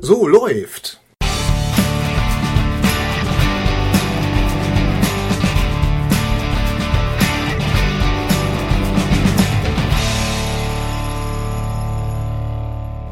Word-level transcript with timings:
So, 0.00 0.26
läuft. 0.26 1.00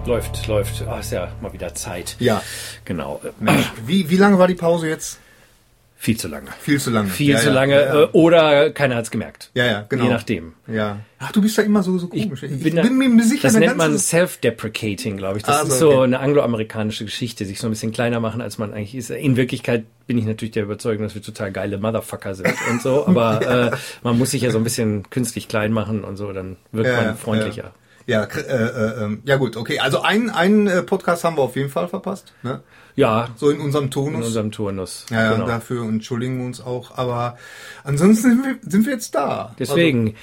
Läuft, 0.07 0.47
läuft. 0.47 0.83
Ah, 0.89 1.01
ist 1.01 1.13
ja 1.13 1.33
mal 1.41 1.53
wieder 1.53 1.75
Zeit. 1.75 2.17
Ja. 2.19 2.43
Genau. 2.85 3.21
Wie, 3.87 4.11
wie 4.11 4.17
lange 4.17 4.39
war 4.39 4.49
die 4.49 4.55
Pause 4.55 4.89
jetzt? 4.89 5.19
Viel 6.05 6.17
zu 6.17 6.27
lange. 6.27 6.49
Viel 6.61 6.81
zu 6.81 6.91
lange. 6.91 7.09
Viel 7.11 7.31
Ja, 7.35 7.39
zu 7.39 7.47
ja, 7.47 7.53
lange. 7.53 7.75
Ja, 7.75 7.81
ja. 7.95 8.03
äh, 8.03 8.09
Oder 8.11 8.71
keiner 8.73 8.97
hat's 8.97 9.13
gemerkt. 9.13 9.53
ja, 9.55 9.67
ja, 9.67 9.87
genau. 9.89 10.03
Je 10.07 10.11
nachdem. 10.11 10.55
Ja. 10.67 10.99
Ach, 11.21 11.31
du 11.31 11.41
bist 11.41 11.57
ja 11.57 11.63
immer 11.63 11.85
so, 11.85 11.97
so 11.97 12.11
Ich 12.13 12.25
komisch. 12.25 12.43
Ich, 12.43 12.61
bin, 12.61 12.75
da- 12.75 12.83
mir 12.83 13.23
sicher, 13.23 13.43
das 13.47 13.55
nennt 13.57 13.77
man 13.77 13.97
self-deprecating, 13.97 15.17
glaube 15.17 15.39
ich. 15.39 15.45
Das 15.45 15.61
Ah, 15.61 15.65
so, 15.67 15.73
ist 15.73 15.79
so 15.79 15.91
okay. 15.93 16.03
eine 16.03 16.19
angloamerikanische 16.19 17.05
Geschichte, 17.05 17.45
sich 17.45 17.61
so 17.61 17.69
ein 17.69 17.71
bisschen 17.71 17.93
kleiner 17.93 18.19
machen, 18.19 18.41
als 18.41 18.59
man 18.59 18.73
eigentlich 18.75 18.97
ist. 18.97 19.11
In 19.11 19.37
Wirklichkeit 19.37 19.85
bin 20.09 20.19
ich 20.19 20.25
natürlich 20.25 20.51
der 20.51 20.65
Überzeugung, 20.65 21.05
dass 21.05 21.15
wir 21.15 21.23
total 21.23 21.53
geile 21.53 21.79
Motherfucker 21.79 22.35
sind 22.35 22.53
und 22.69 22.83
so, 22.83 23.07
aber 23.07 23.71
äh, 23.73 23.77
man 24.03 24.19
muss 24.19 24.33
sich 24.33 24.43
ja 24.43 24.51
so 24.51 24.59
ein 24.59 24.65
bisschen 24.65 25.09
künstlich 25.09 25.47
klein 25.47 25.73
machen 25.73 26.03
und 26.03 26.17
so, 26.17 26.33
dann 26.33 26.57
wirkt 26.73 26.89
Ja, 26.89 26.97
ja, 27.01 27.03
man 27.05 27.17
freundlicher. 27.17 27.73
Ja, 28.07 28.25
äh, 28.25 28.41
äh, 28.41 29.05
ähm, 29.05 29.23
ja 29.25 29.37
gut, 29.37 29.57
okay. 29.57 29.79
Also 29.79 30.03
einen, 30.03 30.31
einen 30.31 30.67
äh, 30.67 30.83
Podcast 30.83 31.25
haben 31.25 31.37
wir 31.37 31.43
auf 31.43 31.57
jeden 31.57 31.71
Fall 31.71 31.89
verpasst. 31.89 32.33
Ne? 32.43 32.61
Ja, 32.95 33.29
So 33.37 33.51
in 33.51 33.61
unserem 33.61 33.85
in 33.87 33.91
Tonus. 33.91 34.27
unserem 34.27 34.51
Turnus. 34.51 35.07
ja, 35.11 35.33
genau. 35.33 35.47
dafür 35.47 35.85
entschuldigen 35.85 36.39
wir 36.39 36.47
uns 36.47 36.61
auch. 36.61 36.97
Aber 36.99 37.37
ansonsten 37.85 38.31
sind 38.31 38.45
wir, 38.45 38.59
sind 38.71 38.87
wir 38.87 38.93
jetzt 38.93 39.15
da. 39.15 39.55
Deswegen, 39.59 40.15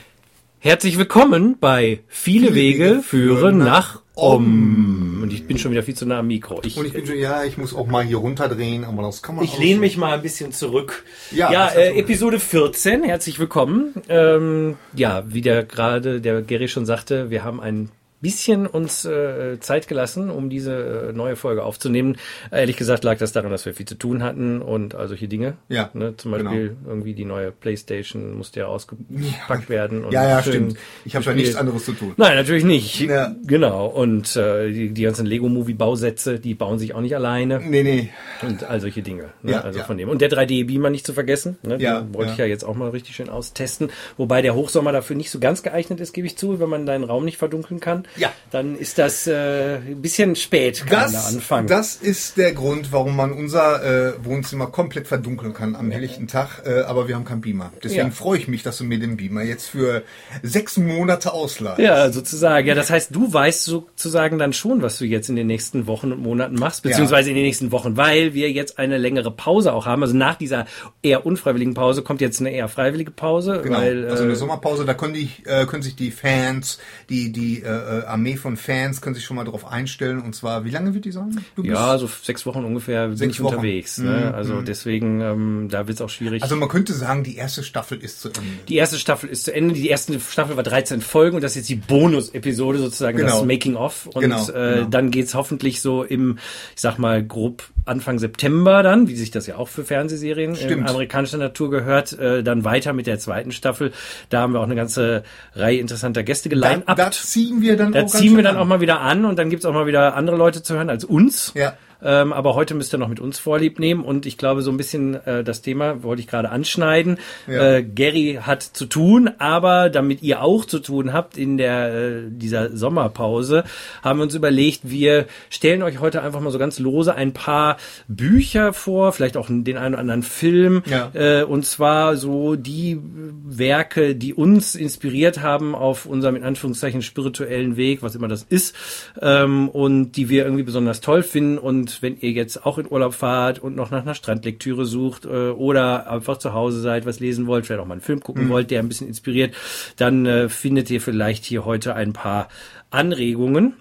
herzlich 0.59 0.97
willkommen 0.97 1.57
bei 1.59 2.01
Viele 2.07 2.53
Wege 2.53 3.01
führen 3.01 3.57
nach 3.57 4.01
Om. 4.19 5.19
Und 5.23 5.33
ich 5.33 5.47
bin 5.47 5.57
schon 5.57 5.71
wieder 5.71 5.83
viel 5.83 5.95
zu 5.95 6.05
nah 6.05 6.19
am 6.19 6.27
Mikro. 6.27 6.61
Ich, 6.63 6.77
und 6.77 6.85
ich 6.85 6.93
bin 6.93 7.05
schon, 7.05 7.17
ja, 7.17 7.43
ich 7.43 7.57
muss 7.57 7.73
auch 7.73 7.87
mal 7.87 8.03
hier 8.03 8.17
runterdrehen, 8.17 8.83
aber 8.83 9.03
das 9.03 9.21
kann 9.21 9.35
man 9.35 9.45
Ich 9.45 9.57
lehne 9.57 9.79
mich 9.79 9.97
mal 9.97 10.13
ein 10.13 10.21
bisschen 10.21 10.51
zurück. 10.51 11.03
Ja, 11.31 11.51
ja 11.51 11.69
äh, 11.69 11.91
so. 11.91 11.99
Episode 11.99 12.39
14, 12.39 13.03
herzlich 13.03 13.39
willkommen. 13.39 13.93
Ähm, 14.07 14.77
ja, 14.93 15.23
wie 15.27 15.41
der 15.41 15.63
gerade 15.63 16.21
der 16.21 16.41
Gary 16.41 16.67
schon 16.67 16.85
sagte, 16.85 17.29
wir 17.29 17.43
haben 17.43 17.59
ein 17.61 17.89
bisschen 18.21 18.67
uns 18.67 19.05
äh, 19.05 19.59
Zeit 19.59 19.87
gelassen, 19.87 20.29
um 20.29 20.49
diese 20.49 21.09
äh, 21.09 21.13
neue 21.13 21.35
Folge 21.35 21.63
aufzunehmen. 21.63 22.17
Ehrlich 22.51 22.77
gesagt 22.77 23.03
lag 23.03 23.17
das 23.17 23.31
daran, 23.31 23.51
dass 23.51 23.65
wir 23.65 23.73
viel 23.73 23.85
zu 23.87 23.95
tun 23.95 24.23
hatten 24.23 24.61
und 24.61 24.95
all 24.95 25.07
solche 25.07 25.27
Dinge. 25.27 25.57
Ja, 25.69 25.89
Ne, 25.93 26.15
zum 26.17 26.31
genau. 26.31 26.43
Beispiel 26.45 26.77
irgendwie 26.85 27.13
die 27.13 27.25
neue 27.25 27.51
Playstation 27.51 28.33
musste 28.37 28.61
ja 28.61 28.67
ausgepackt 28.67 29.69
werden. 29.69 30.03
Und 30.05 30.11
Ja, 30.11 30.27
ja, 30.27 30.41
stimmt. 30.41 30.77
Ich 31.05 31.15
habe 31.15 31.25
ja 31.25 31.33
nichts 31.33 31.55
anderes 31.55 31.85
zu 31.85 31.93
tun. 31.93 32.13
Nein, 32.17 32.35
natürlich 32.35 32.63
nicht. 32.63 32.99
Ja. 33.01 33.35
Genau. 33.45 33.87
Und 33.87 34.35
äh, 34.35 34.71
die, 34.71 34.89
die 34.93 35.01
ganzen 35.03 35.25
Lego-Movie-Bausätze, 35.25 36.39
die 36.39 36.53
bauen 36.55 36.79
sich 36.79 36.93
auch 36.95 37.01
nicht 37.01 37.15
alleine. 37.15 37.59
Nee, 37.59 37.83
nee. 37.83 38.09
Und 38.41 38.63
all 38.63 38.81
solche 38.81 39.01
Dinge. 39.01 39.29
Ne? 39.41 39.51
Ja, 39.53 39.61
also 39.61 39.79
ja. 39.79 39.85
von 39.85 39.97
dem. 39.97 40.09
Und 40.09 40.21
der 40.21 40.29
3D-Beamer 40.29 40.89
nicht 40.89 41.05
zu 41.05 41.13
vergessen. 41.13 41.57
Ne? 41.63 41.77
Den 41.77 41.81
Ja, 41.81 42.05
wollte 42.13 42.27
ja. 42.29 42.33
ich 42.33 42.37
ja 42.39 42.45
jetzt 42.45 42.63
auch 42.63 42.75
mal 42.75 42.89
richtig 42.89 43.15
schön 43.15 43.29
austesten. 43.29 43.89
Wobei 44.17 44.41
der 44.41 44.55
Hochsommer 44.55 44.91
dafür 44.91 45.15
nicht 45.15 45.31
so 45.31 45.39
ganz 45.39 45.63
geeignet 45.63 45.99
ist, 45.99 46.13
gebe 46.13 46.27
ich 46.27 46.37
zu, 46.37 46.59
wenn 46.59 46.69
man 46.69 46.85
deinen 46.85 47.03
Raum 47.03 47.25
nicht 47.25 47.37
verdunkeln 47.37 47.79
kann. 47.79 48.03
Ja. 48.17 48.31
Dann 48.51 48.75
ist 48.77 48.97
das 48.97 49.27
äh, 49.27 49.75
ein 49.77 50.01
bisschen 50.01 50.35
spät, 50.35 50.79
kann 50.87 51.11
Das, 51.11 51.27
anfangen. 51.33 51.67
das 51.67 51.95
ist 51.95 52.37
der 52.37 52.53
Grund, 52.53 52.91
warum 52.91 53.15
man 53.15 53.31
unser 53.31 53.83
äh, 54.09 54.13
Wohnzimmer 54.25 54.67
komplett 54.67 55.07
verdunkeln 55.07 55.53
kann 55.53 55.75
am 55.75 55.91
helllichten 55.91 56.27
Tag, 56.27 56.63
äh, 56.65 56.81
aber 56.81 57.07
wir 57.07 57.15
haben 57.15 57.25
keinen 57.25 57.41
Beamer. 57.41 57.71
Deswegen 57.83 58.07
Ja. 58.07 58.11
freue 58.11 58.39
ich 58.39 58.47
mich, 58.47 58.63
dass 58.63 58.77
du 58.79 58.83
mir 58.85 58.97
den 58.99 59.17
Beamer 59.17 59.43
jetzt 59.43 59.67
für 59.69 60.03
sechs 60.41 60.77
Monate 60.77 61.31
ausleihst. 61.33 61.79
ja, 61.79 62.11
sozusagen. 62.11 62.67
Ja, 62.67 62.73
das 62.75 62.89
heißt, 62.89 63.13
du 63.13 63.31
weißt 63.31 63.63
sozusagen 63.65 64.39
dann 64.39 64.53
schon, 64.53 64.81
was 64.81 64.97
du 64.97 65.05
jetzt 65.05 65.29
in 65.29 65.35
den 65.35 65.47
nächsten 65.47 65.85
Wochen 65.87 66.11
und 66.11 66.19
Monaten 66.21 66.55
machst, 66.55 66.81
beziehungsweise 66.83 67.29
in 67.29 67.35
den 67.35 67.45
nächsten 67.45 67.71
Wochen, 67.71 67.97
weil 67.97 68.33
wir 68.33 68.51
jetzt 68.51 68.79
eine 68.79 68.97
längere 68.97 69.31
Pause 69.31 69.73
auch 69.73 69.85
haben. 69.85 70.01
Also 70.01 70.15
nach 70.17 70.35
dieser 70.35 70.65
eher 71.03 71.25
unfreiwilligen 71.25 71.75
Pause 71.75 72.01
kommt 72.01 72.21
jetzt 72.21 72.39
eine 72.39 72.51
eher 72.51 72.67
freiwillige 72.67 73.11
Pause, 73.11 73.61
Genau, 73.63 73.77
weil 73.77 74.09
also 74.09 74.23
eine 74.23 74.33
äh, 74.33 74.35
Sommerpause, 74.35 74.85
da 74.85 74.93
können, 74.95 75.13
die, 75.13 75.29
äh, 75.45 75.65
können 75.65 75.83
sich 75.83 75.95
die 75.95 76.11
Fans, 76.11 76.79
die, 77.09 77.31
die 77.31 77.61
äh, 77.61 77.67
äh, 77.67 77.98
Armee 78.07 78.35
von 78.37 78.57
Fans, 78.57 79.01
können 79.01 79.15
sich 79.15 79.25
schon 79.25 79.35
mal 79.35 79.43
darauf 79.45 79.65
einstellen. 79.71 80.19
Und 80.21 80.35
zwar, 80.35 80.65
wie 80.65 80.69
lange 80.71 80.93
wird 80.93 81.05
die 81.05 81.11
sein? 81.11 81.43
Ja, 81.61 81.97
so 81.97 82.07
sechs 82.23 82.45
Wochen 82.45 82.63
ungefähr 82.63 83.07
bin 83.07 83.17
Sechs 83.17 83.33
ich 83.33 83.43
Wochen. 83.43 83.55
unterwegs. 83.55 83.97
Ne? 83.97 84.33
Also 84.33 84.61
deswegen, 84.61 85.21
ähm, 85.21 85.67
da 85.69 85.87
wird's 85.87 86.01
auch 86.01 86.09
schwierig. 86.09 86.43
Also 86.43 86.55
man 86.55 86.69
könnte 86.69 86.93
sagen, 86.93 87.23
die 87.23 87.35
erste 87.37 87.63
Staffel 87.63 87.97
ist 87.99 88.21
zu 88.21 88.29
Ende. 88.29 88.41
die 88.67 88.75
erste 88.75 88.97
Staffel 88.97 89.29
ist 89.29 89.45
zu 89.45 89.53
Ende. 89.53 89.73
Die 89.73 89.89
erste 89.89 90.19
Staffel 90.19 90.55
war 90.55 90.63
13 90.63 91.01
Folgen 91.01 91.35
und 91.35 91.43
das 91.43 91.51
ist 91.51 91.57
jetzt 91.57 91.69
die 91.69 91.75
Bonus-Episode 91.75 92.79
sozusagen, 92.79 93.17
Genau. 93.17 93.37
das 93.39 93.45
Making-of. 93.45 94.07
Und 94.07 94.21
Genau, 94.21 94.49
äh, 94.49 94.75
genau. 94.75 94.87
dann 94.89 95.11
geht's 95.11 95.33
hoffentlich 95.35 95.81
so 95.81 96.03
im, 96.03 96.37
ich 96.75 96.81
sag 96.81 96.97
mal, 96.97 97.23
grob 97.23 97.63
Anfang 97.85 98.19
September 98.19 98.83
dann, 98.83 99.07
wie 99.07 99.15
sich 99.15 99.31
das 99.31 99.47
ja 99.47 99.55
auch 99.55 99.67
für 99.67 99.83
Fernsehserien 99.83 100.51
in 100.51 100.55
Stimmt. 100.57 100.87
amerikanischer 100.87 101.37
Natur 101.39 101.71
gehört, 101.71 102.13
äh, 102.19 102.43
dann 102.43 102.63
weiter 102.63 102.93
mit 102.93 103.07
der 103.07 103.17
zweiten 103.17 103.51
Staffel. 103.51 103.91
Da 104.29 104.41
haben 104.41 104.53
wir 104.53 104.59
auch 104.59 104.65
eine 104.65 104.75
ganze 104.75 105.23
Reihe 105.55 105.79
interessanter 105.79 106.21
Gäste 106.21 106.49
Da, 106.49 106.55
geline 106.55 106.83
da 106.85 107.09
ziehen 107.11 107.61
wir 107.61 107.77
dann 107.77 107.88
Da 107.91 107.99
auch 107.99 108.03
ganz 108.03 108.17
ziehen 108.17 108.35
wir 108.35 108.43
dann 108.43 108.55
an. 108.55 108.61
auch 108.61 108.65
mal 108.65 108.81
wieder 108.81 109.01
an 109.01 109.25
und 109.25 109.37
dann 109.37 109.49
gibt's 109.49 109.65
auch 109.65 109.73
mal 109.73 109.85
wieder 109.85 110.15
andere 110.15 110.35
Leute 110.35 110.63
zu 110.63 110.75
hören 110.75 110.89
als 110.89 111.03
uns. 111.05 111.51
Ja. 111.55 111.73
Ähm, 112.01 112.33
aber 112.33 112.55
heute 112.55 112.75
müsst 112.75 112.93
ihr 112.93 112.97
noch 112.97 113.07
mit 113.07 113.19
uns 113.19 113.39
Vorlieb 113.39 113.79
nehmen 113.79 114.03
und 114.03 114.25
ich 114.25 114.37
glaube, 114.37 114.61
so 114.61 114.71
ein 114.71 114.77
bisschen 114.77 115.15
äh, 115.25 115.43
das 115.43 115.61
Thema 115.61 116.03
wollte 116.03 116.21
ich 116.21 116.27
gerade 116.27 116.49
anschneiden. 116.49 117.17
Ja. 117.47 117.75
Äh, 117.75 117.83
Gary 117.83 118.39
hat 118.41 118.63
zu 118.63 118.85
tun, 118.85 119.29
aber 119.37 119.89
damit 119.89 120.21
ihr 120.21 120.41
auch 120.41 120.65
zu 120.65 120.79
tun 120.79 121.13
habt 121.13 121.37
in 121.37 121.57
der 121.57 121.93
äh, 121.93 122.21
dieser 122.29 122.75
Sommerpause, 122.75 123.63
haben 124.01 124.19
wir 124.19 124.23
uns 124.23 124.35
überlegt, 124.35 124.81
wir 124.83 125.25
stellen 125.49 125.83
euch 125.83 125.99
heute 125.99 126.21
einfach 126.21 126.39
mal 126.39 126.51
so 126.51 126.59
ganz 126.59 126.79
lose 126.79 127.13
ein 127.15 127.33
paar 127.33 127.77
Bücher 128.07 128.73
vor, 128.73 129.11
vielleicht 129.11 129.37
auch 129.37 129.47
den 129.49 129.77
einen 129.77 129.93
oder 129.93 130.01
anderen 130.01 130.23
Film. 130.23 130.83
Ja. 130.85 131.11
Äh, 131.13 131.43
und 131.43 131.65
zwar 131.65 132.15
so 132.15 132.55
die 132.55 132.99
Werke, 133.01 134.15
die 134.15 134.33
uns 134.33 134.75
inspiriert 134.75 135.41
haben 135.41 135.75
auf 135.75 136.05
unserem 136.05 136.35
in 136.35 136.43
Anführungszeichen 136.43 137.01
spirituellen 137.01 137.77
Weg, 137.77 138.01
was 138.01 138.15
immer 138.15 138.27
das 138.27 138.43
ist, 138.43 138.75
ähm, 139.21 139.69
und 139.69 140.13
die 140.13 140.29
wir 140.29 140.43
irgendwie 140.43 140.63
besonders 140.63 141.01
toll 141.01 141.23
finden. 141.23 141.57
Und 141.57 141.88
wenn 142.01 142.17
ihr 142.19 142.31
jetzt 142.31 142.65
auch 142.65 142.77
in 142.77 142.89
Urlaub 142.89 143.13
fahrt 143.13 143.59
und 143.59 143.75
noch 143.75 143.91
nach 143.91 144.01
einer 144.03 144.15
Strandlektüre 144.15 144.85
sucht 144.85 145.25
äh, 145.25 145.49
oder 145.49 146.09
einfach 146.09 146.37
zu 146.37 146.53
Hause 146.53 146.81
seid, 146.81 147.05
was 147.05 147.19
lesen 147.19 147.47
wollt, 147.47 147.65
vielleicht 147.65 147.81
auch 147.81 147.85
mal 147.87 147.93
einen 147.95 148.01
Film 148.01 148.21
gucken 148.21 148.49
wollt, 148.49 148.71
der 148.71 148.79
ein 148.79 148.87
bisschen 148.87 149.07
inspiriert, 149.07 149.53
dann 149.97 150.25
äh, 150.25 150.49
findet 150.49 150.89
ihr 150.89 151.01
vielleicht 151.01 151.45
hier 151.45 151.65
heute 151.65 151.95
ein 151.95 152.13
paar 152.13 152.47
Anregungen. 152.91 153.73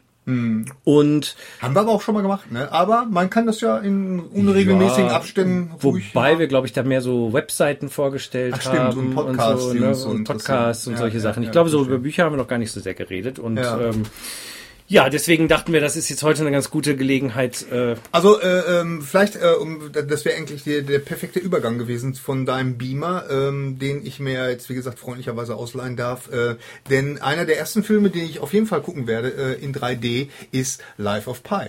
Und 0.85 1.37
Haben 1.63 1.75
wir 1.75 1.81
aber 1.81 1.91
auch 1.91 2.03
schon 2.03 2.15
mal 2.15 2.21
gemacht, 2.21 2.53
ne? 2.53 2.71
Aber 2.71 3.07
man 3.11 3.31
kann 3.31 3.47
das 3.47 3.63
ja 3.63 3.79
in 3.79 4.21
unregelmäßigen 4.21 5.07
Ja, 5.07 5.17
Abständen 5.17 5.73
ruhig 5.83 6.15
Wobei 6.15 6.33
machen. 6.33 6.39
wir, 6.41 6.47
glaube 6.49 6.67
ich, 6.67 6.75
da 6.75 6.83
mehr 6.83 7.01
so 7.01 7.33
Webseiten 7.33 7.89
vorgestellt 7.89 8.53
Ach, 8.59 8.61
stimmt, 8.61 8.77
haben 8.79 8.99
und 9.09 9.15
Podcasts, 9.15 9.65
und 9.65 9.79
so, 9.95 10.09
ne? 10.11 10.17
und. 10.19 10.25
Podcasts 10.25 10.87
und 10.87 10.93
Ja, 10.93 10.99
solche 10.99 11.17
ja, 11.17 11.23
Sachen. 11.23 11.43
Ich 11.45 11.47
ja, 11.47 11.53
glaube, 11.53 11.71
so 11.71 11.83
über 11.83 11.97
Bücher 11.97 12.25
haben 12.25 12.35
wir 12.35 12.37
noch 12.37 12.47
gar 12.47 12.59
nicht 12.59 12.73
so 12.73 12.79
sehr 12.79 12.93
geredet. 12.93 13.39
Und 13.39 13.57
Ja. 13.57 13.81
ähm, 13.81 14.03
ja, 14.89 15.11
deswegen 15.11 15.49
dachten 15.49 15.73
wir, 15.75 15.81
das 15.81 15.97
ist 15.97 16.09
jetzt 16.09 16.23
heute 16.23 16.41
eine 16.41 16.51
ganz 16.51 16.71
gute 16.71 16.97
Gelegenheit. 16.97 17.71
Äh, 17.71 17.97
Also 18.11 18.41
äh, 18.41 18.81
ähm, 18.81 19.03
vielleicht, 19.03 19.37
äh, 19.37 19.53
um, 19.61 19.93
das 19.93 20.25
wäre 20.25 20.37
eigentlich 20.37 20.65
der, 20.65 20.81
der 20.81 20.99
perfekte 20.99 21.39
Übergang 21.39 21.77
gewesen 21.77 22.15
von 22.15 22.47
deinem 22.47 22.79
Beamer, 22.79 23.25
ähm, 23.31 23.79
den 23.79 24.05
ich 24.05 24.19
mir 24.19 24.51
jetzt 24.51 24.71
wie 24.71 24.75
gesagt 24.75 24.99
freundlicherweise 24.99 25.55
ausleihen 25.57 25.97
darf. 25.97 26.33
Äh, 26.33 26.57
denn 26.89 27.21
einer 27.21 27.45
der 27.45 27.59
ersten 27.59 27.83
Filme, 27.85 28.09
den 28.09 28.25
ich 28.25 28.41
auf 28.41 28.55
jeden 28.55 28.67
Fall 28.67 28.81
gucken 28.81 29.07
werde 29.07 29.59
äh, 29.59 29.63
in 29.63 29.75
3D, 29.75 30.29
ist 30.53 30.83
Life 30.97 31.29
of 31.29 31.43
Pi. 31.43 31.69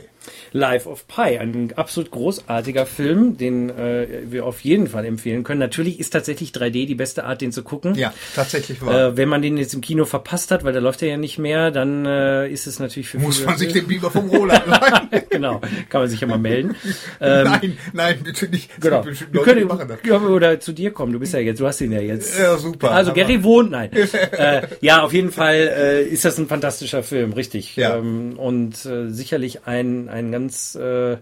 Life 0.51 0.88
of 0.90 1.07
Pi, 1.07 1.38
ein 1.38 1.73
absolut 1.75 2.12
großartiger 2.12 2.85
Film, 2.85 3.38
den 3.38 3.69
äh, 3.69 4.07
wir 4.25 4.45
auf 4.45 4.62
jeden 4.62 4.88
Fall 4.88 5.06
empfehlen 5.06 5.44
können. 5.44 5.59
Natürlich 5.59 6.00
ist 6.00 6.12
tatsächlich 6.12 6.51
3D 6.51 6.85
die 6.85 6.95
beste 6.95 7.23
Art, 7.23 7.41
den 7.41 7.51
zu 7.51 7.63
gucken. 7.63 7.95
Ja, 7.95 8.13
tatsächlich 8.35 8.81
wahr. 8.81 9.09
Äh, 9.09 9.18
wenn 9.18 9.29
man 9.29 9.41
den 9.41 9.57
jetzt 9.57 9.73
im 9.73 9.81
Kino 9.81 10.06
verpasst 10.06 10.51
hat, 10.51 10.63
weil 10.63 10.73
der 10.73 10.81
läuft 10.81 11.01
ja 11.01 11.18
nicht 11.18 11.39
mehr, 11.39 11.72
dann 11.72 12.06
äh, 12.06 12.50
ist 12.50 12.68
es 12.68 12.79
natürlich 12.79 13.09
für 13.09 13.19
Muss 13.19 13.38
viele, 13.38 13.47
man 13.47 13.57
sich 13.57 13.73
den 13.73 13.88
Beamer 13.88 14.12
vom 14.12 14.29
Roland 14.29 14.68
leihen? 14.68 14.94
genau, 15.29 15.59
kann 15.89 16.01
man 16.01 16.09
sich 16.09 16.21
ja 16.21 16.27
mal 16.27 16.38
melden. 16.39 16.75
Ähm, 17.21 17.44
nein, 17.45 17.77
nein, 17.94 18.19
bitte 18.23 18.47
nicht. 18.47 18.69
Es 18.77 18.79
Genau. 18.81 19.03
Wir 19.03 19.11
Leute, 19.11 19.25
die 19.33 19.39
können 19.39 19.67
machen 19.67 19.88
das. 19.89 20.00
ja, 20.06 20.17
oder 20.21 20.59
zu 20.59 20.71
dir 20.71 20.91
kommen. 20.91 21.11
Du 21.11 21.19
bist 21.19 21.33
ja 21.33 21.39
jetzt, 21.39 21.59
du 21.59 21.67
hast 21.67 21.81
ihn 21.81 21.91
ja 21.91 22.00
jetzt. 22.00 22.38
Ja, 22.39 22.57
super. 22.57 22.91
Also 22.91 23.13
Gary 23.13 23.44
wohnt, 23.44 23.71
nein. 23.71 23.91
äh, 24.31 24.67
ja, 24.79 25.01
auf 25.03 25.11
jeden 25.11 25.31
Fall 25.31 25.56
äh, 25.56 26.03
ist 26.03 26.23
das 26.23 26.38
ein 26.38 26.47
fantastischer 26.47 27.03
Film, 27.03 27.33
richtig. 27.33 27.75
Ja. 27.75 27.97
Ähm, 27.97 28.38
und 28.39 28.85
äh, 28.85 29.09
sicherlich 29.09 29.65
ein 29.65 30.07
ein 30.09 30.31
ganz 30.31 30.75
äh, 30.75 31.17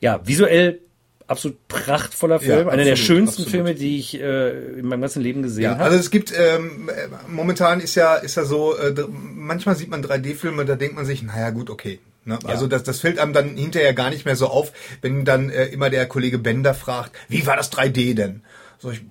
ja 0.00 0.20
visuell 0.26 0.80
absolut 1.26 1.68
prachtvoller 1.68 2.40
Film, 2.40 2.68
einer 2.68 2.82
der 2.84 2.92
absolut, 2.94 2.98
schönsten 2.98 3.42
absolut. 3.42 3.50
Filme, 3.50 3.74
die 3.74 3.98
ich 3.98 4.20
äh, 4.20 4.50
in 4.78 4.86
meinem 4.86 5.00
ganzen 5.00 5.22
Leben 5.22 5.42
gesehen 5.42 5.62
Ja, 5.62 5.70
habe. 5.70 5.84
also 5.84 5.96
es 5.96 6.10
gibt 6.10 6.32
ähm, 6.36 6.88
äh, 6.88 7.08
momentan 7.28 7.80
ist 7.80 7.94
ja 7.94 8.16
ist 8.16 8.36
ja 8.36 8.44
so, 8.44 8.76
äh, 8.76 8.92
manchmal 9.10 9.76
sieht 9.76 9.88
man 9.90 10.04
3D-Filme, 10.04 10.64
da 10.64 10.74
denkt 10.74 10.96
man 10.96 11.06
sich, 11.06 11.22
naja 11.22 11.50
gut, 11.50 11.70
okay. 11.70 12.00
Ne? 12.24 12.38
Also 12.44 12.66
das, 12.66 12.82
das 12.82 13.00
fällt 13.00 13.18
einem 13.18 13.32
dann 13.32 13.56
hinterher 13.56 13.94
gar 13.94 14.10
nicht 14.10 14.24
mehr 14.24 14.36
so 14.36 14.48
auf, 14.48 14.72
wenn 15.02 15.24
dann 15.24 15.50
äh, 15.50 15.66
immer 15.66 15.90
der 15.90 16.06
Kollege 16.06 16.38
Bender 16.38 16.74
fragt, 16.74 17.12
wie 17.28 17.46
war 17.46 17.56
das 17.56 17.72
3D 17.72 18.14
denn? 18.14 18.42
So 18.78 18.90
ich, 18.90 19.02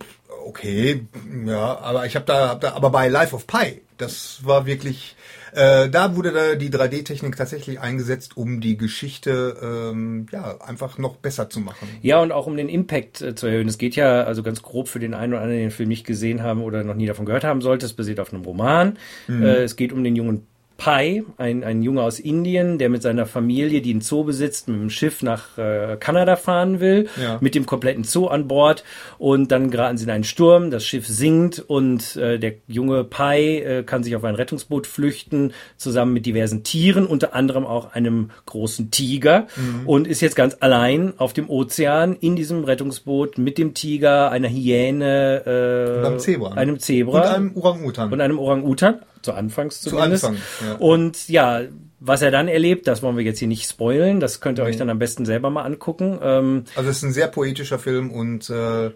okay, 0.46 1.06
ja, 1.46 1.80
aber 1.80 2.06
ich 2.06 2.16
habe 2.16 2.26
da, 2.26 2.50
hab 2.50 2.62
da, 2.62 2.74
aber 2.74 2.90
bei 2.90 3.08
Life 3.08 3.36
of 3.36 3.48
Pi 3.48 3.82
Das 3.98 4.40
war 4.44 4.66
wirklich, 4.66 5.16
äh, 5.54 5.90
da 5.90 6.16
wurde 6.16 6.32
da 6.32 6.56
die 6.56 6.70
3D-Technik 6.70 7.36
tatsächlich 7.36 7.80
eingesetzt, 7.80 8.38
um 8.38 8.62
die 8.62 8.78
Geschichte 8.78 9.58
ähm, 9.62 10.28
ja 10.32 10.62
einfach 10.62 10.98
noch 10.98 11.18
besser 11.18 11.50
zu 11.50 11.60
machen. 11.60 11.88
Ja, 12.02 12.20
und 12.22 12.32
auch 12.32 12.48
um 12.48 12.58
den 12.58 12.70
Impact 12.70 13.22
äh, 13.22 13.36
zu 13.36 13.48
erhöhen. 13.48 13.68
Es 13.68 13.78
geht 13.78 13.96
ja, 13.96 14.24
also 14.24 14.44
ganz 14.44 14.62
grob 14.62 14.88
für 14.88 15.00
den 15.00 15.14
einen 15.14 15.34
oder 15.34 15.42
anderen, 15.42 15.62
den 15.62 15.72
Film 15.72 15.90
nicht 15.90 16.06
gesehen 16.06 16.44
haben 16.44 16.62
oder 16.62 16.84
noch 16.84 16.96
nie 16.96 17.08
davon 17.08 17.26
gehört 17.26 17.44
haben 17.44 17.62
sollte, 17.62 17.86
es 17.86 17.94
basiert 17.94 18.20
auf 18.20 18.34
einem 18.34 18.44
Roman. 18.44 18.98
Mhm. 19.28 19.44
Äh, 19.44 19.64
es 19.64 19.76
geht 19.76 19.94
um 19.94 20.04
den 20.04 20.16
jungen 20.16 20.48
Pai, 20.80 21.24
ein, 21.38 21.64
ein 21.66 21.84
Junge 21.84 22.02
aus 22.02 22.20
Indien, 22.20 22.80
der 22.80 22.90
mit 22.90 23.02
seiner 23.02 23.26
Familie, 23.26 23.82
die 23.82 23.94
ein 23.94 24.00
Zoo 24.00 24.24
besitzt, 24.24 24.70
mit 24.70 24.80
dem 24.80 24.90
Schiff 24.90 25.22
nach 25.22 25.58
äh, 25.58 25.98
Kanada 26.00 26.38
fahren 26.38 26.80
will, 26.80 27.10
ja. 27.22 27.38
mit 27.42 27.54
dem 27.54 27.66
kompletten 27.66 28.06
Zoo 28.06 28.28
an 28.28 28.48
Bord. 28.48 28.86
Und 29.18 29.52
dann 29.52 29.72
geraten 29.72 29.98
sie 29.98 30.06
in 30.06 30.10
einen 30.10 30.24
Sturm, 30.24 30.72
das 30.72 30.86
Schiff 30.86 31.06
sinkt 31.06 31.60
und 31.60 32.16
äh, 32.16 32.40
der 32.40 32.54
junge 32.68 33.04
Pai 33.04 33.60
äh, 33.60 33.84
kann 33.84 34.04
sich 34.04 34.16
auf 34.16 34.24
ein 34.24 34.36
Rettungsboot 34.36 34.88
flüchten, 34.88 35.52
zusammen 35.76 36.14
mit 36.14 36.26
diversen 36.26 36.64
Tieren, 36.64 37.06
unter 37.06 37.36
anderem 37.36 37.66
auch 37.66 37.94
einem 37.94 38.32
großen 38.46 38.90
Tiger 38.90 39.48
mhm. 39.58 39.86
und 39.86 40.08
ist 40.08 40.22
jetzt 40.22 40.38
ganz 40.38 40.56
allein 40.62 41.14
auf 41.18 41.34
dem 41.34 41.50
Ozean 41.50 42.16
in 42.22 42.38
diesem 42.38 42.64
Rettungsboot 42.64 43.38
mit 43.38 43.58
dem 43.58 43.74
Tiger, 43.74 44.32
einer 44.32 44.48
Hyäne, 44.48 45.44
äh, 45.46 46.08
einem 46.08 46.20
Zebra. 46.20 46.52
einem 46.54 46.80
Zebra 46.80 47.20
und 47.20 47.28
einem 47.28 47.58
Orang-Utan. 47.58 48.14
Und 48.14 48.22
einem 48.22 48.40
Orang-Utan. 48.40 49.00
Zu 49.22 49.34
Anfangs 49.34 49.82
zumindest. 49.82 50.22
Zu 50.22 50.28
Anfang, 50.30 50.68
ja. 50.68 50.76
Und 50.76 51.28
ja, 51.30 51.62
was 52.00 52.22
er 52.22 52.32
dann 52.32 52.48
erlebt, 52.48 52.88
das 52.88 53.02
wollen 53.02 53.18
wir 53.18 53.24
jetzt 53.24 53.40
hier 53.40 53.48
nicht 53.48 53.70
spoilen. 53.70 54.20
Das 54.20 54.40
könnt 54.40 54.60
ihr 54.60 54.64
nee. 54.64 54.70
euch 54.70 54.78
dann 54.78 54.90
am 54.90 55.00
besten 55.00 55.26
selber 55.26 55.50
mal 55.50 55.64
angucken. 55.64 56.20
Ähm, 56.22 56.64
also 56.76 56.90
es 56.90 56.98
ist 56.98 57.04
ein 57.04 57.14
sehr 57.14 57.28
poetischer 57.28 57.80
Film 57.80 58.12
und 58.12 58.50
äh, 58.50 58.88
äh, 58.88 58.92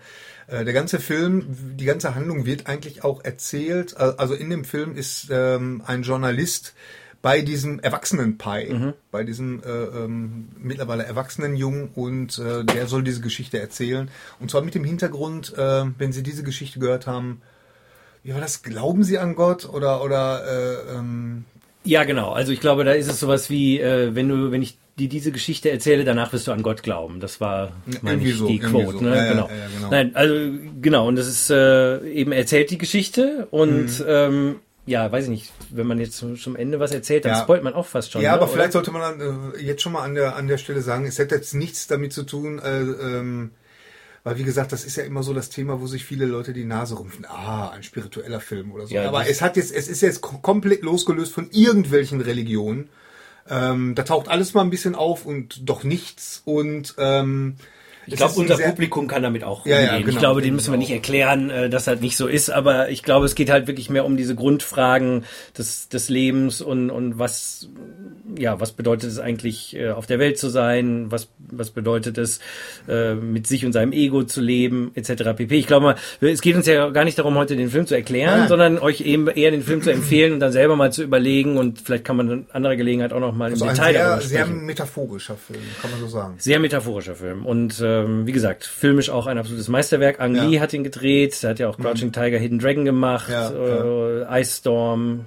der 0.47 0.73
ganze 0.73 0.99
Film, 0.99 1.45
die 1.77 1.85
ganze 1.85 2.15
Handlung 2.15 2.45
wird 2.45 2.67
eigentlich 2.67 3.03
auch 3.03 3.23
erzählt. 3.23 3.97
Also 3.97 4.33
in 4.33 4.49
dem 4.49 4.65
Film 4.65 4.95
ist 4.95 5.27
ähm, 5.31 5.83
ein 5.85 6.03
Journalist 6.03 6.73
bei 7.21 7.41
diesem 7.41 7.79
erwachsenen 7.79 8.37
Pi, 8.37 8.73
mhm. 8.73 8.93
bei 9.09 9.23
diesem 9.23 9.63
äh, 9.63 9.69
ähm, 9.69 10.49
mittlerweile 10.59 11.05
erwachsenen 11.05 11.55
Jungen 11.55 11.89
und 11.95 12.37
äh, 12.37 12.65
der 12.65 12.87
soll 12.87 13.01
diese 13.01 13.21
Geschichte 13.21 13.59
erzählen. 13.59 14.11
Und 14.41 14.51
zwar 14.51 14.61
mit 14.61 14.75
dem 14.75 14.83
Hintergrund, 14.83 15.57
äh, 15.57 15.85
wenn 15.97 16.11
Sie 16.11 16.21
diese 16.21 16.43
Geschichte 16.43 16.79
gehört 16.79 17.07
haben, 17.07 17.41
wie 18.23 18.33
war 18.33 18.41
das? 18.41 18.63
Glauben 18.63 19.03
Sie 19.03 19.17
an 19.17 19.35
Gott 19.35 19.67
oder 19.67 20.03
oder 20.03 20.43
äh, 20.45 20.97
ähm 20.97 21.45
ja, 21.85 22.03
genau. 22.05 22.31
Also 22.31 22.51
ich 22.51 22.61
glaube, 22.61 22.85
da 22.85 22.93
ist 22.93 23.09
es 23.09 23.19
sowas 23.19 23.49
wie, 23.49 23.79
äh, 23.79 24.15
wenn 24.15 24.29
du, 24.29 24.51
wenn 24.51 24.61
ich 24.61 24.77
dir 24.97 25.09
diese 25.09 25.31
Geschichte 25.31 25.69
erzähle, 25.69 26.05
danach 26.05 26.31
wirst 26.31 26.47
du 26.47 26.51
an 26.51 26.63
Gott 26.63 26.83
glauben. 26.83 27.19
Das 27.19 27.41
war, 27.41 27.71
meine 28.01 28.23
ich, 28.23 28.37
so, 28.37 28.47
die 28.47 28.59
Quote. 28.59 28.99
So. 28.99 29.03
Ne? 29.03 29.15
Ja, 29.15 29.31
genau. 29.31 29.49
Ja, 29.49 29.55
ja, 29.55 29.67
genau. 29.75 29.89
Nein, 29.89 30.15
also 30.15 30.35
genau. 30.81 31.07
Und 31.07 31.15
das 31.17 31.27
ist 31.27 31.49
äh, 31.49 31.99
eben 32.09 32.31
erzählt 32.31 32.69
die 32.71 32.77
Geschichte 32.77 33.47
und 33.51 33.99
mhm. 33.99 34.05
ähm, 34.07 34.55
ja, 34.85 35.11
weiß 35.11 35.25
ich 35.25 35.29
nicht, 35.29 35.51
wenn 35.71 35.87
man 35.87 35.99
jetzt 35.99 36.17
zum, 36.17 36.37
zum 36.37 36.55
Ende 36.55 36.79
was 36.79 36.91
erzählt, 36.91 37.25
dann 37.25 37.33
ja. 37.33 37.41
spoilt 37.41 37.63
man 37.63 37.73
auch 37.73 37.85
fast 37.85 38.11
schon. 38.11 38.21
Ja, 38.21 38.31
ne, 38.31 38.35
aber 38.35 38.43
oder? 38.43 38.53
vielleicht 38.53 38.73
sollte 38.73 38.91
man 38.91 39.19
dann, 39.19 39.53
äh, 39.55 39.61
jetzt 39.61 39.81
schon 39.81 39.93
mal 39.93 40.03
an 40.03 40.15
der 40.15 40.35
an 40.35 40.47
der 40.47 40.57
Stelle 40.57 40.81
sagen, 40.81 41.05
es 41.05 41.19
hat 41.19 41.31
jetzt 41.31 41.53
nichts 41.53 41.87
damit 41.87 42.13
zu 42.13 42.23
tun. 42.23 42.59
Äh, 42.59 42.81
ähm, 42.81 43.51
weil 44.23 44.37
wie 44.37 44.43
gesagt, 44.43 44.71
das 44.71 44.85
ist 44.85 44.95
ja 44.95 45.03
immer 45.03 45.21
so 45.21 45.33
das 45.33 45.49
Thema, 45.49 45.81
wo 45.81 45.87
sich 45.87 46.05
viele 46.05 46.25
Leute 46.25 46.53
die 46.53 46.63
Nase 46.63 46.95
rumpfen. 46.95 47.25
Ah, 47.25 47.69
ein 47.69 47.83
spiritueller 47.83 48.39
Film 48.39 48.71
oder 48.71 48.87
so. 48.87 48.95
Ja, 48.95 49.07
Aber 49.07 49.27
es 49.27 49.41
hat 49.41 49.57
jetzt, 49.57 49.73
es 49.73 49.87
ist 49.87 50.01
jetzt 50.01 50.21
komplett 50.21 50.81
losgelöst 50.83 51.33
von 51.33 51.49
irgendwelchen 51.51 52.21
Religionen. 52.21 52.89
Ähm, 53.49 53.95
da 53.95 54.03
taucht 54.03 54.29
alles 54.29 54.53
mal 54.53 54.61
ein 54.61 54.69
bisschen 54.69 54.95
auf 54.95 55.25
und 55.25 55.67
doch 55.69 55.83
nichts. 55.83 56.41
Und 56.45 56.95
ähm, 56.97 57.57
ich 58.05 58.15
glaube, 58.15 58.33
unser 58.35 58.57
Publikum 58.57 59.07
kann 59.07 59.23
damit 59.23 59.43
auch 59.43 59.65
ja, 59.65 59.75
umgehen. 59.75 59.91
Ja, 59.91 59.97
genau, 59.97 60.09
ich 60.09 60.17
glaube, 60.17 60.41
den 60.41 60.55
müssen 60.55 60.71
wir 60.71 60.77
nicht 60.77 60.91
erklären, 60.91 61.49
äh, 61.49 61.69
dass 61.69 61.87
halt 61.87 62.01
nicht 62.01 62.17
so 62.17 62.27
ist, 62.27 62.49
aber 62.49 62.89
ich 62.89 63.03
glaube, 63.03 63.25
es 63.25 63.35
geht 63.35 63.49
halt 63.49 63.67
wirklich 63.67 63.89
mehr 63.89 64.05
um 64.05 64.17
diese 64.17 64.35
Grundfragen 64.35 65.25
des, 65.57 65.89
des 65.89 66.09
Lebens 66.09 66.61
und, 66.61 66.89
und 66.89 67.19
was, 67.19 67.69
ja, 68.37 68.59
was 68.59 68.73
bedeutet 68.73 69.09
es 69.09 69.19
eigentlich, 69.19 69.75
äh, 69.75 69.91
auf 69.91 70.05
der 70.05 70.19
Welt 70.19 70.37
zu 70.37 70.49
sein, 70.49 71.07
was, 71.09 71.29
was 71.39 71.71
bedeutet 71.71 72.17
es, 72.17 72.39
äh, 72.87 73.15
mit 73.15 73.47
sich 73.47 73.65
und 73.65 73.73
seinem 73.73 73.93
Ego 73.93 74.23
zu 74.23 74.41
leben, 74.41 74.91
etc. 74.95 75.33
pp. 75.35 75.55
Ich 75.55 75.67
glaube 75.67 75.85
mal, 75.85 75.95
es 76.21 76.41
geht 76.41 76.55
uns 76.55 76.67
ja 76.67 76.89
gar 76.89 77.05
nicht 77.05 77.17
darum, 77.17 77.35
heute 77.35 77.55
den 77.55 77.69
Film 77.69 77.87
zu 77.87 77.95
erklären, 77.95 78.41
ja. 78.41 78.47
sondern 78.47 78.77
euch 78.79 79.01
eben 79.01 79.27
eher 79.27 79.51
den 79.51 79.63
Film 79.63 79.81
zu 79.81 79.91
empfehlen 79.91 80.33
und 80.33 80.39
dann 80.39 80.51
selber 80.51 80.75
mal 80.75 80.91
zu 80.91 81.03
überlegen 81.03 81.57
und 81.57 81.81
vielleicht 81.81 82.05
kann 82.05 82.17
man 82.17 82.29
an 82.29 82.45
anderer 82.51 82.75
Gelegenheit 82.75 83.13
auch 83.13 83.19
noch 83.19 83.33
mal 83.33 83.51
also 83.51 83.65
im 83.65 83.71
Detail 83.71 83.93
sehr, 83.93 84.21
sehr 84.21 84.45
metaphorischer 84.45 85.35
Film, 85.35 85.61
kann 85.81 85.91
man 85.91 85.99
so 85.99 86.07
sagen. 86.07 86.35
Sehr 86.37 86.59
metaphorischer 86.59 87.15
Film 87.15 87.45
und 87.45 87.79
äh, 87.79 88.03
ähm, 88.03 88.27
wie 88.27 88.31
gesagt, 88.31 88.65
filmisch 88.65 89.09
auch 89.09 89.27
ein 89.27 89.37
absolutes 89.37 89.67
Meisterwerk. 89.67 90.19
Ang 90.19 90.35
ja. 90.35 90.45
Lee 90.45 90.59
hat 90.59 90.73
ihn 90.73 90.83
gedreht, 90.83 91.37
er 91.43 91.51
hat 91.51 91.59
ja 91.59 91.69
auch 91.69 91.77
Crouching 91.77 92.09
mhm. 92.09 92.13
Tiger, 92.13 92.37
Hidden 92.37 92.59
Dragon 92.59 92.85
gemacht, 92.85 93.29
ja, 93.29 93.49
äh, 93.49 94.41
Ice 94.41 94.57
Storm, 94.59 95.25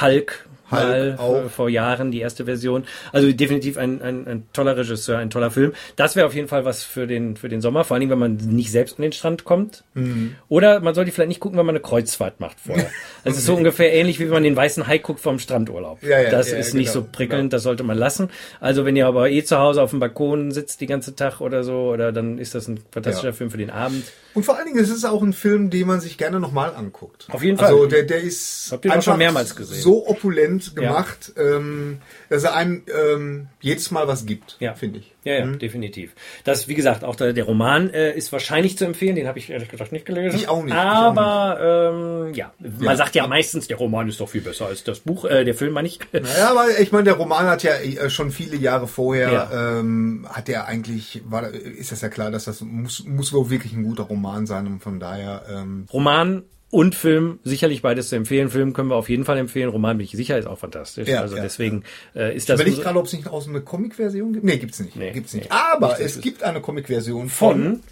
Hulk, 0.00 0.46
mal 0.70 1.16
äh, 1.18 1.48
vor 1.48 1.68
Jahren 1.68 2.10
die 2.10 2.20
erste 2.20 2.44
Version. 2.44 2.84
Also 3.12 3.30
definitiv 3.32 3.76
ein, 3.76 4.02
ein, 4.02 4.26
ein 4.26 4.46
toller 4.52 4.76
Regisseur, 4.76 5.18
ein 5.18 5.30
toller 5.30 5.50
Film. 5.50 5.72
Das 5.96 6.16
wäre 6.16 6.26
auf 6.26 6.34
jeden 6.34 6.48
Fall 6.48 6.64
was 6.64 6.82
für 6.82 7.06
den 7.06 7.36
für 7.36 7.48
den 7.48 7.60
Sommer, 7.60 7.84
vor 7.84 7.94
allen 7.94 8.00
Dingen, 8.00 8.12
wenn 8.12 8.18
man 8.18 8.34
nicht 8.36 8.70
selbst 8.70 8.98
an 8.98 9.02
den 9.02 9.12
Strand 9.12 9.44
kommt. 9.44 9.84
Mhm. 9.94 10.36
Oder 10.48 10.80
man 10.80 10.94
sollte 10.94 11.12
vielleicht 11.12 11.28
nicht 11.28 11.40
gucken, 11.40 11.58
wenn 11.58 11.66
man 11.66 11.74
eine 11.74 11.82
Kreuzfahrt 11.82 12.40
macht 12.40 12.58
vorher. 12.60 12.90
Es 13.24 13.36
ist 13.36 13.46
so 13.46 13.56
ungefähr 13.56 13.92
ähnlich, 13.92 14.20
wie 14.20 14.24
wenn 14.24 14.34
man 14.34 14.42
den 14.42 14.56
weißen 14.56 14.86
Hai 14.86 14.98
guckt 14.98 15.20
vom 15.20 15.38
Strandurlaub. 15.38 16.02
Ja, 16.02 16.20
ja, 16.20 16.30
das 16.30 16.50
ja, 16.50 16.56
ist 16.56 16.72
nicht 16.72 16.92
genau, 16.92 17.04
so 17.04 17.08
prickelnd, 17.10 17.42
genau. 17.42 17.50
das 17.50 17.62
sollte 17.62 17.82
man 17.82 17.98
lassen. 17.98 18.30
Also 18.60 18.84
wenn 18.84 18.96
ihr 18.96 19.06
aber 19.06 19.28
eh 19.28 19.42
zu 19.44 19.58
Hause 19.58 19.82
auf 19.82 19.90
dem 19.90 20.00
Balkon 20.00 20.50
sitzt 20.50 20.80
die 20.80 20.86
ganze 20.86 21.14
Tag 21.14 21.40
oder 21.40 21.62
so, 21.62 21.90
oder 21.90 22.12
dann 22.12 22.38
ist 22.38 22.54
das 22.54 22.68
ein 22.68 22.80
fantastischer 22.90 23.32
Film 23.32 23.50
für 23.50 23.58
den 23.58 23.70
Abend. 23.70 24.04
Und 24.38 24.44
vor 24.44 24.56
allen 24.56 24.66
Dingen 24.66 24.78
ist 24.78 24.90
es 24.90 25.04
auch 25.04 25.20
ein 25.20 25.32
Film, 25.32 25.68
den 25.68 25.88
man 25.88 25.98
sich 25.98 26.16
gerne 26.16 26.38
nochmal 26.38 26.72
anguckt. 26.72 27.26
Auf 27.32 27.42
jeden 27.42 27.58
Fall. 27.58 27.72
Also 27.72 27.86
der, 27.86 28.04
der 28.04 28.20
ist 28.20 28.68
Habt 28.70 28.84
ihr 28.84 28.92
einfach 28.92 29.02
schon 29.02 29.18
mehrmals 29.18 29.56
gesehen. 29.56 29.82
so 29.82 30.06
opulent 30.06 30.76
gemacht, 30.76 31.32
ja. 31.36 31.56
ähm, 31.56 31.98
dass 32.28 32.44
er 32.44 32.54
einem 32.54 32.84
ähm, 32.86 33.48
jedes 33.60 33.90
Mal 33.90 34.06
was 34.06 34.26
gibt, 34.26 34.54
ja. 34.60 34.74
finde 34.74 35.00
ich. 35.00 35.12
Ja, 35.24 35.34
ja, 35.34 35.44
mhm. 35.44 35.58
definitiv. 35.58 36.14
Das, 36.44 36.68
wie 36.68 36.74
gesagt, 36.74 37.04
auch 37.04 37.16
der, 37.16 37.32
der 37.32 37.44
Roman 37.44 37.90
äh, 37.90 38.12
ist 38.12 38.32
wahrscheinlich 38.32 38.78
zu 38.78 38.84
empfehlen. 38.84 39.16
Den 39.16 39.26
habe 39.26 39.38
ich 39.38 39.50
ehrlich 39.50 39.68
gesagt 39.68 39.92
nicht 39.92 40.06
gelesen. 40.06 40.38
Ich 40.38 40.48
auch 40.48 40.62
nicht. 40.62 40.74
Aber 40.74 41.58
auch 41.58 42.24
nicht. 42.24 42.32
Ähm, 42.32 42.34
ja, 42.34 42.52
man 42.58 42.90
ja. 42.90 42.96
sagt 42.96 43.14
ja 43.14 43.26
meistens, 43.26 43.66
der 43.66 43.78
Roman 43.78 44.08
ist 44.08 44.20
doch 44.20 44.28
viel 44.28 44.40
besser 44.40 44.66
als 44.66 44.84
das 44.84 45.00
Buch. 45.00 45.24
Äh, 45.24 45.44
der 45.44 45.54
Film 45.54 45.72
meine 45.72 45.88
ich. 45.88 45.98
Naja, 46.12 46.50
aber 46.50 46.78
ich 46.78 46.92
meine, 46.92 47.04
der 47.04 47.14
Roman 47.14 47.46
hat 47.46 47.62
ja 47.62 47.72
äh, 47.72 48.08
schon 48.10 48.30
viele 48.30 48.56
Jahre 48.56 48.86
vorher 48.86 49.32
ja. 49.32 49.78
ähm, 49.80 50.26
hat 50.30 50.48
er 50.48 50.66
eigentlich 50.66 51.22
war 51.26 51.48
ist 51.50 51.92
das 51.92 52.00
ja 52.00 52.08
klar, 52.08 52.30
dass 52.30 52.44
das 52.44 52.60
muss 52.60 53.04
muss 53.04 53.32
wohl 53.32 53.50
wirklich 53.50 53.72
ein 53.72 53.82
guter 53.82 54.04
Roman 54.04 54.46
sein 54.46 54.66
und 54.66 54.82
von 54.82 55.00
daher 55.00 55.42
ähm, 55.50 55.86
Roman 55.92 56.44
und 56.70 56.94
Film, 56.94 57.38
sicherlich 57.44 57.82
beides 57.82 58.10
zu 58.10 58.16
empfehlen. 58.16 58.50
Film 58.50 58.72
können 58.72 58.90
wir 58.90 58.96
auf 58.96 59.08
jeden 59.08 59.24
Fall 59.24 59.38
empfehlen. 59.38 59.70
Roman 59.70 59.96
bin 59.96 60.04
ich 60.04 60.12
sicher, 60.12 60.38
ist 60.38 60.46
auch 60.46 60.58
fantastisch. 60.58 61.08
Ja, 61.08 61.22
also 61.22 61.36
ja, 61.36 61.42
deswegen 61.42 61.84
ja. 62.14 62.22
Äh, 62.22 62.36
ist 62.36 62.48
das. 62.48 62.60
Ich 62.60 62.66
überlege 62.66 62.82
gerade, 62.82 62.98
ob 62.98 63.06
es 63.06 63.12
nicht 63.12 63.28
auch 63.28 63.42
so 63.42 63.50
eine 63.50 63.62
Comic-Version 63.62 64.34
gibt. 64.34 64.44
Nee, 64.44 64.58
gibt's 64.58 64.80
nicht. 64.80 64.96
Nee, 64.96 65.12
gibt's 65.12 65.32
nicht. 65.32 65.50
Nee, 65.50 65.56
Aber 65.56 65.88
nicht, 65.88 66.00
es 66.00 66.20
gibt 66.20 66.42
eine 66.42 66.60
Comic-Version 66.60 67.28
von, 67.28 67.62
von 67.62 67.82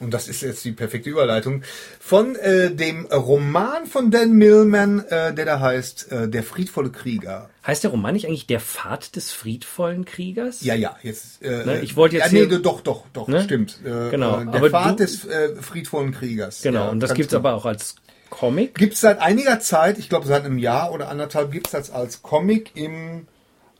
und 0.00 0.12
das 0.12 0.28
ist 0.28 0.42
jetzt 0.42 0.64
die 0.64 0.72
perfekte 0.72 1.10
Überleitung, 1.10 1.62
von 2.00 2.36
äh, 2.36 2.70
dem 2.70 3.06
Roman 3.06 3.86
von 3.86 4.10
Dan 4.10 4.32
Millman, 4.32 5.00
äh, 5.08 5.34
der 5.34 5.44
da 5.44 5.60
heißt 5.60 6.12
äh, 6.12 6.28
Der 6.28 6.42
friedvolle 6.42 6.90
Krieger. 6.90 7.48
Heißt 7.66 7.84
der 7.84 7.90
Roman 7.90 8.14
nicht 8.14 8.26
eigentlich 8.26 8.46
Der 8.46 8.60
Pfad 8.60 9.16
des 9.16 9.32
friedvollen 9.32 10.04
Kriegers? 10.04 10.62
Ja, 10.62 10.74
ja, 10.74 10.96
jetzt. 11.02 11.42
Äh, 11.42 11.64
ne, 11.64 11.80
ich 11.80 11.96
wollte 11.96 12.16
jetzt. 12.16 12.32
Ja, 12.32 12.46
nee, 12.46 12.58
doch, 12.58 12.80
doch, 12.80 13.04
doch, 13.12 13.28
ne? 13.28 13.42
stimmt. 13.42 13.78
Äh, 13.84 14.10
genau. 14.10 14.40
Äh, 14.40 14.46
der 14.50 14.70
Pfad 14.70 15.00
des 15.00 15.24
äh, 15.24 15.56
friedvollen 15.56 16.12
Kriegers. 16.12 16.62
Genau, 16.62 16.84
ja, 16.84 16.90
und 16.90 17.00
das 17.00 17.14
gibt's 17.14 17.32
genau. 17.32 17.48
aber 17.48 17.54
auch 17.54 17.66
als 17.66 17.96
Comic? 18.34 18.74
Gibt 18.74 18.94
es 18.94 19.00
seit 19.00 19.20
einiger 19.20 19.60
Zeit, 19.60 19.96
ich 19.96 20.08
glaube 20.08 20.26
seit 20.26 20.44
einem 20.44 20.58
Jahr 20.58 20.92
oder 20.92 21.08
anderthalb, 21.08 21.52
gibt 21.52 21.68
es 21.68 21.72
das 21.72 21.90
als 21.90 22.22
Comic 22.22 22.72
im 22.74 23.28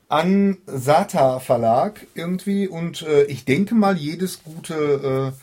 Ansata 0.09 1.41
Verlag 1.41 2.07
irgendwie. 2.15 2.69
Und 2.69 3.03
äh, 3.03 3.25
ich 3.25 3.45
denke 3.45 3.75
mal, 3.75 3.97
jedes 3.97 4.45
gute, 4.45 5.33
äh, 5.35 5.41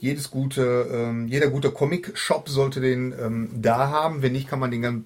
jedes 0.00 0.30
gute, 0.30 0.62
äh, 0.62 1.26
jeder 1.26 1.48
gute 1.48 1.70
Comic-Shop 1.70 2.48
sollte 2.48 2.80
den 2.80 3.12
ähm, 3.20 3.50
da 3.54 3.90
haben. 3.90 4.22
Wenn 4.22 4.32
nicht, 4.32 4.48
kann 4.48 4.60
man 4.60 4.70
den 4.70 4.80
ganz, 4.80 5.04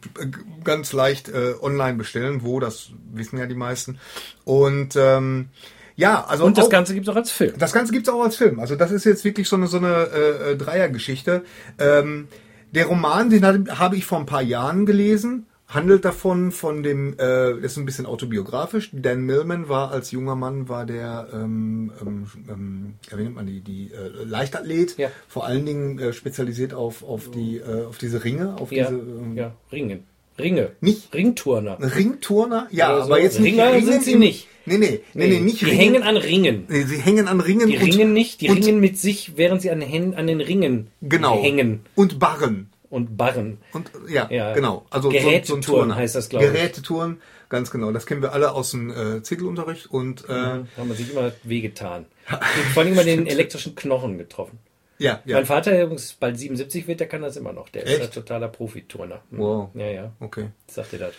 ganz 0.62 0.92
leicht 0.92 1.28
äh, 1.28 1.54
online 1.60 1.94
bestellen. 1.94 2.44
Wo, 2.44 2.60
das 2.60 2.90
wissen 3.12 3.38
ja 3.38 3.46
die 3.46 3.56
meisten. 3.56 3.98
Und 4.44 4.94
ähm, 4.94 5.48
ja, 5.96 6.24
also 6.24 6.44
und 6.44 6.56
das 6.56 6.66
auch, 6.66 6.70
Ganze 6.70 6.94
gibt's 6.94 7.08
auch 7.08 7.16
als 7.16 7.32
Film. 7.32 7.54
Das 7.58 7.72
Ganze 7.72 7.92
gibt's 7.92 8.08
auch 8.08 8.22
als 8.22 8.36
Film. 8.36 8.60
Also 8.60 8.76
das 8.76 8.92
ist 8.92 9.04
jetzt 9.04 9.24
wirklich 9.24 9.48
so 9.48 9.56
eine 9.56 9.66
so 9.66 9.78
eine 9.78 10.08
äh, 10.14 10.52
äh 10.52 10.56
Dreiergeschichte. 10.56 11.42
Ähm, 11.80 12.28
der 12.72 12.86
Roman, 12.86 13.30
den 13.30 13.44
habe 13.78 13.96
ich 13.96 14.04
vor 14.04 14.18
ein 14.18 14.26
paar 14.26 14.42
Jahren 14.42 14.86
gelesen, 14.86 15.46
handelt 15.68 16.04
davon 16.04 16.52
von 16.52 16.82
dem, 16.82 17.16
äh, 17.18 17.52
ist 17.58 17.76
ein 17.76 17.84
bisschen 17.84 18.06
autobiografisch. 18.06 18.90
Dan 18.92 19.22
Millman 19.22 19.68
war 19.68 19.90
als 19.90 20.10
junger 20.10 20.36
Mann 20.36 20.68
war 20.68 20.84
der, 20.86 21.28
ähm, 21.32 21.92
ähm, 22.00 22.26
ähm, 22.48 22.94
wie 23.10 23.22
nennt 23.22 23.34
man 23.34 23.46
die, 23.46 23.60
die 23.60 23.90
äh, 23.92 24.24
Leichtathlet, 24.24 24.98
ja. 24.98 25.08
vor 25.28 25.46
allen 25.46 25.64
Dingen 25.64 25.98
äh, 25.98 26.12
spezialisiert 26.12 26.74
auf 26.74 27.02
auf 27.02 27.30
die 27.30 27.58
äh, 27.58 27.86
auf 27.86 27.98
diese 27.98 28.24
Ringe, 28.24 28.56
auf 28.58 28.72
ja. 28.72 28.90
diese 28.90 29.00
ähm, 29.00 29.36
ja 29.36 29.54
Ringen. 29.70 30.04
Ringe. 30.38 30.72
Nicht 30.80 31.12
Ringturner. 31.14 31.78
Ringturner? 31.80 32.66
Ja, 32.70 32.88
also 32.94 33.04
aber 33.12 33.20
jetzt 33.20 33.38
nicht 33.40 33.54
Ringer 33.58 33.80
sind 33.82 34.02
sie 34.02 34.16
nicht. 34.16 34.48
Nee, 34.64 34.78
nee, 34.78 35.00
nee, 35.14 35.26
nee, 35.26 35.40
nicht 35.40 35.60
Die 35.60 35.64
Ringen. 35.66 35.78
hängen 35.80 36.02
an 36.04 36.16
Ringen. 36.16 36.64
Nee, 36.68 36.84
sie 36.84 36.96
hängen 36.98 37.26
an 37.28 37.40
Ringen. 37.40 37.68
Die 37.68 37.76
ringen 37.76 38.12
nicht, 38.12 38.40
die 38.40 38.46
ringen 38.48 38.78
mit 38.80 38.96
sich, 38.98 39.36
während 39.36 39.60
sie 39.60 39.70
an, 39.70 39.82
an 40.14 40.26
den 40.26 40.40
Ringen 40.40 40.88
genau. 41.02 41.42
hängen. 41.42 41.80
Und 41.96 42.18
Barren. 42.20 42.70
und 42.88 43.16
Barren. 43.16 43.58
Und 43.72 43.90
ja, 44.08 44.28
Ja. 44.30 44.52
genau. 44.54 44.86
Also 44.90 45.08
Gerätetouren 45.08 45.62
Turner. 45.62 45.96
heißt 45.96 46.14
das, 46.14 46.28
glaub 46.28 46.42
ich. 46.42 46.52
Gerätetouren, 46.52 47.20
ganz 47.48 47.70
genau. 47.72 47.90
Das 47.90 48.06
kennen 48.06 48.22
wir 48.22 48.32
alle 48.32 48.52
aus 48.52 48.70
dem 48.70 48.90
äh, 48.90 49.22
Zittelunterricht 49.22 49.86
und 49.90 50.24
äh, 50.24 50.28
Da 50.28 50.66
haben 50.76 50.88
wir 50.88 50.94
sich 50.94 51.10
immer 51.10 51.32
wehgetan. 51.42 52.06
Und 52.30 52.38
vor 52.72 52.82
allem 52.84 52.92
immer 52.92 53.02
den 53.04 53.26
elektrischen 53.26 53.74
Knochen 53.74 54.16
getroffen. 54.18 54.58
Ja, 54.98 55.20
ja. 55.24 55.36
Mein 55.36 55.46
Vater, 55.46 55.70
der 55.72 55.84
übrigens 55.84 56.12
bald 56.12 56.38
77 56.38 56.86
wird, 56.86 57.00
der 57.00 57.08
kann 57.08 57.22
das 57.22 57.36
immer 57.36 57.52
noch. 57.52 57.68
Der 57.70 57.84
ist 57.84 57.90
Echt? 57.92 58.02
ein 58.02 58.10
totaler 58.12 58.48
Profiturner. 58.48 59.22
Hm. 59.30 59.38
Wow. 59.38 59.70
Ja, 59.74 59.86
ja. 59.86 60.12
Okay. 60.20 60.48
Sagt 60.68 60.92
ihr 60.92 61.00
das? 61.00 61.14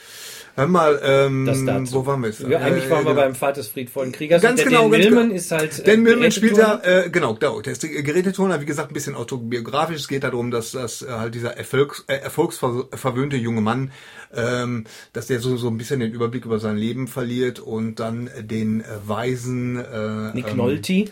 Hör 0.55 0.67
mal, 0.67 0.99
ähm, 1.03 1.45
Das 1.45 1.63
dazu. 1.65 1.95
wo 1.95 2.05
waren 2.05 2.21
wir 2.21 2.27
jetzt? 2.29 2.39
Ja, 2.41 2.59
eigentlich 2.59 2.85
Äh, 2.85 2.89
waren 2.91 3.05
wir 3.05 3.11
genau. 3.11 3.21
beim 3.25 3.35
Vater 3.35 3.55
des 3.61 3.67
friedvollen 3.69 4.11
Kriegers. 4.11 4.41
Ganz 4.41 4.61
und 4.61 4.71
der 4.71 4.77
genau, 4.77 4.83
Dan 4.83 4.91
ganz 4.91 5.03
Millman 5.05 5.23
genau. 5.29 5.35
ist 5.35 5.51
halt. 5.51 5.87
Dan 5.87 5.93
äh, 5.95 5.97
Millman 5.97 6.31
spielt 6.31 6.57
da, 6.57 6.81
äh, 6.83 7.09
genau, 7.09 7.33
da, 7.33 7.51
der 7.59 7.73
ist 7.73 7.81
Geräteturner, 7.81 8.61
wie 8.61 8.65
gesagt, 8.65 8.91
ein 8.91 8.93
bisschen 8.93 9.15
autobiografisch. 9.15 9.97
Es 9.97 10.07
geht 10.07 10.23
darum, 10.23 10.51
dass, 10.51 10.71
dass 10.71 11.01
äh, 11.01 11.07
halt 11.09 11.35
dieser 11.35 11.57
Erfolgs, 11.57 12.03
äh, 12.07 12.15
erfolgsverwöhnte 12.17 13.37
junge 13.37 13.61
Mann, 13.61 13.91
ähm, 14.35 14.85
dass 15.11 15.27
der 15.27 15.39
so, 15.39 15.57
so 15.57 15.67
ein 15.67 15.77
bisschen 15.77 15.99
den 15.99 16.11
Überblick 16.11 16.45
über 16.45 16.59
sein 16.59 16.77
Leben 16.77 17.07
verliert 17.07 17.59
und 17.59 17.95
dann 17.95 18.29
den 18.39 18.81
äh, 18.81 18.85
weisen 19.05 19.77
äh, 19.77 20.33
Nick 20.33 20.49
ähm, 20.51 20.57
Nolte. 20.57 21.05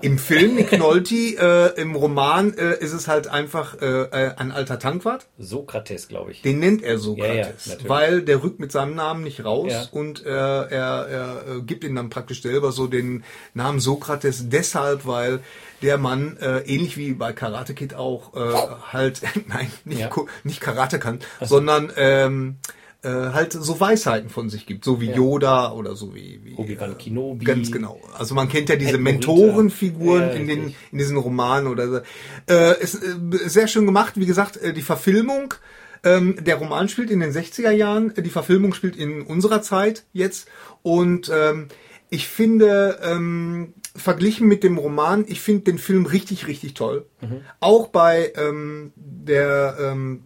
Im 0.00 0.18
Film 0.18 0.54
Nick 0.56 0.76
Nolte, 0.78 1.14
äh, 1.14 1.80
im 1.80 1.94
Roman 1.94 2.54
äh, 2.54 2.74
ist 2.78 2.92
es 2.92 3.06
halt 3.08 3.26
einfach 3.28 3.80
äh, 3.80 3.86
äh, 4.02 4.34
ein 4.36 4.50
alter 4.52 4.78
Tankwart. 4.78 5.26
Sokrates, 5.38 6.08
glaube 6.08 6.32
ich. 6.32 6.42
Den 6.42 6.58
nennt 6.58 6.82
er 6.82 6.88
Ja, 6.88 6.94
ja, 6.94 6.98
Sokrates, 6.98 7.66
natürlich. 7.66 7.88
weil 7.88 8.22
der 8.22 8.42
rückt 8.42 8.60
mit 8.60 8.72
seinem 8.72 8.94
Namen 8.94 9.22
nicht 9.24 9.44
raus 9.44 9.72
Ja. 9.72 9.86
und 9.92 10.24
äh, 10.24 10.28
er, 10.30 10.66
er 10.68 11.44
äh, 11.56 11.60
gibt 11.62 11.84
ihm 11.84 11.94
dann 11.94 12.10
praktisch 12.10 12.42
selber 12.42 12.72
so 12.72 12.86
den 12.86 13.24
Namen 13.54 13.80
Sokrates 13.80 14.48
deshalb, 14.48 15.06
weil 15.06 15.40
der 15.82 15.98
Mann 15.98 16.36
äh, 16.38 16.60
ähnlich 16.60 16.96
wie 16.96 17.12
bei 17.12 17.32
Karate 17.32 17.74
Kid 17.74 17.94
auch 17.94 18.34
äh, 18.34 18.54
halt 18.92 19.20
nein 19.48 19.70
nicht 19.84 20.00
Ja. 20.00 20.10
Nicht 20.44 20.60
Karate 20.60 20.98
kann, 20.98 21.20
sondern 21.42 21.92
ähm, 21.96 22.56
äh, 23.04 23.32
halt 23.32 23.52
so 23.52 23.78
Weisheiten 23.80 24.30
von 24.30 24.48
sich 24.50 24.66
gibt, 24.66 24.84
so 24.84 25.00
wie 25.00 25.10
Yoda 25.10 25.72
oder 25.72 25.94
so 25.94 26.14
wie, 26.14 26.40
wie 26.42 26.54
Obi-Wan 26.54 26.98
Kenobi. 26.98 27.44
Ganz 27.44 27.70
genau. 27.70 28.00
Also 28.16 28.34
man 28.34 28.48
kennt 28.48 28.68
ja 28.68 28.76
diese. 28.76 28.98
Mentorenfiguren 28.98 30.22
Ja, 30.22 30.30
in 30.30 30.46
den 30.46 30.74
in 30.90 30.98
diesen 30.98 31.16
Romanen 31.16 31.66
oder 31.68 31.88
so. 31.88 32.00
Äh, 32.48 32.82
ist 32.82 32.94
äh, 33.02 33.48
sehr 33.48 33.68
schön 33.68 33.86
gemacht. 33.86 34.14
Wie 34.16 34.26
gesagt, 34.26 34.56
äh, 34.56 34.72
die 34.72 34.82
Verfilmung. 34.82 35.54
Ähm, 36.02 36.36
der 36.44 36.56
Roman 36.56 36.88
spielt 36.88 37.10
in 37.10 37.20
den 37.20 37.32
60er 37.32 37.70
Jahren. 37.70 38.14
äh, 38.16 38.22
Die 38.22 38.30
Verfilmung 38.30 38.74
spielt 38.74 38.96
in 38.96 39.22
unserer 39.22 39.62
Zeit 39.62 40.04
jetzt. 40.12 40.48
Und 40.82 41.30
ähm, 41.34 41.68
ich 42.10 42.28
finde 42.28 42.98
ähm, 43.02 43.74
verglichen 43.96 44.46
mit 44.46 44.62
dem 44.64 44.78
Roman, 44.78 45.24
ich 45.26 45.40
finde 45.40 45.62
den 45.62 45.78
Film 45.78 46.06
richtig 46.06 46.46
richtig 46.46 46.74
toll. 46.74 47.06
Mhm. 47.20 47.40
Auch 47.60 47.88
bei 47.88 48.32
ähm, 48.36 48.92
der 48.96 49.76
ähm, 49.80 50.22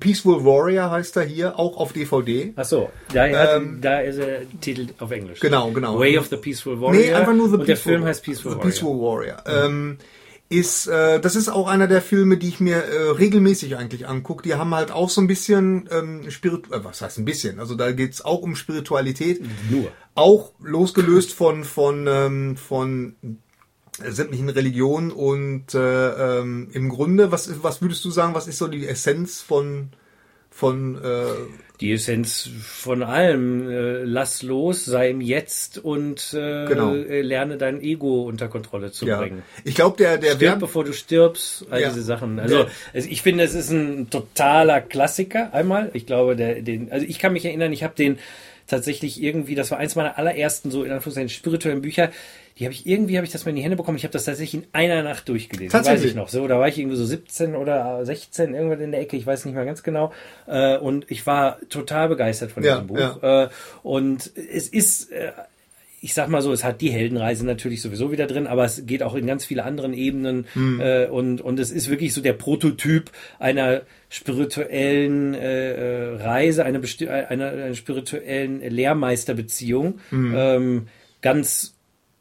Peaceful 0.00 0.44
Warrior 0.44 0.90
heißt 0.90 1.16
er 1.16 1.24
hier, 1.24 1.58
auch 1.58 1.76
auf 1.76 1.92
DVD. 1.92 2.52
Ach 2.56 2.64
so, 2.64 2.90
da, 3.12 3.26
Ähm, 3.56 3.78
da 3.80 4.00
ist 4.00 4.18
der 4.18 4.42
Titel 4.60 4.88
auf 4.98 5.10
Englisch. 5.10 5.40
Genau, 5.40 5.70
genau. 5.70 5.98
Way 5.98 6.18
of 6.18 6.28
the 6.28 6.36
Peaceful 6.36 6.80
Warrior. 6.80 7.02
Nee, 7.02 7.12
einfach 7.12 7.34
nur 7.34 7.48
The 7.48 7.56
Und 7.56 7.68
der 7.68 7.76
Film 7.76 8.04
heißt 8.04 8.22
Peaceful 8.24 8.52
The 8.52 8.58
Warrior. 8.58 8.70
Peaceful 8.70 9.00
Warrior. 9.00 9.44
Ähm, 9.46 9.98
ist, 10.50 10.86
äh, 10.86 11.20
das 11.20 11.36
ist 11.36 11.50
auch 11.50 11.68
einer 11.68 11.86
der 11.88 12.00
Filme, 12.00 12.38
die 12.38 12.48
ich 12.48 12.58
mir 12.60 12.76
äh, 12.76 13.10
regelmäßig 13.10 13.76
eigentlich 13.76 14.08
angucke. 14.08 14.42
Die 14.42 14.54
haben 14.54 14.74
halt 14.74 14.90
auch 14.90 15.10
so 15.10 15.20
ein 15.20 15.26
bisschen 15.26 15.88
ähm, 15.92 16.30
Spirit, 16.30 16.72
äh, 16.72 16.82
was 16.82 17.02
heißt 17.02 17.18
ein 17.18 17.26
bisschen? 17.26 17.60
Also 17.60 17.74
da 17.74 17.92
geht's 17.92 18.24
auch 18.24 18.40
um 18.40 18.56
Spiritualität. 18.56 19.42
Nur. 19.70 19.88
Auch 20.14 20.52
losgelöst 20.60 21.34
von 21.34 21.64
von 21.64 22.06
ähm, 22.08 22.56
von 22.56 23.16
sämtlichen 23.98 24.48
Religionen 24.48 25.10
und 25.10 25.74
äh, 25.74 26.38
ähm, 26.40 26.68
im 26.72 26.88
Grunde, 26.88 27.32
was 27.32 27.62
was 27.62 27.82
würdest 27.82 28.04
du 28.04 28.10
sagen, 28.10 28.34
was 28.34 28.48
ist 28.48 28.58
so 28.58 28.68
die 28.68 28.86
Essenz 28.86 29.40
von 29.42 29.88
von 30.50 30.96
äh, 31.04 31.24
Die 31.80 31.92
Essenz 31.92 32.48
von 32.64 33.02
allem. 33.04 33.68
Äh, 33.70 34.02
lass 34.04 34.42
los, 34.42 34.84
sei 34.84 35.10
im 35.10 35.20
Jetzt 35.20 35.78
und 35.78 36.32
äh, 36.34 36.66
Genau. 36.66 36.94
äh, 36.94 37.20
lerne 37.22 37.56
dein 37.58 37.80
Ego 37.80 38.22
unter 38.24 38.48
Kontrolle 38.48 38.90
zu 38.90 39.06
ja, 39.06 39.18
bringen. 39.20 39.42
ich 39.64 39.74
glaube 39.76 39.96
der 39.98 40.16
der 40.18 40.32
Stirb, 40.32 40.58
bevor 40.60 40.84
du 40.84 40.92
stirbst, 40.92 41.66
all 41.70 41.80
Ja. 41.82 41.88
diese 41.90 42.02
Sachen. 42.02 42.40
Also 42.40 42.66
es- 42.92 43.06
ich 43.06 43.22
finde, 43.22 43.44
es 43.44 43.54
ist 43.54 43.70
ein 43.70 44.10
totaler 44.10 44.80
Klassiker. 44.80 45.52
Einmal, 45.54 45.90
ich 45.92 46.06
glaube, 46.06 46.34
der, 46.34 46.62
den, 46.62 46.90
also 46.90 47.06
ich 47.06 47.18
kann 47.20 47.32
mich 47.32 47.44
erinnern, 47.44 47.72
ich 47.72 47.84
habe 47.84 47.94
den 47.94 48.18
tatsächlich 48.66 49.22
irgendwie, 49.22 49.54
das 49.54 49.70
war 49.70 49.78
eins 49.78 49.94
meiner 49.96 50.18
allerersten 50.18 50.70
so 50.70 50.82
in 50.84 50.90
Anführungszeichen 50.90 51.28
spirituellen 51.30 51.80
Bücher. 51.82 52.10
Die 52.58 52.64
habe 52.64 52.74
ich 52.74 52.86
irgendwie 52.86 53.16
habe 53.16 53.26
ich 53.26 53.32
das 53.32 53.44
mal 53.44 53.50
in 53.50 53.56
die 53.56 53.62
Hände 53.62 53.76
bekommen. 53.76 53.96
Ich 53.96 54.04
habe 54.04 54.12
das 54.12 54.24
tatsächlich 54.24 54.62
in 54.62 54.68
einer 54.72 55.02
Nacht 55.02 55.28
durchgelesen. 55.28 55.70
Tatsächlich? 55.70 56.02
Weiß 56.02 56.10
ich 56.10 56.16
noch. 56.16 56.28
So, 56.28 56.48
da 56.48 56.58
war 56.58 56.68
ich 56.68 56.78
irgendwie 56.78 56.96
so 56.96 57.04
17 57.04 57.54
oder 57.54 58.04
16 58.04 58.54
irgendwann 58.54 58.80
in 58.80 58.90
der 58.90 59.00
Ecke. 59.00 59.16
Ich 59.16 59.26
weiß 59.26 59.44
nicht 59.44 59.54
mehr 59.54 59.64
ganz 59.64 59.82
genau. 59.82 60.12
Äh, 60.46 60.76
und 60.78 61.06
ich 61.08 61.26
war 61.26 61.58
total 61.68 62.08
begeistert 62.08 62.50
von 62.50 62.64
Ja, 62.64 62.80
diesem 62.80 62.88
Buch. 62.88 63.22
Äh, 63.22 63.48
und 63.82 64.30
es 64.34 64.68
ist 64.68 65.12
äh, 65.12 65.32
ich 66.00 66.14
sag 66.14 66.28
mal 66.28 66.42
so, 66.42 66.52
es 66.52 66.64
hat 66.64 66.80
die 66.80 66.90
Heldenreise 66.90 67.44
natürlich 67.44 67.82
sowieso 67.82 68.12
wieder 68.12 68.26
drin, 68.26 68.46
aber 68.46 68.64
es 68.64 68.86
geht 68.86 69.02
auch 69.02 69.14
in 69.14 69.26
ganz 69.26 69.44
viele 69.44 69.64
anderen 69.64 69.92
Ebenen 69.92 70.46
äh, 70.80 71.06
und 71.06 71.40
und 71.40 71.58
es 71.58 71.70
ist 71.70 71.90
wirklich 71.90 72.14
so 72.14 72.20
der 72.20 72.34
Prototyp 72.34 73.10
einer 73.38 73.82
spirituellen 74.08 75.34
äh, 75.34 76.22
Reise, 76.22 76.64
einer, 76.64 76.80
einer, 77.08 77.48
einer 77.50 77.74
spirituellen 77.74 78.60
Lehrmeisterbeziehung. 78.60 79.98
Ähm, 80.12 80.86
ganz 81.20 81.74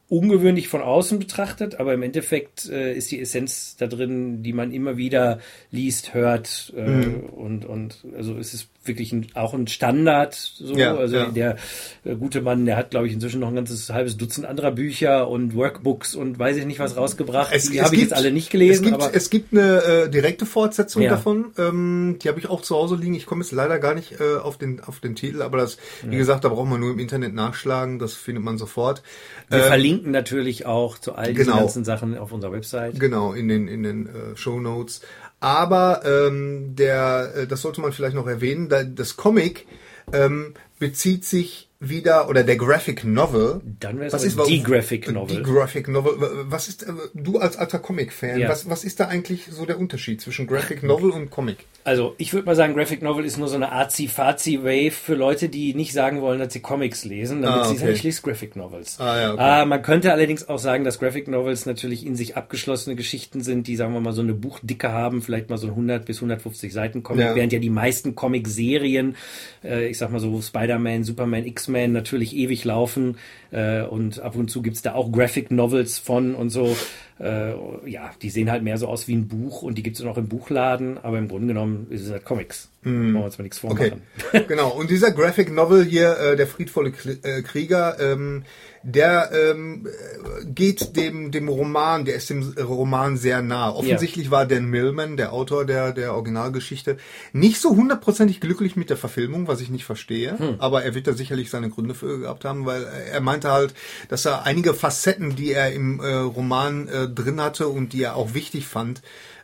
ungewöhnlich 0.09 0.69
von 0.69 0.81
außen 0.81 1.19
betrachtet, 1.19 1.79
aber 1.79 1.93
im 1.93 2.01
Endeffekt 2.01 2.69
äh, 2.69 2.93
ist 2.93 3.11
die 3.11 3.19
Essenz 3.19 3.75
da 3.77 3.87
drin, 3.87 4.41
die 4.41 4.53
man 4.53 4.71
immer 4.71 4.95
wieder 4.97 5.39
liest, 5.71 6.13
hört 6.13 6.73
äh, 6.75 6.81
Mhm. 6.87 7.19
und 7.29 7.65
und 7.65 8.05
also 8.15 8.37
es 8.37 8.53
ist 8.53 8.69
wirklich 8.87 9.11
ein, 9.11 9.27
auch 9.33 9.53
ein 9.53 9.67
Standard 9.67 10.35
so 10.35 10.75
Ja, 10.75 10.95
also 10.95 11.15
ja. 11.15 11.25
der 11.25 11.57
äh, 12.03 12.15
gute 12.15 12.41
Mann, 12.41 12.65
der 12.65 12.77
hat 12.77 12.91
glaube 12.91 13.07
ich 13.07 13.13
inzwischen 13.13 13.39
noch 13.39 13.49
ein 13.49 13.55
ganzes 13.55 13.89
halbes 13.89 14.17
Dutzend 14.17 14.45
anderer 14.45 14.71
Bücher 14.71 15.27
und 15.29 15.55
Workbooks 15.55 16.15
und 16.15 16.37
weiß 16.39 16.57
ich 16.57 16.65
nicht 16.65 16.79
was 16.79 16.97
rausgebracht. 16.97 17.51
die 17.71 17.81
habe 17.81 17.95
ich 17.95 18.01
jetzt 18.01 18.13
alle 18.13 18.31
nicht 18.31 18.49
gelesen, 18.49 18.85
es 18.85 18.91
gibt, 18.91 19.03
aber 19.03 19.15
es 19.15 19.29
gibt 19.29 19.53
eine 19.53 19.83
äh, 19.83 20.09
direkte 20.09 20.45
Fortsetzung 20.45 21.01
Ja. 21.01 21.11
davon. 21.11 21.47
Ähm, 21.57 22.17
die 22.21 22.27
habe 22.29 22.39
ich 22.39 22.49
auch 22.49 22.61
zu 22.61 22.75
Hause 22.75 22.95
liegen. 22.95 23.13
Ich 23.15 23.25
komme 23.25 23.43
jetzt 23.43 23.51
leider 23.51 23.79
gar 23.79 23.93
nicht 23.95 24.19
äh, 24.19 24.37
auf 24.41 24.57
den 24.57 24.79
auf 24.81 24.99
den 24.99 25.15
Titel, 25.15 25.41
aber 25.41 25.57
das, 25.57 25.77
wie 26.03 26.17
gesagt, 26.17 26.43
da 26.43 26.49
braucht 26.49 26.69
man 26.69 26.79
nur 26.79 26.91
im 26.91 26.99
Internet 26.99 27.33
nachschlagen. 27.33 27.99
Das 27.99 28.13
findet 28.13 28.43
man 28.43 28.57
sofort. 28.57 29.01
wir 29.49 29.59
Ähm, 29.59 29.65
verlinken 29.65 30.11
natürlich 30.11 30.65
auch 30.65 30.97
zu 30.97 31.13
all 31.15 31.33
diesen 31.33 31.45
genau. 31.45 31.59
ganzen 31.59 31.83
Sachen 31.85 32.17
auf 32.17 32.31
unserer 32.31 32.51
Website. 32.51 32.99
Genau, 32.99 33.33
in 33.33 33.47
den, 33.47 33.67
in 33.67 33.83
den 33.83 34.07
äh, 34.07 34.35
Show 34.35 34.59
Notes. 34.59 35.01
Aber 35.39 36.01
ähm, 36.03 36.75
der, 36.75 37.33
äh, 37.35 37.47
das 37.47 37.61
sollte 37.61 37.81
man 37.81 37.93
vielleicht 37.93 38.15
noch 38.15 38.27
erwähnen, 38.27 38.69
da, 38.69 38.83
das 38.83 39.17
Comic 39.17 39.67
ähm, 40.11 40.53
bezieht 40.79 41.25
sich 41.25 41.66
wieder, 41.79 42.27
oder 42.29 42.43
der 42.43 42.55
Graphic 42.55 43.03
Novel. 43.03 43.61
Dann 43.79 43.97
wäre 43.97 44.07
es 44.07 44.13
was 44.13 44.21
aber 44.33 44.43
ist 44.43 44.49
die 44.49 44.63
Graphic 44.63 45.11
Novel. 45.11 45.37
Die 45.37 45.43
Graphic 45.43 45.87
Novel. 45.87 46.13
Was 46.49 46.67
ist, 46.67 46.83
äh, 46.83 46.91
du 47.13 47.37
als 47.37 47.55
alter 47.57 47.79
Comic-Fan, 47.79 48.39
Ja. 48.39 48.49
was, 48.49 48.67
was 48.69 48.83
ist 48.83 48.99
da 48.99 49.07
eigentlich 49.07 49.45
so 49.51 49.65
der 49.65 49.79
Unterschied 49.79 50.19
zwischen 50.21 50.47
Graphic 50.47 50.81
Novel 50.83 51.11
und 51.11 51.29
Comic? 51.29 51.57
Also 51.83 52.15
ich 52.17 52.33
würde 52.33 52.45
mal 52.47 52.55
sagen, 52.55 52.73
Graphic 52.73 53.01
Novel 53.01 53.23
ist 53.25 53.37
nur 53.37 53.47
so 53.47 53.55
eine 53.55 53.71
Arzi-Fazi-Wave 53.71 54.91
für 54.91 55.15
Leute, 55.15 55.49
die 55.49 55.73
nicht 55.73 55.93
sagen 55.93 56.21
wollen, 56.21 56.39
dass 56.39 56.51
sie 56.53 56.59
Comics 56.61 57.05
lesen, 57.05 57.41
damit 57.41 57.59
Ah, 57.59 57.63
sie 57.65 57.71
okay. 57.75 57.79
sagen, 57.79 57.93
ich 57.93 58.03
lese 58.03 58.21
Graphic 58.23 58.55
Novels. 58.55 58.99
Ah, 58.99 59.21
ja, 59.21 59.33
okay. 59.33 59.61
Äh, 59.61 59.65
man 59.65 59.81
könnte 59.81 60.11
allerdings 60.11 60.49
auch 60.49 60.59
sagen, 60.59 60.83
dass 60.83 60.99
Graphic 60.99 61.27
Novels 61.27 61.65
natürlich 61.65 62.05
in 62.05 62.15
sich 62.15 62.35
abgeschlossene 62.35 62.95
Geschichten 62.95 63.41
sind, 63.41 63.67
die, 63.67 63.75
sagen 63.75 63.93
wir 63.93 64.01
mal, 64.01 64.13
so 64.13 64.21
eine 64.21 64.33
Buchdicke 64.33 64.91
haben, 64.91 65.21
vielleicht 65.21 65.49
mal 65.49 65.57
so 65.57 65.67
ein 65.67 65.71
100 65.73 66.05
bis 66.05 66.17
150 66.17 66.73
Seiten 66.73 67.03
Comic, 67.03 67.23
Ja. 67.25 67.35
während 67.35 67.53
ja 67.53 67.59
die 67.59 67.69
meisten 67.69 68.15
Comic-Serien, 68.15 69.15
äh, 69.63 69.87
ich 69.87 69.97
sag 69.97 70.11
mal 70.11 70.19
so 70.19 70.41
Spider-Man, 70.41 71.03
Superman, 71.03 71.45
X-Men 71.67 71.91
natürlich 71.91 72.35
ewig 72.35 72.63
laufen 72.63 73.17
äh, 73.51 73.81
und 73.81 74.19
ab 74.21 74.35
und 74.35 74.49
zu 74.49 74.61
gibt's 74.61 74.81
da 74.81 74.93
auch 74.93 75.11
Graphic 75.11 75.51
Novels 75.51 75.99
von 75.99 76.33
und 76.33 76.49
so. 76.49 76.75
Äh, 77.19 77.53
ja, 77.89 78.11
die 78.21 78.29
sehen 78.29 78.51
halt 78.51 78.63
mehr 78.63 78.77
so 78.77 78.87
aus 78.87 79.07
wie 79.07 79.15
ein 79.15 79.27
Buch 79.27 79.61
und 79.63 79.75
die 79.77 79.83
gibt's 79.83 79.99
dann 79.99 80.09
auch 80.09 80.17
im 80.17 80.27
Buchladen, 80.27 80.97
aber 80.97 81.17
im 81.17 81.27
Grunde 81.27 81.47
genommen 81.47 81.87
ist 81.89 82.05
es 82.05 82.11
halt 82.11 82.25
Comics. 82.25 82.69
Wollen 82.83 83.13
wir 83.13 83.23
uns 83.25 83.37
mal 83.37 83.43
nichts 83.43 83.61
Okay, 83.63 83.91
vormachen. 84.31 84.47
genau. 84.47 84.69
Und 84.69 84.89
dieser 84.89 85.11
Graphic 85.11 85.51
Novel 85.51 85.83
hier, 85.83 86.17
äh, 86.19 86.35
der 86.37 86.47
friedvolle 86.47 86.93
äh, 87.23 87.41
Krieger, 87.41 87.97
ähm, 87.99 88.43
der 88.83 89.31
ähm, 89.33 89.85
äh, 89.87 90.45
geht 90.45 90.95
dem 90.95 91.31
dem 91.31 91.49
Roman, 91.49 92.05
der 92.05 92.15
ist 92.15 92.29
dem 92.29 92.43
Roman 92.57 93.17
sehr 93.17 93.41
nah. 93.41 93.73
Offensichtlich 93.75 94.31
war 94.31 94.45
Dan 94.45 94.67
Millman, 94.67 95.17
der 95.17 95.33
Autor 95.33 95.65
der 95.65 95.91
der 95.91 96.13
Originalgeschichte, 96.13 96.95
nicht 97.33 97.59
so 97.59 97.75
hundertprozentig 97.75 98.39
glücklich 98.39 98.77
mit 98.77 98.89
der 98.89 98.95
Verfilmung, 98.95 99.49
was 99.49 99.59
ich 99.59 99.69
nicht 99.69 99.83
verstehe. 99.83 100.37
Aber 100.59 100.83
er 100.83 100.95
wird 100.95 101.07
da 101.07 101.13
sicherlich 101.13 101.49
seine 101.49 101.69
Gründe 101.69 101.93
für 101.93 102.19
gehabt 102.19 102.45
haben, 102.45 102.65
weil 102.65 102.85
er 103.11 103.19
meinte 103.19 103.51
halt, 103.51 103.73
dass 104.07 104.25
er 104.25 104.43
einige 104.45 104.73
Facetten, 104.73 105.35
die 105.35 105.51
er 105.51 105.73
im 105.73 105.99
äh, 105.99 106.13
Roman 106.13 106.87
äh, 106.87 107.06
drin 107.07 107.41
hatte 107.41 107.67
und 107.67 107.93
die 107.93 108.03
er 108.03 108.15
auch 108.15 108.33
wichtig 108.33 108.67
fand, 108.67 109.01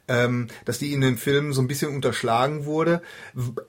ähm, 0.08 0.48
dass 0.66 0.80
die 0.80 0.94
in 0.94 1.02
den 1.02 1.18
Filmen 1.18 1.54
so 1.54 1.62
ein 1.62 1.68
bisschen 1.68 1.94
unterschlagen 1.94 2.66
wurde. 2.66 3.02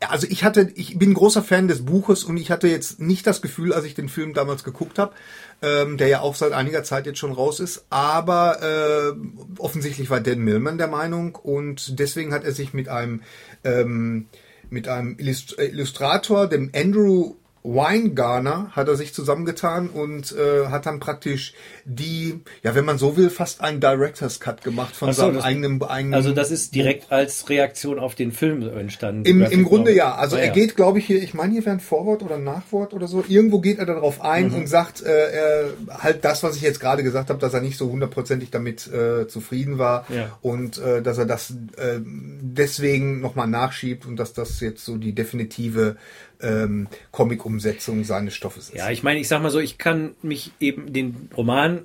Also 0.08 0.26
ich 0.28 0.42
hatte, 0.42 0.70
ich 0.74 0.98
bin 0.98 1.14
großer 1.14 1.42
Fan 1.42 1.68
des 1.68 1.84
Buches 1.84 2.24
und 2.24 2.36
ich 2.36 2.50
hatte 2.50 2.68
jetzt 2.68 3.00
nicht 3.00 3.26
das 3.26 3.40
Gefühl, 3.40 3.72
als 3.72 3.84
ich 3.84 3.94
den 3.94 4.08
Film 4.08 4.34
damals 4.34 4.64
geguckt 4.64 4.98
habe, 4.98 5.14
ähm, 5.62 5.96
der 5.96 6.08
ja 6.08 6.20
auch 6.20 6.34
seit 6.34 6.52
einiger 6.52 6.82
Zeit 6.82 7.06
jetzt 7.06 7.18
schon 7.18 7.32
raus 7.32 7.60
ist, 7.60 7.86
aber 7.90 8.62
äh, 8.62 9.12
offensichtlich 9.58 10.10
war 10.10 10.20
Dan 10.20 10.40
Millman 10.40 10.78
der 10.78 10.88
Meinung 10.88 11.36
und 11.36 12.00
deswegen 12.00 12.32
hat 12.32 12.44
er 12.44 12.52
sich 12.52 12.74
mit 12.74 12.88
einem 12.88 13.22
ähm, 13.62 14.26
mit 14.70 14.88
einem 14.88 15.16
Illustrator, 15.18 16.48
dem 16.48 16.70
Andrew 16.74 17.34
Weingarner 17.64 18.68
hat 18.72 18.88
er 18.88 18.94
sich 18.94 19.14
zusammengetan 19.14 19.88
und 19.88 20.32
äh, 20.32 20.66
hat 20.66 20.84
dann 20.84 21.00
praktisch 21.00 21.54
die, 21.86 22.42
ja, 22.62 22.74
wenn 22.74 22.84
man 22.84 22.98
so 22.98 23.16
will, 23.16 23.30
fast 23.30 23.62
einen 23.62 23.80
Director's 23.80 24.38
Cut 24.38 24.62
gemacht 24.62 24.94
von 24.94 25.10
so, 25.14 25.22
seinem 25.22 25.36
das, 25.36 25.44
eigenen, 25.44 25.82
eigenen. 25.82 26.12
Also 26.12 26.32
das 26.32 26.50
ist 26.50 26.74
direkt 26.74 27.10
als 27.10 27.48
Reaktion 27.48 27.98
auf 27.98 28.14
den 28.14 28.32
Film 28.32 28.68
entstanden. 28.68 29.24
Im, 29.24 29.42
im 29.42 29.64
Grunde 29.64 29.94
ja. 29.94 30.14
Also 30.14 30.36
ah, 30.36 30.40
er 30.40 30.48
ja. 30.48 30.52
geht, 30.52 30.76
glaube 30.76 30.98
ich, 30.98 31.06
hier, 31.06 31.22
ich 31.22 31.32
meine, 31.32 31.54
hier 31.54 31.64
wäre 31.64 31.76
ein 31.76 31.80
Vorwort 31.80 32.22
oder 32.22 32.34
ein 32.34 32.44
Nachwort 32.44 32.92
oder 32.92 33.08
so. 33.08 33.24
Irgendwo 33.26 33.60
geht 33.60 33.78
er 33.78 33.86
darauf 33.86 34.20
ein 34.20 34.48
mhm. 34.48 34.56
und 34.56 34.66
sagt, 34.68 35.02
äh, 35.02 35.30
er, 35.30 35.64
halt 35.88 36.22
das, 36.26 36.42
was 36.42 36.56
ich 36.56 36.62
jetzt 36.62 36.80
gerade 36.80 37.02
gesagt 37.02 37.30
habe, 37.30 37.40
dass 37.40 37.54
er 37.54 37.62
nicht 37.62 37.78
so 37.78 37.90
hundertprozentig 37.90 38.50
damit 38.50 38.92
äh, 38.92 39.26
zufrieden 39.26 39.78
war 39.78 40.04
ja. 40.10 40.38
und 40.42 40.76
äh, 40.76 41.00
dass 41.00 41.16
er 41.16 41.24
das 41.24 41.52
äh, 41.78 41.98
deswegen 42.04 43.22
nochmal 43.22 43.48
nachschiebt 43.48 44.04
und 44.04 44.16
dass 44.16 44.34
das 44.34 44.60
jetzt 44.60 44.84
so 44.84 44.98
die 44.98 45.14
definitive 45.14 45.96
ähm, 46.40 46.88
Comic-Umsetzung 47.10 48.04
seines 48.04 48.34
Stoffes 48.34 48.70
ist. 48.70 48.76
Ja, 48.76 48.90
ich 48.90 49.02
meine, 49.02 49.20
ich 49.20 49.28
sag 49.28 49.42
mal 49.42 49.50
so, 49.50 49.60
ich 49.60 49.78
kann 49.78 50.14
mich 50.22 50.52
eben 50.60 50.92
den 50.92 51.28
Roman 51.36 51.82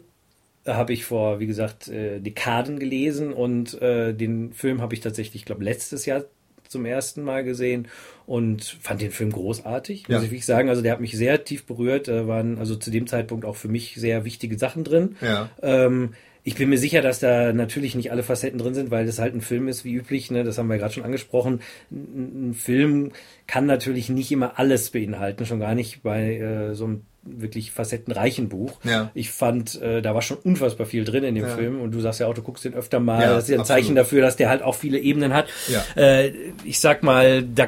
habe 0.68 0.94
ich 0.94 1.06
vor, 1.06 1.40
wie 1.40 1.48
gesagt, 1.48 1.88
äh, 1.88 2.20
Dekaden 2.20 2.80
gelesen 2.80 3.34
und 3.34 3.82
äh, 3.82 4.14
den 4.14 4.54
Film 4.54 4.82
habe 4.82 4.94
ich 4.94 5.00
tatsächlich, 5.00 5.42
ich 5.42 5.46
glaube, 5.46 5.64
letztes 5.64 6.06
Jahr 6.06 6.26
zum 6.68 6.86
ersten 6.86 7.24
Mal 7.24 7.44
gesehen 7.44 7.88
und 8.28 8.64
fand 8.64 9.02
den 9.02 9.12
Film 9.12 9.32
großartig, 9.32 10.08
muss 10.08 10.18
ja. 10.18 10.18
ich 10.20 10.30
wirklich 10.30 10.46
sagen. 10.46 10.70
Also 10.70 10.84
der 10.84 10.92
hat 10.92 11.02
mich 11.02 11.18
sehr 11.18 11.44
tief 11.44 11.66
berührt. 11.66 12.08
Da 12.08 12.28
waren 12.28 12.60
also 12.60 12.76
zu 12.76 12.92
dem 12.92 13.08
Zeitpunkt 13.08 13.44
auch 13.44 13.56
für 13.56 13.70
mich 13.70 13.96
sehr 13.96 14.24
wichtige 14.24 14.58
Sachen 14.58 14.84
drin. 14.84 15.16
Ja. 15.20 15.50
Ähm, 15.64 16.14
ich 16.44 16.56
bin 16.56 16.70
mir 16.70 16.78
sicher, 16.78 17.02
dass 17.02 17.20
da 17.20 17.54
natürlich 17.54 17.96
nicht 17.96 18.12
alle 18.12 18.24
Facetten 18.24 18.60
drin 18.60 18.74
sind, 18.74 18.92
weil 18.92 19.06
das 19.06 19.20
halt 19.20 19.36
ein 19.36 19.42
Film 19.42 19.68
ist, 19.68 19.84
wie 19.84 19.94
üblich. 19.94 20.32
Ne? 20.32 20.44
Das 20.44 20.58
haben 20.58 20.68
wir 20.68 20.78
gerade 20.78 20.94
schon 20.94 21.04
angesprochen. 21.04 21.62
Ein 21.92 22.54
Film 22.54 23.12
kann 23.48 23.66
natürlich 23.66 24.10
nicht 24.10 24.32
immer 24.32 24.58
alles 24.58 24.90
beinhalten, 24.90 25.46
schon 25.46 25.60
gar 25.60 25.76
nicht 25.76 26.02
bei 26.02 26.38
äh, 26.38 26.76
so 26.76 26.86
einem 26.86 27.02
wirklich 27.24 27.72
facettenreichen 27.72 28.50
Buch. 28.50 28.80
Ja. 28.84 29.12
Ich 29.14 29.32
fand, 29.32 29.82
äh, 29.82 30.02
da 30.02 30.16
war 30.16 30.22
schon 30.22 30.38
unfassbar 30.38 30.88
viel 30.88 31.04
drin 31.04 31.24
in 31.24 31.36
dem 31.36 31.46
ja. 31.46 31.56
Film 31.56 31.82
und 31.82 31.92
du 31.92 32.00
sagst 32.00 32.22
ja 32.22 32.28
auch, 32.28 32.34
du 32.34 32.42
guckst 32.42 32.64
den 32.66 32.74
öfter 32.74 33.00
mal. 33.00 33.22
Ja, 33.22 33.34
das 33.34 33.44
ist 33.44 33.50
ja 33.50 33.58
ein 33.58 33.62
absolut. 33.62 33.84
Zeichen 33.84 33.96
dafür, 33.96 34.22
dass 34.22 34.38
der 34.38 34.50
halt 34.50 34.62
auch 34.62 34.76
viele 34.76 35.00
Ebenen 35.00 35.34
hat. 35.34 35.48
Ja. 35.68 35.84
Äh, 36.02 36.32
ich 36.64 36.80
sag 36.80 37.04
mal, 37.04 37.44
da 37.44 37.68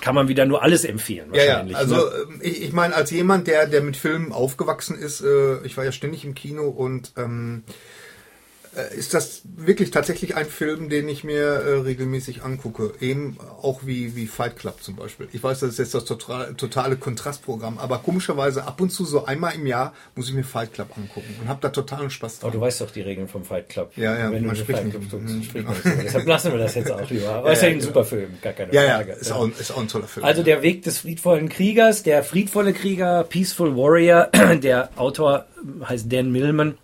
kann 0.00 0.14
man 0.14 0.28
wieder 0.28 0.46
nur 0.46 0.62
alles 0.62 0.84
empfehlen. 0.84 1.30
Wahrscheinlich, 1.30 1.76
ja, 1.76 1.82
ja. 1.82 1.88
also 1.88 1.94
ne? 1.96 2.02
Ähm, 2.28 2.40
ich, 2.42 2.62
ich 2.64 2.72
meine, 2.72 2.94
als 2.94 3.10
jemand, 3.10 3.46
der, 3.46 3.66
der 3.66 3.82
mit 3.82 3.96
Filmen 3.96 4.32
aufgewachsen 4.32 4.98
ist, 4.98 5.22
äh, 5.22 5.64
ich 5.64 5.76
war 5.76 5.84
ja 5.84 5.92
ständig 5.92 6.24
im 6.24 6.34
Kino 6.34 6.68
und 6.68 7.12
ähm, 7.16 7.62
äh, 7.68 7.72
ist 8.96 9.14
das 9.14 9.42
wirklich 9.44 9.90
tatsächlich 9.90 10.36
ein 10.36 10.46
Film, 10.46 10.88
den 10.88 11.08
ich 11.08 11.24
mir 11.24 11.42
äh, 11.42 11.80
regelmäßig 11.80 12.42
angucke. 12.42 12.92
Eben 13.00 13.36
auch 13.62 13.80
wie, 13.84 14.14
wie 14.14 14.26
Fight 14.26 14.56
Club 14.56 14.82
zum 14.82 14.94
Beispiel. 14.94 15.28
Ich 15.32 15.42
weiß, 15.42 15.60
das 15.60 15.70
ist 15.70 15.78
jetzt 15.78 15.94
das 15.94 16.04
total, 16.04 16.54
totale 16.54 16.96
Kontrastprogramm, 16.96 17.78
aber 17.78 17.98
komischerweise 17.98 18.64
ab 18.64 18.80
und 18.80 18.90
zu 18.90 19.04
so 19.04 19.24
einmal 19.24 19.54
im 19.54 19.66
Jahr 19.66 19.92
muss 20.14 20.28
ich 20.28 20.34
mir 20.34 20.44
Fight 20.44 20.72
Club 20.72 20.90
angucken 20.96 21.34
und 21.40 21.48
habe 21.48 21.60
da 21.60 21.70
totalen 21.70 22.10
Spaß 22.10 22.40
dran. 22.40 22.50
Aber 22.50 22.58
du 22.58 22.60
weißt 22.64 22.80
doch 22.80 22.90
die 22.92 23.02
Regeln 23.02 23.26
vom 23.26 23.44
Fight 23.44 23.68
Club. 23.68 23.90
Ja, 23.96 24.16
ja, 24.16 24.30
Wenn 24.30 24.46
man 24.46 24.54
du 24.54 24.60
spricht 24.60 24.84
nicht. 24.84 24.94
Guckst, 24.94 25.12
mhm. 25.12 25.42
spricht 25.42 25.68
nicht. 25.68 26.04
Deshalb 26.04 26.26
lassen 26.26 26.52
wir 26.52 26.58
das 26.58 26.74
jetzt 26.76 26.92
auch 26.92 27.10
lieber. 27.10 27.28
Aber 27.30 27.48
ja, 27.48 27.52
ist 27.52 27.62
ja, 27.62 27.68
ja 27.68 27.74
ein 27.74 27.80
super 27.80 28.04
Film, 28.04 28.30
gar 28.40 28.52
keine 28.52 28.72
ja, 28.72 28.82
Frage. 28.82 29.10
Ja, 29.10 29.16
ist 29.16 29.32
auch, 29.32 29.48
ist 29.48 29.72
auch 29.72 29.80
ein 29.80 29.88
toller 29.88 30.06
Film. 30.06 30.24
Also 30.24 30.42
der 30.44 30.62
Weg 30.62 30.82
des 30.82 30.98
friedvollen 30.98 31.48
Kriegers, 31.48 32.04
der 32.04 32.22
friedvolle 32.22 32.72
Krieger, 32.72 33.24
Peaceful 33.24 33.76
Warrior, 33.76 34.28
der 34.62 34.90
Autor 34.96 35.46
heißt 35.88 36.12
Dan 36.12 36.30
Millman 36.30 36.78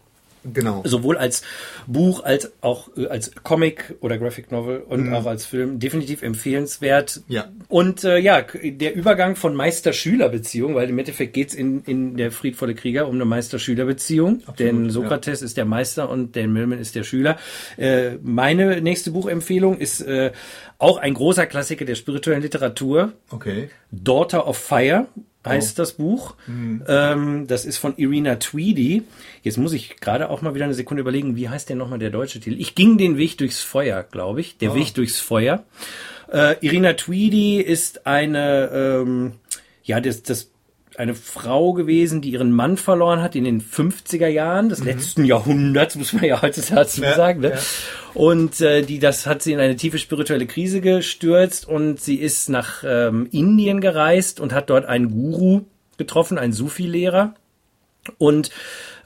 Genau. 0.52 0.82
Sowohl 0.84 1.16
als 1.16 1.42
Buch 1.86 2.22
als 2.24 2.52
auch 2.60 2.88
äh, 2.96 3.06
als 3.06 3.32
Comic 3.42 3.94
oder 4.00 4.18
Graphic 4.18 4.50
Novel 4.50 4.78
und 4.80 5.06
mhm. 5.06 5.14
auch 5.14 5.26
als 5.26 5.46
Film 5.46 5.78
definitiv 5.78 6.22
empfehlenswert. 6.22 7.22
Ja. 7.28 7.48
Und 7.68 8.04
äh, 8.04 8.18
ja, 8.18 8.42
der 8.42 8.94
Übergang 8.94 9.36
von 9.36 9.54
Meister-Schüler-Beziehung, 9.54 10.74
weil 10.74 10.88
im 10.88 10.98
Endeffekt 10.98 11.32
geht's 11.32 11.54
in, 11.54 11.82
in 11.82 12.16
der 12.16 12.30
Friedvolle 12.30 12.74
Krieger 12.74 13.08
um 13.08 13.14
eine 13.14 13.24
Meister-Schüler-Beziehung. 13.24 14.42
Denn 14.58 14.90
Sokrates 14.90 15.40
ja. 15.40 15.46
ist 15.46 15.56
der 15.56 15.64
Meister 15.64 16.08
und 16.08 16.36
Dan 16.36 16.52
Millman 16.52 16.78
ist 16.78 16.94
der 16.94 17.02
Schüler. 17.02 17.38
Äh, 17.76 18.16
meine 18.22 18.80
nächste 18.80 19.10
Buchempfehlung 19.10 19.78
ist 19.78 20.00
äh, 20.00 20.32
auch 20.78 20.98
ein 20.98 21.14
großer 21.14 21.46
Klassiker 21.46 21.84
der 21.84 21.94
spirituellen 21.94 22.42
Literatur. 22.42 23.12
Okay. 23.30 23.70
Daughter 23.90 24.46
of 24.46 24.56
Fire 24.58 25.06
heißt 25.46 25.78
oh. 25.78 25.82
das 25.82 25.92
Buch. 25.92 26.34
Mhm. 26.46 26.82
Ähm, 26.86 27.46
das 27.46 27.64
ist 27.64 27.78
von 27.78 27.96
Irina 27.96 28.36
Tweedy. 28.36 29.04
Jetzt 29.42 29.58
muss 29.58 29.72
ich 29.72 29.96
gerade 30.00 30.30
auch 30.30 30.42
mal 30.42 30.54
wieder 30.54 30.64
eine 30.64 30.74
Sekunde 30.74 31.00
überlegen, 31.00 31.36
wie 31.36 31.48
heißt 31.48 31.68
denn 31.70 31.78
nochmal 31.78 31.98
der 31.98 32.10
deutsche 32.10 32.40
Titel? 32.40 32.60
Ich 32.60 32.74
ging 32.74 32.98
den 32.98 33.16
Weg 33.16 33.38
durchs 33.38 33.60
Feuer, 33.60 34.02
glaube 34.02 34.40
ich. 34.40 34.58
Der 34.58 34.72
oh. 34.72 34.74
Weg 34.74 34.94
durchs 34.94 35.20
Feuer. 35.20 35.64
Äh, 36.30 36.56
Irina 36.60 36.94
Tweedy 36.94 37.60
ist 37.60 38.06
eine, 38.06 38.70
ähm, 38.72 39.32
ja, 39.84 40.00
das, 40.00 40.22
das 40.22 40.50
eine 40.98 41.14
Frau 41.14 41.72
gewesen, 41.72 42.20
die 42.20 42.30
ihren 42.30 42.52
Mann 42.52 42.76
verloren 42.76 43.22
hat 43.22 43.34
in 43.34 43.44
den 43.44 43.60
50er 43.60 44.28
Jahren 44.28 44.68
des 44.68 44.80
mhm. 44.80 44.86
letzten 44.86 45.24
Jahrhunderts, 45.24 45.96
muss 45.96 46.12
man 46.12 46.24
ja 46.24 46.42
heutzutage 46.42 47.02
ja, 47.02 47.14
sagen. 47.14 47.40
Ne? 47.40 47.50
Ja. 47.50 47.58
Und 48.14 48.60
äh, 48.60 48.82
die, 48.82 48.98
das 48.98 49.26
hat 49.26 49.42
sie 49.42 49.52
in 49.52 49.60
eine 49.60 49.76
tiefe 49.76 49.98
spirituelle 49.98 50.46
Krise 50.46 50.80
gestürzt 50.80 51.68
und 51.68 52.00
sie 52.00 52.16
ist 52.16 52.48
nach 52.48 52.82
ähm, 52.86 53.28
Indien 53.30 53.80
gereist 53.80 54.40
und 54.40 54.52
hat 54.52 54.70
dort 54.70 54.86
einen 54.86 55.10
Guru 55.10 55.62
getroffen, 55.98 56.38
einen 56.38 56.52
Sufi-Lehrer 56.52 57.34
und 58.18 58.50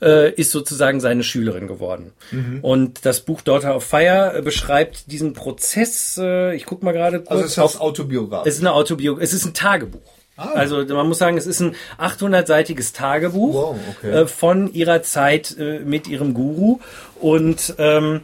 äh, 0.02 0.32
ist 0.32 0.50
sozusagen 0.50 1.00
seine 1.00 1.24
Schülerin 1.24 1.66
geworden. 1.66 2.12
Mhm. 2.30 2.60
Und 2.62 3.04
das 3.04 3.20
Buch 3.22 3.42
Daughter 3.42 3.76
of 3.76 3.84
Fire 3.84 4.34
äh, 4.36 4.42
beschreibt 4.42 5.10
diesen 5.12 5.32
Prozess. 5.32 6.18
Äh, 6.20 6.54
ich 6.54 6.64
guck 6.64 6.82
mal 6.82 6.92
gerade 6.92 7.18
kurz. 7.18 7.30
Also 7.30 7.44
es 7.44 7.50
ist 7.52 7.58
auf, 7.58 7.80
Autobiografie. 7.80 8.48
Es 8.48 8.56
ist 8.56 8.60
eine 8.60 8.72
Autobiografie. 8.72 9.24
Es 9.24 9.32
ist 9.32 9.44
ein 9.44 9.54
Tagebuch. 9.54 10.19
Ah. 10.40 10.52
Also 10.54 10.82
man 10.86 11.06
muss 11.06 11.18
sagen, 11.18 11.36
es 11.36 11.46
ist 11.46 11.60
ein 11.60 11.74
800-seitiges 11.98 12.94
Tagebuch 12.94 13.54
wow, 13.54 13.78
okay. 13.98 14.10
äh, 14.10 14.26
von 14.26 14.72
ihrer 14.72 15.02
Zeit 15.02 15.54
äh, 15.58 15.80
mit 15.80 16.08
ihrem 16.08 16.32
Guru 16.32 16.80
und 17.20 17.74
ähm, 17.76 18.22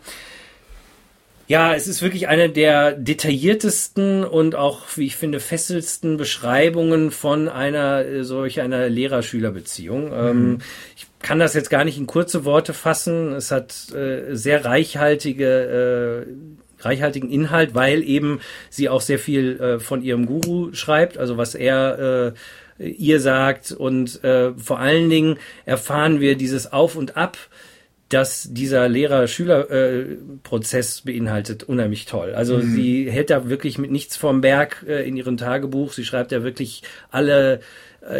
ja, 1.46 1.74
es 1.74 1.86
ist 1.86 2.02
wirklich 2.02 2.26
eine 2.26 2.48
der 2.48 2.92
detailliertesten 2.92 4.24
und 4.24 4.54
auch, 4.56 4.80
wie 4.96 5.06
ich 5.06 5.16
finde, 5.16 5.40
fesselsten 5.40 6.16
Beschreibungen 6.16 7.10
von 7.10 7.48
einer 7.48 8.04
äh, 8.04 8.24
solch 8.24 8.62
einer 8.62 8.88
Lehrer-Schüler-Beziehung. 8.88 10.06
Mhm. 10.06 10.28
Ähm, 10.28 10.58
ich 10.96 11.06
kann 11.20 11.38
das 11.38 11.54
jetzt 11.54 11.70
gar 11.70 11.84
nicht 11.84 11.98
in 11.98 12.06
kurze 12.06 12.44
Worte 12.44 12.72
fassen. 12.72 13.32
Es 13.34 13.50
hat 13.50 13.92
äh, 13.94 14.34
sehr 14.34 14.64
reichhaltige 14.64 16.26
äh, 16.26 16.32
reichhaltigen 16.80 17.30
Inhalt, 17.30 17.74
weil 17.74 18.02
eben 18.02 18.40
sie 18.70 18.88
auch 18.88 19.00
sehr 19.00 19.18
viel 19.18 19.60
äh, 19.60 19.78
von 19.78 20.02
ihrem 20.02 20.26
Guru 20.26 20.72
schreibt, 20.72 21.18
also 21.18 21.36
was 21.36 21.54
er 21.54 22.34
äh, 22.78 22.88
ihr 22.88 23.20
sagt 23.20 23.72
und 23.72 24.22
äh, 24.24 24.52
vor 24.54 24.78
allen 24.78 25.08
Dingen 25.08 25.38
erfahren 25.64 26.20
wir 26.20 26.36
dieses 26.36 26.72
Auf 26.72 26.96
und 26.96 27.16
Ab 27.16 27.38
dass 28.08 28.48
dieser 28.52 28.88
Lehrer-Schüler-Prozess 28.88 31.00
beinhaltet, 31.00 31.64
unheimlich 31.64 32.06
toll. 32.06 32.34
Also 32.34 32.58
mhm. 32.58 32.72
sie 32.72 33.10
hält 33.10 33.30
da 33.30 33.48
wirklich 33.48 33.78
mit 33.78 33.90
nichts 33.90 34.16
vom 34.16 34.40
Berg 34.40 34.84
äh, 34.86 35.04
in 35.08 35.16
ihrem 35.16 35.36
Tagebuch. 35.36 35.92
Sie 35.92 36.04
schreibt 36.04 36.30
da 36.30 36.44
wirklich 36.44 36.84
alle 37.10 37.54
äh, 37.54 37.58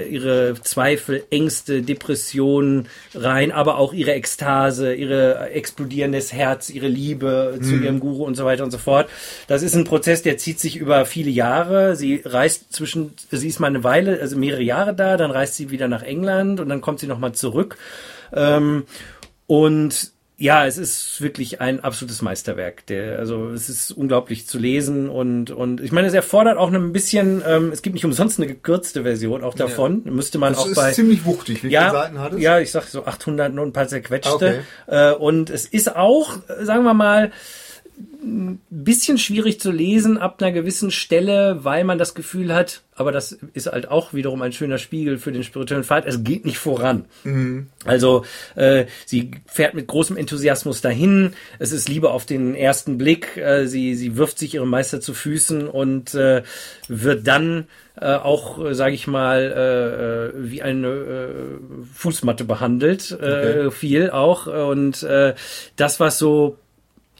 ihre 0.08 0.54
Zweifel, 0.62 1.24
Ängste, 1.30 1.82
Depressionen 1.82 2.88
rein, 3.14 3.52
aber 3.52 3.78
auch 3.78 3.92
ihre 3.92 4.12
Ekstase, 4.12 4.94
ihre 4.94 5.50
explodierendes 5.50 6.32
Herz, 6.32 6.70
ihre 6.70 6.88
Liebe 6.88 7.56
mhm. 7.58 7.62
zu 7.62 7.74
ihrem 7.76 8.00
Guru 8.00 8.24
und 8.24 8.34
so 8.34 8.44
weiter 8.44 8.64
und 8.64 8.70
so 8.70 8.78
fort. 8.78 9.08
Das 9.46 9.62
ist 9.62 9.74
ein 9.74 9.84
Prozess, 9.84 10.22
der 10.22 10.38
zieht 10.38 10.60
sich 10.60 10.76
über 10.76 11.04
viele 11.04 11.30
Jahre. 11.30 11.96
Sie 11.96 12.22
reist 12.24 12.72
zwischen, 12.72 13.14
sie 13.30 13.48
ist 13.48 13.60
mal 13.60 13.68
eine 13.68 13.84
Weile, 13.84 14.20
also 14.20 14.36
mehrere 14.36 14.62
Jahre 14.62 14.94
da, 14.94 15.16
dann 15.16 15.30
reist 15.30 15.56
sie 15.56 15.70
wieder 15.70 15.88
nach 15.88 16.02
England 16.02 16.60
und 16.60 16.68
dann 16.68 16.80
kommt 16.80 17.00
sie 17.00 17.06
nochmal 17.06 17.32
zurück. 17.32 17.76
Ähm, 18.32 18.84
und 19.46 20.15
ja, 20.38 20.66
es 20.66 20.76
ist 20.76 21.22
wirklich 21.22 21.62
ein 21.62 21.82
absolutes 21.82 22.20
Meisterwerk. 22.20 22.84
Der, 22.86 23.18
also 23.18 23.48
es 23.50 23.70
ist 23.70 23.90
unglaublich 23.90 24.46
zu 24.46 24.58
lesen 24.58 25.08
und 25.08 25.50
und 25.50 25.80
ich 25.80 25.92
meine, 25.92 26.08
es 26.08 26.14
erfordert 26.14 26.58
auch 26.58 26.70
ein 26.70 26.92
bisschen. 26.92 27.42
Ähm, 27.46 27.72
es 27.72 27.80
gibt 27.80 27.94
nicht 27.94 28.04
umsonst 28.04 28.38
eine 28.38 28.46
gekürzte 28.46 29.02
Version 29.02 29.42
auch 29.42 29.54
davon. 29.54 30.02
Ja. 30.04 30.10
Müsste 30.10 30.38
man 30.38 30.52
das 30.52 30.62
auch 30.62 30.66
ist 30.66 30.76
bei 30.76 30.92
ziemlich 30.92 31.24
wuchtig. 31.24 31.64
Wie 31.64 31.68
ja, 31.68 31.88
viele 31.88 31.92
Seiten 31.92 32.18
hat 32.18 32.32
es? 32.34 32.40
Ja, 32.40 32.58
ich 32.58 32.70
sag 32.70 32.84
so 32.84 33.06
800 33.06 33.52
und 33.52 33.60
ein 33.60 33.72
paar 33.72 33.88
zerquetschte. 33.88 34.34
Okay. 34.34 34.60
Äh, 34.88 35.14
und 35.14 35.48
es 35.48 35.64
ist 35.64 35.96
auch, 35.96 36.36
sagen 36.60 36.84
wir 36.84 36.94
mal 36.94 37.32
ein 37.98 38.60
bisschen 38.68 39.18
schwierig 39.18 39.60
zu 39.60 39.70
lesen 39.70 40.18
ab 40.18 40.42
einer 40.42 40.52
gewissen 40.52 40.90
Stelle, 40.90 41.64
weil 41.64 41.84
man 41.84 41.98
das 41.98 42.14
Gefühl 42.14 42.52
hat, 42.52 42.82
aber 42.94 43.12
das 43.12 43.38
ist 43.54 43.66
halt 43.66 43.88
auch 43.88 44.12
wiederum 44.12 44.42
ein 44.42 44.52
schöner 44.52 44.78
Spiegel 44.78 45.18
für 45.18 45.32
den 45.32 45.44
spirituellen 45.44 45.84
Pfad, 45.84 46.06
es 46.06 46.24
geht 46.24 46.44
nicht 46.44 46.58
voran. 46.58 47.06
Mhm. 47.24 47.68
Also 47.84 48.24
äh, 48.54 48.86
sie 49.06 49.30
fährt 49.46 49.74
mit 49.74 49.86
großem 49.86 50.16
Enthusiasmus 50.16 50.80
dahin, 50.80 51.32
es 51.58 51.72
ist 51.72 51.88
Liebe 51.88 52.10
auf 52.10 52.26
den 52.26 52.54
ersten 52.54 52.98
Blick, 52.98 53.36
äh, 53.36 53.66
sie, 53.66 53.94
sie 53.94 54.16
wirft 54.16 54.38
sich 54.38 54.54
ihrem 54.54 54.68
Meister 54.70 55.00
zu 55.00 55.14
Füßen 55.14 55.68
und 55.68 56.14
äh, 56.14 56.42
wird 56.88 57.26
dann 57.26 57.68
äh, 57.98 58.14
auch, 58.14 58.62
äh, 58.62 58.74
sage 58.74 58.94
ich 58.94 59.06
mal, 59.06 59.40
äh, 59.40 60.38
äh, 60.38 60.50
wie 60.50 60.62
eine 60.62 60.88
äh, 60.88 61.34
Fußmatte 61.94 62.44
behandelt, 62.44 63.10
äh, 63.12 63.14
okay. 63.66 63.70
viel 63.70 64.10
auch. 64.10 64.46
Und 64.46 65.02
äh, 65.02 65.34
das, 65.76 65.98
was 65.98 66.18
so 66.18 66.58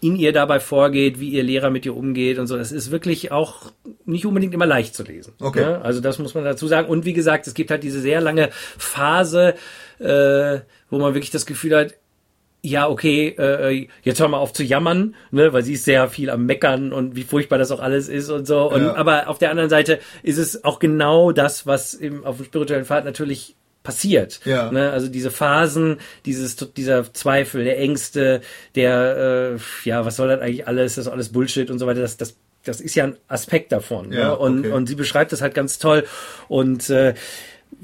in 0.00 0.16
ihr 0.16 0.32
dabei 0.32 0.60
vorgeht, 0.60 1.20
wie 1.20 1.30
ihr 1.30 1.42
Lehrer 1.42 1.70
mit 1.70 1.86
ihr 1.86 1.96
umgeht 1.96 2.38
und 2.38 2.46
so. 2.46 2.56
Das 2.56 2.72
ist 2.72 2.90
wirklich 2.90 3.32
auch 3.32 3.72
nicht 4.04 4.26
unbedingt 4.26 4.52
immer 4.52 4.66
leicht 4.66 4.94
zu 4.94 5.02
lesen. 5.02 5.32
Okay. 5.40 5.62
Ja, 5.62 5.80
also 5.80 6.00
das 6.00 6.18
muss 6.18 6.34
man 6.34 6.44
dazu 6.44 6.66
sagen. 6.66 6.88
Und 6.88 7.04
wie 7.04 7.14
gesagt, 7.14 7.46
es 7.46 7.54
gibt 7.54 7.70
halt 7.70 7.82
diese 7.82 8.00
sehr 8.00 8.20
lange 8.20 8.50
Phase, 8.52 9.54
äh, 9.98 10.60
wo 10.90 10.98
man 10.98 11.14
wirklich 11.14 11.30
das 11.30 11.46
Gefühl 11.46 11.76
hat, 11.76 11.94
ja, 12.62 12.88
okay, 12.88 13.28
äh, 13.38 13.88
jetzt 14.02 14.18
hör 14.20 14.28
mal 14.28 14.38
auf 14.38 14.52
zu 14.52 14.64
jammern, 14.64 15.14
ne, 15.30 15.52
weil 15.52 15.62
sie 15.62 15.74
ist 15.74 15.84
sehr 15.84 16.08
viel 16.08 16.30
am 16.30 16.46
Meckern 16.46 16.92
und 16.92 17.14
wie 17.14 17.22
furchtbar 17.22 17.58
das 17.58 17.70
auch 17.70 17.80
alles 17.80 18.08
ist 18.08 18.28
und 18.28 18.46
so. 18.46 18.70
Und, 18.70 18.82
ja. 18.82 18.94
Aber 18.96 19.28
auf 19.28 19.38
der 19.38 19.50
anderen 19.50 19.70
Seite 19.70 20.00
ist 20.24 20.38
es 20.38 20.64
auch 20.64 20.80
genau 20.80 21.30
das, 21.30 21.66
was 21.66 21.94
im, 21.94 22.24
auf 22.24 22.38
dem 22.38 22.46
spirituellen 22.46 22.84
Pfad 22.84 23.04
natürlich 23.04 23.54
passiert. 23.86 24.40
Ja. 24.44 24.70
Ne? 24.72 24.90
Also 24.90 25.08
diese 25.08 25.30
Phasen, 25.30 25.98
dieses, 26.24 26.56
dieser 26.56 27.12
Zweifel, 27.14 27.64
der 27.64 27.78
Ängste, 27.78 28.40
der, 28.74 29.54
äh, 29.54 29.88
ja, 29.88 30.04
was 30.04 30.16
soll 30.16 30.28
das 30.28 30.40
eigentlich 30.40 30.66
alles, 30.66 30.96
das 30.96 31.06
ist 31.06 31.12
alles 31.12 31.30
Bullshit 31.30 31.70
und 31.70 31.78
so 31.78 31.86
weiter, 31.86 32.00
das, 32.00 32.16
das, 32.16 32.34
das 32.64 32.80
ist 32.80 32.96
ja 32.96 33.04
ein 33.04 33.16
Aspekt 33.28 33.70
davon. 33.70 34.12
Ja, 34.12 34.30
ne? 34.30 34.36
und, 34.36 34.58
okay. 34.60 34.72
und 34.72 34.88
sie 34.88 34.96
beschreibt 34.96 35.30
das 35.30 35.40
halt 35.40 35.54
ganz 35.54 35.78
toll. 35.78 36.04
Und 36.48 36.90
äh, 36.90 37.14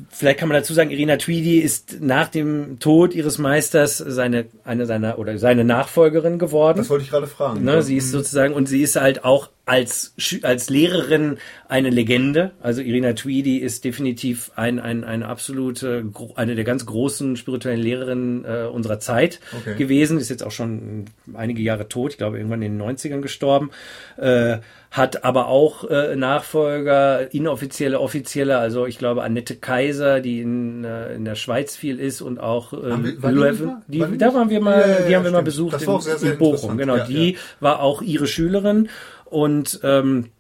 Vielleicht 0.09 0.39
kann 0.39 0.49
man 0.49 0.57
dazu 0.57 0.73
sagen, 0.73 0.91
Irina 0.91 1.17
Tweedy 1.17 1.59
ist 1.59 2.01
nach 2.01 2.29
dem 2.29 2.79
Tod 2.79 3.15
ihres 3.15 3.39
Meisters 3.39 3.99
seine, 3.99 4.47
eine 4.65 4.87
seiner 4.87 5.19
oder 5.19 5.37
seine 5.39 5.65
Nachfolgerin 5.65 6.39
geworden. 6.39 6.79
Das 6.79 6.89
wollte 6.89 7.05
ich 7.05 7.11
gerade 7.11 7.27
fragen. 7.27 7.65
Ne, 7.65 7.83
sie 7.83 7.97
ist 7.97 8.07
mhm. 8.07 8.19
sozusagen 8.19 8.55
und 8.55 8.69
sie 8.69 8.81
ist 8.81 8.97
halt 8.97 9.25
auch 9.25 9.51
als, 9.65 10.15
als 10.43 10.71
Lehrerin 10.71 11.39
eine 11.69 11.91
Legende. 11.91 12.51
Also 12.61 12.83
Irina 12.83 13.13
Tweedy 13.13 13.59
ist 13.59 13.85
definitiv 13.85 14.51
ein, 14.57 14.81
ein, 14.81 15.05
eine 15.05 15.29
absolute, 15.29 16.05
eine 16.35 16.57
der 16.57 16.65
ganz 16.65 16.85
großen 16.85 17.37
spirituellen 17.37 17.81
Lehrerinnen 17.81 18.45
äh, 18.45 18.67
unserer 18.67 18.99
Zeit 18.99 19.41
okay. 19.57 19.77
gewesen. 19.77 20.19
Ist 20.19 20.31
jetzt 20.31 20.45
auch 20.45 20.51
schon 20.51 21.05
einige 21.35 21.63
Jahre 21.63 21.89
tot, 21.89 22.13
ich 22.13 22.19
glaube 22.19 22.39
irgendwann 22.39 22.63
in 22.63 22.77
den 22.77 22.89
90ern 22.89 23.21
gestorben. 23.21 23.71
Äh, 24.17 24.59
hat 24.91 25.25
aber 25.25 25.47
auch 25.47 25.89
äh, 25.89 26.17
Nachfolger, 26.17 27.33
inoffizielle, 27.33 27.99
offizielle, 27.99 28.59
also 28.59 28.85
ich 28.85 28.99
glaube 28.99 29.23
Annette 29.23 29.57
Kaiser, 29.57 30.21
die 30.21 30.41
in, 30.41 30.85
äh, 30.85 31.15
in 31.15 31.25
der 31.25 31.35
Schweiz 31.35 31.77
viel 31.77 31.99
ist 31.99 32.21
und 32.21 32.39
auch 32.39 32.75
äh, 32.75 33.03
wir, 33.03 33.81
die, 33.89 34.01
die, 34.01 34.19
da 34.19 34.35
waren 34.35 34.51
wir 34.51 34.61
mal, 34.61 34.81
ja, 34.81 34.87
ja, 34.89 35.07
die 35.07 35.17
haben 35.17 35.25
wir 35.25 35.31
mal 35.31 35.43
besucht 35.43 35.81
in, 35.81 36.01
sehr, 36.01 36.19
sehr 36.19 36.33
in 36.33 36.39
Bochum. 36.39 36.77
Genau, 36.77 37.07
die 37.07 37.39
war 37.59 37.81
auch 37.81 38.03
ihre 38.03 38.27
Schülerin 38.27 38.91
und 39.33 39.81
ähm, 39.83 40.31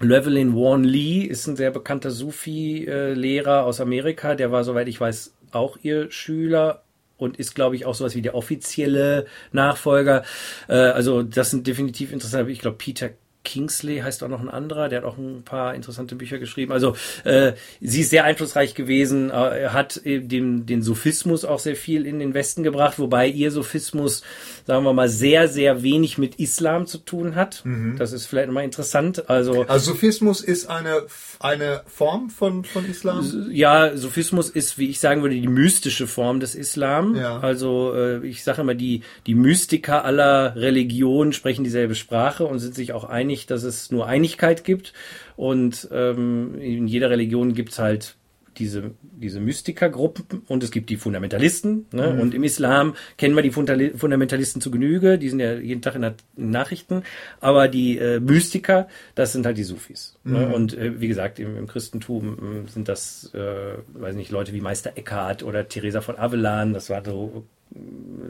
Llewellyn 0.00 0.54
Warren 0.54 0.84
Lee 0.84 1.22
ist 1.22 1.46
ein 1.46 1.56
sehr 1.56 1.70
bekannter 1.70 2.10
Sufi-Lehrer 2.10 3.64
aus 3.64 3.80
Amerika. 3.80 4.34
Der 4.34 4.52
war, 4.52 4.64
soweit 4.64 4.88
ich 4.88 5.00
weiß, 5.00 5.34
auch 5.52 5.76
ihr 5.82 6.10
Schüler 6.10 6.82
und 7.16 7.36
ist, 7.36 7.54
glaube 7.54 7.76
ich, 7.76 7.84
auch 7.84 7.94
sowas 7.94 8.14
wie 8.14 8.22
der 8.22 8.34
offizielle 8.34 9.26
Nachfolger. 9.52 10.24
Äh, 10.68 10.74
also 10.74 11.22
das 11.22 11.50
sind 11.50 11.66
definitiv 11.66 12.12
interessant. 12.12 12.48
Ich 12.48 12.60
glaube, 12.60 12.76
Peter 12.78 13.10
Kingsley 13.48 14.00
heißt 14.00 14.22
auch 14.22 14.28
noch 14.28 14.40
ein 14.40 14.50
anderer, 14.50 14.90
der 14.90 14.98
hat 14.98 15.06
auch 15.06 15.16
ein 15.16 15.42
paar 15.42 15.74
interessante 15.74 16.14
Bücher 16.16 16.38
geschrieben. 16.38 16.70
Also 16.70 16.96
äh, 17.24 17.54
sie 17.80 18.02
ist 18.02 18.10
sehr 18.10 18.24
einflussreich 18.24 18.74
gewesen, 18.74 19.30
äh, 19.30 19.68
hat 19.68 20.02
dem, 20.04 20.66
den 20.66 20.82
Sophismus 20.82 21.46
auch 21.46 21.58
sehr 21.58 21.76
viel 21.76 22.04
in 22.04 22.18
den 22.18 22.34
Westen 22.34 22.62
gebracht, 22.62 22.98
wobei 22.98 23.26
ihr 23.26 23.50
Sophismus, 23.50 24.22
sagen 24.66 24.84
wir 24.84 24.92
mal, 24.92 25.08
sehr, 25.08 25.48
sehr 25.48 25.82
wenig 25.82 26.18
mit 26.18 26.34
Islam 26.36 26.86
zu 26.86 26.98
tun 26.98 27.34
hat. 27.36 27.62
Mhm. 27.64 27.96
Das 27.96 28.12
ist 28.12 28.26
vielleicht 28.26 28.50
mal 28.50 28.64
interessant. 28.64 29.30
Also, 29.30 29.62
also 29.62 29.92
Sophismus 29.92 30.42
ist 30.42 30.66
eine, 30.68 31.04
eine 31.40 31.82
Form 31.86 32.28
von, 32.28 32.64
von 32.64 32.84
Islam? 32.84 33.48
Ja, 33.50 33.96
Sophismus 33.96 34.50
ist, 34.50 34.76
wie 34.76 34.90
ich 34.90 35.00
sagen 35.00 35.22
würde, 35.22 35.36
die 35.36 35.48
mystische 35.48 36.06
Form 36.06 36.40
des 36.40 36.54
Islam. 36.54 37.16
Ja. 37.16 37.40
Also 37.40 37.94
äh, 37.94 38.26
ich 38.26 38.44
sage 38.44 38.60
immer, 38.60 38.74
die, 38.74 39.02
die 39.26 39.34
Mystiker 39.34 40.04
aller 40.04 40.54
Religionen 40.56 41.32
sprechen 41.32 41.64
dieselbe 41.64 41.94
Sprache 41.94 42.44
und 42.44 42.58
sind 42.58 42.74
sich 42.74 42.92
auch 42.92 43.04
einig, 43.04 43.37
nicht, 43.38 43.50
dass 43.50 43.62
es 43.62 43.90
nur 43.90 44.06
Einigkeit 44.06 44.64
gibt. 44.64 44.92
Und 45.36 45.88
ähm, 45.92 46.58
in 46.60 46.86
jeder 46.86 47.10
Religion 47.10 47.54
gibt 47.54 47.72
es 47.72 47.78
halt 47.78 48.16
diese, 48.56 48.90
diese 49.00 49.38
Mystikergruppen 49.38 50.42
und 50.48 50.64
es 50.64 50.72
gibt 50.72 50.90
die 50.90 50.96
Fundamentalisten. 50.96 51.86
Ne? 51.92 52.12
Mhm. 52.12 52.20
Und 52.20 52.34
im 52.34 52.42
Islam 52.42 52.96
kennen 53.16 53.36
wir 53.36 53.42
die 53.42 53.52
Fundamentalisten 53.52 54.60
zu 54.60 54.72
Genüge, 54.72 55.16
die 55.16 55.28
sind 55.28 55.38
ja 55.38 55.54
jeden 55.54 55.80
Tag 55.80 55.94
in 55.94 56.02
den 56.02 56.14
Nachrichten. 56.36 57.04
Aber 57.40 57.68
die 57.68 57.98
äh, 57.98 58.18
Mystiker, 58.18 58.88
das 59.14 59.32
sind 59.32 59.46
halt 59.46 59.58
die 59.58 59.64
Sufis. 59.64 60.16
Ne? 60.24 60.40
Mhm. 60.40 60.48
Ne? 60.48 60.54
Und 60.54 60.76
äh, 60.76 61.00
wie 61.00 61.08
gesagt, 61.08 61.38
im, 61.38 61.56
im 61.56 61.66
Christentum 61.68 62.64
äh, 62.66 62.70
sind 62.70 62.88
das, 62.88 63.32
äh, 63.32 63.74
weiß 63.94 64.16
nicht, 64.16 64.32
Leute 64.32 64.52
wie 64.52 64.60
Meister 64.60 64.92
Eckhart 64.96 65.44
oder 65.44 65.68
Theresa 65.68 66.00
von 66.00 66.18
Avellan, 66.18 66.72
das 66.72 66.90
war 66.90 67.04
so 67.04 67.44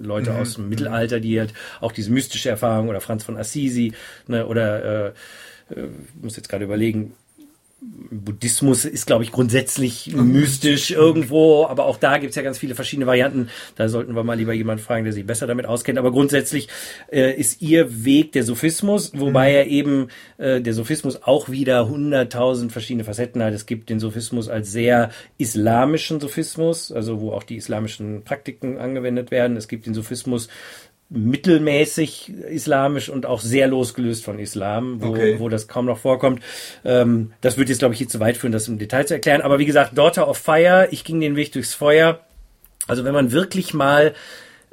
Leute 0.00 0.32
mhm. 0.32 0.36
aus 0.36 0.54
dem 0.54 0.68
Mittelalter, 0.68 1.20
die 1.20 1.38
halt 1.38 1.54
auch 1.80 1.92
diese 1.92 2.10
mystische 2.10 2.50
Erfahrung 2.50 2.88
oder 2.88 3.00
Franz 3.00 3.24
von 3.24 3.36
Assisi 3.36 3.92
ne, 4.26 4.46
oder 4.46 5.06
äh, 5.06 5.12
äh, 5.74 5.88
muss 6.20 6.36
jetzt 6.36 6.48
gerade 6.48 6.64
überlegen, 6.64 7.14
Buddhismus 7.80 8.84
ist, 8.84 9.06
glaube 9.06 9.22
ich, 9.22 9.30
grundsätzlich 9.30 10.12
mystisch 10.12 10.90
irgendwo, 10.90 11.64
aber 11.66 11.86
auch 11.86 11.96
da 11.96 12.18
gibt's 12.18 12.34
ja 12.34 12.42
ganz 12.42 12.58
viele 12.58 12.74
verschiedene 12.74 13.06
Varianten. 13.06 13.50
Da 13.76 13.88
sollten 13.88 14.16
wir 14.16 14.24
mal 14.24 14.36
lieber 14.36 14.52
jemanden 14.52 14.82
fragen, 14.82 15.04
der 15.04 15.12
sich 15.12 15.24
besser 15.24 15.46
damit 15.46 15.66
auskennt. 15.66 15.96
Aber 15.96 16.10
grundsätzlich 16.10 16.68
äh, 17.12 17.32
ist 17.38 17.62
ihr 17.62 18.04
Weg 18.04 18.32
der 18.32 18.42
Sophismus, 18.42 19.12
wobei 19.14 19.50
mhm. 19.50 19.56
er 19.56 19.66
eben 19.68 20.08
äh, 20.38 20.60
der 20.60 20.74
Sophismus 20.74 21.22
auch 21.22 21.50
wieder 21.50 21.88
hunderttausend 21.88 22.72
verschiedene 22.72 23.04
Facetten 23.04 23.42
hat. 23.42 23.54
Es 23.54 23.66
gibt 23.66 23.90
den 23.90 24.00
Sophismus 24.00 24.48
als 24.48 24.72
sehr 24.72 25.10
islamischen 25.36 26.18
Sophismus, 26.18 26.90
also 26.90 27.20
wo 27.20 27.30
auch 27.30 27.44
die 27.44 27.56
islamischen 27.56 28.24
Praktiken 28.24 28.78
angewendet 28.78 29.30
werden. 29.30 29.56
Es 29.56 29.68
gibt 29.68 29.86
den 29.86 29.94
Sophismus 29.94 30.48
mittelmäßig 31.10 32.32
islamisch 32.50 33.08
und 33.08 33.24
auch 33.24 33.40
sehr 33.40 33.66
losgelöst 33.66 34.24
von 34.24 34.38
Islam, 34.38 35.00
wo, 35.02 35.08
okay. 35.08 35.36
wo 35.38 35.48
das 35.48 35.66
kaum 35.66 35.86
noch 35.86 35.98
vorkommt. 35.98 36.42
Ähm, 36.84 37.32
das 37.40 37.56
würde 37.56 37.70
jetzt, 37.70 37.78
glaube 37.78 37.94
ich, 37.94 37.98
hier 37.98 38.08
zu 38.08 38.20
weit 38.20 38.36
führen, 38.36 38.52
das 38.52 38.68
im 38.68 38.78
Detail 38.78 39.06
zu 39.06 39.14
erklären. 39.14 39.40
Aber 39.40 39.58
wie 39.58 39.66
gesagt, 39.66 39.96
Daughter 39.96 40.28
of 40.28 40.36
Fire, 40.36 40.88
ich 40.90 41.04
ging 41.04 41.20
den 41.20 41.36
Weg 41.36 41.52
durchs 41.52 41.74
Feuer. 41.74 42.20
Also 42.86 43.04
wenn 43.04 43.14
man 43.14 43.32
wirklich 43.32 43.72
mal 43.72 44.14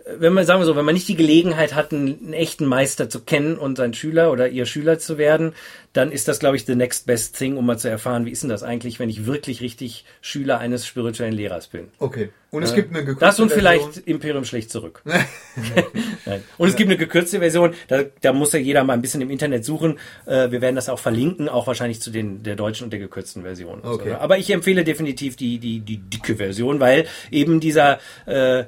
wenn 0.06 0.34
man, 0.34 0.46
sagen 0.46 0.62
wir 0.62 0.66
so, 0.66 0.76
wenn 0.76 0.86
man 0.86 0.94
nicht 0.94 1.08
die 1.08 1.16
Gelegenheit 1.16 1.74
hat, 1.74 1.92
einen, 1.92 2.20
einen, 2.20 2.34
echten 2.34 2.66
Meister 2.66 3.10
zu 3.10 3.22
kennen 3.22 3.58
und 3.58 3.78
sein 3.78 3.94
Schüler 3.94 4.32
oder 4.32 4.48
ihr 4.48 4.66
Schüler 4.66 5.00
zu 5.00 5.18
werden, 5.18 5.54
dann 5.94 6.12
ist 6.12 6.28
das, 6.28 6.40
glaube 6.40 6.58
ich, 6.58 6.66
the 6.66 6.76
next 6.76 7.08
best 7.08 7.38
thing, 7.38 7.58
um 7.58 7.66
mal 7.66 7.80
zu 7.80 7.90
erfahren, 7.90 8.26
wie 8.26 8.32
ist 8.32 8.44
denn 8.44 8.50
das 8.50 8.62
eigentlich, 8.62 9.00
wenn 9.00 9.10
ich 9.10 9.26
wirklich 9.26 9.62
richtig 9.62 10.06
Schüler 10.22 10.60
eines 10.60 10.86
spirituellen 10.86 11.34
Lehrers 11.34 11.68
bin. 11.68 11.88
Okay. 11.98 12.30
Und 12.52 12.64
es 12.64 12.74
äh, 12.74 12.76
gibt 12.76 12.90
eine 12.90 13.00
gekürzte 13.00 13.26
Das 13.26 13.40
und 13.40 13.52
vielleicht 13.52 13.84
Version. 13.84 14.04
Imperium 14.06 14.46
schlecht 14.46 14.70
zurück. 14.70 15.02
Nein. 16.26 16.44
Und 16.58 16.70
es 16.70 16.76
gibt 16.76 16.90
eine 16.90 16.98
gekürzte 16.98 17.40
Version, 17.40 17.74
da, 17.88 18.04
da 18.22 18.34
muss 18.34 18.54
ja 18.54 18.60
jeder 18.60 18.84
mal 18.84 18.94
ein 18.94 19.02
bisschen 19.02 19.22
im 19.22 19.32
Internet 19.32 19.66
suchen. 19.66 19.98
Äh, 20.26 20.52
wir 20.52 20.62
werden 20.62 20.76
das 20.76 20.88
auch 20.88 21.00
verlinken, 21.00 21.50
auch 21.50 21.66
wahrscheinlich 21.66 22.02
zu 22.02 22.12
den 22.12 22.44
der 22.44 22.56
deutschen 22.56 22.84
und 22.84 22.92
der 22.92 23.00
gekürzten 23.00 23.42
Version. 23.42 23.82
Okay. 23.84 24.10
So. 24.10 24.16
Aber 24.16 24.38
ich 24.38 24.52
empfehle 24.52 24.84
definitiv 24.84 25.36
die, 25.36 25.58
die, 25.58 25.80
die 25.80 25.98
dicke 25.98 26.36
Version, 26.36 26.80
weil 26.80 27.08
eben 27.32 27.60
dieser 27.60 28.00
äh, 28.26 28.66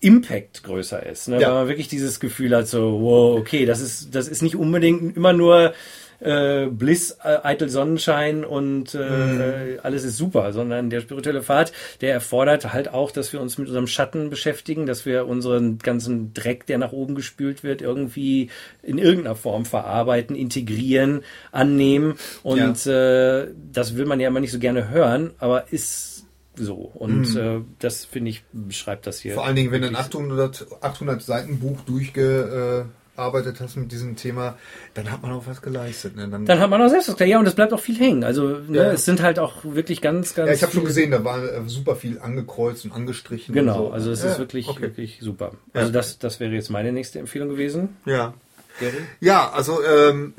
Impact 0.00 0.62
größer 0.62 1.04
ist. 1.04 1.28
Ne? 1.28 1.40
Ja. 1.40 1.48
Weil 1.48 1.54
man 1.54 1.68
wirklich 1.68 1.88
dieses 1.88 2.20
Gefühl 2.20 2.56
hat, 2.56 2.68
so, 2.68 3.00
wow, 3.00 3.38
okay, 3.38 3.66
das 3.66 3.80
ist, 3.80 4.14
das 4.14 4.28
ist 4.28 4.42
nicht 4.42 4.56
unbedingt 4.56 5.16
immer 5.16 5.32
nur 5.32 5.74
äh, 6.20 6.66
Bliss, 6.66 7.16
äh, 7.24 7.38
eitel 7.42 7.68
Sonnenschein 7.68 8.44
und 8.44 8.94
äh, 8.94 8.98
mhm. 8.98 9.78
alles 9.82 10.04
ist 10.04 10.16
super, 10.16 10.52
sondern 10.52 10.90
der 10.90 11.00
spirituelle 11.00 11.42
Pfad, 11.42 11.72
der 12.00 12.12
erfordert 12.12 12.72
halt 12.72 12.92
auch, 12.92 13.10
dass 13.10 13.32
wir 13.32 13.40
uns 13.40 13.58
mit 13.58 13.68
unserem 13.68 13.86
Schatten 13.86 14.30
beschäftigen, 14.30 14.86
dass 14.86 15.06
wir 15.06 15.26
unseren 15.26 15.78
ganzen 15.78 16.34
Dreck, 16.34 16.66
der 16.66 16.78
nach 16.78 16.92
oben 16.92 17.14
gespült 17.14 17.62
wird, 17.62 17.80
irgendwie 17.80 18.50
in 18.82 18.98
irgendeiner 18.98 19.36
Form 19.36 19.64
verarbeiten, 19.64 20.36
integrieren, 20.36 21.22
annehmen. 21.52 22.14
Und 22.42 22.84
ja. 22.84 23.40
äh, 23.40 23.48
das 23.72 23.96
will 23.96 24.04
man 24.06 24.20
ja 24.20 24.28
immer 24.28 24.40
nicht 24.40 24.52
so 24.52 24.58
gerne 24.58 24.90
hören, 24.90 25.30
aber 25.38 25.72
ist 25.72 26.09
so. 26.56 26.74
Und 26.74 27.34
mhm. 27.34 27.40
äh, 27.40 27.60
das, 27.78 28.04
finde 28.04 28.30
ich, 28.30 28.44
beschreibt 28.52 29.06
das 29.06 29.20
hier. 29.20 29.34
Vor 29.34 29.46
allen 29.46 29.56
Dingen, 29.56 29.70
wenn 29.72 29.82
du 29.82 29.88
ein 29.88 29.96
800, 29.96 30.66
800 30.80 31.22
Seiten 31.22 31.58
Buch 31.60 31.80
durchgearbeitet 31.86 33.60
hast 33.60 33.76
mit 33.76 33.92
diesem 33.92 34.16
Thema, 34.16 34.58
dann 34.94 35.10
hat 35.10 35.22
man 35.22 35.32
auch 35.32 35.46
was 35.46 35.62
geleistet. 35.62 36.16
Ne? 36.16 36.28
Dann, 36.28 36.44
dann 36.44 36.58
hat 36.58 36.70
man 36.70 36.82
auch 36.82 36.88
selbst 36.88 37.08
was 37.08 37.28
Ja, 37.28 37.38
und 37.38 37.46
es 37.46 37.54
bleibt 37.54 37.72
auch 37.72 37.80
viel 37.80 37.98
hängen. 37.98 38.24
Also 38.24 38.48
ne, 38.48 38.78
ja. 38.78 38.92
es 38.92 39.04
sind 39.04 39.22
halt 39.22 39.38
auch 39.38 39.64
wirklich 39.64 40.00
ganz, 40.00 40.34
ganz. 40.34 40.48
Ja, 40.48 40.54
ich 40.54 40.62
habe 40.62 40.72
schon 40.72 40.84
gesehen, 40.84 41.10
da 41.10 41.24
war 41.24 41.42
äh, 41.42 41.62
super 41.66 41.96
viel 41.96 42.18
angekreuzt 42.18 42.84
und 42.84 42.92
angestrichen. 42.92 43.54
Genau, 43.54 43.84
und 43.84 43.88
so. 43.88 43.92
also 43.92 44.10
es 44.10 44.22
ja, 44.22 44.32
ist 44.32 44.38
wirklich, 44.38 44.68
okay. 44.68 44.82
wirklich 44.82 45.18
super. 45.20 45.52
Also 45.72 45.92
das, 45.92 46.18
das 46.18 46.40
wäre 46.40 46.52
jetzt 46.52 46.70
meine 46.70 46.92
nächste 46.92 47.18
Empfehlung 47.18 47.48
gewesen. 47.48 47.96
Ja. 48.06 48.34
Gary? 48.78 48.98
Ja, 49.20 49.50
also 49.50 49.80
ähm, 49.84 50.34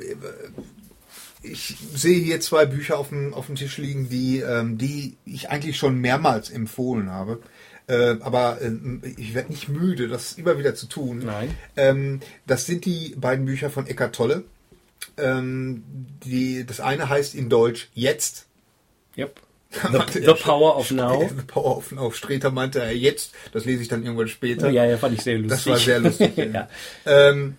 ich 1.43 1.75
sehe 1.93 2.19
hier 2.19 2.39
zwei 2.39 2.65
Bücher 2.65 2.97
auf 2.97 3.09
dem, 3.09 3.33
auf 3.33 3.47
dem 3.47 3.55
Tisch 3.55 3.77
liegen, 3.77 4.09
die, 4.09 4.39
ähm, 4.39 4.77
die 4.77 5.17
ich 5.25 5.49
eigentlich 5.49 5.77
schon 5.77 5.95
mehrmals 5.97 6.49
empfohlen 6.49 7.09
habe. 7.09 7.39
Äh, 7.87 8.17
aber 8.21 8.59
ähm, 8.61 9.01
ich 9.17 9.33
werde 9.33 9.51
nicht 9.51 9.67
müde, 9.67 10.07
das 10.07 10.33
immer 10.33 10.57
wieder 10.57 10.75
zu 10.75 10.85
tun. 10.85 11.23
Nein. 11.25 11.55
Ähm, 11.75 12.19
das 12.45 12.65
sind 12.65 12.85
die 12.85 13.15
beiden 13.17 13.45
Bücher 13.45 13.69
von 13.69 13.87
Eckart 13.87 14.15
Tolle. 14.15 14.43
Ähm, 15.17 15.83
die, 16.23 16.65
das 16.65 16.79
eine 16.79 17.09
heißt 17.09 17.35
in 17.35 17.49
Deutsch 17.49 17.89
Jetzt. 17.93 18.45
Yep. 19.17 19.39
The, 19.71 20.19
the 20.25 20.33
Power 20.33 20.77
of 20.77 20.91
Now. 20.91 21.27
The 21.35 21.43
Power 21.47 21.77
of 21.77 21.91
Now. 21.91 22.11
Streter 22.11 22.51
meinte 22.51 22.79
er 22.81 22.95
jetzt. 22.95 23.33
Das 23.53 23.65
lese 23.65 23.81
ich 23.81 23.87
dann 23.87 24.03
irgendwann 24.03 24.27
später. 24.27 24.69
Ja, 24.69 24.85
ja, 24.85 24.97
fand 24.97 25.15
ich 25.15 25.23
sehr 25.23 25.37
lustig. 25.37 25.63
Das 25.63 25.67
war 25.67 25.77
sehr 25.77 25.99
lustig. 25.99 26.37
ja. 26.53 26.67
ähm, 27.05 27.55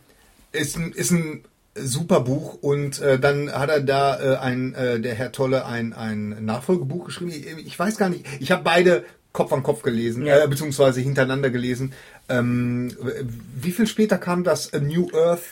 ist, 0.53 0.77
ein, 0.77 0.92
ist 0.92 1.11
ein 1.11 1.45
super 1.74 2.20
Buch 2.20 2.54
und 2.61 3.00
äh, 3.00 3.18
dann 3.18 3.50
hat 3.50 3.70
er 3.70 3.80
da 3.80 4.20
äh, 4.20 4.37
ein 4.38 4.74
äh, 4.74 5.00
der 5.00 5.14
Herr 5.14 5.32
Tolle 5.32 5.64
ein 5.64 5.92
ein 5.92 6.44
Nachfolgebuch 6.44 7.06
geschrieben. 7.06 7.30
Ich, 7.30 7.46
ich 7.66 7.78
weiß 7.78 7.96
gar 7.96 8.08
nicht. 8.11 8.26
Ich 8.40 8.50
habe 8.52 8.62
beide 8.62 9.04
Kopf 9.32 9.52
an 9.52 9.62
Kopf 9.62 9.82
gelesen, 9.82 10.26
Ja. 10.26 10.44
äh, 10.44 10.48
beziehungsweise 10.48 11.00
hintereinander 11.00 11.48
gelesen. 11.50 11.94
Ähm, 12.28 12.94
wie 13.56 13.70
viel 13.72 13.87
später 13.87 14.18
kam 14.18 14.44
das 14.44 14.74
A 14.74 14.78
New 14.78 15.08
Earth? 15.14 15.42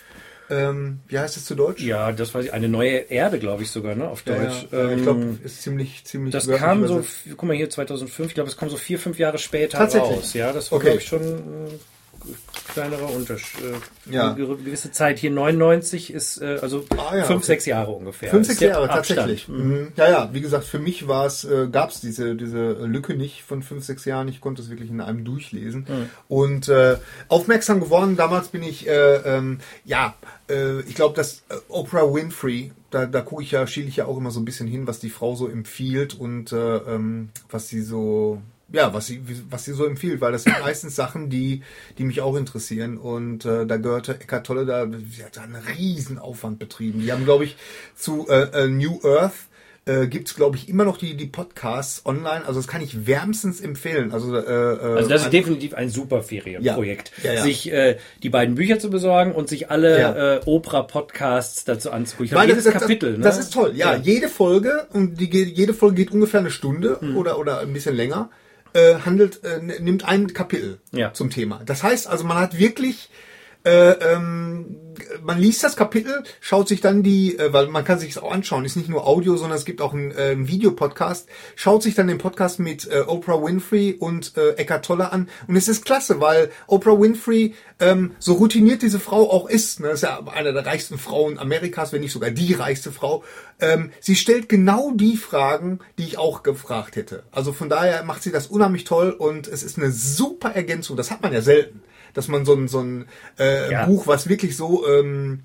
Ähm, 0.50 0.98
wie 1.08 1.18
heißt 1.18 1.36
es 1.36 1.44
zu 1.44 1.54
Deutsch? 1.54 1.80
Ja, 1.80 2.10
das 2.12 2.34
war 2.34 2.42
eine 2.52 2.68
neue 2.68 2.90
Erde, 3.08 3.38
glaube 3.38 3.62
ich 3.62 3.70
sogar, 3.70 3.94
ne, 3.94 4.08
auf 4.08 4.24
Ja, 4.26 4.34
Deutsch. 4.36 4.66
ja, 4.72 4.78
ich 4.90 4.92
Ähm, 4.96 5.02
glaube, 5.04 5.38
ist 5.44 5.62
ziemlich 5.62 6.04
ziemlich. 6.04 6.32
das 6.32 6.48
kam 6.48 6.86
so, 6.88 7.04
guck 7.36 7.44
mal 7.44 7.56
hier, 7.56 7.70
2005, 7.70 8.28
ich 8.30 8.34
glaube, 8.34 8.50
es 8.50 8.56
kam 8.56 8.68
so 8.68 8.76
vier, 8.76 8.98
fünf 8.98 9.18
Jahre 9.18 9.38
später 9.38 9.78
Tatsächlich? 9.78 10.10
raus. 10.18 10.34
Ja, 10.34 10.52
das 10.52 10.72
war, 10.72 10.78
Okay. 10.78 10.88
glaube 10.88 11.00
ich, 11.00 11.06
schon 11.06 11.22
ein 11.22 11.80
kleinerer 12.72 13.10
Unterschied. 13.14 13.60
Äh, 13.64 14.12
Ja. 14.12 14.32
Eine 14.34 14.46
gewisse 14.46 14.90
Zeit 14.92 15.18
hier, 15.18 15.30
99 15.30 16.12
ist, 16.12 16.40
äh, 16.40 16.58
also 16.62 16.84
Ah, 16.90 17.16
ja, 17.16 17.24
fünf, 17.24 17.38
okay. 17.38 17.46
sechs 17.46 17.66
Jahre 17.66 17.92
ungefähr. 17.92 18.30
Fünf, 18.30 18.46
sechs 18.46 18.60
Jahre, 18.60 18.88
tatsächlich. 18.88 19.48
Mhm. 19.48 19.92
Ja, 19.96 20.08
ja, 20.10 20.30
wie 20.32 20.40
gesagt, 20.40 20.64
für 20.64 20.78
mich 20.78 21.06
war 21.08 21.26
es, 21.26 21.44
äh, 21.44 21.68
gab 21.70 21.90
es 21.90 22.00
diese, 22.00 22.34
diese 22.36 22.72
Lücke 22.72 23.14
nicht 23.14 23.42
von 23.42 23.62
fünf, 23.62 23.84
sechs 23.84 24.04
Jahren. 24.04 24.28
Ich 24.28 24.40
konnte 24.40 24.62
es 24.62 24.70
wirklich 24.70 24.90
in 24.90 25.00
einem 25.00 25.24
durchlesen. 25.24 25.86
Und 26.28 26.68
äh, 26.68 26.96
aufmerksam 27.28 27.80
geworden, 27.80 28.16
damals 28.16 28.48
bin 28.48 28.62
ich, 28.62 28.88
äh, 28.88 29.16
ähm, 29.16 29.58
ja, 29.84 30.14
äh, 30.48 30.80
ich 30.80 30.94
glaube, 30.94 31.14
dass 31.16 31.42
äh, 31.48 31.54
Oprah 31.68 32.12
Winfrey, 32.12 32.72
da, 32.90 33.06
da 33.06 33.20
gucke 33.20 33.42
ich 33.42 33.52
ja, 33.52 33.66
schiele 33.66 33.88
ich 33.88 33.96
ja 33.96 34.06
auch 34.06 34.16
immer 34.16 34.30
so 34.30 34.40
ein 34.40 34.44
bisschen 34.44 34.66
hin, 34.66 34.86
was 34.86 34.98
die 34.98 35.10
Frau 35.10 35.34
so 35.36 35.48
empfiehlt 35.48 36.14
und 36.18 36.52
äh, 36.52 36.76
ähm, 36.78 37.30
was 37.50 37.68
sie 37.68 37.82
so 37.82 38.40
ja, 38.72 38.94
was 38.94 39.06
sie, 39.06 39.20
was 39.50 39.64
sie 39.64 39.72
so 39.72 39.84
empfiehlt, 39.84 40.20
weil 40.20 40.32
das 40.32 40.44
sind 40.44 40.58
meistens 40.62 40.94
Sachen, 40.96 41.28
die, 41.30 41.62
die 41.98 42.04
mich 42.04 42.20
auch 42.20 42.36
interessieren. 42.36 42.98
Und 42.98 43.44
äh, 43.44 43.66
da 43.66 43.76
gehörte 43.76 44.14
Eckart 44.20 44.46
Tolle, 44.46 44.66
da, 44.66 44.86
sie 45.10 45.24
hat 45.24 45.36
da 45.36 45.42
einen 45.42 45.56
riesen 45.78 46.18
Aufwand 46.18 46.58
betrieben. 46.58 47.00
Die 47.00 47.12
haben, 47.12 47.24
glaube 47.24 47.44
ich, 47.44 47.56
zu 47.96 48.28
äh, 48.28 48.64
äh, 48.64 48.68
New 48.68 49.00
Earth 49.04 49.32
äh, 49.86 50.08
gibt's 50.08 50.34
glaube 50.36 50.56
ich, 50.58 50.68
immer 50.68 50.84
noch 50.84 50.98
die, 50.98 51.16
die 51.16 51.26
Podcasts 51.26 52.04
online. 52.04 52.44
Also 52.46 52.60
das 52.60 52.68
kann 52.68 52.82
ich 52.82 53.06
wärmstens 53.06 53.62
empfehlen. 53.62 54.12
Also, 54.12 54.36
äh, 54.36 54.40
äh, 54.40 54.96
Also 54.98 55.08
das 55.08 55.22
ist 55.24 55.32
definitiv 55.32 55.72
ein 55.72 55.88
super 55.88 56.22
Ferienprojekt, 56.22 57.12
Ja, 57.24 57.30
ja, 57.30 57.36
ja. 57.38 57.42
sich 57.42 57.72
äh, 57.72 57.96
die 58.22 58.28
beiden 58.28 58.56
Bücher 58.56 58.78
zu 58.78 58.90
besorgen 58.90 59.32
und 59.32 59.48
sich 59.48 59.70
alle 59.70 60.40
äh, 60.44 60.48
Oprah-Podcasts 60.48 61.64
dazu 61.64 61.90
anzugucken. 61.92 62.24
Ich 62.26 62.30
glaube, 62.32 62.46
jedes 62.46 62.64
das, 62.64 62.74
das, 62.74 62.82
Kapitel. 62.82 63.18
das 63.18 63.36
ne? 63.36 63.42
ist 63.42 63.52
toll. 63.54 63.72
Ja, 63.74 63.96
jede 63.96 64.28
Folge 64.28 64.86
und 64.92 65.18
die 65.18 65.30
geht- 65.30 65.56
jede 65.56 65.72
Folge 65.74 65.96
geht 65.96 66.12
ungefähr 66.12 66.40
eine 66.40 66.50
Stunde 66.50 66.98
oder 67.16 67.38
oder 67.38 67.60
ein 67.60 67.72
bisschen 67.72 67.96
länger. 67.96 68.30
Äh, 68.72 69.00
handelt 69.04 69.42
äh, 69.44 69.58
nimmt 69.80 70.04
ein 70.04 70.32
Kapitel 70.32 70.80
Ja. 70.92 71.12
zum 71.12 71.30
Thema. 71.30 71.60
Das 71.64 71.82
heißt 71.82 72.06
also, 72.06 72.24
man 72.24 72.38
hat 72.38 72.58
wirklich 72.58 73.10
äh, 73.64 73.90
ähm, 73.90 74.76
man 75.22 75.38
liest 75.38 75.62
das 75.62 75.76
Kapitel, 75.76 76.22
schaut 76.40 76.68
sich 76.68 76.80
dann 76.80 77.02
die, 77.02 77.38
äh, 77.38 77.52
weil 77.52 77.68
man 77.68 77.84
kann 77.84 77.98
sich 77.98 78.18
auch 78.18 78.32
anschauen, 78.32 78.64
ist 78.64 78.76
nicht 78.76 78.88
nur 78.88 79.06
Audio, 79.06 79.36
sondern 79.36 79.58
es 79.58 79.64
gibt 79.64 79.80
auch 79.82 79.92
einen, 79.92 80.12
äh, 80.12 80.36
Videopodcast, 80.38 81.28
schaut 81.56 81.82
sich 81.82 81.94
dann 81.94 82.08
den 82.08 82.18
Podcast 82.18 82.58
mit 82.58 82.90
äh, 82.90 83.00
Oprah 83.00 83.42
Winfrey 83.42 83.96
und 83.98 84.36
äh, 84.36 84.52
Eckart 84.52 84.84
Tolle 84.84 85.12
an. 85.12 85.28
Und 85.46 85.56
es 85.56 85.68
ist 85.68 85.84
klasse, 85.84 86.20
weil 86.20 86.50
Oprah 86.66 86.98
Winfrey 86.98 87.54
ähm, 87.80 88.12
so 88.18 88.34
routiniert 88.34 88.82
diese 88.82 89.00
Frau 89.00 89.30
auch 89.30 89.48
ist, 89.48 89.80
ne, 89.80 89.88
ist 89.88 90.02
ja 90.02 90.20
eine 90.26 90.52
der 90.52 90.66
reichsten 90.66 90.98
Frauen 90.98 91.38
Amerikas, 91.38 91.92
wenn 91.92 92.00
nicht 92.00 92.12
sogar 92.12 92.30
die 92.30 92.54
reichste 92.54 92.92
Frau, 92.92 93.24
ähm, 93.60 93.90
sie 94.00 94.16
stellt 94.16 94.48
genau 94.48 94.92
die 94.94 95.16
Fragen, 95.16 95.80
die 95.98 96.04
ich 96.04 96.18
auch 96.18 96.42
gefragt 96.42 96.96
hätte. 96.96 97.24
Also 97.30 97.52
von 97.52 97.68
daher 97.68 98.04
macht 98.04 98.22
sie 98.22 98.32
das 98.32 98.46
unheimlich 98.46 98.84
toll 98.84 99.10
und 99.10 99.48
es 99.48 99.62
ist 99.62 99.78
eine 99.78 99.90
super 99.90 100.54
Ergänzung, 100.54 100.96
das 100.96 101.10
hat 101.10 101.22
man 101.22 101.32
ja 101.32 101.42
selten 101.42 101.82
dass 102.14 102.28
man 102.28 102.44
so 102.44 102.54
ein, 102.54 102.68
so 102.68 102.80
ein 102.80 103.06
äh, 103.38 103.70
Ja. 103.70 103.86
Buch, 103.86 104.06
was 104.06 104.28
wirklich 104.28 104.56
so 104.56 104.86
ähm, 104.86 105.40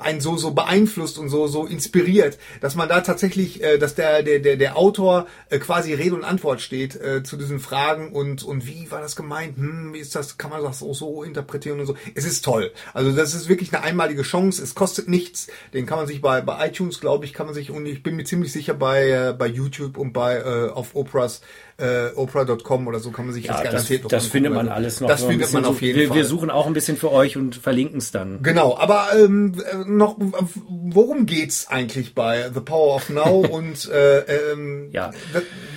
einen 0.00 0.20
so 0.20 0.36
so 0.36 0.50
beeinflusst 0.52 1.18
und 1.18 1.28
so 1.28 1.46
so 1.46 1.66
inspiriert, 1.66 2.38
dass 2.60 2.74
man 2.74 2.88
da 2.88 3.00
tatsächlich, 3.00 3.62
äh, 3.62 3.78
dass 3.78 3.94
der 3.94 4.22
der 4.22 4.38
der 4.40 4.56
der 4.56 4.76
Autor 4.76 5.26
äh, 5.50 5.58
quasi 5.58 5.94
Rede 5.94 6.14
und 6.14 6.24
Antwort 6.24 6.60
steht 6.60 6.94
äh, 7.00 7.22
zu 7.22 7.36
diesen 7.36 7.60
Fragen 7.60 8.12
und 8.12 8.42
und 8.42 8.66
wie 8.66 8.90
war 8.90 9.00
das 9.00 9.16
gemeint? 9.16 9.56
Hm, 9.56 9.94
wie 9.94 9.98
ist 9.98 10.14
das? 10.14 10.38
Kann 10.38 10.50
man 10.50 10.62
das 10.62 10.82
auch 10.82 10.94
so 10.94 11.22
interpretieren 11.22 11.80
und 11.80 11.86
so? 11.86 11.96
Es 12.14 12.24
ist 12.24 12.44
toll. 12.44 12.72
Also 12.92 13.12
das 13.12 13.34
ist 13.34 13.48
wirklich 13.48 13.72
eine 13.74 13.82
einmalige 13.84 14.22
Chance. 14.22 14.62
Es 14.62 14.74
kostet 14.74 15.08
nichts. 15.08 15.48
Den 15.72 15.86
kann 15.86 15.98
man 15.98 16.06
sich 16.06 16.20
bei 16.20 16.40
bei 16.40 16.66
iTunes, 16.68 17.00
glaube 17.00 17.24
ich, 17.24 17.32
kann 17.32 17.46
man 17.46 17.54
sich 17.54 17.70
und 17.70 17.86
ich 17.86 18.02
bin 18.02 18.16
mir 18.16 18.24
ziemlich 18.24 18.52
sicher 18.52 18.74
bei 18.74 19.08
äh, 19.10 19.34
bei 19.36 19.46
YouTube 19.46 19.96
und 19.98 20.12
bei 20.12 20.36
äh, 20.36 20.70
auf 20.70 20.94
Oprahs 20.94 21.40
äh, 21.76 22.10
Oprah.com 22.14 22.86
oder 22.86 23.00
so 23.00 23.10
kann 23.10 23.24
man 23.26 23.34
sich 23.34 23.46
Ja, 23.46 23.54
das, 23.54 23.62
garantiert 23.64 24.04
das 24.04 24.12
angucken. 24.12 24.30
findet 24.30 24.52
man 24.52 24.68
Also, 24.68 24.76
alles 24.76 25.00
noch. 25.00 25.08
Das 25.08 25.24
findet 25.24 25.52
man 25.52 25.64
auf 25.64 25.82
jeden 25.82 25.98
wir, 25.98 26.08
Fall. 26.08 26.16
Wir 26.18 26.24
suchen 26.24 26.50
auch 26.50 26.66
ein 26.66 26.72
bisschen 26.72 26.96
für 26.96 27.10
euch 27.10 27.36
und 27.36 27.56
verlinken 27.56 27.98
es 27.98 28.12
dann. 28.12 28.42
Genau, 28.42 28.76
aber 28.76 29.08
ähm, 29.18 29.53
äh, 29.53 29.53
noch, 29.86 30.18
äh, 30.18 30.24
worum 30.68 31.26
geht's 31.26 31.68
eigentlich 31.68 32.14
bei 32.14 32.50
The 32.52 32.60
Power 32.60 32.96
of 32.96 33.10
Now 33.10 33.46
und 33.50 33.88
äh, 33.88 34.20
ähm, 34.52 34.90
Ja. 34.92 35.12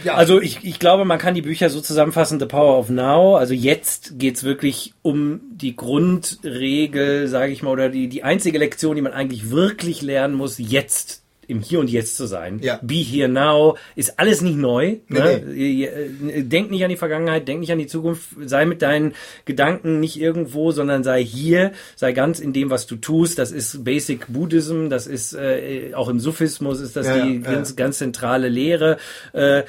ja, 0.04 0.14
Also 0.16 0.42
ich, 0.42 0.64
ich 0.64 0.80
glaube, 0.80 1.06
man 1.06 1.20
kann 1.20 1.34
die 1.36 1.42
Bücher 1.42 1.70
so 1.70 1.82
zusammenfassen, 1.82 2.40
The 2.40 2.46
Power 2.46 2.78
of 2.78 2.90
Now. 2.90 3.36
Also 3.38 3.54
jetzt 3.54 4.20
geht's 4.20 4.44
wirklich 4.44 4.94
um 5.02 5.42
die 5.52 5.76
Grundregel, 5.76 7.28
sage 7.28 7.52
ich 7.52 7.64
mal, 7.64 7.72
oder 7.72 7.90
die, 7.90 8.08
die 8.08 8.24
einzige 8.24 8.58
Lektion, 8.58 8.96
die 8.96 9.02
man 9.02 9.14
eigentlich 9.14 9.50
wirklich 9.50 10.02
lernen 10.02 10.36
muss, 10.36 10.58
jetzt 10.58 11.24
im 11.48 11.62
Hier 11.62 11.80
und 11.80 11.90
Jetzt 11.90 12.18
zu 12.18 12.26
sein. 12.26 12.60
Ja. 12.62 12.80
Be 12.82 12.96
here 12.96 13.30
now 13.30 13.78
ist 13.96 14.20
alles 14.20 14.42
nicht 14.42 14.58
neu. 14.58 14.98
Nee, 15.08 15.90
ne? 16.20 16.44
Denk 16.44 16.72
nicht 16.72 16.84
an 16.84 16.90
die 16.90 16.98
Vergangenheit, 16.98 17.48
denk 17.48 17.62
nicht 17.62 17.72
an 17.72 17.80
die 17.80 17.88
Zukunft, 17.88 18.30
sei 18.46 18.66
mit 18.66 18.82
deinen 18.82 19.14
Gedanken 19.46 20.00
nicht 20.00 20.20
irgendwo, 20.20 20.72
sondern 20.72 21.04
sei 21.04 21.24
hier, 21.24 21.72
sei 21.96 22.12
ganz 22.12 22.40
in 22.40 22.54
dem, 22.54 22.70
was 22.70 22.86
du 22.86 22.98
tust. 22.98 23.40
Das 23.40 23.52
ist 23.52 23.84
Basic 23.84 24.28
Buddhism, 24.28 24.90
das 24.90 25.08
ist 25.08 25.34
äh, 25.34 25.94
auch 25.94 26.10
im 26.10 26.20
Sufismus 26.20 26.82
ist 26.82 26.96
das 26.96 27.08
Ja, 27.08 27.26
die 27.26 27.36
ja. 27.36 27.52
ganz, 27.52 27.76
ganz 27.76 27.98
zentrale 27.98 28.50
Lehre. 28.50 28.98
Äh, 29.34 29.64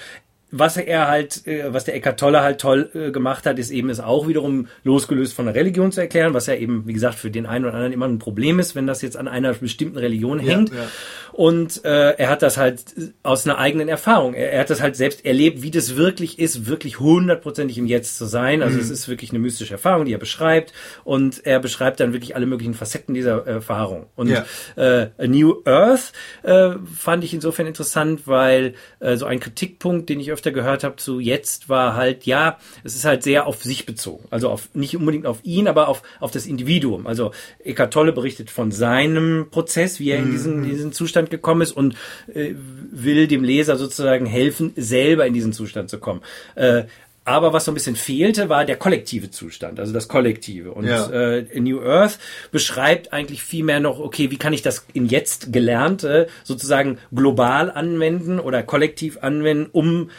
was 0.50 0.76
er 0.76 1.08
halt, 1.08 1.46
äh, 1.46 1.72
was 1.72 1.84
der 1.84 1.94
Eckart 1.94 2.18
Tolle 2.18 2.40
halt 2.42 2.60
toll 2.60 2.90
äh, 2.94 3.10
gemacht 3.10 3.44
hat, 3.46 3.58
ist 3.58 3.70
eben 3.70 3.90
es 3.90 4.00
auch 4.00 4.28
wiederum 4.28 4.68
losgelöst 4.84 5.34
von 5.34 5.46
der 5.46 5.54
Religion 5.54 5.92
zu 5.92 6.00
erklären, 6.00 6.34
was 6.34 6.46
ja 6.46 6.54
eben, 6.54 6.86
wie 6.86 6.92
gesagt, 6.94 7.16
für 7.16 7.30
den 7.30 7.46
einen 7.46 7.64
oder 7.66 7.74
anderen 7.74 7.92
immer 7.92 8.06
ein 8.08 8.18
Problem 8.18 8.58
ist, 8.58 8.74
wenn 8.74 8.86
das 8.86 9.02
jetzt 9.02 9.16
an 9.16 9.28
einer 9.28 9.52
bestimmten 9.54 9.98
Religion 9.98 10.38
hängt. 10.38 10.70
ja. 10.70 10.86
Und 11.32 11.84
äh, 11.84 12.14
er 12.16 12.30
hat 12.30 12.42
das 12.42 12.56
halt 12.56 12.80
aus 13.22 13.46
einer 13.46 13.58
eigenen 13.58 13.88
Erfahrung. 13.88 14.34
Er, 14.34 14.52
er 14.52 14.60
hat 14.60 14.70
das 14.70 14.80
halt 14.82 14.96
selbst 14.96 15.24
erlebt, 15.24 15.62
wie 15.62 15.70
das 15.70 15.94
wirklich 15.96 16.38
ist, 16.40 16.66
wirklich 16.66 16.98
hundertprozentig 16.98 17.78
im 17.78 17.86
Jetzt 17.86 18.18
zu 18.18 18.24
sein. 18.26 18.60
Also 18.62 18.78
es 18.80 18.90
ist 18.90 19.08
wirklich 19.08 19.30
eine 19.30 19.38
mystische 19.38 19.74
Erfahrung, 19.74 20.04
die 20.04 20.12
er 20.12 20.18
beschreibt. 20.18 20.72
Und 21.04 21.46
er 21.46 21.60
beschreibt 21.60 22.00
dann 22.00 22.12
wirklich 22.12 22.34
alle 22.34 22.46
möglichen 22.46 22.74
Facetten 22.74 23.14
dieser 23.14 23.46
Erfahrung. 23.46 24.06
Und 24.16 24.28
Ja. 24.30 24.44
äh, 24.76 25.10
A 25.16 25.26
New 25.28 25.62
Earth 25.64 26.12
äh, 26.42 26.70
fand 26.92 27.22
ich 27.22 27.32
insofern 27.34 27.66
interessant, 27.68 28.22
weil 28.26 28.74
äh, 28.98 29.16
so 29.16 29.26
ein 29.26 29.38
Kritikpunkt, 29.38 30.08
den 30.08 30.18
ich 30.18 30.32
öfter 30.38 30.52
gehört 30.52 30.84
habe 30.84 30.96
zu 30.96 31.18
jetzt, 31.18 31.68
war 31.68 31.96
halt, 31.96 32.24
ja, 32.24 32.58
es 32.84 32.94
ist 32.94 33.04
halt 33.04 33.24
sehr 33.24 33.46
auf 33.46 33.64
sich 33.64 33.86
bezogen. 33.86 34.24
Also 34.30 34.50
auf 34.50 34.68
nicht 34.72 34.96
unbedingt 34.96 35.26
auf 35.26 35.40
ihn, 35.42 35.66
aber 35.66 35.88
auf, 35.88 36.02
auf 36.20 36.30
das 36.30 36.46
Individuum. 36.46 37.08
Also 37.08 37.32
Eckart 37.64 37.92
Tolle 37.92 38.12
berichtet 38.12 38.50
von 38.50 38.70
seinem 38.70 39.48
Prozess, 39.50 39.98
wie 39.98 40.10
er 40.10 40.18
in 40.18 40.30
diesen, 40.30 40.62
in 40.62 40.70
diesen 40.70 40.92
Zustand 40.92 41.30
gekommen 41.30 41.62
ist 41.62 41.72
und 41.72 41.96
äh, 42.32 42.54
will 42.54 43.26
dem 43.26 43.42
Leser 43.42 43.76
sozusagen 43.76 44.26
helfen, 44.26 44.72
selber 44.76 45.26
in 45.26 45.34
diesen 45.34 45.52
Zustand 45.52 45.90
zu 45.90 45.98
kommen. 45.98 46.22
Äh, 46.54 46.84
aber 47.28 47.52
was 47.52 47.64
so 47.64 47.70
ein 47.70 47.74
bisschen 47.74 47.96
fehlte, 47.96 48.48
war 48.48 48.64
der 48.64 48.76
kollektive 48.76 49.30
Zustand, 49.30 49.78
also 49.80 49.92
das 49.92 50.08
Kollektive. 50.08 50.72
Und 50.72 50.86
Ja. 50.86 51.08
äh, 51.10 51.60
New 51.60 51.80
Earth 51.80 52.18
beschreibt 52.50 53.12
eigentlich 53.12 53.42
viel 53.42 53.64
mehr 53.64 53.80
noch, 53.80 53.98
okay, 54.00 54.30
wie 54.30 54.36
kann 54.38 54.52
ich 54.52 54.62
das 54.62 54.86
in 54.92 55.06
jetzt 55.06 55.52
Gelernte 55.52 56.28
sozusagen 56.44 56.98
global 57.14 57.70
anwenden 57.70 58.40
oder 58.40 58.62
kollektiv 58.62 59.18
anwenden, 59.20 59.68
um 59.72 60.10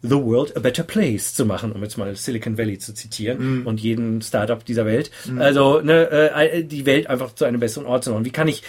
The 0.00 0.14
World 0.14 0.56
a 0.56 0.60
Better 0.60 0.84
Place 0.84 1.34
zu 1.34 1.44
machen, 1.44 1.72
um 1.72 1.82
jetzt 1.82 1.98
mal 1.98 2.14
Silicon 2.14 2.56
Valley 2.56 2.78
zu 2.78 2.94
zitieren 2.94 3.66
und 3.66 3.80
jeden 3.80 4.22
Startup 4.22 4.64
dieser 4.64 4.86
Welt. 4.86 5.10
Also 5.38 5.80
ne, 5.80 6.08
äh, 6.10 6.62
die 6.62 6.86
Welt 6.86 7.08
einfach 7.08 7.34
zu 7.34 7.44
einem 7.44 7.58
besseren 7.58 7.86
Ort 7.86 8.04
zu 8.04 8.12
machen. 8.12 8.24
Wie 8.24 8.30
kann 8.30 8.46
ich 8.46 8.62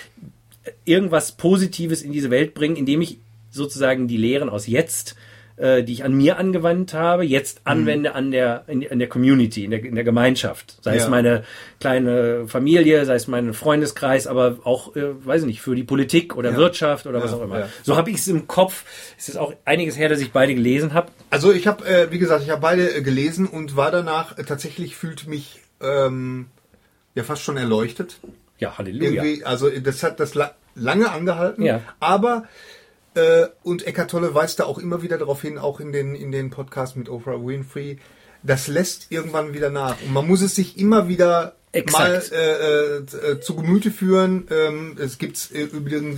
irgendwas 0.85 1.33
Positives 1.33 2.01
in 2.01 2.11
diese 2.11 2.31
Welt 2.31 2.53
bringen, 2.53 2.75
indem 2.75 3.01
ich 3.01 3.19
sozusagen 3.51 4.07
die 4.07 4.17
Lehren 4.17 4.49
aus 4.49 4.67
jetzt 4.67 5.15
äh, 5.59 5.83
die 5.83 5.93
ich 5.93 6.03
an 6.03 6.13
mir 6.13 6.37
angewandt 6.37 6.93
habe, 6.93 7.25
jetzt 7.25 7.59
mhm. 7.59 7.71
anwende 7.71 8.15
an 8.15 8.31
der 8.31 8.63
in, 8.67 8.81
in, 8.81 8.99
der 8.99 9.09
Community, 9.09 9.65
in 9.65 9.71
der, 9.71 9.83
in 9.83 9.95
der 9.95 10.03
Gemeinschaft. 10.03 10.77
Sei 10.81 10.95
ja. 10.95 11.03
es 11.03 11.09
meine 11.09 11.43
kleine 11.79 12.47
Familie, 12.47 13.05
sei 13.05 13.15
es 13.15 13.27
mein 13.27 13.53
Freundeskreis, 13.53 14.25
aber 14.27 14.59
auch, 14.63 14.95
äh, 14.95 15.25
weiß 15.25 15.41
ich 15.41 15.47
nicht, 15.47 15.61
für 15.61 15.75
die 15.75 15.83
Politik 15.83 16.35
oder 16.35 16.51
ja. 16.51 16.57
Wirtschaft 16.57 17.07
oder 17.07 17.19
ja. 17.19 17.25
was 17.25 17.33
auch 17.33 17.41
immer. 17.41 17.67
So 17.83 17.97
habe 17.97 18.09
ich 18.09 18.17
es 18.17 18.27
im 18.27 18.47
Kopf. 18.47 18.85
Es 19.17 19.29
ist 19.29 19.37
auch 19.37 19.53
einiges 19.65 19.97
her, 19.97 20.09
dass 20.09 20.21
ich 20.21 20.31
beide 20.31 20.55
gelesen 20.55 20.93
habe. 20.93 21.11
Also 21.29 21.51
ich 21.51 21.67
habe, 21.67 21.85
äh, 21.85 22.11
wie 22.11 22.19
gesagt, 22.19 22.43
ich 22.43 22.49
habe 22.49 22.61
beide 22.61 22.95
äh, 22.95 23.01
gelesen 23.01 23.45
und 23.45 23.75
war 23.75 23.91
danach 23.91 24.37
äh, 24.37 24.43
tatsächlich 24.43 24.95
fühlt 24.95 25.27
mich 25.27 25.59
ähm, 25.81 26.47
ja 27.15 27.23
fast 27.23 27.43
schon 27.43 27.57
erleuchtet. 27.57 28.19
Ja, 28.59 28.77
Halleluja. 28.77 29.23
Irgendwie, 29.23 29.45
also 29.45 29.69
das 29.69 30.03
hat 30.03 30.19
das 30.19 30.35
la 30.35 30.53
lange 30.75 31.11
angehalten, 31.11 31.63
ja. 31.63 31.81
aber 31.99 32.43
äh, 32.43 32.78
und 33.63 33.85
Eckart 33.85 34.11
Tolle 34.11 34.33
weist 34.33 34.59
da 34.59 34.65
auch 34.65 34.77
immer 34.77 35.01
wieder 35.01 35.17
darauf 35.17 35.41
hin, 35.41 35.57
auch 35.57 35.79
in 35.79 35.91
den 35.91 36.15
in 36.15 36.31
den 36.31 36.49
Podcasts 36.49 36.95
mit 36.95 37.09
Oprah 37.09 37.43
Winfrey, 37.43 37.99
das 38.43 38.67
lässt 38.67 39.11
irgendwann 39.11 39.53
wieder 39.53 39.69
nach 39.69 40.01
und 40.01 40.13
man 40.13 40.27
muss 40.27 40.41
es 40.41 40.55
sich 40.55 40.77
immer 40.77 41.07
wieder 41.07 41.55
Exakt. 41.71 42.31
mal 42.31 42.37
äh, 42.37 42.97
äh, 42.97 43.39
zu 43.41 43.55
Gemüte 43.55 43.91
führen. 43.91 44.47
Ähm, 44.49 44.97
es 44.99 45.19
gibt's 45.19 45.51
äh, 45.51 45.67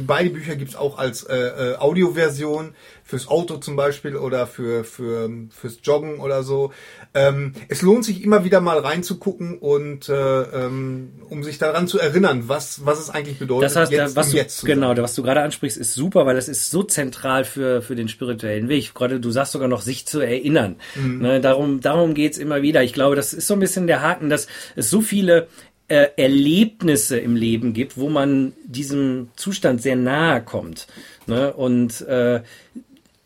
beide 0.08 0.30
Bücher 0.30 0.56
gibt's 0.56 0.76
auch 0.76 0.98
als 0.98 1.24
äh, 1.24 1.36
äh, 1.36 1.76
Audioversion 1.76 2.74
fürs 3.12 3.28
Auto 3.28 3.58
zum 3.58 3.76
Beispiel 3.76 4.16
oder 4.16 4.48
für, 4.48 4.86
für 4.86 5.30
fürs 5.50 5.80
Joggen 5.84 6.22
oder 6.22 6.44
so. 6.44 6.72
Ähm, 7.14 7.52
es 7.68 7.82
lohnt 7.82 8.06
sich 8.06 8.24
immer 8.24 8.46
wieder 8.46 8.62
mal 8.62 8.80
reinzugucken 8.80 9.58
und 9.58 10.08
äh, 10.08 10.14
ähm, 10.14 11.10
um 11.30 11.44
sich 11.44 11.58
daran 11.58 11.90
zu 11.90 12.00
erinnern, 12.00 12.44
was 12.48 12.86
was 12.86 13.02
es 13.02 13.10
eigentlich 13.10 13.38
bedeutet. 13.38 13.66
Das 13.66 13.76
heißt, 13.76 13.92
jetzt, 13.92 14.16
was 14.16 14.32
du, 14.32 14.38
jetzt 14.38 14.66
genau, 14.66 14.96
was 14.96 15.14
du 15.14 15.24
gerade 15.24 15.42
ansprichst, 15.42 15.78
ist 15.78 15.94
super, 15.94 16.26
weil 16.26 16.38
das 16.38 16.48
ist 16.48 16.72
so 16.72 16.84
zentral 16.84 17.44
für 17.44 17.82
für 17.82 17.96
den 17.96 18.08
spirituellen 18.08 18.70
Weg. 18.70 18.94
Gerade 18.94 19.20
du 19.20 19.30
sagst 19.30 19.52
sogar 19.52 19.68
noch, 19.68 19.82
sich 19.82 20.08
zu 20.08 20.22
erinnern. 20.22 20.78
Mhm. 20.96 21.22
Ne, 21.22 21.42
darum 21.42 21.82
darum 21.82 22.14
geht's 22.14 22.38
immer 22.38 22.62
wieder. 22.62 22.82
Ich 22.82 22.94
glaube, 22.94 23.18
das 23.18 23.34
ist 23.34 23.46
so 23.46 23.56
ein 23.56 23.60
bisschen 23.60 23.88
der 23.88 24.02
Haken, 24.02 24.30
dass 24.30 24.48
es 24.78 24.90
so 24.90 25.02
viele 25.02 25.50
äh, 25.90 26.08
Erlebnisse 26.16 27.20
im 27.20 27.36
Leben 27.36 27.74
gibt, 27.74 27.98
wo 27.98 28.08
man 28.08 28.54
diesem 28.64 29.28
Zustand 29.36 29.82
sehr 29.82 29.98
nahe 29.98 30.42
kommt. 30.42 30.88
Ne? 31.28 31.52
Und 31.52 32.00
äh, 32.08 32.42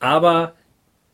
aber 0.06 0.54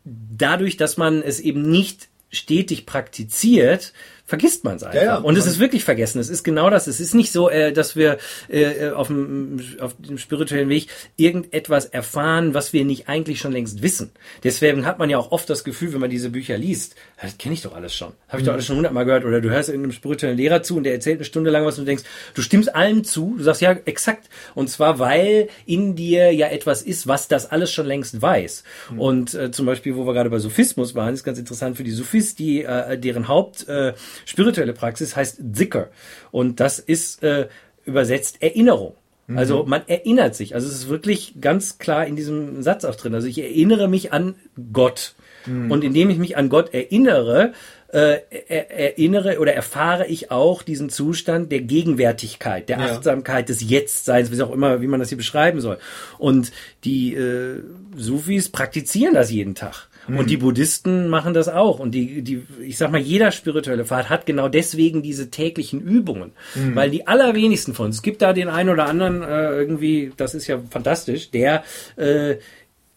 dadurch, 0.04 0.76
dass 0.76 0.98
man 0.98 1.24
es 1.24 1.40
eben 1.40 1.62
nicht 1.62 2.10
stetig 2.30 2.86
praktiziert, 2.86 3.94
vergisst 4.32 4.64
man 4.64 4.78
es 4.78 4.84
einfach. 4.84 4.96
Ja, 4.96 5.04
ja, 5.04 5.18
und 5.18 5.38
es 5.38 5.46
ist 5.46 5.60
wirklich 5.60 5.84
vergessen. 5.84 6.18
Es 6.20 6.30
ist 6.30 6.44
genau 6.44 6.70
das. 6.70 6.88
Es 6.88 7.02
ist 7.02 7.14
nicht 7.14 7.34
so, 7.34 7.50
äh, 7.50 7.74
dass 7.74 7.98
wir 7.98 8.18
äh, 8.48 8.92
auf, 8.92 9.08
dem, 9.08 9.60
auf 9.82 9.94
dem 10.00 10.18
spirituellen 10.18 10.70
Weg 10.70 10.88
irgendetwas 11.18 11.84
erfahren, 11.84 12.54
was 12.54 12.72
wir 12.72 12.86
nicht 12.86 13.10
eigentlich 13.10 13.42
schon 13.42 13.52
längst 13.52 13.82
wissen. 13.82 14.12
Deswegen 14.46 14.86
hat 14.86 15.00
man 15.00 15.10
ja 15.10 15.18
auch 15.18 15.34
oft 15.34 15.50
das 15.50 15.66
Gefühl, 15.66 15.92
wenn 15.92 16.00
man 16.00 16.10
diese 16.10 16.30
Bücher 16.30 16.58
liest, 16.58 16.96
das 17.22 17.38
kenne 17.38 17.56
ich 17.56 17.62
doch 17.62 17.76
alles 17.76 17.94
schon. 17.94 18.14
Habe 18.30 18.38
ich 18.38 18.44
mhm. 18.44 18.46
doch 18.46 18.54
alles 18.54 18.66
schon 18.68 18.78
hundertmal 18.78 19.04
gehört. 19.04 19.26
Oder 19.26 19.42
du 19.42 19.50
hörst 19.50 19.68
irgendeinem 19.68 19.92
spirituellen 19.92 20.38
Lehrer 20.38 20.64
zu 20.64 20.78
und 20.78 20.84
der 20.84 20.94
erzählt 20.94 21.18
eine 21.18 21.26
Stunde 21.26 21.50
lang 21.50 21.66
was 21.66 21.78
und 21.78 21.84
du 21.84 21.90
denkst, 21.90 22.06
du 22.34 22.42
stimmst 22.42 22.74
allem 22.74 23.04
zu. 23.04 23.36
Du 23.38 23.44
sagst 23.44 23.60
ja, 23.60 23.72
exakt. 23.84 24.30
Und 24.56 24.70
zwar, 24.70 24.98
weil 25.00 25.50
in 25.66 25.98
dir 25.98 26.32
ja 26.32 26.48
etwas 26.48 26.84
ist, 26.84 27.06
was 27.06 27.28
das 27.28 27.52
alles 27.52 27.70
schon 27.74 27.86
längst 27.86 28.22
weiß. 28.22 28.64
Mhm. 28.92 29.00
Und 29.02 29.34
äh, 29.34 29.52
zum 29.52 29.66
Beispiel, 29.66 29.98
wo 29.98 30.08
wir 30.08 30.14
gerade 30.14 30.30
bei 30.30 30.40
Sophismus 30.40 30.96
waren, 30.96 31.14
ist 31.14 31.26
ganz 31.26 31.38
interessant 31.38 31.76
für 31.76 31.84
die 31.84 31.92
Sophist, 31.92 32.40
die 32.40 32.64
äh, 32.64 32.98
deren 32.98 33.28
Haupt 33.28 33.68
äh, 33.68 33.92
spirituelle 34.26 34.74
Praxis 34.74 35.16
heißt 35.16 35.42
Zikr. 35.54 35.90
Und 36.32 36.60
das 36.60 36.80
ist 36.80 37.24
äh, 37.24 37.48
übersetzt 37.86 38.42
Erinnerung. 38.42 38.96
Mhm. 39.28 39.38
Also 39.38 39.64
man 39.64 39.82
erinnert 39.88 40.36
sich. 40.36 40.56
Also 40.56 40.68
es 40.68 40.74
ist 40.74 40.90
wirklich 40.90 41.36
ganz 41.42 41.78
klar 41.78 42.06
in 42.06 42.16
diesem 42.16 42.62
Satz 42.64 42.86
auch 42.86 42.96
drin. 42.96 43.16
Also 43.16 43.28
ich 43.28 43.40
erinnere 43.40 43.88
mich 43.88 44.14
an 44.14 44.36
Gott. 44.74 45.16
Mhm. 45.46 45.72
Und 45.72 45.84
indem 45.84 46.10
ich 46.10 46.18
mich 46.18 46.38
an 46.38 46.50
Gott 46.50 46.74
erinnere, 46.74 47.54
äh, 47.94 48.20
erinnere 48.48 49.40
oder 49.40 49.54
erfahre 49.54 50.08
ich 50.08 50.32
auch 50.32 50.62
diesen 50.62 50.90
Zustand 50.90 51.52
der 51.52 51.62
Gegenwärtigkeit, 51.62 52.70
der 52.70 52.80
Achtsamkeit, 52.80 53.50
des 53.50 53.68
Jetztseins, 53.68 54.32
wie 54.32 54.42
auch 54.42 54.52
immer, 54.52 54.82
wie 54.82 54.88
man 54.88 55.00
das 55.00 55.10
hier 55.10 55.18
beschreiben 55.18 55.60
soll. 55.60 55.78
Und 56.18 56.52
die 56.84 57.14
äh, 57.16 57.62
Sufis 57.98 58.50
praktizieren 58.50 59.14
das 59.14 59.32
jeden 59.32 59.56
Tag. 59.56 59.90
Mhm. 60.08 60.18
Und 60.18 60.30
die 60.30 60.38
Buddhisten 60.38 61.08
machen 61.08 61.34
das 61.34 61.48
auch. 61.48 61.80
Und 61.80 61.92
die, 61.92 62.22
die, 62.22 62.44
ich 62.62 62.78
sag 62.78 62.92
mal, 62.92 63.02
jeder 63.02 63.32
spirituelle 63.32 63.86
Pfad 63.86 64.10
hat 64.10 64.26
genau 64.26 64.50
deswegen 64.50 65.02
diese 65.02 65.30
täglichen 65.30 65.82
Übungen. 65.82 66.32
Mhm. 66.56 66.76
Weil 66.76 66.90
die 66.90 67.08
allerwenigsten 67.08 67.74
von 67.74 67.88
uns, 67.88 67.98
es 67.98 68.02
gibt 68.02 68.22
da 68.22 68.34
den 68.34 68.50
einen 68.50 68.70
oder 68.70 68.86
anderen 68.86 69.22
äh, 69.22 69.52
irgendwie, 69.52 70.12
das 70.18 70.34
ist 70.34 70.48
ja 70.48 70.60
fantastisch, 70.70 71.32
der 71.32 71.64
äh, 71.98 72.36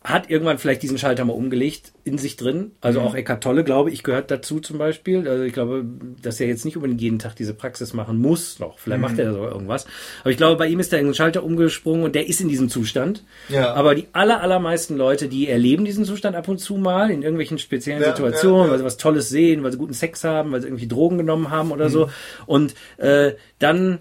hat 0.05 0.29
irgendwann 0.29 0.59
vielleicht 0.59 0.83
diesen 0.83 0.99
Schalter 0.99 1.25
mal 1.25 1.33
umgelegt 1.33 1.93
in 2.05 2.19
sich 2.19 2.37
drin. 2.37 2.73
Also 2.83 3.01
mhm. 3.01 3.07
auch 3.07 3.15
Eckart 3.15 3.43
Tolle, 3.43 3.65
glaube 3.65 3.91
ich, 3.91 4.03
gehört 4.03 4.31
dazu 4.31 4.61
zum 4.61 4.77
Beispiel. 4.77 5.27
Also 5.27 5.45
ich 5.45 5.55
glaube, 5.55 5.87
dass 6.21 6.39
er 6.41 6.47
jetzt 6.47 6.67
nicht 6.67 6.77
unbedingt 6.77 7.01
jeden 7.01 7.19
Tag 7.19 7.37
diese 7.37 7.55
Praxis 7.55 7.95
machen 7.95 8.19
muss 8.19 8.59
noch. 8.59 8.79
Vielleicht 8.79 9.01
mhm. 9.01 9.09
macht 9.09 9.19
er 9.19 9.33
sogar 9.33 9.51
irgendwas. 9.53 9.87
Aber 10.21 10.31
ich 10.31 10.37
glaube, 10.37 10.57
bei 10.59 10.67
ihm 10.67 10.79
ist 10.79 10.93
da 10.93 10.99
ein 10.99 11.15
Schalter 11.15 11.43
umgesprungen 11.43 12.05
und 12.05 12.15
der 12.15 12.29
ist 12.29 12.43
in 12.43 12.49
diesem 12.49 12.69
Zustand. 12.69 13.25
Ja. 13.49 13.73
Aber 13.73 13.95
die 13.95 14.07
aller, 14.13 14.43
allermeisten 14.43 14.99
Leute, 14.99 15.29
die 15.29 15.49
erleben 15.49 15.87
diesen 15.87 16.05
Zustand 16.05 16.37
ab 16.37 16.49
und 16.49 16.59
zu 16.59 16.77
mal 16.77 17.11
in 17.11 17.23
irgendwelchen 17.23 17.59
speziellen 17.59 18.03
ja, 18.03 18.09
Situationen, 18.09 18.67
ja. 18.67 18.73
weil 18.73 18.79
sie 18.79 18.85
was 18.85 18.99
Tolles 18.99 19.31
sehen, 19.31 19.63
weil 19.63 19.73
sie 19.73 19.79
guten 19.79 19.95
Sex 19.95 20.23
haben, 20.23 20.53
weil 20.53 20.61
sie 20.61 20.69
irgendwie 20.69 20.87
Drogen 20.87 21.17
genommen 21.17 21.51
haben 21.51 21.73
oder 21.73 21.87
mhm. 21.87 21.93
so. 21.93 22.11
Und 22.45 22.75
äh, 22.99 23.33
dann 23.59 24.01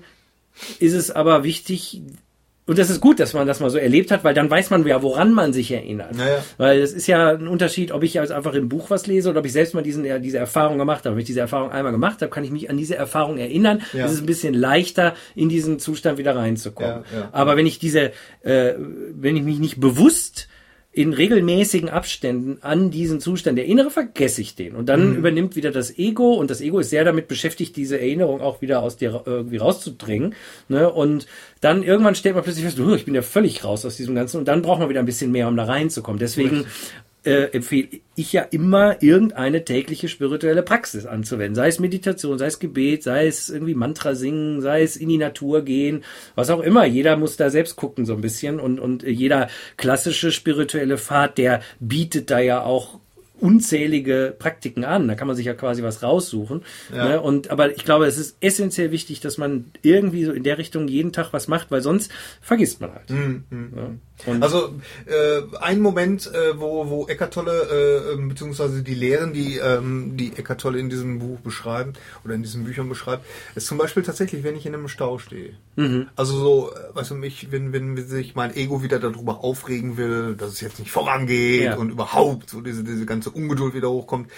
ist 0.80 0.94
es 0.94 1.12
aber 1.12 1.46
wichtig, 1.46 2.02
und 2.66 2.78
das 2.78 2.90
ist 2.90 3.02
gut, 3.02 3.20
dass 3.20 3.34
man 3.34 3.46
das 3.46 3.60
mal 3.60 3.70
so 3.70 3.78
erlebt 3.78 4.10
hat, 4.10 4.24
weil 4.24 4.34
dann 4.34 4.50
weiß 4.50 4.70
man 4.70 4.88
ja, 4.88 5.02
woran 5.02 5.34
man 5.34 5.52
sich 5.52 5.70
erinnert. 5.72 6.16
Naja. 6.16 6.42
Weil 6.58 6.80
es 6.80 6.94
ist 6.94 7.08
ja 7.08 7.32
ein 7.32 7.50
Unterschied, 7.50 7.92
ob 7.92 8.04
ich 8.04 8.14
jetzt 8.14 8.32
einfach 8.32 8.54
im 8.54 8.70
Buch 8.70 8.90
was 8.90 9.06
lese 9.06 9.30
oder 9.30 9.40
ob 9.40 9.46
ich 9.46 9.52
selbst 9.52 9.74
mal 9.74 9.82
diesen, 9.82 10.04
diese 10.22 10.38
Erfahrung 10.38 10.78
gemacht 10.78 11.06
habe. 11.06 11.16
Wenn 11.16 11.22
ich 11.22 11.28
diese 11.28 11.42
Erfahrung 11.42 11.72
einmal 11.72 11.92
gemacht 11.92 12.22
habe, 12.22 12.32
kann 12.32 12.46
ich 12.46 12.52
mich 12.52 12.70
an 12.70 12.78
diese 12.78 12.96
Erfahrung 12.96 13.38
erinnern. 13.38 13.82
Ja. 13.92 14.06
Es 14.06 14.14
ist 14.14 14.22
ein 14.22 14.26
bisschen 14.26 14.54
leichter, 14.54 15.14
in 15.36 15.50
diesen 15.50 15.78
Zustand 15.80 16.18
wieder 16.18 16.38
reinzukommen. 16.38 17.04
Ja, 17.12 17.20
ja. 17.20 17.30
Aber 17.34 17.58
wenn 17.58 17.66
ich 17.66 17.80
diese, 17.80 18.12
äh, 18.44 18.74
wenn 18.78 19.36
ich 19.36 19.44
mich 19.44 19.60
nicht 19.60 19.82
bewusst 19.82 20.48
in 20.96 21.12
regelmäßigen 21.12 21.90
Abständen 21.90 22.60
an 22.62 22.92
diesen 22.92 23.20
Zustand 23.20 23.58
erinnere, 23.58 23.90
vergesse 23.90 24.42
ich 24.42 24.54
den. 24.54 24.76
Und 24.76 24.90
dann 24.90 25.10
mhm. 25.10 25.16
übernimmt 25.18 25.56
wieder 25.56 25.72
das 25.72 25.98
Ego 25.98 26.34
und 26.34 26.52
das 26.52 26.62
Ego 26.62 26.80
ist 26.80 26.92
sehr 26.92 27.04
damit 27.04 27.28
beschäftigt, 27.28 27.76
diese 27.76 28.00
Erinnerung 28.00 28.42
auch 28.42 28.62
wieder 28.62 28.84
aus 28.84 28.96
dir 28.96 29.24
irgendwie 29.26 29.58
rauszudringen. 29.58 30.36
Ne? 30.70 30.92
Und 30.92 31.26
dann 31.62 31.82
irgendwann 31.82 32.14
stellt 32.14 32.36
man 32.36 32.44
plötzlich 32.44 32.64
fest, 32.64 32.78
ich 32.78 33.06
bin 33.06 33.16
ja 33.16 33.24
völlig 33.24 33.64
raus 33.64 33.86
aus 33.86 33.98
diesem 33.98 34.14
Ganzen 34.14 34.38
und 34.38 34.48
dann 34.48 34.62
braucht 34.62 34.80
man 34.80 34.90
wieder 34.90 35.00
ein 35.00 35.08
bisschen 35.08 35.32
mehr, 35.32 35.48
um 35.48 35.58
da 35.58 35.64
reinzukommen. 35.64 36.20
Deswegen 36.20 36.66
äh, 37.24 37.46
empfehle 37.52 38.02
ich 38.16 38.34
ja 38.34 38.42
immer 38.42 39.02
irgendeine 39.02 39.64
tägliche 39.64 40.08
spirituelle 40.08 40.64
Praxis 40.64 41.06
anzuwenden. 41.06 41.56
Sei 41.56 41.68
es 41.68 41.80
Meditation, 41.80 42.38
sei 42.38 42.48
es 42.48 42.60
Gebet, 42.60 43.04
sei 43.04 43.28
es 43.28 43.50
irgendwie 43.50 43.76
Mantra 43.76 44.16
singen, 44.16 44.62
sei 44.62 44.84
es 44.84 44.98
in 44.98 45.10
die 45.10 45.18
Natur 45.18 45.64
gehen, 45.64 46.04
was 46.36 46.50
auch 46.50 46.62
immer. 46.62 46.86
Jeder 46.86 47.18
muss 47.18 47.38
da 47.38 47.50
selbst 47.50 47.76
gucken 47.76 48.06
so 48.06 48.14
ein 48.14 48.22
bisschen 48.22 48.60
und, 48.60 48.80
und 48.80 49.04
jeder 49.04 49.50
klassische 49.78 50.32
spirituelle 50.32 50.98
Pfad, 50.98 51.38
der 51.38 51.62
bietet 51.80 52.30
da 52.30 52.40
ja 52.40 52.64
auch 52.64 53.00
unzählige 53.40 54.34
Praktiken 54.38 54.86
an. 54.86 55.08
Da 55.08 55.16
kann 55.16 55.28
man 55.28 55.36
sich 55.36 55.46
ja 55.46 55.54
quasi 55.54 55.84
was 55.84 56.02
raussuchen. 56.02 56.62
Ja. 56.96 57.10
Ne? 57.10 57.22
Und 57.22 57.50
aber 57.50 57.76
ich 57.76 57.84
glaube, 57.84 58.06
es 58.06 58.18
ist 58.18 58.38
essentiell 58.40 58.92
wichtig, 58.92 59.20
dass 59.20 59.38
man 59.38 59.66
irgendwie 59.82 60.24
so 60.24 60.32
in 60.32 60.44
der 60.44 60.58
Richtung 60.58 60.88
jeden 60.88 61.12
Tag 61.12 61.34
was 61.34 61.48
macht, 61.48 61.70
weil 61.70 61.82
sonst 61.82 62.12
vergisst 62.42 62.80
man 62.80 62.94
halt. 62.94 63.10
Mhm. 63.10 63.44
Ja. 64.26 64.38
also 64.40 64.76
äh, 65.06 65.42
ein 65.60 65.82
Moment, 65.82 66.32
äh, 66.34 66.58
wo, 66.58 66.90
wo 66.90 67.08
Eckart 67.08 67.34
Tolle, 67.34 68.14
äh, 68.14 68.28
beziehungsweise 68.28 68.82
die 68.82 68.96
Lehren, 68.96 69.34
die, 69.34 69.58
ähm, 69.58 70.16
die 70.16 70.32
Eckart 70.38 70.62
Tolle 70.62 70.80
in 70.80 70.90
diesem 70.90 71.20
Buch 71.20 71.40
beschreiben 71.40 71.94
oder 72.24 72.36
in 72.36 72.44
diesen 72.44 72.64
Büchern 72.64 72.88
beschreibt, 72.88 73.26
ist 73.56 73.68
zum 73.68 73.78
Beispiel 73.78 74.04
tatsächlich, 74.04 74.44
wenn 74.44 74.56
ich 74.56 74.66
in 74.66 74.74
einem 74.74 74.88
Stau 74.88 75.18
stehe. 75.18 75.54
Mhm. 75.76 76.08
Also 76.16 76.38
so, 76.38 76.72
weißt 76.94 77.12
du, 77.12 77.16
mich, 77.16 77.52
wenn, 77.52 77.74
wenn 77.74 77.98
sich 78.08 78.36
mein 78.36 78.56
Ego 78.56 78.84
wieder 78.84 79.00
darüber 79.00 79.44
aufregen 79.44 79.98
will, 79.98 80.36
dass 80.36 80.54
es 80.54 80.62
jetzt 80.62 80.80
nicht 80.80 80.92
vorangeht 80.92 81.64
ja. 81.64 81.76
und 81.76 81.90
überhaupt 81.90 82.50
so 82.50 82.62
diese, 82.62 82.84
diese 82.84 83.06
ganze 83.06 83.33
Ungeduld 83.36 83.74
wieder 83.74 83.90
hochkommt, 83.90 84.30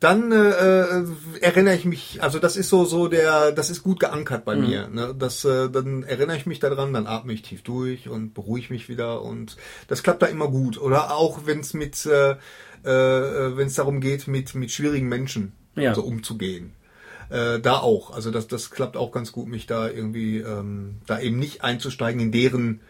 dann 0.00 0.32
äh, 0.32 0.36
äh, 0.36 1.04
erinnere 1.42 1.74
ich 1.74 1.84
mich, 1.84 2.22
also 2.22 2.38
das 2.38 2.56
ist 2.56 2.70
so 2.70 2.86
so 2.86 3.06
der, 3.06 3.52
das 3.52 3.68
ist 3.68 3.82
gut 3.82 4.00
geankert 4.00 4.46
bei 4.46 4.56
mhm. 4.56 4.66
mir. 4.66 4.88
Ne? 4.88 5.14
Das, 5.16 5.44
äh, 5.44 5.68
dann 5.68 6.04
erinnere 6.04 6.38
ich 6.38 6.46
mich 6.46 6.58
daran, 6.58 6.94
dann 6.94 7.06
atme 7.06 7.34
ich 7.34 7.42
tief 7.42 7.62
durch 7.62 8.08
und 8.08 8.32
beruhige 8.32 8.72
mich 8.72 8.88
wieder 8.88 9.20
und 9.20 9.58
das 9.88 10.02
klappt 10.02 10.22
da 10.22 10.26
immer 10.26 10.48
gut. 10.48 10.80
Oder 10.80 11.14
auch 11.14 11.40
wenn 11.44 11.60
es 11.60 11.74
mit, 11.74 12.06
äh, 12.06 12.30
äh, 12.30 13.56
wenn 13.56 13.66
es 13.66 13.74
darum 13.74 14.00
geht, 14.00 14.26
mit 14.26 14.54
mit 14.54 14.70
schwierigen 14.70 15.08
Menschen 15.08 15.52
ja. 15.76 15.94
so 15.94 16.02
umzugehen. 16.02 16.72
Äh, 17.28 17.60
da 17.60 17.78
auch, 17.78 18.10
also 18.10 18.30
das 18.30 18.48
das 18.48 18.70
klappt 18.70 18.96
auch 18.96 19.12
ganz 19.12 19.32
gut, 19.32 19.48
mich 19.48 19.66
da 19.66 19.86
irgendwie 19.86 20.38
ähm, 20.38 20.96
da 21.06 21.20
eben 21.20 21.38
nicht 21.38 21.62
einzusteigen 21.62 22.22
in 22.22 22.32
deren 22.32 22.80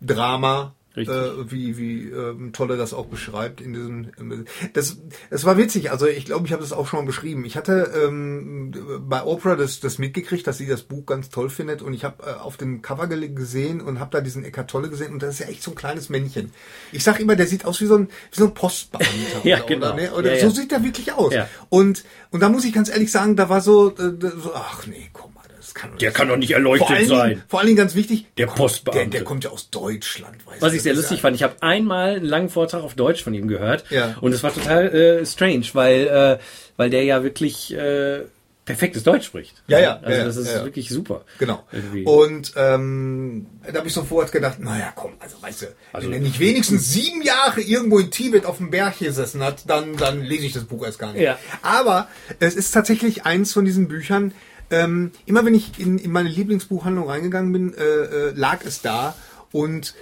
Drama, 0.00 0.74
Äh, 1.06 1.50
wie 1.50 1.76
wie 1.76 2.08
ähm, 2.08 2.52
toll 2.52 2.70
er 2.70 2.76
das 2.76 2.94
auch 2.94 3.06
beschreibt 3.06 3.60
in 3.60 3.72
diesem. 3.72 4.10
Ähm, 4.18 4.46
das, 4.72 4.96
das 5.30 5.44
war 5.44 5.56
witzig. 5.56 5.90
Also 5.90 6.06
ich 6.06 6.24
glaube, 6.24 6.46
ich 6.46 6.52
habe 6.52 6.62
das 6.62 6.72
auch 6.72 6.88
schon 6.88 7.00
mal 7.00 7.06
beschrieben. 7.06 7.44
Ich 7.44 7.56
hatte 7.56 7.92
ähm, 8.04 8.74
bei 9.08 9.22
Oprah 9.22 9.56
das, 9.56 9.80
das 9.80 9.98
mitgekriegt, 9.98 10.46
dass 10.46 10.58
sie 10.58 10.66
das 10.66 10.82
Buch 10.82 11.06
ganz 11.06 11.28
toll 11.28 11.50
findet 11.50 11.82
und 11.82 11.92
ich 11.92 12.04
habe 12.04 12.24
äh, 12.24 12.32
auf 12.34 12.56
dem 12.56 12.82
Cover 12.82 13.06
gesehen 13.06 13.80
und 13.80 14.00
habe 14.00 14.10
da 14.10 14.20
diesen 14.20 14.44
Eckart 14.44 14.70
Tolle 14.70 14.88
gesehen 14.88 15.12
und 15.12 15.22
das 15.22 15.34
ist 15.34 15.40
ja 15.40 15.46
echt 15.46 15.62
so 15.62 15.72
ein 15.72 15.76
kleines 15.76 16.08
Männchen. 16.08 16.52
Ich 16.92 17.04
sag 17.04 17.20
immer, 17.20 17.36
der 17.36 17.46
sieht 17.46 17.64
aus 17.64 17.80
wie 17.80 17.86
so 17.86 17.96
ein, 17.96 18.08
wie 18.32 18.38
so 18.38 18.46
ein 18.46 18.54
Postbeamter. 18.54 19.08
ja, 19.44 19.58
oder, 19.58 19.66
genau. 19.66 19.86
Oder, 19.92 19.96
ne? 19.96 20.12
oder 20.12 20.34
ja, 20.34 20.40
so 20.40 20.46
ja. 20.46 20.62
sieht 20.62 20.72
er 20.72 20.82
wirklich 20.82 21.12
aus. 21.12 21.32
Ja. 21.32 21.48
Und 21.68 22.04
und 22.30 22.40
da 22.40 22.48
muss 22.48 22.64
ich 22.64 22.72
ganz 22.72 22.88
ehrlich 22.88 23.10
sagen, 23.10 23.36
da 23.36 23.48
war 23.48 23.60
so, 23.60 23.90
äh, 23.90 24.12
so 24.20 24.52
ach 24.54 24.86
nee, 24.86 25.08
komm 25.12 25.37
kann 25.78 25.92
doch 25.92 25.98
Der 25.98 26.10
kann 26.10 26.28
doch 26.28 26.36
nicht 26.36 26.50
erleuchtet 26.50 26.86
vor 26.88 26.96
allen 26.96 27.08
sein. 27.08 27.28
Dingen, 27.30 27.42
vor 27.48 27.60
allen 27.60 27.66
Dingen 27.68 27.78
ganz 27.78 27.94
wichtig, 27.94 28.26
Der 28.36 28.46
kommt- 28.46 28.58
Postbeamte. 28.58 29.00
Der, 29.00 29.08
der 29.20 29.24
kommt 29.24 29.44
ja 29.44 29.50
aus 29.50 29.70
Deutschland. 29.70 30.46
Weißt 30.46 30.60
Was 30.60 30.74
ich 30.74 30.82
sehr 30.82 30.94
lustig 30.94 31.20
fand, 31.22 31.34
ich 31.36 31.42
habe 31.42 31.54
einmal 31.62 32.16
einen 32.16 32.24
langen 32.26 32.48
Vortrag 32.50 32.82
auf 32.82 32.94
Deutsch 32.94 33.22
von 33.22 33.32
ihm 33.32 33.48
gehört 33.48 33.84
Ja. 33.90 34.16
und 34.20 34.32
es 34.34 34.42
war 34.42 34.52
total 34.52 34.94
äh, 34.94 35.24
strange, 35.26 35.64
weil 35.72 36.06
äh, 36.06 36.38
weil 36.76 36.90
der 36.90 37.04
ja 37.04 37.22
wirklich 37.22 37.72
äh, 37.74 38.20
perfektes 38.64 39.02
Deutsch 39.02 39.24
spricht. 39.24 39.62
Ja, 39.66 39.78
ja, 39.80 39.96
Also 40.02 40.18
ja, 40.18 40.24
das 40.26 40.36
ist 40.36 40.48
ja, 40.48 40.58
ja. 40.58 40.64
wirklich 40.64 40.90
super. 40.90 41.24
Genau. 41.38 41.64
Irgendwie. 41.72 42.04
Und 42.04 42.52
ähm, 42.54 43.46
da 43.66 43.78
habe 43.78 43.88
ich 43.88 43.94
sofort 43.94 44.30
gedacht, 44.30 44.60
naja, 44.60 44.92
komm, 44.94 45.12
also 45.20 45.36
weißt 45.40 45.62
du, 45.62 45.66
Also- 45.94 46.08
wenn 46.08 46.12
er 46.14 46.20
nicht 46.20 46.38
wenigstens 46.38 46.92
sieben 46.92 47.22
Jahre 47.22 47.62
irgendwo 47.62 47.98
in 47.98 48.10
Tibet 48.10 48.44
auf 48.44 48.58
dem 48.58 48.70
Berg 48.70 48.98
gesessen 48.98 49.42
hat, 49.42 49.62
dann, 49.70 49.96
dann 49.96 50.20
lese 50.22 50.44
ich 50.44 50.52
das 50.52 50.64
Buch 50.64 50.84
erst 50.84 50.98
gar 50.98 51.14
nicht. 51.14 51.22
Ja. 51.22 51.38
Aber 51.62 52.08
es 52.40 52.54
ist 52.56 52.72
tatsächlich 52.72 53.24
eins 53.24 53.54
von 53.54 53.64
diesen 53.64 53.88
Büchern, 53.88 54.32
ähm, 54.70 55.12
immer 55.26 55.44
wenn 55.44 55.54
ich 55.54 55.78
in, 55.78 55.98
in 55.98 56.10
meine 56.10 56.28
Lieblingsbuchhandlung 56.28 57.08
reingegangen 57.08 57.52
bin, 57.52 57.74
äh, 57.74 57.82
äh, 57.82 58.32
lag 58.34 58.64
es 58.64 58.82
da. 58.82 59.14
Und 59.52 59.94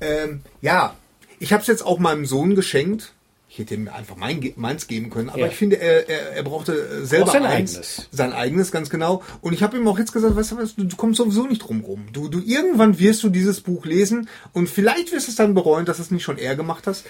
ähm, 0.00 0.42
ja, 0.60 0.94
ich 1.38 1.52
habe 1.52 1.62
es 1.62 1.66
jetzt 1.66 1.84
auch 1.84 1.98
meinem 1.98 2.26
Sohn 2.26 2.54
geschenkt. 2.54 3.13
Ich 3.56 3.60
hätte 3.60 3.74
ihm 3.74 3.86
einfach 3.86 4.16
mein, 4.16 4.52
meins 4.56 4.88
geben 4.88 5.10
können, 5.10 5.28
aber 5.28 5.38
Ja. 5.38 5.46
ich 5.46 5.54
finde, 5.54 5.76
er, 5.78 6.08
er, 6.08 6.32
er 6.32 6.42
brauchte 6.42 7.06
selber 7.06 7.30
sein 7.30 7.44
eins. 7.46 7.76
eigenes. 7.76 8.08
Sein 8.10 8.32
eigenes, 8.32 8.72
ganz 8.72 8.90
genau. 8.90 9.22
Und 9.42 9.52
ich 9.52 9.62
habe 9.62 9.76
ihm 9.76 9.86
auch 9.86 9.96
jetzt 9.96 10.12
gesagt, 10.12 10.34
weißt 10.34 10.50
du 10.50 10.56
was, 10.58 10.74
du, 10.74 10.82
du 10.82 10.96
kommst 10.96 11.18
sowieso 11.18 11.46
nicht 11.46 11.60
drum 11.60 11.82
rum. 11.82 12.06
Du, 12.12 12.26
du, 12.26 12.40
irgendwann 12.44 12.98
wirst 12.98 13.22
du 13.22 13.28
dieses 13.28 13.60
Buch 13.60 13.86
lesen 13.86 14.28
und 14.54 14.68
vielleicht 14.68 15.12
wirst 15.12 15.28
du 15.28 15.30
es 15.30 15.36
dann 15.36 15.54
bereuen, 15.54 15.86
dass 15.86 15.98
du 15.98 16.02
es 16.02 16.10
nicht 16.10 16.24
schon 16.24 16.36
eher 16.36 16.56
gemacht 16.56 16.88
hast. 16.88 17.04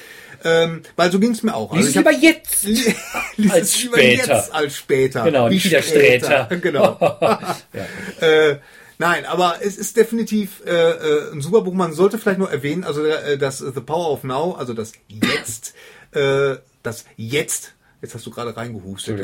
Ähm, 0.45 0.83
weil 0.97 1.11
so 1.11 1.19
ging 1.19 1.31
es 1.31 1.43
mir 1.43 1.55
auch. 1.55 1.75
Lies 1.75 1.85
es 1.87 1.91
ich 1.93 1.97
hab- 1.97 2.05
lieber 2.11 2.23
jetzt. 2.23 2.65
Lies 3.37 3.51
als 3.51 3.63
es 3.77 3.83
lieber 3.85 3.97
später. 3.97 4.37
Jetzt 4.37 4.55
als 4.55 4.77
später. 4.77 5.25
Genau, 5.25 5.49
Wie 5.49 5.55
nicht 5.55 5.65
wieder 5.65 5.81
später. 5.83 6.49
Genau. 6.61 6.99
äh, 8.21 8.57
nein, 8.99 9.25
aber 9.25 9.57
es 9.63 9.77
ist 9.77 9.97
definitiv 9.97 10.63
äh, 10.67 10.71
äh, 10.71 11.33
ein 11.33 11.41
super 11.41 11.63
Buch. 11.63 11.73
Man 11.73 11.93
sollte 11.95 12.19
vielleicht 12.19 12.39
noch 12.39 12.51
erwähnen, 12.53 12.85
also 12.85 13.03
äh, 13.05 13.39
das 13.39 13.59
The 13.59 13.81
Power 13.81 14.11
of 14.11 14.25
Now, 14.25 14.53
also 14.53 14.75
das 14.75 14.93
Jetzt, 15.09 15.75
äh, 16.15 16.57
das 16.83 17.05
Jetzt, 17.17 17.75
jetzt 18.03 18.15
hast 18.15 18.27
du 18.27 18.31
gerade 18.31 18.57
reingehustet. 18.57 19.21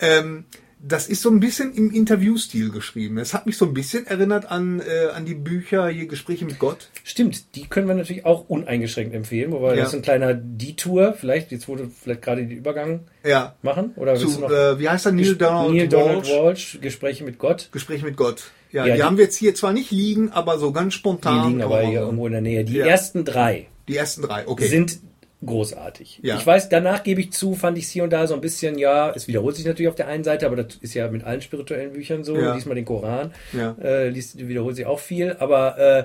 Ähm, 0.00 0.44
das 0.84 1.06
ist 1.06 1.22
so 1.22 1.30
ein 1.30 1.38
bisschen 1.38 1.72
im 1.74 1.92
Interviewstil 1.92 2.70
geschrieben. 2.70 3.18
Es 3.18 3.34
hat 3.34 3.46
mich 3.46 3.56
so 3.56 3.66
ein 3.66 3.72
bisschen 3.72 4.04
erinnert 4.04 4.50
an, 4.50 4.80
äh, 4.80 5.10
an 5.14 5.24
die 5.24 5.34
Bücher 5.36 5.86
hier 5.88 6.06
Gespräche 6.08 6.44
mit 6.44 6.58
Gott. 6.58 6.90
Stimmt, 7.04 7.54
die 7.54 7.68
können 7.68 7.86
wir 7.86 7.94
natürlich 7.94 8.26
auch 8.26 8.48
uneingeschränkt 8.48 9.14
empfehlen, 9.14 9.52
wobei 9.52 9.76
Ja. 9.76 9.82
das 9.82 9.90
ist 9.90 9.94
ein 9.94 10.02
kleiner 10.02 10.34
Detour, 10.34 11.12
vielleicht, 11.12 11.52
jetzt 11.52 11.68
wurde 11.68 11.88
vielleicht 11.88 12.22
gerade 12.22 12.42
den 12.44 12.50
Übergang 12.58 13.04
Ja. 13.24 13.54
machen, 13.62 13.92
oder 13.94 14.16
Zu, 14.16 14.40
noch 14.40 14.50
äh, 14.50 14.80
wie 14.80 14.88
heißt 14.88 15.06
er? 15.06 15.12
Neil 15.12 15.36
Donald, 15.36 15.72
Neil 15.72 15.86
Donald 15.88 16.26
Walsh. 16.26 16.30
Walsh, 16.42 16.78
Gespräche 16.80 17.22
mit 17.22 17.38
Gott. 17.38 17.68
Gespräch 17.70 18.02
mit 18.02 18.16
Gott. 18.16 18.50
Ja, 18.72 18.84
Ja, 18.84 18.94
die, 18.94 18.98
die- 18.98 19.04
haben 19.04 19.18
wir 19.18 19.24
jetzt 19.24 19.36
hier 19.36 19.54
zwar 19.54 19.72
nicht 19.72 19.92
liegen, 19.92 20.30
aber 20.32 20.58
so 20.58 20.72
ganz 20.72 20.94
Die 20.94 20.98
spontan. 20.98 21.46
liegen 21.46 21.60
kann 21.60 21.68
aber 21.70 21.82
hier 21.82 22.00
irgendwo 22.00 22.26
in 22.26 22.32
der 22.32 22.40
Nähe. 22.42 22.64
Die 22.64 22.80
ersten 22.80 23.24
drei 23.24 23.68
Die 23.86 23.96
ersten 23.96 24.22
drei, 24.22 24.48
okay. 24.48 24.66
sind 24.66 24.98
großartig. 25.44 26.20
Ja. 26.22 26.36
Ich 26.36 26.46
weiß, 26.46 26.68
danach 26.68 27.02
gebe 27.02 27.20
ich 27.20 27.32
zu, 27.32 27.54
fand 27.54 27.78
ich 27.78 27.84
es 27.84 27.90
hier 27.90 28.04
und 28.04 28.10
da 28.10 28.26
so 28.26 28.34
ein 28.34 28.40
bisschen, 28.40 28.78
ja, 28.78 29.12
es 29.14 29.28
wiederholt 29.28 29.56
sich 29.56 29.64
natürlich 29.66 29.88
auf 29.88 29.94
der 29.94 30.08
einen 30.08 30.24
Seite, 30.24 30.46
aber 30.46 30.56
das 30.56 30.76
ist 30.80 30.94
ja 30.94 31.08
mit 31.08 31.24
allen 31.24 31.40
spirituellen 31.42 31.92
Büchern 31.92 32.24
so. 32.24 32.36
Ja. 32.36 32.54
Lies 32.54 32.66
mal 32.66 32.74
den 32.74 32.84
Koran, 32.84 33.32
Ja. 33.52 33.76
äh, 33.82 34.08
liest, 34.08 34.38
wiederholt 34.48 34.76
sich 34.76 34.86
auch 34.86 34.98
viel, 35.00 35.36
aber 35.38 35.78
äh, 35.78 36.04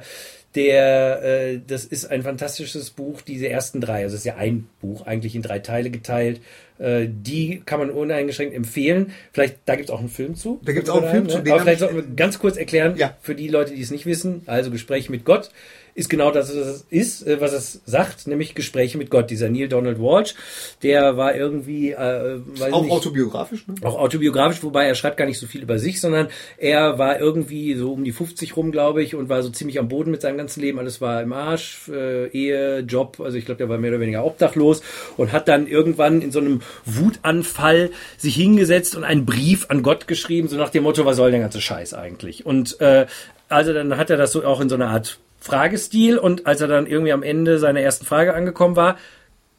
der, 0.55 1.21
äh, 1.23 1.59
das 1.65 1.85
ist 1.85 2.05
ein 2.09 2.23
fantastisches 2.23 2.89
Buch, 2.89 3.21
diese 3.21 3.47
ersten 3.47 3.79
drei, 3.81 4.03
also 4.03 4.15
es 4.15 4.21
ist 4.21 4.25
ja 4.25 4.37
ein 4.37 4.67
Buch, 4.81 5.05
eigentlich 5.05 5.35
in 5.35 5.41
drei 5.43 5.59
Teile 5.59 5.89
geteilt. 5.91 6.41
Äh, 6.79 7.07
die 7.09 7.61
kann 7.65 7.79
man 7.79 7.89
uneingeschränkt 7.89 8.55
empfehlen. 8.55 9.11
Vielleicht, 9.33 9.57
da 9.65 9.75
gibt 9.75 9.89
es 9.89 9.93
auch 9.93 9.99
einen 9.99 10.09
Film 10.09 10.35
zu. 10.35 10.59
Da 10.63 10.71
gibt's 10.73 10.89
auch 10.89 11.01
einen 11.01 11.11
Film 11.11 11.29
zu, 11.29 11.39
den 11.39 11.51
Aber 11.53 11.61
vielleicht 11.61 11.75
ich- 11.75 11.79
sollten 11.89 11.95
wir 11.95 12.15
ganz 12.15 12.39
kurz 12.39 12.57
erklären, 12.57 12.95
Ja. 12.97 13.15
für 13.21 13.35
die 13.35 13.47
Leute, 13.49 13.73
die 13.75 13.81
es 13.81 13.91
nicht 13.91 14.05
wissen, 14.05 14.41
also 14.45 14.71
Gespräch 14.71 15.09
mit 15.09 15.25
Gott 15.25 15.51
ist 15.97 16.09
genau 16.09 16.29
das, 16.29 16.55
was 16.55 16.67
es 16.67 16.85
ist, 16.91 17.27
äh, 17.27 17.41
was 17.41 17.53
es 17.53 17.81
sagt, 17.85 18.27
nämlich 18.27 18.53
Gespräche 18.53 18.99
mit 18.99 19.09
Gott. 19.09 19.31
Dieser 19.31 19.49
Neil 19.49 19.67
Donald 19.67 19.99
Walsh, 19.99 20.35
der 20.83 21.17
war 21.17 21.35
irgendwie, 21.35 21.91
äh, 21.91 22.39
weiß 22.45 22.71
auch 22.71 22.83
nicht, 22.83 22.91
autobiografisch, 22.91 23.67
ne? 23.67 23.73
auch 23.81 23.97
autobiografisch, 23.97 24.61
wobei 24.61 24.85
er 24.85 24.93
schreibt 24.93 25.17
gar 25.17 25.25
nicht 25.25 25.39
so 25.39 25.47
viel 25.47 25.63
über 25.63 25.79
sich, 25.79 25.99
sondern 25.99 26.27
er 26.57 26.99
war 26.99 27.19
irgendwie 27.19 27.73
so 27.73 27.93
um 27.93 28.03
die 28.03 28.11
50 28.11 28.55
rum, 28.55 28.71
glaube 28.71 29.01
ich, 29.01 29.15
und 29.15 29.27
war 29.27 29.41
so 29.41 29.49
ziemlich 29.49 29.79
am 29.79 29.87
Boden 29.87 30.11
mit 30.11 30.21
seinem 30.21 30.37
ganzen 30.37 30.61
Leben. 30.61 30.77
Alles 30.77 31.01
war 31.01 31.23
im 31.23 31.33
Arsch, 31.33 31.89
äh, 31.89 32.27
Ehe, 32.27 32.81
Job, 32.81 33.19
also 33.19 33.35
ich 33.35 33.45
glaube, 33.45 33.57
der 33.57 33.67
war 33.67 33.79
mehr 33.79 33.89
oder 33.89 33.99
weniger 33.99 34.23
obdachlos 34.23 34.83
und 35.17 35.31
hat 35.31 35.47
dann 35.47 35.65
irgendwann 35.65 36.21
in 36.21 36.31
so 36.31 36.39
einem 36.39 36.61
Wutanfall 36.85 37.89
sich 38.17 38.35
hingesetzt 38.35 38.95
und 38.95 39.03
einen 39.03 39.25
Brief 39.25 39.65
an 39.69 39.81
Gott 39.81 40.07
geschrieben, 40.07 40.47
so 40.47 40.57
nach 40.57 40.69
dem 40.69 40.83
Motto, 40.83 41.05
was 41.05 41.17
soll 41.17 41.31
der 41.31 41.39
ganze 41.39 41.59
Scheiß 41.59 41.95
eigentlich? 41.95 42.45
Und 42.45 42.79
äh, 42.81 43.07
also 43.49 43.73
dann 43.73 43.97
hat 43.97 44.11
er 44.11 44.17
das 44.17 44.31
so 44.31 44.45
auch 44.45 44.61
in 44.61 44.69
so 44.69 44.75
einer 44.75 44.89
Art 44.89 45.17
Fragestil 45.39 46.17
und 46.17 46.47
als 46.47 46.61
er 46.61 46.67
dann 46.67 46.87
irgendwie 46.87 47.13
am 47.13 47.23
Ende 47.23 47.59
seiner 47.59 47.81
ersten 47.81 48.05
Frage 48.05 48.33
angekommen 48.33 48.75
war, 48.75 48.97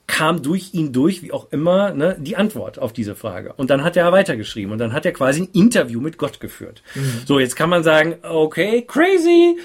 kam 0.09 0.43
durch 0.43 0.73
ihn 0.73 0.93
durch, 0.93 1.23
wie 1.23 1.33
auch 1.33 1.49
immer, 1.53 1.93
ne, 1.93 2.17
die 2.19 2.37
Antwort 2.37 2.79
auf 2.79 2.93
diese 2.93 3.15
Frage. 3.15 3.53
Und 3.53 3.71
dann 3.71 3.85
hat 3.85 3.97
er 3.97 4.11
weitergeschrieben 4.11 4.73
und 4.73 4.79
dann 4.79 4.93
hat 4.93 5.05
er 5.07 5.13
quasi 5.13 5.43
ein 5.43 5.49
Interview 5.53 6.01
mit 6.01 6.19
Gott 6.19 6.41
geführt. 6.41 6.83
So, 7.27 7.39
jetzt 7.39 7.57
kann 7.57 7.71
man 7.71 7.83
sagen, 7.83 8.17
okay, 8.23 8.83
crazy, 8.83 9.59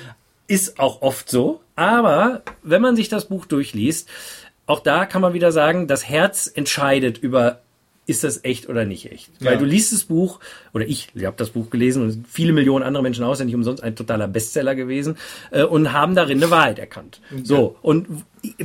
ist 0.48 0.80
auch 0.80 1.02
oft 1.02 1.30
so, 1.30 1.62
aber 1.76 2.44
wenn 2.62 2.82
man 2.82 2.96
sich 2.96 3.08
das 3.08 3.26
Buch 3.26 3.46
durchliest, 3.46 4.10
auch 4.66 4.82
da 4.82 5.06
kann 5.06 5.22
man 5.22 5.34
wieder 5.34 5.52
sagen, 5.52 5.88
das 5.88 6.08
Herz 6.08 6.52
entscheidet 6.54 7.18
über 7.18 7.63
ist 8.06 8.24
das 8.24 8.44
echt 8.44 8.68
oder 8.70 8.86
nicht 8.86 9.12
echt? 9.12 9.32
Weil 9.40 9.54
Ja. 9.54 9.60
du 9.60 9.66
liest 9.66 9.94
das 9.94 10.04
Buch, 10.04 10.40
oder 10.74 10.86
ich, 10.86 11.10
ich 11.16 11.26
habe 11.26 11.38
das 11.38 11.52
Buch 11.52 11.70
gelesen 11.70 12.04
und 12.04 12.26
viele 12.28 12.52
Millionen 12.54 12.84
andere 12.84 13.02
Menschen 13.04 13.24
auch, 13.24 13.34
ist 13.34 13.40
ja 13.40 13.46
nicht 13.46 13.56
umsonst 13.56 13.82
ein 13.82 13.96
totaler 13.96 14.28
Bestseller 14.28 14.76
gewesen, 14.76 15.16
äh, 15.52 15.64
und 15.64 15.94
haben 15.94 16.14
darin 16.16 16.38
eine 16.42 16.52
Wahrheit 16.52 16.80
erkannt. 16.80 17.22
So, 17.44 17.76
und 17.82 18.08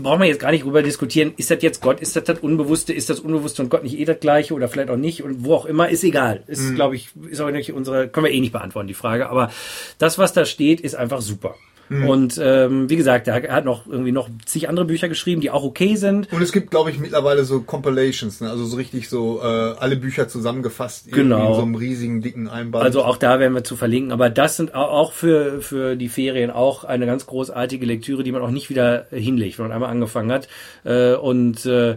brauchen 0.02 0.20
wir 0.20 0.26
jetzt 0.26 0.40
gar 0.40 0.50
nicht 0.50 0.64
drüber 0.64 0.82
diskutieren, 0.82 1.34
ist 1.36 1.50
das 1.52 1.62
jetzt 1.62 1.80
Gott, 1.80 2.00
ist 2.00 2.16
das 2.16 2.24
das 2.24 2.40
Unbewusste, 2.40 2.92
ist 2.92 3.10
das 3.10 3.20
Unbewusste 3.20 3.62
und 3.62 3.68
Gott 3.68 3.84
nicht 3.84 3.96
eh 3.98 4.04
das 4.04 4.18
Gleiche 4.18 4.54
oder 4.54 4.68
vielleicht 4.68 4.90
auch 4.90 4.96
nicht 4.96 5.22
und 5.22 5.44
wo 5.44 5.54
auch 5.54 5.66
immer, 5.66 5.88
ist 5.88 6.02
egal. 6.02 6.42
Ist, 6.48 6.74
glaube 6.74 6.96
ich, 6.96 7.10
ist 7.30 7.40
auch 7.40 7.50
nicht 7.50 7.72
unsere, 7.72 8.08
können 8.08 8.26
wir 8.26 8.32
eh 8.32 8.40
nicht 8.40 8.52
beantworten, 8.52 8.88
die 8.88 8.94
Frage, 8.94 9.28
aber 9.30 9.52
das, 9.98 10.18
was 10.18 10.32
da 10.32 10.44
steht, 10.46 10.80
ist 10.80 10.96
einfach 10.96 11.20
super. 11.20 11.54
Und 11.90 12.38
ähm, 12.42 12.90
wie 12.90 12.96
gesagt, 12.96 13.28
er 13.28 13.34
hat 13.52 13.64
noch 13.64 13.86
irgendwie 13.86 14.12
noch 14.12 14.28
zig 14.44 14.68
andere 14.68 14.84
Bücher 14.84 15.08
geschrieben, 15.08 15.40
die 15.40 15.50
auch 15.50 15.62
okay 15.64 15.96
sind. 15.96 16.30
Und 16.32 16.42
es 16.42 16.52
gibt, 16.52 16.70
glaube 16.70 16.90
ich, 16.90 16.98
mittlerweile 16.98 17.44
so 17.44 17.60
Compilations, 17.60 18.40
ne? 18.42 18.50
also 18.50 18.64
so 18.66 18.76
richtig 18.76 19.08
so 19.08 19.40
äh, 19.42 19.44
alle 19.46 19.96
Bücher 19.96 20.28
zusammengefasst 20.28 21.10
Genau. 21.10 21.48
in 21.48 21.54
so 21.54 21.62
einem 21.62 21.74
riesigen, 21.76 22.20
dicken 22.20 22.48
Einband. 22.48 22.84
Also 22.84 23.02
auch 23.04 23.16
da 23.16 23.40
werden 23.40 23.54
wir 23.54 23.64
zu 23.64 23.74
verlinken. 23.76 24.12
Aber 24.12 24.28
das 24.28 24.56
sind 24.56 24.74
au- 24.74 24.78
auch 24.88 25.12
für, 25.12 25.62
für 25.62 25.96
die 25.96 26.08
Ferien 26.08 26.50
auch 26.50 26.84
eine 26.84 27.06
ganz 27.06 27.26
großartige 27.26 27.86
Lektüre, 27.86 28.22
die 28.22 28.32
man 28.32 28.42
auch 28.42 28.50
nicht 28.50 28.68
wieder 28.70 29.06
hinlegt, 29.10 29.58
wenn 29.58 29.66
man 29.66 29.72
einmal 29.72 29.90
angefangen 29.90 30.30
hat. 30.30 30.48
Äh, 30.84 31.14
Und 31.14 31.64
äh, 31.66 31.96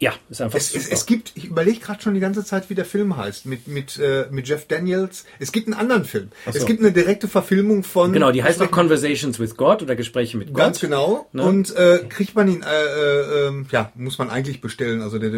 ja, 0.00 0.12
ist 0.30 0.40
einfach 0.40 0.56
es, 0.56 0.72
es, 0.74 0.88
es 0.88 1.06
gibt, 1.06 1.32
ich 1.34 1.46
überlege 1.46 1.80
gerade 1.80 2.00
schon 2.00 2.14
die 2.14 2.20
ganze 2.20 2.44
Zeit, 2.44 2.70
wie 2.70 2.76
der 2.76 2.84
Film 2.84 3.16
heißt, 3.16 3.46
mit, 3.46 3.66
mit, 3.66 3.98
äh, 3.98 4.26
mit 4.30 4.46
Jeff 4.46 4.66
Daniels. 4.68 5.24
Es 5.40 5.50
gibt 5.50 5.66
einen 5.66 5.74
anderen 5.74 6.04
Film. 6.04 6.28
So. 6.44 6.52
Es 6.56 6.66
gibt 6.66 6.78
eine 6.80 6.92
direkte 6.92 7.26
Verfilmung 7.26 7.82
von... 7.82 8.12
Genau, 8.12 8.30
die 8.30 8.44
heißt 8.44 8.62
auch 8.62 8.70
Conversations 8.70 9.40
with 9.40 9.56
God 9.56 9.82
oder 9.82 9.96
Gespräche 9.96 10.36
mit 10.36 10.48
Gott. 10.48 10.56
Ganz 10.56 10.80
genau. 10.80 11.26
Ne? 11.32 11.42
Und 11.42 11.74
äh, 11.74 12.04
kriegt 12.08 12.36
man 12.36 12.46
ihn, 12.46 12.62
äh, 12.62 12.66
äh, 12.66 13.48
ähm, 13.48 13.66
ja, 13.72 13.90
muss 13.96 14.18
man 14.18 14.30
eigentlich 14.30 14.60
bestellen. 14.60 15.02
Also 15.02 15.18
der, 15.18 15.32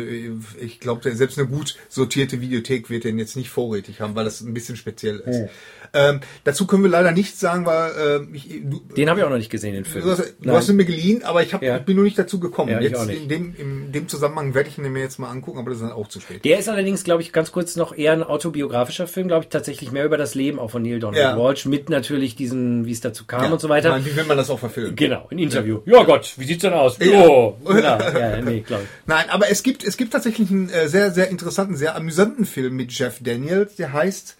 ich 0.61 0.79
glaube, 0.79 1.11
selbst 1.15 1.39
eine 1.39 1.49
gut 1.49 1.77
sortierte 1.89 2.43
Videothek 2.43 2.91
wird 2.91 3.05
den 3.05 3.19
jetzt 3.19 3.37
nicht 3.37 3.49
vorrätig 3.49 4.03
haben, 4.03 4.15
weil 4.15 4.27
das 4.27 4.43
ein 4.43 4.53
bisschen 4.53 4.77
speziell 4.77 5.21
ist. 5.21 5.49
Ähm, 5.93 6.21
dazu 6.45 6.67
können 6.67 6.83
wir 6.83 6.91
leider 6.91 7.13
nichts 7.13 7.41
sagen, 7.41 7.67
weil 7.67 8.27
äh, 8.31 8.37
ich, 8.37 8.61
du, 8.63 8.81
Den 8.97 9.09
habe 9.09 9.21
ich 9.21 9.25
auch 9.27 9.31
noch 9.31 9.39
nicht 9.39 9.51
gesehen, 9.51 9.75
den 9.75 9.85
Film. 9.85 10.05
du, 10.05 10.11
hast, 10.11 10.35
du 10.41 10.53
hast 10.53 10.69
ihn 10.69 10.77
mir 10.77 10.85
geliehen, 10.85 11.25
aber 11.25 11.43
ich, 11.43 11.53
hab, 11.53 11.63
Ja. 11.63 11.79
ich 11.79 11.83
bin 11.85 11.97
nur 11.97 12.05
nicht 12.05 12.19
dazu 12.19 12.39
gekommen. 12.39 12.71
Ja, 12.71 12.81
jetzt 12.81 13.09
in 13.09 13.29
dem, 13.29 13.55
in 13.57 13.93
dem 13.93 14.07
Zusammenhang 14.07 14.50
werde 14.55 14.69
ich 14.69 14.79
ihn 14.79 14.91
mir 14.93 15.01
jetzt 15.01 15.19
mal 15.19 15.31
angucken, 15.31 15.59
aber 15.59 15.71
das 15.71 15.81
ist 15.81 15.85
dann 15.89 15.93
auch 15.93 16.09
zu 16.09 16.21
spät. 16.21 16.45
Der 16.45 16.59
ist 16.59 16.69
allerdings, 16.69 17.05
glaube 17.05 17.23
ich, 17.23 17.33
ganz 17.33 17.53
kurz 17.53 17.77
noch 17.77 17.97
eher 17.97 18.13
ein 18.13 18.23
autobiografischer 18.23 19.07
Film, 19.07 19.29
glaube 19.29 19.45
ich, 19.45 19.51
tatsächlich 19.51 19.93
mehr 19.93 20.05
über 20.05 20.17
das 20.17 20.35
Leben 20.35 20.59
auch 20.59 20.71
von 20.71 20.83
Neil 20.83 21.01
Donald 21.01 21.23
Ja. 21.23 21.37
Walsh, 21.39 21.67
mit 21.67 21.89
natürlich 21.91 22.37
diesen, 22.37 22.87
wie 22.87 22.93
es 22.93 23.01
dazu 23.01 23.25
kam 23.27 23.45
Ja. 23.45 23.51
und 23.53 23.61
so 23.61 23.69
weiter. 23.69 23.91
Meine, 23.91 24.05
wie 24.07 24.15
will 24.17 24.25
man 24.25 24.37
das 24.37 24.51
auch 24.51 24.59
verfilmen? 24.59 24.97
Genau, 24.97 25.27
ein 25.31 25.39
Interview. 25.39 25.81
Ja, 25.87 26.03
Gott, 26.05 26.35
wie 26.37 26.45
sieht's 26.45 26.63
denn 26.63 26.73
aus? 26.73 26.99
Ja. 26.99 27.07
Genau. 27.07 27.57
Ja, 27.71 28.41
nee, 28.43 28.61
glaube 28.61 28.83
ich. 28.85 28.89
Nein, 29.07 29.31
aber 29.31 29.51
es 29.51 29.63
gibt, 29.63 29.85
es 29.85 29.97
gibt 29.97 30.13
tatsächlich 30.13 30.51
einen 30.51 30.69
äh, 30.71 30.89
sehr, 30.89 31.11
sehr 31.13 31.29
interessanten, 31.29 31.77
sehr 31.77 31.95
amüsanten 31.97 32.45
Film 32.45 32.77
mit 32.77 32.93
Jeff 32.93 33.19
Daniels, 33.21 33.77
der 33.77 33.93
heißt 33.93 34.37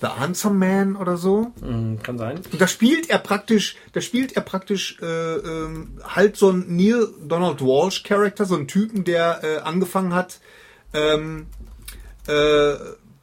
The 0.00 0.06
Answer 0.06 0.50
Man 0.50 0.96
oder 0.96 1.16
so. 1.16 1.52
Mhm, 1.60 2.02
kann 2.02 2.18
sein. 2.18 2.40
Und 2.52 2.60
da 2.60 2.68
spielt 2.68 3.10
er 3.10 3.18
praktisch, 3.18 3.76
da 3.92 4.00
spielt 4.00 4.36
er 4.36 4.42
praktisch 4.42 4.98
äh, 5.02 5.06
ähm, 5.06 5.98
halt 6.02 6.36
so 6.36 6.50
ein 6.50 6.64
Neil 6.68 7.08
Donald 7.26 7.60
Walsh 7.60 8.04
Charakter, 8.04 8.44
so 8.44 8.56
ein 8.56 8.68
Typen, 8.68 9.04
der 9.04 9.42
äh, 9.42 9.56
angefangen 9.58 10.14
hat, 10.14 10.40
ähm, 10.92 11.46
äh, 12.28 12.74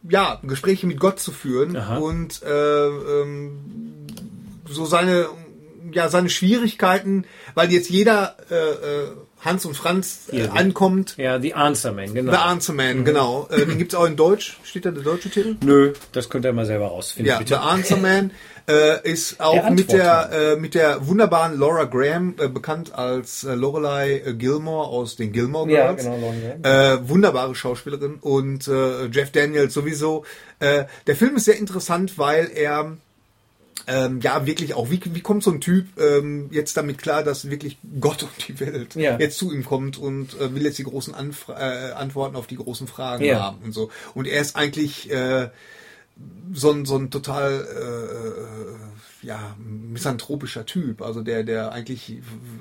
ja 0.09 0.39
Gespräche 0.43 0.87
mit 0.87 0.99
Gott 0.99 1.19
zu 1.19 1.31
führen 1.31 1.75
Aha. 1.75 1.97
und 1.97 2.43
äh, 2.43 2.87
ähm, 2.87 4.07
so 4.67 4.85
seine 4.85 5.27
ja 5.91 6.09
seine 6.09 6.29
Schwierigkeiten, 6.29 7.25
weil 7.53 7.71
jetzt 7.71 7.89
jeder 7.89 8.35
äh, 8.49 8.55
äh, 8.55 9.07
Hans 9.45 9.65
und 9.65 9.75
Franz 9.77 10.27
äh, 10.31 10.47
ankommt. 10.47 11.15
Ja, 11.17 11.39
The 11.39 11.53
Answer 11.53 11.91
Man, 11.91 12.13
genau. 12.13 12.31
The 12.31 12.37
Answer 12.37 12.73
Man, 12.73 13.05
genau. 13.05 13.47
Äh, 13.51 13.65
den 13.65 13.77
gibt's 13.77 13.93
auch 13.95 14.05
in 14.05 14.15
Deutsch. 14.15 14.57
Steht 14.63 14.85
da 14.85 14.91
der 14.91 15.03
deutsche 15.03 15.29
Titel? 15.29 15.55
Nö, 15.63 15.93
das 16.11 16.29
könnt 16.29 16.45
ihr 16.45 16.53
mal 16.53 16.65
selber 16.65 16.87
rausfinden, 16.87 17.31
Ja, 17.31 17.37
bitte. 17.37 17.53
The 17.55 17.59
Answer 17.59 17.97
Man 17.97 18.31
äh, 18.67 19.07
ist 19.09 19.39
auch 19.39 19.53
Der 19.53 19.71
mit 19.71 19.91
der 19.91 20.29
äh, 20.31 20.55
mit 20.55 20.73
der 20.73 21.07
wunderbaren 21.07 21.59
Laura 21.59 21.83
Graham 21.83 22.33
äh, 22.39 22.47
bekannt 22.47 22.95
als 22.95 23.43
äh, 23.43 23.53
Lorelei 23.53 24.23
Gilmore 24.37 24.87
aus 24.87 25.15
den 25.15 25.31
Gilmore 25.31 25.69
Ja, 25.69 25.93
Girls. 25.93 26.03
genau, 26.03 26.17
Lauren 26.17 26.61
Graham. 26.61 27.09
Wunderbare 27.09 27.55
Schauspielerin 27.55 28.15
und 28.15 28.67
Jeff 29.11 29.31
Daniels 29.31 29.73
sowieso. 29.73 30.25
Der 30.59 31.15
Film 31.15 31.35
ist 31.35 31.45
sehr 31.45 31.57
interessant, 31.57 32.17
weil 32.17 32.49
er 32.53 32.97
ähm, 33.87 34.19
ja 34.21 34.45
wirklich 34.45 34.73
auch, 34.73 34.89
wie, 34.89 34.99
wie 35.13 35.21
kommt 35.21 35.43
so 35.43 35.51
ein 35.51 35.61
Typ 35.61 35.99
ähm, 35.99 36.49
jetzt 36.51 36.75
damit 36.77 36.97
klar, 36.97 37.23
dass 37.23 37.49
wirklich 37.49 37.77
Gott 37.99 38.23
und 38.23 38.47
die 38.47 38.59
Welt 38.59 38.95
Ja. 38.95 39.17
jetzt 39.19 39.37
zu 39.37 39.51
ihm 39.53 39.63
kommt 39.63 39.97
und 39.97 40.39
äh, 40.39 40.53
will 40.55 40.63
jetzt 40.63 40.77
die 40.79 40.83
großen 40.83 41.13
Anfra 41.13 41.89
äh, 41.89 41.91
Antworten 41.91 42.35
auf 42.35 42.47
die 42.47 42.57
großen 42.57 42.87
Fragen 42.87 43.23
Ja. 43.25 43.39
haben 43.41 43.59
und 43.63 43.71
so. 43.73 43.89
Und 44.13 44.27
er 44.27 44.41
ist 44.41 44.55
eigentlich 44.55 45.11
äh, 45.11 45.49
so 46.53 46.71
ein, 46.71 46.85
so 46.85 46.97
ein 46.97 47.11
total 47.11 47.61
äh, 47.61 49.04
ja, 49.25 49.55
misanthropischer 49.57 50.65
Typ, 50.65 51.01
also 51.01 51.21
der, 51.21 51.43
der 51.43 51.71
eigentlich 51.71 52.17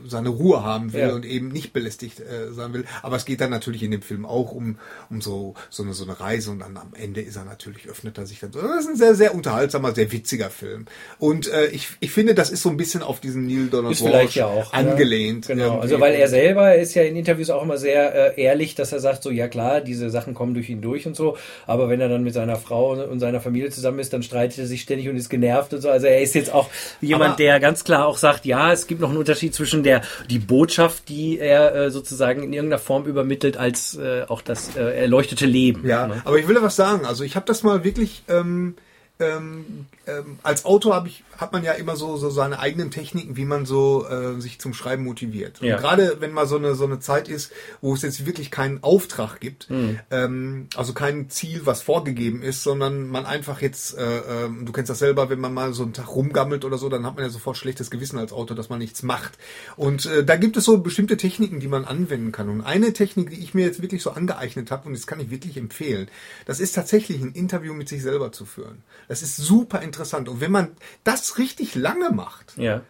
seine 0.07 0.31
Ruhe 0.31 0.65
haben 0.65 0.93
will 0.93 1.01
Ja. 1.01 1.15
und 1.15 1.27
eben 1.27 1.49
nicht 1.49 1.73
belästigt 1.73 2.21
äh, 2.21 2.53
sein 2.53 2.73
will. 2.73 2.85
Aber 3.03 3.17
es 3.17 3.25
geht 3.27 3.41
dann 3.43 3.51
natürlich 3.51 3.83
in 3.83 3.91
dem 3.91 4.01
Film 4.03 4.25
auch 4.25 4.53
um, 4.53 4.79
um 5.11 5.21
so, 5.21 5.55
so, 5.69 5.83
eine, 5.83 5.93
so 5.93 6.05
eine 6.05 6.19
Reise 6.19 6.51
und 6.51 6.61
dann 6.61 6.77
am 6.77 6.95
Ende 6.95 7.21
ist 7.21 7.37
er 7.37 7.45
natürlich, 7.45 7.87
öffnet 7.89 8.17
er 8.17 8.27
sich 8.27 8.41
dann 8.41 8.53
so. 8.53 8.63
Das 8.63 8.81
ist 8.81 8.89
ein 8.89 8.97
sehr, 8.97 9.15
sehr 9.15 9.35
unterhaltsamer, 9.35 9.95
sehr 9.95 10.11
witziger 10.11 10.49
Film. 10.49 10.87
Und 11.19 11.53
äh, 11.53 11.67
ich, 11.67 11.89
ich 12.01 12.11
finde, 12.11 12.35
das 12.35 12.51
ist 12.51 12.63
so 12.63 12.71
ein 12.71 12.77
bisschen 12.79 13.03
auf 13.03 13.21
diesen 13.21 13.47
Neil 13.47 13.67
Donald 13.67 14.03
Walsh 14.03 14.37
ja 14.37 14.47
auch. 14.47 14.73
angelehnt. 14.73 15.49
Ja. 15.49 15.55
Genau, 15.55 15.65
irgendwie. 15.67 15.83
also 15.83 16.01
weil 16.01 16.15
er 16.15 16.29
selber 16.29 16.75
ist 16.77 16.95
ja 16.95 17.03
in 17.03 17.17
Interviews 17.17 17.51
auch 17.51 17.63
immer 17.63 17.77
sehr 17.77 18.37
äh, 18.39 18.41
ehrlich, 18.43 18.75
dass 18.75 18.93
er 18.93 19.01
sagt, 19.01 19.23
so 19.23 19.31
ja 19.31 19.49
klar, 19.49 19.81
diese 19.83 20.09
Sachen 20.09 20.33
kommen 20.33 20.55
durch 20.55 20.71
ihn 20.71 20.81
durch 20.81 21.07
und 21.07 21.15
so, 21.15 21.37
aber 21.67 21.89
wenn 21.91 22.01
er 22.01 22.09
dann 22.09 22.23
mit 22.25 22.33
seiner 22.33 22.57
Frau 22.57 22.93
und 22.93 23.21
seiner 23.21 23.41
Familie 23.41 23.71
zusammen 23.71 23.99
ist, 23.99 24.13
dann 24.15 24.23
streitet 24.23 24.59
er 24.61 24.67
sich 24.67 24.81
ständig 24.83 25.09
und 25.09 25.17
ist 25.17 25.29
genervt 25.29 25.75
und 25.75 25.81
so. 25.83 25.91
Also 25.91 26.07
er 26.07 26.23
ist 26.23 26.35
jetzt 26.35 26.54
auch 26.55 26.71
jemand, 27.01 27.31
Aber- 27.31 27.37
der 27.37 27.61
ganz 27.61 27.85
klar 27.85 28.07
auch 28.07 28.19
sagt, 28.19 28.45
ja, 28.45 28.73
es 28.73 28.87
gibt 28.87 29.01
noch 29.01 29.09
einen 29.11 29.19
Unterschied 29.19 29.55
zwischen 29.55 29.83
der 29.83 30.03
die 30.31 30.39
Botschaft, 30.39 31.09
die 31.09 31.39
er 31.39 31.75
äh, 31.75 31.91
sozusagen 31.91 32.43
in 32.43 32.53
irgendeiner 32.53 32.81
Form 32.81 33.07
übermittelt, 33.07 33.57
als 33.57 33.97
äh, 33.97 34.25
auch 34.29 34.43
das 34.43 34.77
äh, 34.77 35.03
erleuchtete 35.03 35.47
Leben. 35.47 35.87
Ja, 35.87 36.07
ne? 36.07 36.23
aber 36.25 36.39
ich 36.39 36.49
will 36.49 36.55
da 36.55 36.63
was 36.63 36.77
sagen. 36.77 37.05
Also 37.05 37.25
ich 37.25 37.37
habe 37.37 37.47
das 37.47 37.63
mal 37.63 37.85
wirklich 37.85 38.23
ähm, 38.29 38.75
ähm, 39.21 39.87
ähm, 40.07 40.39
als 40.43 40.65
Autor 40.65 40.95
habe 40.95 41.09
ich 41.09 41.23
hat 41.39 41.53
man 41.53 41.65
ja 41.65 41.73
immer 41.73 41.97
so 41.97 42.17
so 42.17 42.31
seine 42.31 42.59
eigenen 42.59 42.91
Techniken, 42.91 43.37
wie 43.37 43.45
man 43.45 43.67
so 43.67 44.07
äh, 44.09 44.41
sich 44.41 44.59
zum 44.61 44.75
Schreiben 44.75 45.05
motiviert. 45.05 45.61
Ja. 45.61 45.77
gerade 45.79 46.17
wenn 46.21 46.33
mal 46.33 46.47
so 46.47 46.57
eine 46.57 46.75
so 46.75 46.85
eine 46.85 47.01
Zeit 47.01 47.29
ist, 47.29 47.53
wo 47.81 47.95
es 47.95 48.03
jetzt 48.03 48.27
wirklich 48.27 48.51
keinen 48.51 48.83
Auftrag 48.83 49.41
gibt, 49.41 49.71
Mhm. 49.71 49.99
ähm, 50.11 50.69
also 50.77 50.93
kein 50.93 51.31
Ziel, 51.31 51.63
was 51.65 51.83
vorgegeben 51.83 52.43
ist, 52.43 52.63
sondern 52.63 53.09
man 53.09 53.27
einfach 53.27 53.61
jetzt, 53.63 53.97
äh, 53.97 54.45
ähm, 54.45 54.67
du 54.67 54.73
kennst 54.73 54.91
das 54.91 54.99
selber, 54.99 55.31
wenn 55.31 55.41
man 55.41 55.55
mal 55.55 55.73
so 55.73 55.83
einen 55.83 55.93
Tag 55.93 56.09
rumgammelt 56.15 56.65
oder 56.65 56.79
so, 56.79 56.89
dann 56.89 57.07
hat 57.07 57.15
man 57.17 57.25
ja 57.25 57.31
sofort 57.31 57.57
schlechtes 57.57 57.91
Gewissen 57.91 58.19
als 58.19 58.33
Autor, 58.33 58.57
dass 58.57 58.69
man 58.69 58.79
nichts 58.79 59.03
macht. 59.03 59.39
Und 59.77 60.07
äh, 60.07 60.25
da 60.25 60.37
gibt 60.37 60.57
es 60.57 60.65
so 60.65 60.79
bestimmte 60.79 61.17
Techniken, 61.17 61.61
die 61.61 61.69
man 61.69 61.85
anwenden 61.85 62.33
kann. 62.33 62.49
Und 62.49 62.61
eine 62.61 62.93
Technik, 62.93 63.31
die 63.31 63.41
ich 63.43 63.55
mir 63.55 63.65
jetzt 63.65 63.81
wirklich 63.83 64.03
so 64.03 64.11
angeeignet 64.11 64.71
habe, 64.71 64.87
und 64.89 64.95
das 64.95 65.07
kann 65.07 65.21
ich 65.21 65.31
wirklich 65.31 65.57
empfehlen, 65.57 66.09
das 66.47 66.61
ist 66.61 66.73
tatsächlich 66.75 67.21
ein 67.23 67.33
Interview 67.33 67.75
mit 67.75 67.89
sich 67.89 68.03
selber 68.03 68.33
zu 68.33 68.45
führen. 68.45 68.83
Das 69.09 69.23
ist 69.23 69.37
super 69.37 69.83
interessant. 69.83 70.29
Und 70.29 70.41
wenn 70.41 70.53
man 70.53 70.69
das 71.05 71.24
richtig 71.39 71.75
lange 71.75 72.11
macht, 72.11 72.57
Ja. 72.57 72.83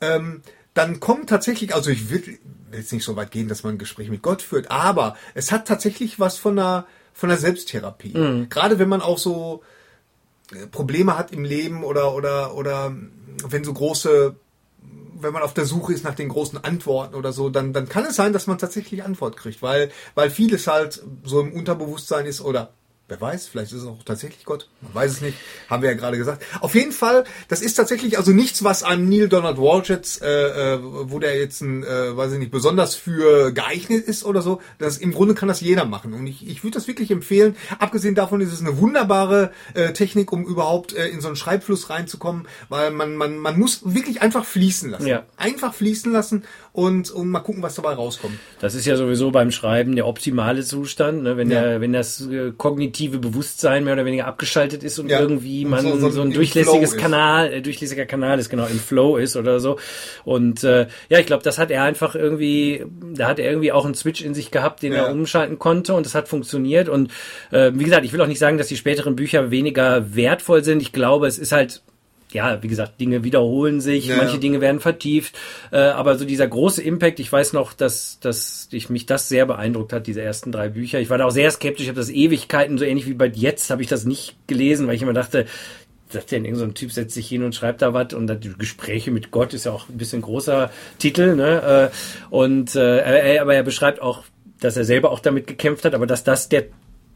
ähm, 0.00 0.42
dann 0.74 1.00
kommt 1.00 1.28
tatsächlich, 1.28 1.74
also 1.74 1.90
ich 1.90 2.10
will 2.10 2.38
jetzt 2.72 2.92
nicht 2.92 3.04
so 3.04 3.16
weit 3.16 3.30
gehen, 3.32 3.48
dass 3.48 3.64
man 3.64 3.74
ein 3.74 3.78
Gespräch 3.78 4.08
mit 4.08 4.22
Gott 4.22 4.40
führt, 4.42 4.70
aber 4.70 5.16
es 5.34 5.50
hat 5.50 5.66
tatsächlich 5.66 6.20
was 6.20 6.36
von 6.38 6.58
einer, 6.58 6.86
von 7.12 7.28
einer 7.30 7.38
Selbsttherapie. 7.38 8.12
Gerade 8.48 8.78
wenn 8.78 8.88
man 8.88 9.00
auch 9.02 9.18
so 9.18 9.62
äh, 10.54 10.66
Probleme 10.68 11.18
hat 11.18 11.32
im 11.32 11.44
Leben 11.44 11.82
oder, 11.82 12.14
oder, 12.14 12.54
oder 12.54 12.94
wenn 13.48 13.64
so 13.64 13.72
große, 13.74 14.36
wenn 15.20 15.32
man 15.32 15.42
auf 15.42 15.52
der 15.54 15.66
Suche 15.66 15.92
ist 15.92 16.04
nach 16.04 16.14
den 16.14 16.28
großen 16.28 16.62
Antworten 16.62 17.14
oder 17.16 17.32
so, 17.32 17.50
dann, 17.50 17.72
dann 17.72 17.88
kann 17.88 18.04
es 18.06 18.14
sein, 18.16 18.32
dass 18.32 18.46
man 18.46 18.56
tatsächlich 18.58 19.02
Antwort 19.02 19.36
kriegt, 19.36 19.60
weil, 19.62 19.90
weil 20.14 20.30
vieles 20.30 20.66
halt 20.68 21.02
so 21.24 21.40
im 21.40 21.52
Unterbewusstsein 21.52 22.26
ist 22.26 22.40
oder 22.40 22.72
Wer 23.10 23.20
weiß, 23.20 23.48
vielleicht 23.48 23.72
ist 23.72 23.82
es 23.82 23.88
auch 23.88 24.04
tatsächlich 24.04 24.44
Gott. 24.44 24.68
Man 24.82 24.94
weiß 24.94 25.10
es 25.10 25.20
nicht. 25.20 25.36
Haben 25.68 25.82
wir 25.82 25.90
ja 25.90 25.96
gerade 25.96 26.16
gesagt. 26.16 26.44
Auf 26.60 26.76
jeden 26.76 26.92
Fall, 26.92 27.24
das 27.48 27.60
ist 27.60 27.74
tatsächlich 27.74 28.16
also 28.16 28.30
nichts, 28.30 28.62
was 28.62 28.84
einem 28.84 29.08
Neil 29.08 29.28
Donald 29.28 29.58
Walsh 29.58 29.88
jetzt, 29.88 30.22
äh, 30.22 30.74
äh, 30.74 30.78
wo 30.80 31.18
der 31.18 31.36
jetzt 31.36 31.60
ein, 31.60 31.82
äh, 31.82 32.16
weiß 32.16 32.34
ich 32.34 32.38
nicht, 32.38 32.52
besonders 32.52 32.94
für 32.94 33.50
geeignet 33.50 34.04
ist 34.04 34.24
oder 34.24 34.42
so. 34.42 34.60
Das 34.78 34.96
im 34.96 35.12
Grunde 35.12 35.34
kann 35.34 35.48
das 35.48 35.60
jeder 35.60 35.86
machen. 35.86 36.14
Und 36.14 36.28
ich, 36.28 36.46
ich 36.46 36.62
würde 36.62 36.74
das 36.74 36.86
wirklich 36.86 37.10
empfehlen. 37.10 37.56
Abgesehen 37.80 38.14
davon 38.14 38.40
ist 38.40 38.52
es 38.52 38.60
eine 38.60 38.78
wunderbare 38.78 39.50
äh, 39.74 39.92
Technik, 39.92 40.30
um 40.30 40.44
überhaupt 40.44 40.92
äh, 40.92 41.08
in 41.08 41.20
so 41.20 41.26
einen 41.26 41.36
Schreibfluss 41.36 41.90
reinzukommen, 41.90 42.46
weil 42.68 42.92
man, 42.92 43.16
man, 43.16 43.38
man 43.38 43.58
muss 43.58 43.80
wirklich 43.82 44.22
einfach 44.22 44.44
fließen 44.44 44.88
lassen. 44.88 45.08
Ja. 45.08 45.24
Einfach 45.36 45.74
fließen 45.74 46.12
lassen 46.12 46.44
und, 46.72 47.10
und 47.10 47.28
mal 47.28 47.40
gucken, 47.40 47.62
was 47.62 47.74
dabei 47.74 47.94
rauskommt. 47.94 48.34
Das 48.60 48.74
ist 48.74 48.86
ja 48.86 48.96
sowieso 48.96 49.30
beim 49.32 49.50
Schreiben 49.50 49.96
der 49.96 50.06
optimale 50.06 50.62
Zustand, 50.62 51.22
ne? 51.24 51.36
wenn, 51.36 51.50
Ja. 51.50 51.62
der, 51.62 51.80
wenn 51.80 51.92
das 51.92 52.20
äh, 52.28 52.52
kognitive 52.56 53.18
Bewusstsein 53.18 53.82
mehr 53.84 53.94
oder 53.94 54.04
weniger 54.04 54.26
abgeschaltet 54.26 54.84
ist 54.84 54.98
und 54.98 55.08
Ja. 55.08 55.18
irgendwie 55.20 55.64
Und 55.64 55.70
man 55.70 55.82
so- 55.82 55.98
so, 55.98 56.10
so 56.10 56.22
ein 56.22 56.32
durchlässiges. 56.32 56.96
Kanal, 56.96 57.52
äh, 57.52 57.60
durchlässiger 57.62 58.06
Kanal 58.06 58.38
ist, 58.38 58.50
genau, 58.50 58.66
im 58.66 58.78
Flow 58.78 59.16
ist 59.16 59.36
oder 59.36 59.58
so. 59.58 59.78
Und 60.24 60.62
äh, 60.64 60.86
ja, 61.08 61.18
ich 61.18 61.26
glaube, 61.26 61.42
das 61.42 61.58
hat 61.58 61.70
er 61.70 61.82
einfach 61.82 62.14
irgendwie, 62.14 62.84
da 63.14 63.26
hat 63.28 63.38
er 63.38 63.50
irgendwie 63.50 63.72
auch 63.72 63.84
einen 63.84 63.94
Switch 63.94 64.22
in 64.22 64.34
sich 64.34 64.50
gehabt, 64.50 64.82
den 64.82 64.92
Ja. 64.92 65.06
er 65.06 65.12
umschalten 65.12 65.58
konnte 65.58 65.94
und 65.94 66.06
das 66.06 66.14
hat 66.14 66.28
funktioniert. 66.28 66.88
Und 66.88 67.10
äh, 67.50 67.72
wie 67.74 67.84
gesagt, 67.84 68.04
ich 68.04 68.12
will 68.12 68.20
auch 68.20 68.26
nicht 68.28 68.38
sagen, 68.38 68.58
dass 68.58 68.68
die 68.68 68.76
späteren 68.76 69.16
Bücher 69.16 69.50
weniger 69.50 70.14
wertvoll 70.14 70.62
sind. 70.62 70.82
Ich 70.82 70.92
glaube, 70.92 71.26
es 71.26 71.38
ist 71.38 71.52
halt 71.52 71.82
ja, 72.32 72.62
wie 72.62 72.68
gesagt, 72.68 73.00
Dinge 73.00 73.24
wiederholen 73.24 73.80
sich, 73.80 74.06
Ja. 74.06 74.16
manche 74.16 74.38
Dinge 74.38 74.60
werden 74.60 74.80
vertieft, 74.80 75.36
äh, 75.72 75.78
aber 75.78 76.16
so 76.18 76.24
dieser 76.24 76.46
große 76.46 76.82
Impact, 76.82 77.20
ich 77.20 77.30
weiß 77.32 77.52
noch, 77.52 77.72
dass, 77.72 78.18
dass 78.20 78.68
ich 78.70 78.90
mich 78.90 79.06
das 79.06 79.28
sehr 79.28 79.46
beeindruckt 79.46 79.92
hat, 79.92 80.06
diese 80.06 80.22
ersten 80.22 80.52
drei 80.52 80.68
Bücher. 80.68 81.00
Ich 81.00 81.10
war 81.10 81.18
da 81.18 81.26
auch 81.26 81.30
sehr 81.30 81.50
skeptisch, 81.50 81.84
ich 81.84 81.88
habe 81.88 81.98
das 82.00 82.10
Ewigkeiten, 82.10 82.78
so 82.78 82.84
ähnlich 82.84 83.06
wie 83.06 83.14
bei 83.14 83.26
jetzt, 83.26 83.70
habe 83.70 83.82
ich 83.82 83.88
das 83.88 84.04
nicht 84.04 84.36
gelesen, 84.46 84.86
weil 84.86 84.94
ich 84.94 85.02
immer 85.02 85.12
dachte, 85.12 85.46
sagt 86.08 86.32
denn 86.32 86.44
irgend 86.44 86.58
so 86.58 86.64
ein 86.64 86.74
Typ 86.74 86.90
setzt 86.90 87.14
sich 87.14 87.28
hin 87.28 87.44
und 87.44 87.54
schreibt 87.54 87.82
da 87.82 87.94
was 87.94 88.14
und 88.14 88.26
dann 88.26 88.40
die 88.40 88.52
Gespräche 88.58 89.10
mit 89.12 89.30
Gott 89.30 89.54
ist 89.54 89.66
ja 89.66 89.72
auch 89.72 89.88
ein 89.88 89.96
bisschen 89.96 90.22
großer 90.22 90.70
Titel, 90.98 91.36
ne? 91.36 91.90
Äh, 91.92 92.34
Und 92.34 92.74
äh, 92.74 92.98
er, 92.98 93.42
aber 93.42 93.54
er 93.54 93.62
beschreibt 93.62 94.02
auch, 94.02 94.24
dass 94.60 94.76
er 94.76 94.84
selber 94.84 95.12
auch 95.12 95.20
damit 95.20 95.46
gekämpft 95.46 95.84
hat, 95.84 95.94
aber 95.94 96.06
dass 96.06 96.24
das 96.24 96.48
der 96.48 96.64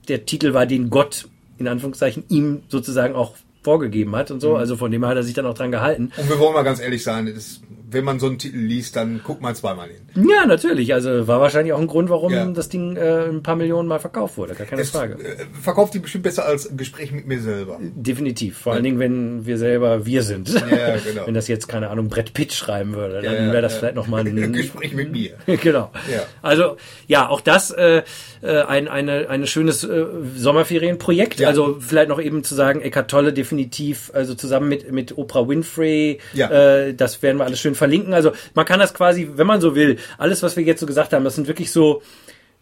der 0.09 0.27
Titel 0.27 0.53
war, 0.55 0.67
den 0.67 0.91
Gott 0.91 1.29
in 1.59 1.67
Anführungszeichen 1.67 2.25
ihm 2.29 2.63
sozusagen 2.69 3.15
auch 3.15 3.35
vorgegeben 3.65 4.15
hat 4.15 4.31
und 4.31 4.41
so. 4.41 4.57
Also 4.57 4.77
von 4.77 4.91
dem 4.91 5.05
hat 5.07 5.17
er 5.17 5.23
sich 5.23 5.35
dann 5.35 5.47
auch 5.47 5.55
dran 5.55 5.73
gehalten. 5.73 6.13
Und 6.17 6.29
wir 6.29 6.39
wollen 6.39 6.55
mal 6.55 6.63
ganz 6.63 6.81
ehrlich 6.81 7.03
sein, 7.03 7.27
das, 7.35 7.61
wenn 7.95 8.05
man 8.05 8.19
so 8.21 8.27
einen 8.27 8.39
Titel 8.39 8.59
liest, 8.59 8.97
dann 8.97 9.21
guckt 9.25 9.41
man 9.41 9.55
zweimal 9.55 9.89
hin. 9.89 10.29
Ja, 10.29 10.47
natürlich. 10.47 10.93
Also 10.93 11.27
war 11.27 11.41
wahrscheinlich 11.41 11.73
auch 11.73 11.81
ein 11.81 11.87
Grund, 11.87 12.11
warum 12.11 12.33
Ja. 12.33 12.45
das 12.47 12.69
Ding 12.69 12.97
äh, 12.97 13.27
ein 13.29 13.43
paar 13.43 13.57
Millionen 13.57 13.89
Mal 13.89 13.99
verkauft 14.01 14.37
wurde. 14.37 14.55
Gar 14.55 14.67
keine 14.67 14.83
Es 14.83 14.91
Frage. 14.91 15.15
äh, 15.15 15.37
verkauft 15.61 15.95
die 15.95 15.99
bestimmt 16.01 16.25
besser 16.25 16.45
als 16.45 16.69
ein 16.71 16.77
Gespräch 16.77 17.13
mit 17.13 17.27
mir 17.27 17.41
selber. 17.41 17.79
Definitiv. 17.81 18.59
Vor 18.59 18.73
allen 18.75 18.85
Dingen, 18.85 18.99
wenn 18.99 19.47
wir 19.47 19.57
selber 19.59 20.05
wir 20.07 20.23
sind. 20.23 20.49
Ja, 20.51 20.61
genau. 21.05 21.27
wenn 21.27 21.35
das 21.35 21.49
jetzt, 21.49 21.69
keine 21.69 21.89
Ahnung, 21.91 22.09
Brett 22.09 22.35
Pitt 22.35 22.53
schreiben 22.53 22.95
würde, 22.95 23.23
dann 23.23 23.25
Ja, 23.25 23.53
wäre 23.53 23.63
das 23.63 23.75
ja. 23.75 23.79
vielleicht 23.79 23.95
nochmal 23.97 24.21
Ein 24.27 24.53
Gespräch 24.53 24.93
mit 24.95 25.11
mir. 25.13 25.35
genau. 25.47 25.91
Ja. 26.13 26.23
Also 26.43 26.77
ja, 27.07 27.29
auch 27.29 27.41
das 27.41 27.71
äh, 27.71 28.03
äh, 28.43 28.63
ein 28.63 28.89
eine, 28.89 29.29
eine 29.29 29.47
schönes 29.47 29.85
äh, 29.85 30.05
Sommerferienprojekt. 30.37 31.41
Ja. 31.41 31.49
Also 31.49 31.77
vielleicht 31.81 32.09
noch 32.09 32.21
eben 32.21 32.45
zu 32.45 32.55
sagen, 32.55 32.81
Eckart 32.81 33.11
Tolle 33.11 33.33
definitiv, 33.33 34.11
also 34.15 34.35
zusammen 34.35 34.69
mit 34.69 34.91
mit 34.93 35.17
Oprah 35.19 35.49
Winfrey. 35.49 36.19
Ja. 36.33 36.51
Äh, 36.51 36.95
das 36.95 37.23
werden 37.23 37.39
wir 37.39 37.45
alles 37.45 37.61
schön 37.61 37.75
verlinken. 37.85 38.15
Also 38.15 38.33
man 38.55 38.65
kann 38.65 38.81
das 38.81 38.95
quasi, 38.95 39.31
wenn 39.35 39.47
man 39.47 39.61
so 39.61 39.75
will, 39.75 39.99
alles, 40.17 40.43
was 40.43 40.57
wir 40.57 40.65
jetzt 40.65 40.81
so 40.81 40.87
gesagt 40.87 41.13
haben, 41.13 41.25
das 41.25 41.35
sind 41.35 41.49
wirklich 41.49 41.71
so 41.71 42.03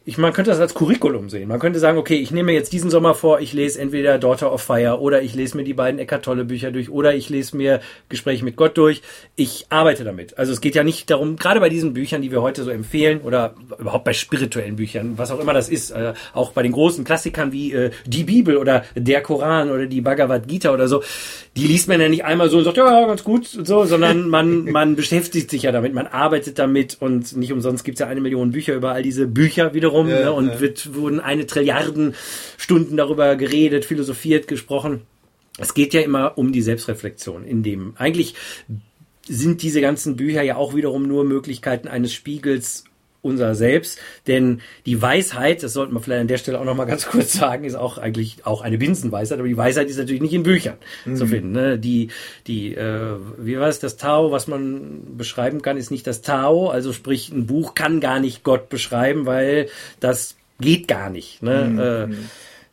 ich, 0.05 0.19
man 0.19 0.33
könnte 0.33 0.51
das 0.51 0.59
als 0.59 0.75
Curriculum 0.75 1.31
sehen. 1.31 1.49
Man 1.49 1.61
könnte 1.61 1.79
sagen, 1.79 1.97
okay, 1.97 2.17
ich 2.17 2.33
nehme 2.33 2.47
mir 2.47 2.55
jetzt 2.55 2.73
diesen 2.73 2.91
Sommer 2.91 3.15
vor, 3.15 3.41
ich 3.41 3.53
lese 3.53 3.81
entweder 3.81 4.19
Daughter 4.19 4.53
of 4.53 4.61
Fire 4.61 5.01
oder 5.01 5.23
ich 5.23 5.35
lese 5.35 5.57
mir 5.57 5.63
die 5.63 5.75
beiden 5.75 6.01
Eckart 6.01 6.25
Tolle 6.25 6.45
Bücher 6.45 6.73
durch 6.73 6.91
oder 6.91 7.15
ich 7.15 7.29
lese 7.29 7.57
mir 7.57 7.81
Gespräche 8.09 8.45
mit 8.45 8.57
Gott 8.57 8.77
durch. 8.77 9.03
Ich 9.37 9.67
arbeite 9.69 10.03
damit. 10.03 10.39
Also 10.39 10.53
es 10.53 10.61
geht 10.61 10.75
ja 10.75 10.83
nicht 10.83 11.09
darum, 11.09 11.37
gerade 11.37 11.61
bei 11.61 11.69
diesen 11.69 11.93
Büchern, 11.93 12.21
die 12.21 12.33
wir 12.33 12.43
heute 12.43 12.65
so 12.65 12.71
empfehlen 12.71 13.21
oder 13.21 13.55
überhaupt 13.79 14.05
bei 14.05 14.13
spirituellen 14.13 14.75
Büchern, 14.75 15.19
was 15.19 15.31
auch 15.31 15.39
immer 15.39 15.53
das 15.53 15.69
ist, 15.69 15.93
äh, 15.93 16.15
auch 16.35 16.51
bei 16.51 16.65
den 16.65 16.73
großen 16.73 17.05
Klassikern 17.05 17.53
wie 17.53 17.73
äh, 17.73 17.91
die 18.05 18.25
Bibel 18.25 18.57
oder 18.57 18.85
der 18.97 19.23
Koran 19.23 19.71
oder 19.71 19.87
die 19.87 20.01
Bhagavad 20.01 20.49
Gita 20.49 20.73
oder 20.73 20.89
so, 20.89 21.03
die 21.57 21.69
liest 21.69 21.87
man 21.87 22.01
ja 22.01 22.09
nicht 22.09 22.25
einmal 22.25 22.51
so 22.51 22.59
und 22.59 22.65
sagt, 22.65 22.77
ja, 22.77 23.07
ganz 23.07 23.23
gut 23.23 23.55
und 23.57 23.69
so, 23.69 23.85
sondern 23.85 24.29
man, 24.29 24.65
man 24.65 24.97
beschäftigt 24.97 25.49
sich 25.49 25.63
ja 25.63 25.71
damit, 25.71 25.95
man 25.95 26.09
arbeitet 26.09 26.59
damit 26.59 26.97
und 26.99 27.37
nicht 27.37 27.53
umsonst 27.53 27.85
gibt 27.85 27.97
es 27.97 28.01
ja 28.01 28.09
eine 28.09 28.21
Million 28.21 28.51
Bücher 28.51 28.75
über 28.75 28.91
all 28.91 29.03
diese 29.05 29.29
Bücher 29.29 29.75
wiederum 29.75 29.92
rum 29.93 30.09
ja, 30.09 30.21
ne, 30.21 30.33
und 30.33 30.49
ja. 30.49 30.61
wird, 30.61 30.95
wurden 30.95 31.21
eine 31.21 31.47
Trilliarden 31.47 32.15
Stunden 32.57 32.97
darüber 32.97 33.37
geredet, 33.37 33.85
philosophiert, 33.85 34.49
gesprochen. 34.49 35.03
Es 35.59 35.75
geht 35.75 35.95
ja 35.95 36.01
immer 36.01 36.39
um 36.39 36.53
die 36.53 36.63
Selbstreflexion, 36.63 37.45
in 37.45 37.63
dem 37.63 37.95
eigentlich 37.97 38.35
sind 39.29 39.63
diese 39.63 39.81
ganzen 39.81 40.17
Bücher 40.17 40.43
ja 40.43 40.57
auch 40.57 40.75
wiederum 40.75 41.07
nur 41.07 41.25
Möglichkeiten 41.25 41.89
eines 41.89 42.13
Spiegels 42.13 42.85
unser 43.23 43.55
Selbst. 43.55 43.99
Denn 44.27 44.61
die 44.85 45.01
Weisheit, 45.01 45.63
das 45.63 45.73
sollten 45.73 45.95
wir 45.95 46.01
vielleicht 46.01 46.21
an 46.21 46.29
der 46.29 46.39
Stelle 46.39 46.61
auch 46.61 46.65
nochmal 46.65 46.87
ganz 46.87 47.07
kurz 47.11 47.33
sagen, 47.33 47.65
ist 47.65 47.77
auch 47.77 47.99
eigentlich 47.99 48.45
auch 48.45 48.61
eine 48.61 48.79
Binsenweisheit, 48.79 49.39
aber 49.39 49.49
die 49.49 49.57
Weisheit 49.57 49.89
ist 49.89 49.97
natürlich 49.97 50.23
nicht 50.23 50.35
in 50.35 50.43
Büchern 50.43 50.77
mhm. 51.05 51.17
zu 51.17 51.27
finden. 51.27 51.53
Ne? 51.53 51.79
Die, 51.79 52.09
die, 52.47 52.75
äh, 52.75 53.17
wie 53.39 53.59
war 53.59 53.69
es, 53.69 53.79
das 53.79 53.97
Tao, 53.97 54.33
was 54.33 54.47
man 54.47 55.17
beschreiben 55.17 55.63
kann, 55.63 55.77
ist 55.77 55.91
nicht 55.91 56.07
das 56.07 56.23
Tao. 56.23 56.69
Also 56.69 56.93
sprich, 56.93 57.31
ein 57.31 57.47
Buch 57.47 57.75
kann 57.75 58.01
gar 58.01 58.21
nicht 58.21 58.43
Gott 58.43 58.69
beschreiben, 58.69 59.25
weil 59.25 59.69
das 60.01 60.37
geht 60.61 60.89
gar 60.89 61.09
nicht. 61.09 61.43
Ne? 61.43 61.65
Mhm. 61.65 61.79
Äh. 61.79 62.17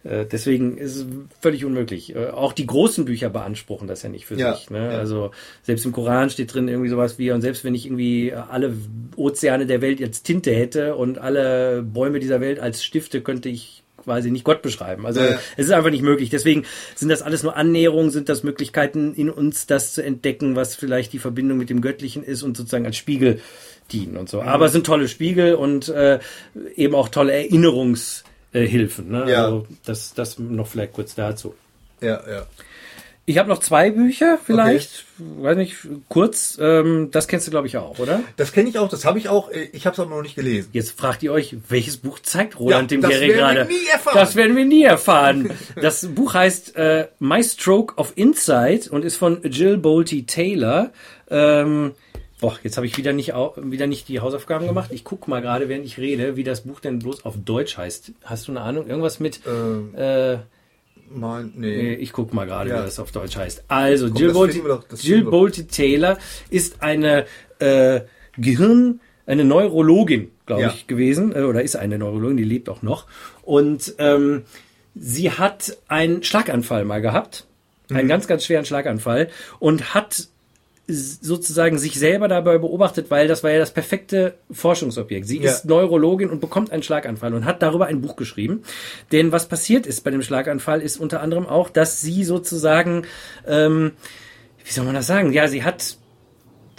Äh, 0.04 0.26
deswegen 0.26 0.78
ist 0.78 0.95
es 0.95 1.06
völlig 1.41 1.66
unmöglich. 1.66 2.16
Äh, 2.16 2.28
auch 2.30 2.54
die 2.54 2.66
großen 2.66 3.04
Bücher 3.04 3.30
beanspruchen 3.30 3.88
das 3.88 4.02
ja 4.02 4.10
nicht 4.10 4.26
für 4.26 4.36
ja, 4.36 4.56
sich. 4.56 4.70
Ne? 4.70 4.93
Ja. 4.93 4.97
Also 4.97 5.32
selbst 5.64 5.86
im 5.86 5.91
Koran 5.91 6.30
steht 6.30 6.54
drin 6.54 6.70
irgendwie 6.70 6.89
sowas 6.89 7.20
wie, 7.20 7.32
und 7.32 7.41
selbst 7.41 7.66
wenn 7.66 7.76
ich 7.76 7.86
irgendwie 7.86 8.34
alle 8.34 8.74
Ozeane 9.20 9.65
der 9.65 9.82
Welt 9.82 10.01
als 10.01 10.24
Tinte 10.24 10.51
hätte 10.51 10.95
und 10.95 11.17
alle 11.17 11.84
Bäume 11.84 12.20
dieser 12.20 12.41
Welt 12.41 12.59
als 12.59 12.84
Stifte, 12.84 13.22
könnte 13.22 13.49
ich 13.49 13.84
quasi 14.03 14.32
nicht 14.32 14.45
Gott 14.45 14.61
beschreiben. 14.61 15.05
Also 15.05 15.20
ja. 15.20 15.38
es 15.57 15.65
ist 15.65 15.72
einfach 15.72 15.91
nicht 15.91 16.03
möglich. 16.03 16.30
Deswegen 16.30 16.63
sind 16.95 17.09
das 17.09 17.22
alles 17.22 17.43
nur 17.43 17.55
Annäherungen, 17.55 18.11
sind 18.11 18.30
das 18.30 18.43
Möglichkeiten 18.43 19.13
in 19.13 19.30
uns, 19.30 19.67
das 19.67 19.93
zu 19.93 20.01
entdecken, 20.01 20.55
was 20.55 20.76
vielleicht 20.76 21.13
die 21.13 21.20
Verbindung 21.20 21.57
mit 21.57 21.70
dem 21.70 21.82
Göttlichen 21.82 22.24
ist 22.24 22.41
und 22.41 22.55
sozusagen 22.57 22.86
als 22.86 22.97
Spiegel 22.97 23.41
dienen 23.91 24.17
und 24.17 24.30
so. 24.30 24.41
Mhm. 24.41 24.47
Aber 24.47 24.67
es 24.67 24.72
sind 24.72 24.86
tolle 24.86 25.07
Spiegel 25.07 25.55
und 25.55 25.89
äh, 25.89 26.20
eben 26.76 26.95
auch 26.95 27.09
tolle 27.09 27.34
Erinnerungs- 27.34 28.24
äh, 28.51 28.65
Hilfen. 28.65 29.11
Ne? 29.11 29.30
Ja. 29.30 29.45
Also 29.45 29.67
das, 29.86 30.13
das 30.13 30.39
noch 30.39 30.67
vielleicht 30.67 30.93
kurz 30.93 31.15
dazu. 31.15 31.53
Ja, 32.01 32.22
ja. 32.28 32.47
Ich 33.30 33.38
habe 33.38 33.47
noch 33.47 33.59
zwei 33.59 33.91
Bücher, 33.91 34.39
vielleicht, 34.43 35.05
okay. 35.19 35.43
weiß 35.43 35.57
nicht, 35.57 35.75
kurz. 36.07 36.57
Ähm, 36.59 37.09
das 37.11 37.27
kennst 37.27 37.45
du, 37.45 37.51
glaube 37.51 37.67
ich, 37.67 37.77
auch, 37.77 37.99
oder? 37.99 38.23
Das 38.38 38.53
kenne 38.53 38.69
ich 38.69 38.80
auch, 38.80 38.89
das 38.89 39.05
habe 39.05 39.19
ich 39.19 39.30
auch. 39.30 39.51
Äh, 39.51 39.69
ich 39.71 39.86
habe 39.86 39.93
es 39.93 39.99
aber 39.99 40.09
noch 40.09 40.23
nicht 40.23 40.34
gelesen. 40.34 40.69
Jetzt 40.73 40.99
fragt 40.99 41.21
ihr 41.21 41.32
euch, 41.32 41.55
welches 41.67 41.97
Buch 41.97 42.17
zeigt 42.17 42.59
Roland 42.59 42.91
ja, 42.91 42.97
dem 42.97 43.07
Gary 43.07 43.27
gerade? 43.27 43.67
Das 43.67 43.67
werden 43.67 43.75
wir 43.75 43.75
nie 43.77 43.88
erfahren. 43.93 44.15
Das 44.15 44.36
werden 44.36 44.55
wir 44.55 44.65
nie 44.65 44.84
erfahren. 44.84 45.51
das 45.80 46.07
Buch 46.07 46.34
heißt 46.34 46.75
äh, 46.75 47.09
My 47.19 47.43
Stroke 47.43 47.93
of 47.97 48.13
Insight 48.15 48.88
und 48.88 49.05
ist 49.05 49.17
von 49.17 49.43
Jill 49.43 49.77
Bolte 49.77 50.25
Taylor. 50.25 50.89
Ähm, 51.30 51.91
Boah, 52.41 52.57
jetzt 52.63 52.77
habe 52.77 52.88
ich 52.88 52.97
wieder 52.97 53.13
nicht, 53.13 53.34
wieder 53.57 53.86
nicht 53.86 54.07
die 54.07 54.21
Hausaufgaben 54.21 54.65
gemacht. 54.65 54.89
Ich 54.91 55.03
gucke 55.03 55.30
mal 55.30 55.43
gerade, 55.43 55.69
während 55.69 55.86
ich 55.86 55.99
rede, 55.99 56.36
wie 56.36 56.43
das 56.43 56.61
Buch 56.61 56.80
denn 56.80 56.97
bloß 56.97 57.25
auf 57.25 57.36
Deutsch 57.45 57.77
heißt. 57.77 58.13
Hast 58.23 58.47
du 58.47 58.53
eine 58.53 58.61
Ahnung? 58.61 58.88
Irgendwas 58.88 59.19
mit. 59.19 59.41
Ähm, 59.45 59.93
äh, 59.93 60.38
mein, 61.12 61.53
nee. 61.55 61.93
Ich 61.93 62.14
gucke 62.14 62.36
mal 62.36 62.45
gerade, 62.45 62.70
ja. 62.70 62.80
wie 62.80 62.86
das 62.86 62.99
auf 62.99 63.12
Deutsch 63.12 63.36
heißt. 63.38 63.66
Also, 63.68 64.07
Komm, 64.07 64.18
Jill, 64.18 64.34
Bolte, 64.34 64.60
doch, 64.60 64.84
Jill 64.97 65.24
Bolte 65.24 65.68
Taylor 65.68 66.18
ist 66.49 66.82
eine 66.82 67.26
äh, 67.60 68.01
Gehirn, 68.38 68.99
eine 69.26 69.43
Neurologin, 69.43 70.32
glaube 70.45 70.64
ja. 70.64 70.70
ich, 70.70 70.88
gewesen. 70.88 71.36
Äh, 71.36 71.41
oder 71.41 71.62
ist 71.64 71.76
eine 71.76 71.97
Neurologin, 71.97 72.38
die 72.38 72.43
lebt 72.43 72.70
auch 72.70 72.82
noch. 72.82 73.07
Und 73.43 73.95
ähm, 73.97 74.43
sie 74.95 75.32
hat 75.32 75.78
einen 75.88 76.24
Schlaganfall 76.24 76.86
mal 76.86 77.01
gehabt. 77.01 77.45
Einen 77.89 78.05
mhm. 78.05 78.10
ganz, 78.10 78.28
ganz 78.28 78.45
schweren 78.45 78.66
Schlaganfall. 78.66 79.30
Und 79.60 79.93
hat 79.93 80.28
sozusagen 80.89 81.77
sich 81.77 81.99
selber 81.99 82.27
dabei 82.27 82.57
beobachtet, 82.57 83.09
weil 83.09 83.27
das 83.27 83.43
war 83.43 83.51
ja 83.51 83.59
das 83.59 83.71
perfekte 83.71 84.35
Forschungsobjekt. 84.51 85.27
Sie 85.27 85.39
ja. 85.39 85.51
ist 85.51 85.65
Neurologin 85.65 86.29
und 86.29 86.41
bekommt 86.41 86.71
einen 86.71 86.83
Schlaganfall 86.83 87.33
und 87.33 87.45
hat 87.45 87.61
darüber 87.61 87.85
ein 87.85 88.01
Buch 88.01 88.15
geschrieben. 88.15 88.63
Denn 89.11 89.31
was 89.31 89.47
passiert 89.47 89.85
ist 89.85 90.03
bei 90.03 90.11
dem 90.11 90.21
Schlaganfall, 90.21 90.81
ist 90.81 90.97
unter 90.97 91.21
anderem 91.21 91.45
auch, 91.45 91.69
dass 91.69 92.01
sie 92.01 92.23
sozusagen, 92.23 93.05
ähm, 93.47 93.91
wie 94.63 94.71
soll 94.71 94.85
man 94.85 94.95
das 94.95 95.07
sagen? 95.07 95.31
Ja, 95.31 95.47
sie 95.47 95.63
hat 95.63 95.97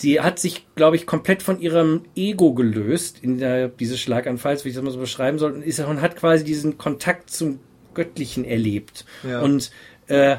sie 0.01 0.21
hat 0.21 0.39
sich, 0.39 0.67
glaube 0.75 0.97
ich, 0.97 1.07
komplett 1.07 1.43
von 1.43 1.61
ihrem 1.61 2.03
Ego 2.17 2.55
gelöst 2.55 3.19
in 3.23 3.39
der, 3.39 3.69
dieses 3.69 4.01
Schlaganfalls, 4.01 4.65
wie 4.65 4.71
ich 4.71 4.75
das 4.75 4.83
mal 4.83 4.91
so 4.91 4.99
beschreiben 4.99 5.39
soll, 5.39 5.53
und, 5.53 5.63
ist, 5.63 5.79
und 5.81 6.01
hat 6.01 6.17
quasi 6.17 6.43
diesen 6.43 6.79
Kontakt 6.79 7.31
zum 7.31 7.61
Göttlichen 7.95 8.45
erlebt. 8.45 9.05
Ja. 9.23 9.41
Und 9.41 9.71
äh, 10.07 10.37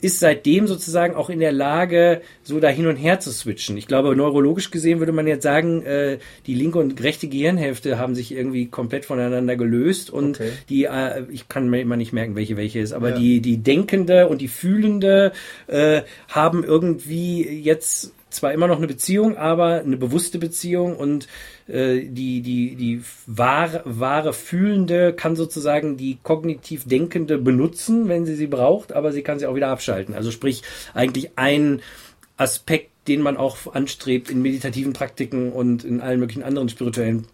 ist 0.00 0.20
seitdem 0.20 0.66
sozusagen 0.66 1.14
auch 1.14 1.30
in 1.30 1.40
der 1.40 1.52
Lage, 1.52 2.22
so 2.42 2.60
da 2.60 2.68
hin 2.68 2.86
und 2.86 2.96
her 2.96 3.20
zu 3.20 3.30
switchen. 3.30 3.76
Ich 3.76 3.86
glaube, 3.86 4.14
neurologisch 4.14 4.70
gesehen 4.70 4.98
würde 4.98 5.12
man 5.12 5.26
jetzt 5.26 5.42
sagen, 5.42 5.82
äh, 5.82 6.18
die 6.46 6.54
linke 6.54 6.78
und 6.78 7.02
rechte 7.02 7.28
Gehirnhälfte 7.28 7.98
haben 7.98 8.14
sich 8.14 8.32
irgendwie 8.32 8.66
komplett 8.66 9.04
voneinander 9.04 9.56
gelöst 9.56 10.10
und 10.10 10.40
okay. 10.40 10.50
die, 10.68 10.84
äh, 10.84 11.24
ich 11.30 11.48
kann 11.48 11.68
mir 11.68 11.80
immer 11.80 11.96
nicht 11.96 12.12
merken, 12.12 12.36
welche 12.36 12.56
welche 12.56 12.80
ist, 12.80 12.92
aber 12.92 13.10
ja. 13.10 13.18
die, 13.18 13.40
die 13.40 13.58
Denkende 13.58 14.28
und 14.28 14.40
die 14.40 14.48
Fühlende 14.48 15.32
äh, 15.66 16.02
haben 16.28 16.64
irgendwie 16.64 17.48
jetzt 17.48 18.12
zwar 18.30 18.52
immer 18.52 18.66
noch 18.66 18.78
eine 18.78 18.86
Beziehung, 18.86 19.36
aber 19.36 19.80
eine 19.80 19.96
bewusste 19.96 20.38
Beziehung 20.38 20.96
und 20.96 21.28
äh, 21.66 22.00
die, 22.04 22.40
die, 22.40 22.74
die 22.76 23.02
wahre, 23.26 23.82
wahre 23.84 24.32
Fühlende 24.32 25.12
kann 25.12 25.36
sozusagen 25.36 25.96
die 25.96 26.18
kognitiv 26.22 26.84
Denkende 26.86 27.38
benutzen, 27.38 28.08
wenn 28.08 28.26
sie 28.26 28.34
sie 28.36 28.46
braucht, 28.46 28.92
aber 28.92 29.12
sie 29.12 29.22
kann 29.22 29.38
sie 29.38 29.46
auch 29.46 29.54
wieder 29.54 29.68
abschalten. 29.68 30.14
Also 30.14 30.30
sprich, 30.30 30.62
eigentlich 30.94 31.30
ein 31.36 31.80
Aspekt, 32.36 32.90
den 33.08 33.22
man 33.22 33.36
auch 33.36 33.72
anstrebt 33.74 34.30
in 34.30 34.42
meditativen 34.42 34.92
Praktiken 34.92 35.52
und 35.52 35.84
in 35.84 36.00
allen 36.00 36.20
möglichen 36.20 36.42
anderen 36.42 36.68
spirituellen 36.68 37.26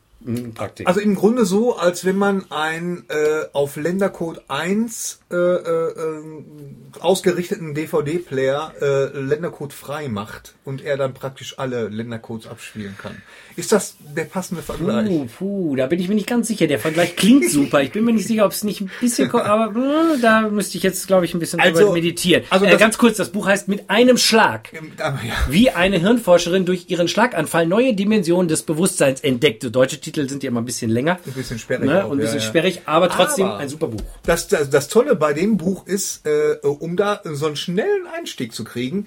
Praktik. 0.54 0.86
Also 0.86 1.00
im 1.00 1.14
Grunde 1.14 1.44
so, 1.44 1.76
als 1.76 2.06
wenn 2.06 2.16
man 2.16 2.46
ein 2.50 3.04
äh, 3.08 3.46
auf 3.52 3.76
Ländercode 3.76 4.42
1 4.48 5.20
äh, 5.30 5.36
äh, 5.36 6.22
ausgerichteten 6.98 7.74
DVD-Player 7.74 8.72
äh, 8.80 9.18
Ländercode 9.18 9.74
frei 9.74 10.08
macht 10.08 10.54
und 10.64 10.82
er 10.82 10.96
dann 10.96 11.12
praktisch 11.12 11.58
alle 11.58 11.88
Ländercodes 11.88 12.46
abspielen 12.46 12.96
kann. 12.96 13.20
Ist 13.56 13.72
das 13.72 13.96
der 14.16 14.24
passende 14.24 14.62
Vergleich? 14.62 15.08
Puh, 15.08 15.26
puh, 15.38 15.76
da 15.76 15.86
bin 15.86 16.00
ich 16.00 16.08
mir 16.08 16.14
nicht 16.14 16.26
ganz 16.26 16.48
sicher. 16.48 16.66
Der 16.66 16.78
Vergleich 16.78 17.16
klingt 17.16 17.50
super. 17.50 17.82
Ich 17.82 17.92
bin 17.92 18.04
mir 18.04 18.12
nicht 18.12 18.26
sicher, 18.26 18.46
ob 18.46 18.52
es 18.52 18.64
nicht 18.64 18.80
ein 18.80 18.90
bisschen, 19.00 19.30
aber 19.30 19.70
mh, 19.72 20.16
da 20.22 20.48
müsste 20.48 20.78
ich 20.78 20.82
jetzt, 20.82 21.06
glaube 21.06 21.26
ich, 21.26 21.34
ein 21.34 21.40
bisschen 21.40 21.60
also, 21.60 21.92
meditieren. 21.92 22.44
Also 22.48 22.64
äh, 22.64 22.76
ganz 22.76 22.96
kurz, 22.96 23.18
das 23.18 23.30
Buch 23.30 23.46
heißt 23.46 23.68
mit 23.68 23.90
einem 23.90 24.16
Schlag. 24.16 24.70
Ja. 24.72 25.18
Wie 25.48 25.70
eine 25.70 25.98
Hirnforscherin 25.98 26.64
durch 26.64 26.86
ihren 26.88 27.08
Schlaganfall 27.08 27.66
neue 27.66 27.94
Dimensionen 27.94 28.48
des 28.48 28.62
Bewusstseins 28.62 29.20
entdeckte. 29.20 29.70
Deutsche 29.70 30.00
Titel 30.00 30.13
sind 30.14 30.42
ja 30.42 30.48
immer 30.48 30.60
ein 30.60 30.64
bisschen 30.64 30.90
länger. 30.90 31.18
Ein 31.26 31.32
bisschen 31.32 31.58
sperrig. 31.58 31.86
Ne? 31.86 32.04
Auch, 32.04 32.10
und 32.10 32.18
ein 32.18 32.20
bisschen 32.20 32.40
ja, 32.40 32.44
sperrig, 32.44 32.82
aber 32.86 33.08
trotzdem 33.08 33.46
aber 33.46 33.58
ein 33.58 33.68
super 33.68 33.88
Buch. 33.88 34.00
Das, 34.24 34.48
das, 34.48 34.70
das 34.70 34.88
Tolle 34.88 35.16
bei 35.16 35.32
dem 35.32 35.56
Buch 35.56 35.86
ist, 35.86 36.26
äh, 36.26 36.56
um 36.62 36.96
da 36.96 37.20
so 37.24 37.46
einen 37.46 37.56
schnellen 37.56 38.06
Einstieg 38.06 38.52
zu 38.52 38.64
kriegen, 38.64 39.06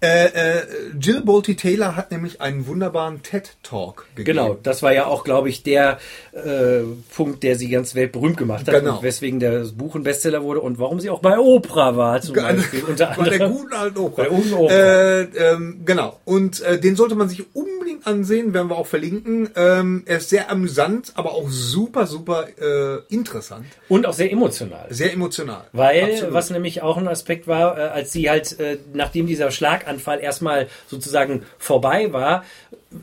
äh, 0.00 0.26
äh, 0.26 0.62
Jill 0.98 1.22
Bolte 1.22 1.56
Taylor 1.56 1.96
hat 1.96 2.10
nämlich 2.10 2.40
einen 2.40 2.66
wunderbaren 2.66 3.22
TED-Talk 3.22 4.06
gegeben. 4.14 4.36
Genau, 4.36 4.58
das 4.62 4.82
war 4.82 4.92
ja 4.92 5.06
auch, 5.06 5.24
glaube 5.24 5.48
ich, 5.48 5.62
der 5.62 5.98
äh, 6.32 6.80
Punkt, 7.14 7.42
der 7.42 7.56
sie 7.56 7.68
ganz 7.68 7.94
weltberühmt 7.94 8.36
gemacht 8.36 8.66
hat 8.66 8.74
genau. 8.74 9.02
weswegen 9.02 9.40
das 9.40 9.72
Buch 9.72 9.94
ein 9.94 10.02
Bestseller 10.02 10.42
wurde 10.42 10.60
und 10.60 10.78
warum 10.78 11.00
sie 11.00 11.10
auch 11.10 11.20
bei 11.20 11.38
Oprah 11.38 11.96
war 11.96 12.20
zum 12.20 12.36
Beispiel. 12.36 12.82
Unter 12.88 13.10
anderem. 13.10 13.24
Bei 13.24 13.38
der 13.38 13.48
guten 13.48 13.72
alten 13.72 13.98
Oprah. 13.98 14.24
Bei 14.24 14.30
Oprah. 14.30 14.70
Äh, 14.70 15.22
ähm, 15.22 15.82
genau, 15.84 16.20
und 16.24 16.60
äh, 16.62 16.78
den 16.78 16.96
sollte 16.96 17.14
man 17.14 17.28
sich 17.28 17.44
unbedingt 17.54 18.06
ansehen, 18.06 18.52
werden 18.52 18.68
wir 18.68 18.76
auch 18.76 18.86
verlinken. 18.86 19.50
Ähm, 19.56 20.02
er 20.06 20.18
ist 20.18 20.30
sehr 20.30 20.50
amüsant, 20.50 21.12
aber 21.14 21.32
auch 21.32 21.48
super, 21.48 22.06
super 22.06 22.46
äh, 22.60 23.00
interessant. 23.08 23.66
Und 23.88 24.06
auch 24.06 24.12
sehr 24.12 24.30
emotional. 24.30 24.86
Sehr 24.90 25.12
emotional. 25.12 25.64
Weil, 25.72 26.12
Absolut. 26.12 26.34
was 26.34 26.50
nämlich 26.50 26.82
auch 26.82 26.96
ein 26.96 27.08
Aspekt 27.08 27.46
war, 27.46 27.76
als 27.76 28.12
sie 28.12 28.28
halt, 28.28 28.56
nachdem 28.92 29.26
dieser 29.26 29.50
Schlag 29.50 29.83
Schlaganfall 29.84 30.20
erstmal 30.20 30.68
sozusagen 30.86 31.42
vorbei 31.58 32.12
war, 32.12 32.44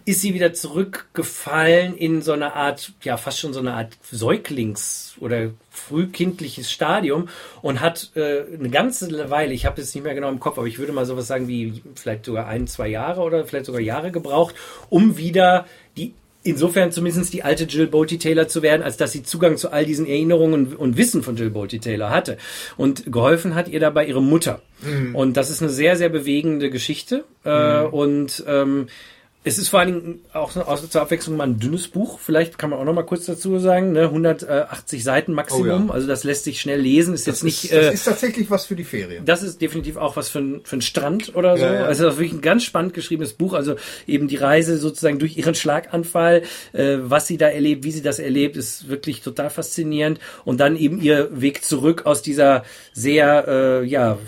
ist 0.06 0.22
sie 0.22 0.34
wieder 0.34 0.54
zurückgefallen 0.54 1.98
in 1.98 2.22
so 2.22 2.32
eine 2.32 2.54
Art, 2.54 2.94
ja, 3.04 3.18
fast 3.18 3.40
schon 3.40 3.54
so 3.54 3.60
eine 3.60 3.74
Art 3.74 3.98
Säuglings- 4.12 5.16
oder 5.20 5.52
frühkindliches 5.70 6.72
Stadium 6.72 7.28
und 7.62 7.82
hat 7.82 8.12
äh, 8.16 8.44
eine 8.54 8.70
ganze 8.70 9.30
Weile, 9.30 9.54
ich 9.54 9.66
habe 9.66 9.82
es 9.82 9.94
nicht 9.94 10.04
mehr 10.04 10.16
genau 10.16 10.30
im 10.30 10.40
Kopf, 10.40 10.58
aber 10.58 10.68
ich 10.68 10.80
würde 10.80 10.94
mal 10.94 11.06
sowas 11.06 11.28
sagen 11.28 11.48
wie 11.48 11.84
vielleicht 11.96 12.26
sogar 12.26 12.48
ein, 12.48 12.68
zwei 12.68 12.88
Jahre 12.88 13.22
oder 13.22 13.46
vielleicht 13.46 13.66
sogar 13.66 13.82
Jahre 13.82 14.12
gebraucht, 14.12 14.56
um 14.90 15.18
wieder 15.18 15.66
insofern 16.44 16.92
zumindest 16.92 17.34
die 17.34 17.44
alte 17.44 17.66
Jill 17.66 17.88
Bolte 17.88 18.18
Taylor 18.18 18.48
zu 18.48 18.62
werden, 18.62 18.82
als 18.82 18.98
dass 18.98 19.12
sie 19.12 19.24
Zugang 19.24 19.58
zu 19.58 19.72
all 19.72 19.86
diesen 19.86 20.06
Erinnerungen 20.06 20.76
und 20.76 20.98
Wissen 20.98 21.24
von 21.24 21.36
Jill 21.36 21.50
Bolte 21.50 21.80
Taylor 21.80 22.10
hatte. 22.10 22.38
Und 22.78 23.12
geholfen 23.12 23.56
hat 23.56 23.68
ihr 23.68 23.80
dabei 23.80 24.06
ihre 24.06 24.22
Mutter. 24.22 24.62
Mhm. 24.82 25.16
Und 25.16 25.38
das 25.38 25.50
ist 25.50 25.62
eine 25.62 25.70
sehr, 25.70 25.96
sehr 25.96 26.10
bewegende 26.10 26.70
Geschichte. 26.70 27.26
Äh, 27.46 27.84
mhm. 27.84 27.94
und 27.94 28.44
ähm, 28.48 28.88
es 29.44 29.58
ist 29.58 29.70
vor 29.70 29.80
allen 29.80 29.94
Dingen 29.94 30.20
auch 30.34 30.52
zur 30.52 31.02
Abwechslung 31.02 31.36
mal 31.36 31.48
ein 31.48 31.60
dünnes 31.60 31.88
Buch. 31.88 32.20
Vielleicht 32.20 32.60
kann 32.60 32.70
man 32.70 32.78
auch 32.78 32.84
noch 32.84 32.94
mal 32.94 33.06
kurz 33.06 33.26
dazu 33.26 33.58
sagen, 33.58 33.92
ne? 33.92 34.04
180 34.04 35.04
Seiten 35.04 35.34
Maximum. 35.34 35.86
Oh 35.86 35.88
ja. 35.88 35.94
Also 35.94 36.08
das 36.08 36.24
lässt 36.24 36.44
sich 36.44 36.62
schnell 36.62 36.80
lesen. 36.80 37.16
Ist 37.16 37.28
das 37.28 37.38
jetzt 37.38 37.44
nicht. 37.44 37.64
Ist, 37.64 37.74
das 37.74 37.86
äh, 37.86 37.94
ist 37.94 38.04
tatsächlich 38.04 38.52
was 38.52 38.68
für 38.68 38.76
die 38.76 38.84
Ferien. 38.84 39.26
Das 39.26 39.42
ist 39.42 39.60
definitiv 39.60 39.98
auch 39.98 40.16
was 40.16 40.30
für, 40.30 40.39
ein, 40.39 40.62
für 40.64 40.74
einen 40.74 40.84
Strand 40.84 41.36
oder 41.36 41.58
so. 41.58 41.66
Ja, 41.66 41.74
ja. 41.74 41.86
Also 41.86 42.04
das 42.04 42.14
ist 42.14 42.20
wirklich 42.20 42.34
ein 42.34 42.42
ganz 42.42 42.64
spannend 42.64 42.94
geschriebenes 42.94 43.34
Buch. 43.34 43.54
Also 43.54 43.78
eben 44.06 44.28
die 44.28 44.36
Reise 44.36 44.78
sozusagen 44.78 45.18
durch 45.18 45.36
ihren 45.38 45.56
Schlaganfall, 45.56 46.44
äh, 46.74 46.98
was 47.02 47.26
sie 47.26 47.38
da 47.38 47.48
erlebt, 47.48 47.84
wie 47.84 47.92
sie 47.92 48.04
das 48.04 48.20
erlebt, 48.20 48.58
ist 48.58 48.89
wirklich 48.89 49.22
total 49.22 49.50
faszinierend. 49.50 50.20
Und 50.46 50.60
dann 50.60 50.78
eben 50.78 51.02
ihr 51.02 51.30
Weg 51.42 51.64
zurück 51.64 52.06
aus 52.06 52.22
dieser 52.22 52.64
sehr 52.94 53.48
äh, 53.48 53.86
ja 53.86 54.20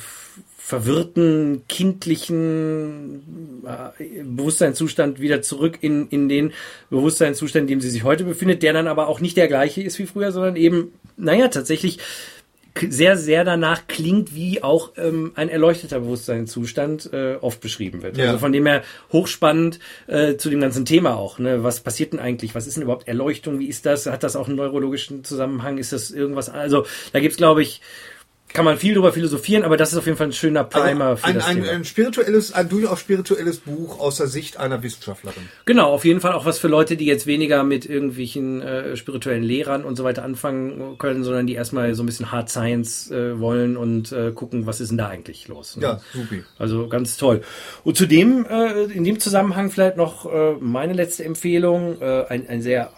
verwirrten, 0.66 1.64
kindlichen 1.68 3.22
äh, 3.66 4.24
Bewusstseinszustand 4.24 5.20
wieder 5.20 5.42
zurück 5.42 5.80
in, 5.82 6.08
in 6.08 6.30
den 6.30 6.54
Bewusstseinszustand, 6.90 7.64
in 7.64 7.68
dem 7.68 7.82
sie 7.82 7.90
sich 7.90 8.06
heute 8.06 8.24
befindet, 8.24 8.64
der 8.64 8.72
dann 8.72 8.88
aber 8.88 9.10
auch 9.10 9.20
nicht 9.20 9.36
der 9.36 9.50
gleiche 9.50 9.84
ist 9.84 10.00
wie 10.00 10.06
früher, 10.06 10.32
sondern 10.32 10.56
eben, 10.56 10.94
naja, 11.18 11.50
tatsächlich 11.50 12.00
sehr, 12.90 13.18
sehr 13.18 13.44
danach 13.44 13.88
klingt, 13.88 14.36
wie 14.36 14.64
auch 14.64 14.94
ähm, 14.96 15.34
ein 15.36 15.50
erleuchteter 15.50 16.00
Bewusstseinszustand 16.00 17.12
äh, 17.12 17.36
oft 17.42 17.60
beschrieben 17.60 18.02
wird. 18.02 18.18
Ja. 18.18 18.28
Also 18.28 18.40
von 18.40 18.54
dem 18.54 18.66
her 18.66 18.84
hochspannend 19.12 19.80
äh, 20.08 20.38
zu 20.38 20.50
dem 20.50 20.62
ganzen 20.62 20.86
Thema 20.86 21.18
auch. 21.18 21.40
Ne? 21.40 21.62
Was 21.64 21.82
passiert 21.82 22.14
denn 22.14 22.20
eigentlich? 22.20 22.56
Was 22.56 22.68
ist 22.68 22.78
denn 22.78 22.84
überhaupt 22.84 23.10
Erleuchtung? 23.10 23.60
Wie 23.60 23.68
ist 23.68 23.86
das? 23.86 24.06
Hat 24.06 24.24
das 24.24 24.38
auch 24.38 24.48
einen 24.48 24.56
neurologischen 24.56 25.26
Zusammenhang? 25.26 25.78
Ist 25.78 25.92
das 25.92 26.10
irgendwas? 26.10 26.50
Also 26.50 26.86
da 27.12 27.20
gibt's 27.20 27.38
glaube 27.38 27.62
ich, 27.62 27.82
kann 28.54 28.66
man 28.66 28.78
viel 28.78 28.94
drüber 28.94 29.12
philosophieren, 29.12 29.64
aber 29.64 29.78
das 29.78 29.92
ist 29.92 29.98
auf 29.98 30.06
jeden 30.06 30.18
Fall 30.18 30.28
ein 30.28 30.34
schöner 30.34 30.70
also 30.72 30.80
Primer 30.80 31.06
also 31.06 31.26
ein, 31.26 31.34
für 31.34 31.40
das 31.40 31.48
ein, 31.48 31.56
Thema. 31.56 31.72
ein 31.72 31.86
spirituelles, 31.86 32.54
ein 32.54 32.70
durchaus 32.70 33.00
spirituelles 33.00 33.58
Buch 33.60 34.00
aus 34.00 34.18
der 34.18 34.28
Sicht 34.28 34.58
einer 34.58 34.84
Wissenschaftlerin. 34.84 35.44
Genau, 35.66 35.92
auf 35.92 36.06
jeden 36.06 36.22
Fall 36.22 36.34
auch 36.34 36.46
was 36.46 36.60
für 36.60 36.68
Leute, 36.68 36.96
die 36.96 37.06
jetzt 37.06 37.26
weniger 37.26 37.64
mit 37.64 37.86
irgendwelchen 37.86 38.62
äh, 38.62 38.96
spirituellen 38.96 39.44
Lehrern 39.44 39.84
und 39.84 39.96
so 39.96 40.04
weiter 40.04 40.24
anfangen 40.24 40.98
können, 41.00 41.24
sondern 41.24 41.48
die 41.48 41.56
erstmal 41.56 41.96
so 41.96 42.04
ein 42.04 42.06
bisschen 42.06 42.32
Hard 42.32 42.50
Science 42.50 43.10
äh, 43.12 43.40
wollen 43.40 43.76
und 43.76 44.12
äh, 44.12 44.32
gucken, 44.32 44.66
was 44.68 44.80
ist 44.80 44.90
denn 44.90 45.00
da 45.00 45.10
eigentlich 45.10 45.48
los. 45.48 45.76
Ne? 45.78 45.84
Ja, 45.84 46.02
super. 46.14 46.44
Also 46.60 46.88
ganz 46.88 47.18
toll. 47.18 47.42
Und 47.84 47.98
zudem 47.98 48.46
äh, 48.46 48.84
in 48.84 49.04
dem 49.04 49.20
Zusammenhang 49.20 49.72
vielleicht 49.72 49.98
noch 49.98 50.32
äh, 50.32 50.54
meine 50.60 50.94
letzte 50.94 51.26
Empfehlung, 51.26 52.00
äh, 52.02 52.26
ein, 52.30 52.48
ein 52.48 52.62
sehr 52.62 52.92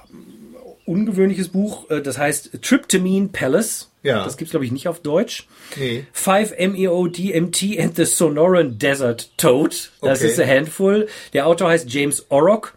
ungewöhnliches 0.85 1.49
Buch, 1.49 1.89
äh, 1.89 2.01
das 2.01 2.17
heißt 2.17 2.61
Tryptamine 2.61 3.29
Palace. 3.29 3.91
Ja. 4.05 4.23
Das 4.23 4.37
gibt's 4.37 4.51
glaube 4.51 4.65
ich 4.65 4.71
nicht 4.71 4.87
auf 4.87 4.99
Deutsch. 4.99 5.47
Nee. 5.75 6.05
5-MeO-DMT 6.15 7.79
and 7.79 7.95
the 7.95 8.05
Sonoran 8.05 8.77
Desert 8.77 9.29
Toad. 9.37 9.91
Das 10.01 10.19
okay. 10.19 10.31
ist 10.31 10.39
a 10.39 10.45
handful. 10.45 11.07
Der 11.33 11.47
Autor 11.47 11.69
heißt 11.69 11.91
James 11.91 12.25
Orrock. 12.29 12.73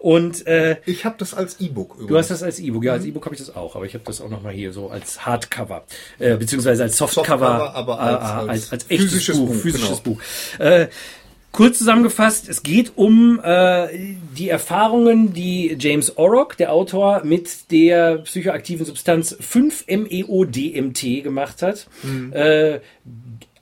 Und 0.00 0.46
äh, 0.46 0.78
ich 0.86 1.04
habe 1.04 1.16
das 1.18 1.34
als 1.34 1.60
E-Book. 1.60 2.06
Du 2.08 2.16
hast 2.16 2.30
das 2.30 2.42
als 2.42 2.58
E-Book, 2.58 2.82
ja, 2.84 2.94
als 2.94 3.02
mhm. 3.02 3.10
E-Book 3.10 3.26
habe 3.26 3.34
ich 3.34 3.40
das 3.40 3.54
auch, 3.54 3.76
aber 3.76 3.84
ich 3.84 3.92
habe 3.92 4.02
das 4.04 4.22
auch 4.22 4.30
noch 4.30 4.42
mal 4.42 4.50
hier 4.50 4.72
so 4.72 4.88
als 4.88 5.26
Hardcover, 5.26 5.84
äh, 6.18 6.36
beziehungsweise 6.36 6.84
als 6.84 6.96
Softcover, 6.96 7.26
Softcover 7.28 7.74
aber 7.74 8.00
als, 8.00 8.22
äh, 8.22 8.24
als, 8.24 8.48
als, 8.48 8.72
als 8.72 8.84
physisches 8.84 9.36
Buch, 9.36 9.48
Buch 9.48 9.56
physisches 9.56 10.02
genau. 10.02 10.16
Buch. 10.16 10.22
Äh, 10.58 10.88
Kurz 11.52 11.78
zusammengefasst, 11.78 12.48
es 12.48 12.62
geht 12.62 12.92
um 12.94 13.40
äh, 13.42 13.88
die 14.36 14.48
Erfahrungen, 14.48 15.32
die 15.32 15.76
James 15.78 16.16
Orrock, 16.16 16.56
der 16.56 16.72
Autor, 16.72 17.22
mit 17.24 17.70
der 17.72 18.18
psychoaktiven 18.18 18.86
Substanz 18.86 19.36
5-MeO-DMT 19.36 21.24
gemacht 21.24 21.62
hat. 21.62 21.88
Mhm. 22.04 22.32
Äh, 22.32 22.80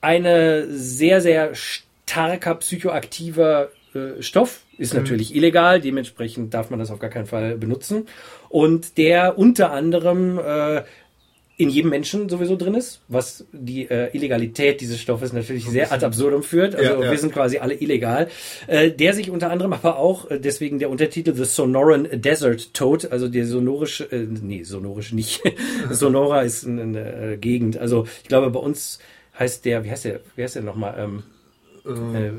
eine 0.02 0.66
sehr, 0.70 1.22
sehr 1.22 1.54
starker 1.54 2.56
psychoaktiver 2.56 3.70
äh, 3.94 4.20
Stoff, 4.22 4.60
ist 4.76 4.92
mhm. 4.92 5.00
natürlich 5.00 5.34
illegal, 5.34 5.80
dementsprechend 5.80 6.52
darf 6.52 6.68
man 6.68 6.78
das 6.78 6.90
auf 6.90 6.98
gar 6.98 7.10
keinen 7.10 7.26
Fall 7.26 7.56
benutzen. 7.56 8.06
Und 8.50 8.98
der 8.98 9.38
unter 9.38 9.72
anderem 9.72 10.38
äh, 10.38 10.82
in 11.58 11.70
jedem 11.70 11.90
Menschen 11.90 12.28
sowieso 12.28 12.56
drin 12.56 12.74
ist, 12.74 13.02
was 13.08 13.44
die 13.52 13.90
äh, 13.90 14.16
Illegalität 14.16 14.80
dieses 14.80 15.00
Stoffes 15.00 15.32
natürlich 15.32 15.66
sehr 15.68 15.92
ad 15.92 16.06
absurdum 16.06 16.44
führt. 16.44 16.76
Also 16.76 16.92
ja, 16.92 17.02
ja. 17.02 17.10
wir 17.10 17.18
sind 17.18 17.32
quasi 17.32 17.58
alle 17.58 17.74
illegal. 17.74 18.28
Äh, 18.68 18.92
der 18.92 19.12
sich 19.12 19.28
unter 19.28 19.50
anderem 19.50 19.72
aber 19.72 19.98
auch, 19.98 20.30
äh, 20.30 20.38
deswegen 20.38 20.78
der 20.78 20.88
Untertitel 20.88 21.34
The 21.34 21.44
Sonoran 21.44 22.08
Desert 22.12 22.72
Toad, 22.74 23.10
also 23.10 23.26
der 23.26 23.44
sonorische, 23.44 24.04
äh, 24.04 24.28
nee, 24.28 24.62
sonorisch 24.62 25.12
nicht. 25.12 25.42
Sonora 25.90 26.42
ist 26.42 26.64
eine, 26.64 26.82
eine 26.82 27.32
äh, 27.32 27.36
Gegend. 27.36 27.76
Also 27.76 28.06
ich 28.22 28.28
glaube, 28.28 28.50
bei 28.50 28.60
uns 28.60 29.00
heißt 29.36 29.64
der, 29.64 29.82
wie 29.82 29.90
heißt 29.90 30.04
der, 30.04 30.20
wie 30.36 30.44
heißt 30.44 30.54
der 30.54 30.62
nochmal? 30.62 30.94
Ähm, 30.96 31.22
ähm. 31.84 32.14
Äh, 32.14 32.30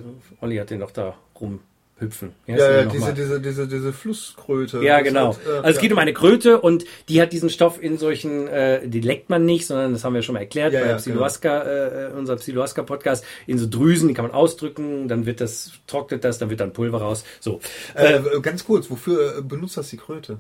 Olli 0.42 0.56
hat 0.56 0.70
den 0.70 0.80
doch 0.80 0.92
da 0.92 1.18
rum 1.40 1.60
hüpfen. 2.00 2.34
Ja, 2.48 2.58
ja, 2.58 2.86
diese, 2.86 3.14
diese, 3.14 3.42
diese, 3.42 3.68
diese 3.68 3.94
Flusskröte. 3.94 4.84
Ja, 4.84 5.02
genau. 5.02 5.36
Halt, 5.36 5.46
äh, 5.46 5.50
also 5.50 5.70
es 5.70 5.76
ja. 5.76 5.82
geht 5.82 5.92
um 5.92 6.00
eine 6.00 6.14
Kröte 6.14 6.60
und 6.60 6.86
die 7.08 7.22
hat 7.22 7.34
diesen 7.34 7.50
Stoff 7.50 7.82
in 7.82 7.98
solchen, 7.98 8.48
äh, 8.48 8.88
die 8.88 9.02
leckt 9.02 9.30
man 9.30 9.46
nicht, 9.46 9.68
sondern 9.68 9.94
das 9.94 10.04
haben 10.04 10.14
wir 10.14 10.22
schon 10.22 10.34
mal 10.34 10.40
erklärt 10.40 10.74
ja, 10.74 10.82
bei 10.82 10.88
ja, 10.88 10.96
Psiloaska, 10.98 11.60
genau. 11.64 12.16
äh, 12.16 12.18
unser 12.18 12.36
Psiloaska-Podcast, 12.38 13.26
in 13.48 13.58
so 13.58 13.68
Drüsen, 13.70 14.08
die 14.08 14.14
kann 14.14 14.26
man 14.26 14.34
ausdrücken, 14.34 15.08
dann 15.08 15.26
wird 15.26 15.42
das, 15.42 15.72
trocknet 15.88 16.24
das, 16.24 16.38
dann 16.38 16.50
wird 16.50 16.60
dann 16.60 16.74
Pulver 16.74 17.02
raus. 17.02 17.24
So. 17.40 17.60
Äh, 17.96 18.16
äh, 18.16 18.40
ganz 18.42 18.66
kurz, 18.66 18.90
wofür 18.90 19.38
äh, 19.38 19.42
benutzt 19.42 19.78
das 19.78 19.90
die 19.90 19.98
Kröte? 19.98 20.40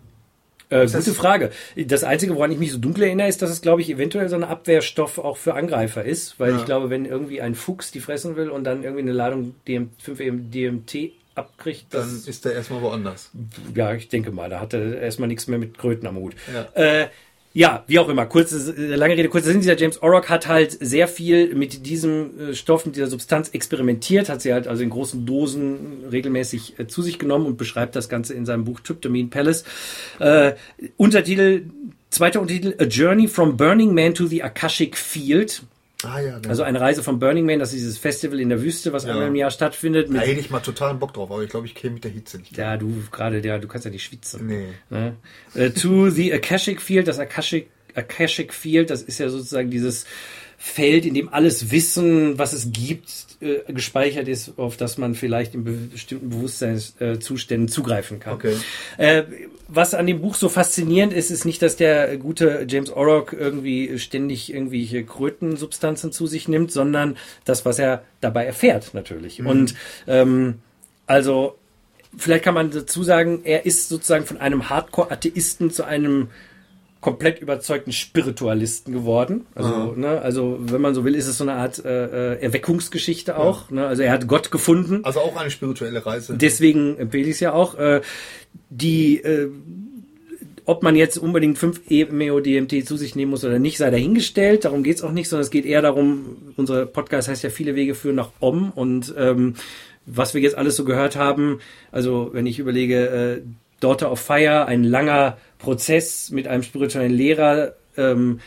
Äh, 0.69 0.85
gute 0.85 1.13
Frage. 1.13 1.49
Das 1.75 2.03
Einzige, 2.03 2.35
woran 2.35 2.51
ich 2.51 2.59
mich 2.59 2.71
so 2.71 2.77
dunkel 2.77 3.03
erinnere, 3.03 3.27
ist, 3.27 3.41
dass 3.41 3.49
es, 3.49 3.61
glaube 3.61 3.81
ich, 3.81 3.89
eventuell 3.89 4.29
so 4.29 4.35
ein 4.35 4.43
Abwehrstoff 4.43 5.17
auch 5.17 5.37
für 5.37 5.55
Angreifer 5.55 6.05
ist. 6.05 6.39
Weil 6.39 6.51
ja. 6.51 6.57
ich 6.57 6.65
glaube, 6.65 6.91
wenn 6.91 7.05
irgendwie 7.05 7.41
ein 7.41 7.55
Fuchs 7.55 7.91
die 7.91 7.99
fressen 7.99 8.35
will 8.35 8.49
und 8.49 8.65
dann 8.65 8.83
irgendwie 8.83 9.01
eine 9.01 9.11
Ladung 9.11 9.55
DM, 9.67 9.89
5 9.97 10.51
DMT 10.51 11.11
abkriegt, 11.39 11.93
dann 11.93 12.23
ist 12.25 12.45
er 12.45 12.53
erstmal 12.53 12.81
woanders. 12.81 13.31
Ja, 13.73 13.93
ich 13.93 14.09
denke 14.09 14.31
mal, 14.31 14.49
da 14.49 14.59
hat 14.59 14.73
er 14.73 15.01
erstmal 15.01 15.27
nichts 15.27 15.47
mehr 15.47 15.59
mit 15.59 15.77
Kröten 15.77 16.07
am 16.07 16.17
Hut. 16.17 16.35
Ja. 16.53 16.81
Äh, 16.81 17.07
ja, 17.51 17.83
wie 17.87 17.97
auch 17.97 18.07
immer, 18.09 18.27
kurze, 18.27 18.73
lange 18.73 19.17
Rede, 19.17 19.27
kurzer 19.27 19.47
Sinn, 19.47 19.61
dieser 19.61 19.75
James 19.75 20.03
Orrock 20.03 20.29
hat 20.29 20.47
halt 20.47 20.77
sehr 20.79 21.07
viel 21.07 21.55
mit 21.55 21.87
diesem 21.87 22.51
äh, 22.51 22.53
Stoff, 22.53 22.85
mit 22.85 22.95
dieser 22.95 23.07
Substanz 23.07 23.49
experimentiert, 23.49 24.29
hat 24.29 24.41
sie 24.41 24.53
halt 24.53 24.67
also 24.67 24.83
in 24.83 24.91
großen 24.91 25.25
Dosen 25.25 26.05
regelmäßig 26.11 26.77
äh, 26.77 26.87
zu 26.87 27.01
sich 27.01 27.17
genommen 27.17 27.47
und 27.47 27.57
beschreibt 27.57 27.95
das 27.95 28.07
Ganze 28.07 28.35
in 28.35 28.45
seinem 28.45 28.65
Buch 28.65 28.81
Tryptamine 28.81 29.29
Palace. 29.29 29.63
Äh, 30.19 30.53
Untertitel, 30.97 31.65
zweiter 32.11 32.39
Untertitel, 32.39 32.75
A 32.79 32.85
Journey 32.85 33.27
from 33.27 33.57
Burning 33.57 33.95
Man 33.95 34.13
to 34.13 34.27
the 34.27 34.43
Akashic 34.43 34.95
Field. 34.95 35.63
Ah, 36.03 36.19
ja, 36.21 36.37
genau. 36.37 36.49
Also 36.49 36.63
eine 36.63 36.79
Reise 36.79 37.03
von 37.03 37.19
Burning 37.19 37.45
Man, 37.45 37.59
das 37.59 37.69
ist 37.69 37.79
dieses 37.79 37.97
Festival 37.97 38.39
in 38.39 38.49
der 38.49 38.61
Wüste, 38.61 38.93
was 38.93 39.03
ja. 39.03 39.11
einmal 39.11 39.27
im 39.27 39.35
Jahr 39.35 39.51
stattfindet. 39.51 40.07
Da 40.09 40.21
hätte 40.21 40.39
ich 40.39 40.49
mal 40.49 40.61
totalen 40.61 40.97
Bock 40.97 41.13
drauf, 41.13 41.29
aber 41.29 41.43
ich 41.43 41.49
glaube, 41.49 41.67
ich 41.67 41.75
käme 41.75 41.95
mit 41.95 42.03
der 42.05 42.11
Hitze 42.11 42.37
nicht. 42.37 42.55
Ja, 42.57 42.77
du 42.77 43.03
gerade, 43.11 43.45
ja, 43.45 43.57
du 43.57 43.67
kannst 43.67 43.85
ja 43.85 43.91
nicht 43.91 44.03
schwitzen. 44.03 44.47
Nee. 44.47 44.67
Ne? 44.89 45.17
Uh, 45.55 45.69
to 45.69 46.09
the 46.09 46.33
Akashic 46.33 46.81
Field, 46.81 47.07
das 47.07 47.19
Akashic, 47.19 47.69
Akashic 47.95 48.53
Field, 48.53 48.89
das 48.89 49.01
ist 49.01 49.19
ja 49.19 49.29
sozusagen 49.29 49.69
dieses 49.69 50.05
Feld, 50.57 51.05
in 51.05 51.13
dem 51.13 51.29
alles 51.29 51.71
Wissen, 51.71 52.37
was 52.37 52.53
es 52.53 52.71
gibt, 52.71 53.28
äh, 53.41 53.71
gespeichert 53.71 54.27
ist, 54.27 54.57
auf 54.57 54.75
das 54.75 54.97
man 54.97 55.15
vielleicht 55.15 55.55
in 55.55 55.89
bestimmten 55.89 56.29
Bewusstseinszuständen 56.29 57.67
äh, 57.67 57.71
zugreifen 57.71 58.19
kann. 58.19 58.33
Okay. 58.33 58.55
Äh, 58.97 59.23
was 59.69 59.93
an 59.93 60.07
dem 60.07 60.19
Buch 60.19 60.35
so 60.35 60.49
faszinierend 60.49 61.13
ist, 61.13 61.31
ist 61.31 61.45
nicht, 61.45 61.61
dass 61.61 61.77
der 61.77 62.17
gute 62.17 62.65
James 62.67 62.89
Orrock 62.89 63.31
irgendwie 63.33 63.97
ständig 63.99 64.53
irgendwelche 64.53 65.05
Krötensubstanzen 65.05 66.11
zu 66.11 66.27
sich 66.27 66.47
nimmt, 66.47 66.71
sondern 66.71 67.15
das, 67.45 67.65
was 67.65 67.79
er 67.79 68.03
dabei 68.19 68.45
erfährt, 68.45 68.93
natürlich. 68.93 69.39
Mhm. 69.39 69.47
Und 69.47 69.75
ähm, 70.07 70.55
also 71.07 71.55
vielleicht 72.17 72.43
kann 72.43 72.55
man 72.55 72.71
dazu 72.71 73.03
sagen, 73.03 73.41
er 73.43 73.65
ist 73.65 73.89
sozusagen 73.89 74.25
von 74.25 74.37
einem 74.37 74.69
Hardcore-Atheisten 74.69 75.71
zu 75.71 75.83
einem 75.83 76.29
komplett 77.01 77.39
überzeugten 77.39 77.93
Spiritualisten 77.93 78.93
geworden. 78.93 79.45
Also, 79.55 79.93
ne, 79.95 80.21
also 80.21 80.57
wenn 80.59 80.81
man 80.81 80.93
so 80.93 81.05
will, 81.05 81.15
ist 81.15 81.27
es 81.27 81.37
so 81.37 81.45
eine 81.45 81.53
Art 81.53 81.83
äh, 81.83 82.33
äh, 82.33 82.41
Erweckungsgeschichte 82.41 83.37
auch. 83.37 83.69
Ja. 83.69 83.75
Ne? 83.75 83.87
Also 83.87 84.03
er 84.03 84.11
hat 84.11 84.27
Gott 84.27 84.51
gefunden. 84.51 84.99
Also 85.03 85.21
auch 85.21 85.35
eine 85.37 85.49
spirituelle 85.49 86.05
Reise. 86.05 86.35
Deswegen 86.37 86.97
empfehle 86.97 87.25
ich 87.25 87.35
es 87.35 87.39
ja 87.39 87.53
auch. 87.53 87.75
Äh, 87.75 88.01
die 88.69 89.21
äh, 89.21 89.49
ob 90.65 90.83
man 90.83 90.95
jetzt 90.95 91.17
unbedingt 91.17 91.57
5 91.57 91.89
MEO-DMT 92.11 92.85
zu 92.85 92.95
sich 92.95 93.15
nehmen 93.15 93.31
muss 93.31 93.43
oder 93.43 93.57
nicht, 93.57 93.79
sei 93.79 93.89
dahingestellt. 93.89 94.65
Darum 94.65 94.83
geht's 94.83 95.01
auch 95.01 95.11
nicht, 95.11 95.27
sondern 95.27 95.41
es 95.41 95.49
geht 95.49 95.65
eher 95.65 95.81
darum, 95.81 96.37
unser 96.57 96.85
Podcast 96.85 97.27
heißt 97.27 97.41
ja 97.41 97.49
viele 97.49 97.73
Wege 97.73 97.95
führen 97.95 98.17
nach 98.17 98.29
Om 98.39 98.71
und 98.75 99.11
ähm, 99.17 99.55
was 100.05 100.35
wir 100.35 100.41
jetzt 100.41 100.55
alles 100.55 100.75
so 100.75 100.85
gehört 100.85 101.15
haben, 101.15 101.59
also 101.91 102.29
wenn 102.33 102.45
ich 102.45 102.59
überlege, 102.59 103.07
äh, 103.07 103.41
Daughter 103.79 104.11
of 104.11 104.19
Fire, 104.19 104.67
ein 104.67 104.83
langer 104.83 105.37
Prozess 105.59 106.31
mit 106.31 106.47
einem 106.47 106.63
spirituellen 106.63 107.13
Lehrer, 107.13 107.73
ähm, 107.97 108.39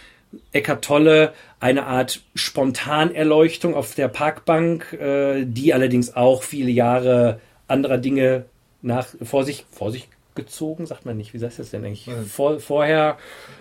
Eckart 0.52 0.84
Tolle, 0.84 1.32
eine 1.60 1.86
Art 1.86 2.22
Spontanerleuchtung 2.34 3.74
auf 3.74 3.94
der 3.94 4.08
Parkbank, 4.08 4.92
äh, 4.94 5.44
die 5.44 5.74
allerdings 5.74 6.16
auch 6.16 6.42
viele 6.42 6.70
Jahre 6.70 7.38
anderer 7.68 7.98
Dinge 7.98 8.46
nach 8.80 9.06
vor 9.22 9.44
sich, 9.44 9.66
vor 9.70 9.92
sich 9.92 10.08
gezogen, 10.34 10.86
sagt 10.86 11.04
man 11.04 11.16
nicht. 11.16 11.34
Wie 11.34 11.44
heißt 11.44 11.58
das 11.58 11.70
denn 11.70 11.84
eigentlich? 11.84 12.08
Vor, 12.28 12.58
vorher, 12.60 13.18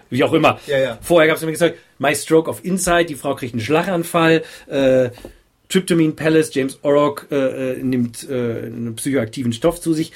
wie 0.09 0.23
auch 0.23 0.33
immer. 0.33 0.59
Ja, 0.67 0.79
ja. 0.79 0.97
Vorher 1.01 1.27
gab 1.27 1.35
es 1.35 1.41
nämlich 1.41 1.59
gesagt, 1.59 1.77
My 1.99 2.15
Stroke 2.15 2.49
of 2.49 2.63
Insight, 2.63 3.09
die 3.09 3.15
Frau 3.15 3.35
kriegt 3.35 3.53
einen 3.53 3.61
Schlaganfall, 3.61 4.43
äh, 4.67 5.09
Tryptamine 5.69 6.13
Palace, 6.13 6.53
James 6.53 6.79
Orrock 6.81 7.27
äh, 7.31 7.71
äh, 7.71 7.83
nimmt 7.83 8.27
äh, 8.29 8.33
einen 8.65 8.95
psychoaktiven 8.95 9.53
Stoff 9.53 9.79
zu 9.79 9.93
sich. 9.93 10.11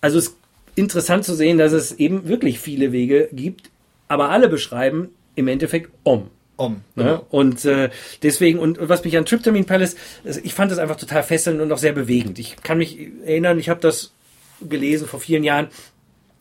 Also 0.00 0.18
es 0.18 0.36
interessant 0.74 1.24
zu 1.24 1.34
sehen, 1.34 1.58
dass 1.58 1.72
es 1.72 1.92
eben 1.92 2.28
wirklich 2.28 2.58
viele 2.60 2.92
Wege 2.92 3.28
gibt, 3.32 3.70
aber 4.08 4.30
alle 4.30 4.48
beschreiben 4.48 5.10
im 5.34 5.48
Endeffekt 5.48 5.90
Om. 6.04 6.30
Om. 6.56 6.82
Ne? 6.94 7.04
Genau. 7.04 7.26
Und 7.30 7.64
äh, 7.64 7.90
deswegen, 8.22 8.58
und, 8.58 8.78
und 8.78 8.88
was 8.88 9.04
mich 9.04 9.16
an 9.16 9.24
Tryptamine 9.24 9.64
Palace, 9.64 9.96
also 10.24 10.40
ich 10.42 10.52
fand 10.52 10.70
das 10.70 10.78
einfach 10.78 10.96
total 10.96 11.22
fesselnd 11.22 11.60
und 11.60 11.72
auch 11.72 11.78
sehr 11.78 11.92
bewegend. 11.92 12.38
Ich 12.38 12.56
kann 12.62 12.78
mich 12.78 12.98
erinnern, 13.24 13.58
ich 13.58 13.68
habe 13.68 13.80
das 13.80 14.12
gelesen 14.60 15.06
vor 15.06 15.20
vielen 15.20 15.42
Jahren 15.42 15.68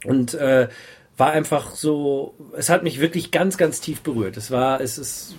und 0.04 0.34
äh, 0.34 0.68
war 1.16 1.32
einfach 1.32 1.76
so, 1.76 2.34
es 2.56 2.70
hat 2.70 2.84
mich 2.84 3.00
wirklich 3.00 3.32
ganz, 3.32 3.58
ganz 3.58 3.82
tief 3.82 4.02
berührt. 4.02 4.38
Es 4.38 4.52
war, 4.52 4.82
es 4.82 4.98
ist, 4.98 5.36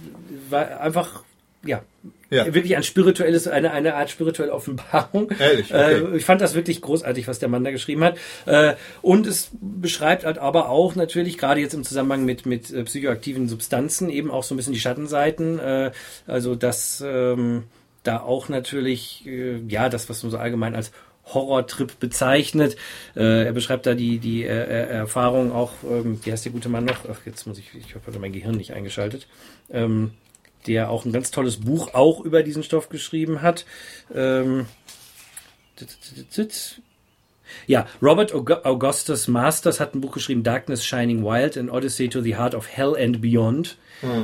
war 0.49 0.80
einfach, 0.80 1.24
ja, 1.64 1.82
Ja. 2.31 2.55
wirklich 2.55 2.76
ein 2.76 2.83
spirituelles, 2.83 3.49
eine, 3.49 3.72
eine 3.72 3.95
Art 3.95 4.11
spirituelle 4.11 4.53
Offenbarung. 4.53 5.31
Ehrlich, 5.39 5.74
okay. 5.74 5.95
Äh, 5.95 6.16
ich 6.16 6.24
fand 6.24 6.41
das 6.41 6.55
wirklich 6.55 6.81
großartig, 6.81 7.26
was 7.28 7.39
der 7.39 7.49
Mann 7.49 7.64
da 7.64 7.70
geschrieben 7.70 8.05
hat. 8.05 8.18
Äh, 8.47 8.74
und 9.03 9.26
es 9.26 9.51
beschreibt 9.61 10.24
halt 10.24 10.39
aber 10.39 10.68
auch 10.68 10.95
natürlich, 10.95 11.39
gerade 11.39 11.61
jetzt 11.61 11.74
im 11.74 11.85
Zusammenhang 11.85 12.24
mit, 12.24 12.47
mit 12.47 12.70
äh, 12.72 12.85
psychoaktiven 12.85 13.49
Substanzen, 13.49 14.11
eben 14.11 14.31
auch 14.31 14.45
so 14.45 14.55
ein 14.55 14.57
bisschen 14.57 14.72
die 14.72 14.81
Schattenseiten. 14.81 15.61
Also, 16.26 16.55
dass 16.55 17.03
ähm, 17.07 17.64
da 18.03 18.20
auch 18.20 18.49
natürlich, 18.49 19.24
ja, 19.68 19.89
das, 19.89 20.09
was 20.09 20.22
man 20.22 20.31
so 20.31 20.39
allgemein 20.39 20.74
als 20.74 20.93
Horrortrip 21.35 21.99
bezeichnet. 21.99 22.76
Äh, 23.16 23.47
er 23.47 23.53
beschreibt 23.53 23.87
da 23.87 23.95
die, 23.95 24.18
die 24.18 24.45
äh, 24.45 24.49
äh, 24.49 24.89
Erfahrung 24.89 25.53
auch, 25.53 25.72
ähm, 25.85 26.20
wie 26.24 26.33
heißt 26.33 26.45
der 26.45 26.53
gute 26.53 26.68
Mann 26.68 26.85
noch? 26.85 26.99
Ach, 27.11 27.20
jetzt 27.24 27.47
muss 27.47 27.59
ich, 27.59 27.70
ich 27.74 27.95
habe 27.95 28.07
heute 28.07 28.18
mein 28.18 28.33
Gehirn 28.33 28.57
nicht 28.57 28.72
eingeschaltet. 28.72 29.26
Ähm, 29.70 30.12
der 30.66 30.90
auch 30.90 31.04
ein 31.04 31.12
ganz 31.12 31.30
tolles 31.30 31.58
Buch 31.58 31.94
auch 31.94 32.20
über 32.20 32.42
diesen 32.42 32.62
Stoff 32.62 32.88
geschrieben 32.88 33.42
hat. 33.42 33.64
Ähm, 34.14 34.66
ja, 37.66 37.86
Robert 38.00 38.32
Aug- 38.32 38.64
Augustus 38.64 39.26
Masters 39.26 39.80
hat 39.80 39.94
ein 39.94 40.00
Buch 40.00 40.12
geschrieben, 40.12 40.42
Darkness 40.42 40.84
Shining 40.84 41.24
Wild, 41.24 41.56
An 41.56 41.70
Odyssey 41.70 42.08
to 42.08 42.20
the 42.20 42.36
Heart 42.36 42.54
of 42.54 42.68
Hell 42.68 42.94
and 42.96 43.20
Beyond. 43.20 43.76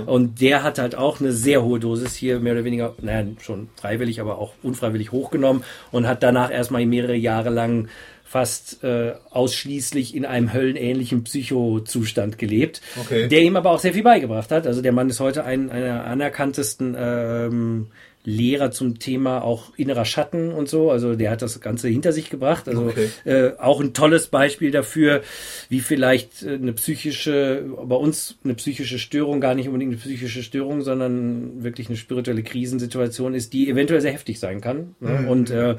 Und 0.07 0.41
der 0.41 0.62
hat 0.62 0.78
halt 0.78 0.95
auch 0.95 1.20
eine 1.20 1.32
sehr 1.32 1.62
hohe 1.62 1.78
Dosis 1.78 2.14
hier, 2.14 2.41
mehr 2.41 2.55
oder 2.55 2.64
weniger, 2.64 2.95
naja, 3.03 3.26
schon 3.43 3.68
freiwillig, 3.76 4.22
aber 4.22 4.39
auch 4.39 4.55
unfreiwillig 4.62 5.12
hochgenommen 5.12 5.64
und 5.93 6.07
hat 6.07 6.22
danach 6.22 6.51
erstmal 6.51 6.87
mehrere 6.87 7.14
Jahre 7.14 7.51
lang 7.51 7.89
fast 8.29 8.83
äh, 8.83 9.12
ausschließlich 9.31 10.14
in 10.14 10.24
einem 10.24 10.53
höllenähnlichen 10.53 11.22
Psychozustand 11.24 12.39
gelebt, 12.39 12.81
Okay. 13.01 13.29
der 13.29 13.41
ihm 13.43 13.57
aber 13.57 13.70
auch 13.70 13.79
sehr 13.79 13.93
viel 13.95 14.03
beigebracht 14.03 14.51
hat. 14.51 14.66
Also 14.66 14.83
der 14.83 14.93
Mann 14.93 15.09
ist 15.09 15.20
heute 15.20 15.45
ein 15.45 15.70
einer 15.70 16.05
anerkanntesten 16.05 16.97
ähm, 16.99 17.87
Lehrer 18.29 18.72
zum 18.72 18.99
Thema 18.99 19.43
auch 19.45 19.72
innerer 19.77 20.05
Schatten 20.05 20.51
und 20.51 20.68
so. 20.68 20.91
Also 20.91 21.14
der 21.14 21.31
hat 21.31 21.43
das 21.43 21.61
Ganze 21.61 21.87
hinter 21.87 22.11
sich 22.11 22.29
gebracht. 22.29 22.66
Also 22.68 22.87
Okay. 22.87 23.09
äh, 23.24 23.53
auch 23.59 23.81
ein 23.81 23.95
tolles 23.95 24.27
Beispiel 24.27 24.72
dafür, 24.72 25.22
wie 25.68 25.79
vielleicht 25.79 26.43
äh, 26.43 26.55
eine 26.55 26.72
psychische, 26.72 27.62
bei 27.85 27.95
uns 27.95 28.37
eine 28.43 28.55
psychische 28.55 28.99
Störung, 28.99 29.41
gar 29.41 29.55
nicht 29.55 29.68
unbedingt 29.68 29.93
eine 29.93 30.01
psychische 30.01 30.43
Störung, 30.43 30.83
sondern 30.83 31.62
wirklich 31.62 31.87
eine 31.87 31.97
spirituelle 31.97 32.43
Krisensituation 32.43 33.33
ist, 33.35 33.53
die 33.53 33.70
eventuell 33.70 34.01
sehr 34.01 34.12
heftig 34.12 34.41
sein 34.41 34.61
kann. 34.61 34.97
Ne? 34.99 35.27
Und 35.29 35.51
äh, 35.51 35.77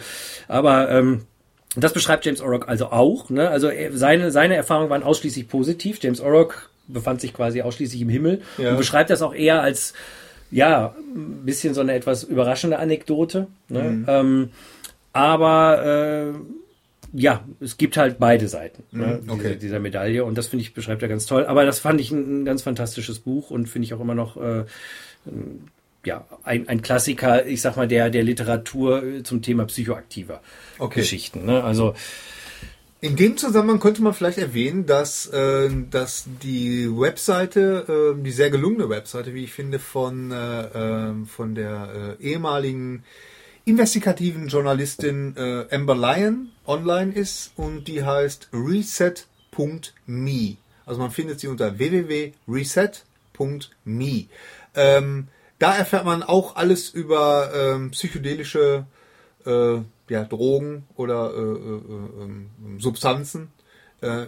aber 0.47 0.89
ähm, 0.89 1.23
das 1.75 1.93
beschreibt 1.93 2.25
James 2.25 2.41
Orrock 2.41 2.67
also 2.67 2.87
auch. 2.87 3.29
Ne? 3.29 3.49
Also 3.49 3.67
er, 3.67 3.95
seine, 3.95 4.31
seine 4.31 4.55
Erfahrungen 4.55 4.89
waren 4.89 5.03
ausschließlich 5.03 5.47
positiv. 5.47 5.99
James 6.01 6.19
Orrock 6.21 6.69
befand 6.87 7.21
sich 7.21 7.33
quasi 7.33 7.61
ausschließlich 7.61 8.01
im 8.01 8.09
Himmel 8.09 8.41
Ja. 8.57 8.71
und 8.71 8.77
beschreibt 8.77 9.09
das 9.09 9.21
auch 9.21 9.35
eher 9.35 9.61
als 9.61 9.93
ja, 10.49 10.95
ein 11.13 11.45
bisschen 11.45 11.73
so 11.73 11.81
eine 11.81 11.93
etwas 11.93 12.23
überraschende 12.23 12.79
Anekdote. 12.79 13.47
Ne? 13.67 14.05
Ähm, 14.07 14.49
aber 15.13 16.33
äh, 16.33 16.39
ja, 17.13 17.43
es 17.59 17.77
gibt 17.77 17.97
halt 17.97 18.17
beide 18.19 18.47
Seiten 18.47 18.83
ne, 18.91 19.19
Mhm, 19.23 19.29
okay. 19.29 19.41
dieser, 19.43 19.55
dieser 19.55 19.79
Medaille 19.79 20.23
und 20.23 20.37
das 20.37 20.47
finde 20.47 20.61
ich, 20.63 20.73
beschreibt 20.73 21.01
er 21.01 21.07
ganz 21.09 21.25
toll. 21.25 21.45
Aber 21.45 21.65
das 21.65 21.79
fand 21.79 21.99
ich 21.99 22.11
ein, 22.11 22.41
ein 22.41 22.45
ganz 22.45 22.61
fantastisches 22.61 23.19
Buch 23.19 23.49
und 23.49 23.67
finde 23.67 23.85
ich 23.85 23.93
auch 23.93 23.99
immer 23.99 24.15
noch 24.15 24.37
äh, 24.37 24.63
ein- 25.25 25.67
ja, 26.07 26.25
ein, 26.43 26.67
ein 26.67 26.81
Klassiker, 26.81 27.45
ich 27.45 27.61
sag 27.61 27.75
mal, 27.75 27.87
der, 27.87 28.09
der 28.09 28.23
Literatur 28.23 29.03
äh, 29.03 29.23
zum 29.23 29.41
Thema 29.41 29.65
psychoaktiver 29.65 30.41
Okay. 30.79 31.01
Geschichten. 31.01 31.45
Ne? 31.45 31.63
Also 31.63 31.93
In 32.99 33.15
dem 33.15 33.37
Zusammenhang 33.37 33.79
könnte 33.79 34.01
man 34.01 34.13
vielleicht 34.13 34.39
erwähnen, 34.39 34.87
dass, 34.87 35.27
äh, 35.27 35.69
dass 35.91 36.25
die 36.41 36.89
Webseite, 36.89 38.15
äh, 38.17 38.23
die 38.23 38.31
sehr 38.31 38.49
gelungene 38.49 38.89
Webseite, 38.89 39.35
wie 39.35 39.43
ich 39.43 39.53
finde, 39.53 39.77
von, 39.79 40.31
äh, 40.31 40.61
äh, 40.61 41.13
von 41.25 41.53
der 41.53 42.17
äh, 42.19 42.23
ehemaligen 42.23 43.03
investigativen 43.65 44.47
Journalistin 44.47 45.35
äh, 45.35 45.65
Amber 45.75 45.95
Lyon 45.95 46.49
online 46.65 47.13
ist 47.13 47.51
und 47.57 47.87
die 47.87 48.03
heißt 48.03 48.49
reset.me. 48.53 50.55
Also 50.85 51.01
man 51.01 51.11
findet 51.11 51.41
sie 51.41 51.47
unter 51.47 51.77
www.reset.me. 51.77 54.25
Ähm, 54.73 55.27
da 55.59 55.75
erfährt 55.75 56.05
man 56.05 56.23
auch 56.23 56.55
alles 56.55 56.89
über 56.89 57.51
ähm, 57.53 57.91
psychedelische 57.91 58.85
äh, 59.45 59.77
ja, 60.09 60.23
Drogen 60.23 60.87
oder 60.95 61.33
äh, 61.33 61.39
äh, 61.39 62.23
ähm, 62.23 62.49
Substanzen, 62.79 63.51
äh, 63.56 63.56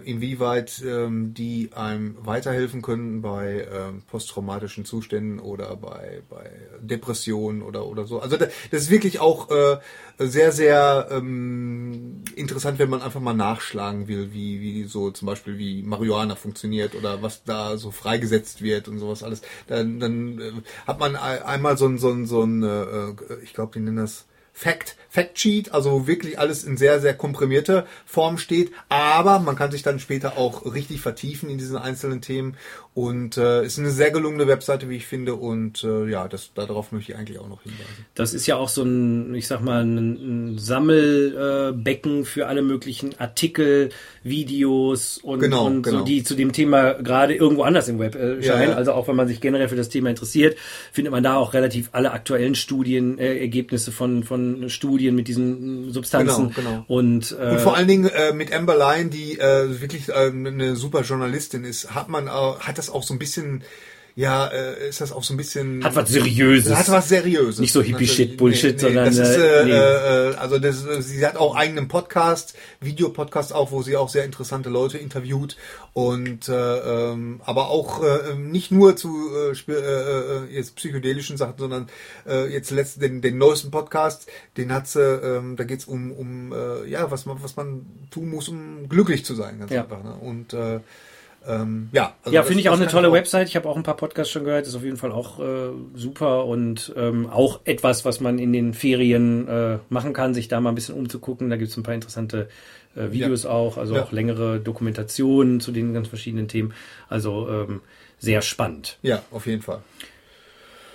inwieweit 0.04 0.82
ähm, 0.84 1.34
die 1.36 1.70
einem 1.76 2.16
weiterhelfen 2.26 2.82
können 2.82 3.22
bei 3.22 3.68
ähm, 3.72 4.02
posttraumatischen 4.08 4.84
Zuständen 4.86 5.40
oder 5.40 5.76
bei, 5.76 6.22
bei 6.30 6.50
Depressionen 6.82 7.62
oder, 7.62 7.86
oder 7.86 8.06
so. 8.08 8.20
Also 8.20 8.36
das, 8.38 8.50
ist 8.72 8.90
wirklich 8.90 9.20
auch 9.20 9.50
äh, 9.52 9.78
sehr, 10.18 10.52
sehr 10.52 11.08
ähm, 11.12 12.24
interessant, 12.36 12.80
wenn 12.80 12.90
man 12.90 13.02
einfach 13.02 13.20
mal 13.22 13.34
nachschlagen 13.34 14.08
will, 14.08 14.34
wie, 14.34 14.60
wie 14.60 14.84
so 14.86 15.12
zum 15.12 15.28
Beispiel 15.28 15.58
wie 15.58 15.84
Marihuana 15.84 16.36
funktioniert 16.36 16.96
oder 16.96 17.22
was 17.22 17.44
da 17.44 17.78
so 17.78 17.92
freigesetzt 17.92 18.62
wird 18.62 18.88
und 18.88 18.98
sowas 19.00 19.22
alles. 19.24 19.42
Dann, 19.68 20.00
dann 20.00 20.40
äh, 20.40 20.52
hat 20.88 21.00
man 21.00 21.16
ein- 21.16 21.44
einmal 21.44 21.78
so 21.78 21.86
ein, 21.88 21.98
so 22.00 22.10
ein, 22.12 22.26
so 22.26 22.44
ein 22.44 22.64
äh, 22.64 23.14
ich 23.44 23.54
glaube, 23.54 23.74
die 23.74 23.80
nennen 23.80 23.98
das 23.98 24.26
Fact, 24.60 24.98
Fact 25.10 25.40
Sheet, 25.40 25.74
also 25.74 26.06
wirklich 26.06 26.38
alles 26.38 26.66
in 26.66 26.76
sehr, 26.76 27.00
sehr 27.00 27.14
komprimierter 27.14 27.86
Form 28.06 28.38
steht, 28.38 28.72
aber 28.90 29.40
man 29.40 29.56
kann 29.56 29.72
sich 29.72 29.84
dann 29.84 30.00
später 30.00 30.38
auch 30.38 30.74
richtig 30.74 31.00
vertiefen 31.00 31.50
in 31.50 31.58
diesen 31.58 31.78
einzelnen 31.78 32.20
Themen 32.20 32.58
und 32.94 33.38
äh, 33.38 33.64
ist 33.66 33.80
eine 33.80 33.90
sehr 33.90 34.12
gelungene 34.12 34.48
Webseite, 34.48 34.90
wie 34.90 34.98
ich 34.98 35.06
finde 35.08 35.36
und 35.36 35.84
äh, 35.86 36.08
ja, 36.10 36.28
das, 36.28 36.52
darauf 36.54 36.92
möchte 36.92 37.14
ich 37.14 37.18
eigentlich 37.18 37.40
auch 37.40 37.48
noch 37.48 37.64
hinweisen. 37.64 38.06
Das 38.16 38.34
ist 38.34 38.48
ja 38.48 38.58
auch 38.58 38.68
so 38.68 38.84
ein, 38.84 39.34
ich 39.34 39.48
sag 39.48 39.62
mal, 39.62 39.82
ein, 39.86 40.54
ein 40.54 40.58
Sammelbecken 40.58 41.84
Becken 41.84 42.26
für 42.26 42.48
alle 42.48 42.62
möglichen 42.62 43.18
Artikel, 43.20 43.90
Videos 44.24 45.18
und, 45.20 45.40
Genau, 45.40 45.66
und 45.68 45.84
genau. 45.84 46.00
so, 46.00 46.04
die 46.06 46.24
zu 46.24 46.36
dem 46.36 46.52
Thema 46.52 46.94
gerade 46.96 47.34
irgendwo 47.34 47.64
anders 47.64 47.88
im 47.88 48.00
Web 48.00 48.16
äh, 48.16 48.36
Ja, 48.36 48.44
scheinen. 48.44 48.72
ja. 48.72 48.76
Also 48.76 48.92
auch 48.94 49.08
wenn 49.08 49.16
man 49.16 49.28
sich 49.28 49.40
generell 49.42 49.70
für 49.70 49.76
das 49.76 49.90
Thema 49.90 50.10
interessiert, 50.10 50.58
findet 50.92 51.12
man 51.12 51.24
da 51.24 51.36
auch 51.38 51.54
relativ 51.54 51.90
alle 51.94 52.12
aktuellen 52.12 52.56
Studien, 52.56 53.18
äh, 53.18 53.38
Ergebnisse 53.40 53.92
von, 53.92 54.24
von 54.24 54.49
Studien 54.70 55.16
mit 55.16 55.28
diesen 55.28 55.92
Substanzen. 55.92 56.54
Genau, 56.54 56.70
genau. 56.70 56.86
Und, 56.88 57.36
äh, 57.40 57.52
Und 57.52 57.60
vor 57.62 57.76
allen 57.76 57.88
Dingen 57.88 58.10
äh, 58.10 58.34
mit 58.34 58.54
Amber 58.54 58.76
Lyon, 58.76 59.10
die 59.10 59.40
äh, 59.40 59.82
wirklich 59.82 60.10
äh, 60.10 60.32
eine 60.32 60.76
super 60.76 61.02
Journalistin 61.02 61.64
ist, 61.64 61.94
hat 61.94 62.10
man 62.10 62.28
äh, 62.28 62.30
hat 62.30 62.78
das 62.78 62.90
auch 62.90 63.04
so 63.04 63.14
ein 63.14 63.20
bisschen 63.20 63.64
ja, 64.20 64.48
äh, 64.48 64.90
ist 64.90 65.00
das 65.00 65.14
auch 65.14 65.24
so 65.24 65.34
ein 65.34 65.38
bisschen 65.38 65.82
hat 65.82 65.96
was 65.96 66.10
Seriöses. 66.10 66.76
Hat 66.76 66.90
was 66.90 67.08
Seriöses. 67.08 67.60
Nicht 67.62 67.72
so 67.72 67.82
Hippie-Shit, 67.82 68.32
Natürlich- 68.32 68.38
Bullshit, 68.38 68.78
sondern, 68.78 69.06
Das 69.06 69.18
ist, 69.18 69.38
äh, 69.38 69.62
äh, 69.62 69.66
nee. 69.66 69.72
äh, 69.72 70.36
also 70.36 70.60
das, 70.60 70.86
äh, 70.86 71.02
sie 71.02 71.26
hat 71.26 71.38
auch 71.38 71.56
eigenen 71.56 71.88
Podcast, 71.88 72.54
Videopodcast 72.82 73.54
auch, 73.54 73.72
wo 73.72 73.82
sie 73.82 73.96
auch 73.96 74.10
sehr 74.10 74.26
interessante 74.26 74.68
Leute 74.70 74.98
interviewt 74.98 75.56
und 75.94 76.50
äh, 76.50 76.54
ähm, 77.14 77.40
aber 77.46 77.70
auch 77.70 78.04
äh, 78.04 78.36
nicht 78.36 78.72
nur 78.72 78.98
zu 78.98 79.10
äh, 79.34 79.72
äh, 79.72 79.74
äh, 79.74 80.54
jetzt 80.54 80.76
psychedelischen 80.76 81.38
Sachen, 81.38 81.56
sondern 81.58 81.88
äh, 82.28 82.52
jetzt 82.52 82.72
letzt, 82.72 83.02
den, 83.02 83.22
den 83.22 83.38
neuesten 83.38 83.72
Podcast, 83.72 84.28
den 84.58 84.74
hat 84.74 84.90
sie, 84.90 85.00
ähm, 85.02 85.56
da 85.56 85.64
geht's 85.64 85.86
um 85.86 86.12
um 86.12 86.52
äh, 86.52 86.90
ja 86.90 87.10
was 87.10 87.26
man 87.26 87.42
was 87.42 87.56
man 87.56 87.86
tun 88.12 88.30
muss, 88.32 88.50
um 88.50 88.90
glücklich 88.90 89.24
zu 89.24 89.34
sein, 89.34 89.60
ganz 89.60 89.72
Ja. 89.72 89.84
einfach. 89.84 90.04
Ne? 90.04 90.14
Und 90.20 90.52
äh, 90.54 90.82
ähm, 91.48 91.90
ja, 91.92 92.14
also 92.24 92.36
ja, 92.36 92.44
finde 92.44 92.62
ich 92.62 92.70
auch 92.70 92.76
eine 92.78 92.88
tolle 92.88 93.12
Website. 93.12 93.48
Ich 93.48 93.56
habe 93.56 93.68
auch 93.68 93.78
ein 93.78 93.84
paar 93.84 93.96
Podcasts 93.96 94.32
schon 94.32 94.44
gehört. 94.44 94.68
Ist 94.68 94.76
auf 94.76 94.84
jeden 94.84 94.98
Fall 94.98 95.12
auch 95.12 95.40
äh, 95.40 95.70
super 95.96 96.46
und 96.46 96.94
ähm, 96.98 97.30
auch 97.30 97.62
etwas, 97.66 98.06
was 98.06 98.20
man 98.20 98.40
in 98.40 98.54
den 98.54 98.74
Ferien 98.74 99.48
äh, 99.48 99.78
machen 99.90 100.14
kann, 100.14 100.34
sich 100.34 100.48
da 100.48 100.60
mal 100.60 100.70
ein 100.70 100.76
bisschen 100.76 100.96
umzugucken. 100.96 101.50
Da 101.50 101.58
gibt 101.58 101.72
es 101.72 101.78
ein 101.78 101.84
paar 101.84 101.96
interessante 101.96 102.50
äh, 102.96 103.12
Videos 103.12 103.46
auch, 103.46 103.78
also 103.78 103.96
Ja. 103.96 104.04
auch 104.04 104.12
längere 104.12 104.60
Dokumentationen 104.60 105.60
zu 105.60 105.72
den 105.72 105.94
ganz 105.94 106.08
verschiedenen 106.08 106.48
Themen. 106.48 106.74
Also 107.08 107.48
ähm, 107.50 107.82
sehr 108.18 108.42
spannend. 108.42 108.98
Ja, 109.02 109.24
auf 109.32 109.46
jeden 109.48 109.62
Fall. 109.62 109.80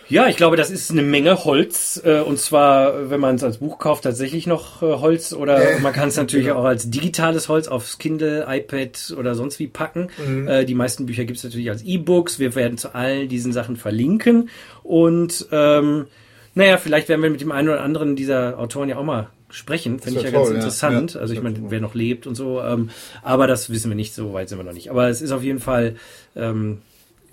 Ja, 0.09 0.29
ich 0.29 0.37
glaube, 0.37 0.57
das 0.57 0.71
ist 0.71 0.91
eine 0.91 1.03
Menge 1.03 1.45
Holz. 1.45 2.01
Äh, 2.05 2.21
und 2.21 2.39
zwar, 2.39 3.11
wenn 3.11 3.21
man 3.21 3.37
es 3.37 3.45
als 3.45 3.59
Buch 3.59 3.79
kauft, 3.79 4.05
tatsächlich 4.05 4.47
noch 4.47 4.83
äh, 4.83 4.87
Holz. 4.87 5.33
Oder 5.33 5.79
man 5.81 5.93
kann 5.93 6.09
es 6.09 6.17
natürlich 6.17 6.47
genau. 6.47 6.61
auch 6.61 6.65
als 6.65 6.91
digitales 6.91 7.49
Holz 7.49 7.69
aufs 7.69 7.99
Kindle, 7.99 8.47
iPad 8.49 9.15
oder 9.19 9.35
sonst 9.35 9.59
wie 9.59 9.67
packen. 9.67 10.09
Mhm. 10.27 10.49
Äh, 10.49 10.65
die 10.65 10.75
meisten 10.75 11.07
Bücher 11.07 11.25
gibt 11.25 11.39
es 11.39 11.45
natürlich 11.45 11.71
als 11.71 11.83
E-Books. 11.83 12.39
Wir 12.39 12.55
werden 12.55 12.79
zu 12.79 12.95
all 12.95 13.29
diesen 13.29 13.53
Sachen 13.53 13.77
verlinken. 13.77 14.51
Und 14.83 15.47
ähm, 15.53 16.07
naja, 16.55 16.77
vielleicht 16.77 17.09
werden 17.09 17.23
wir 17.23 17.31
mit 17.31 17.41
dem 17.41 17.53
einen 17.53 17.69
oder 17.69 17.83
anderen 17.83 18.17
dieser 18.17 18.59
Autoren 18.59 18.89
ja 18.89 18.97
auch 18.97 19.05
mal 19.05 19.29
sprechen. 19.51 20.01
Finde 20.01 20.21
ich 20.21 20.27
ja 20.27 20.33
toll, 20.33 20.45
ganz 20.45 20.55
interessant. 20.55 21.15
Ja. 21.15 21.21
also 21.21 21.33
ich 21.33 21.43
meine, 21.43 21.57
wer 21.69 21.81
noch 21.81 21.95
lebt 21.95 22.27
und 22.27 22.35
so. 22.35 22.61
Ähm, 22.61 22.91
aber 23.23 23.47
das 23.47 23.71
wissen 23.71 23.91
wir 23.91 23.97
nicht, 23.97 24.15
so 24.15 24.33
weit 24.33 24.49
sind 24.49 24.59
wir 24.59 24.65
noch 24.65 24.73
nicht. 24.73 24.91
Aber 24.91 25.09
es 25.09 25.23
ist 25.23 25.33
auf 25.33 25.43
jeden 25.43 25.61
Fall 25.61 25.97
ähm, 26.37 26.83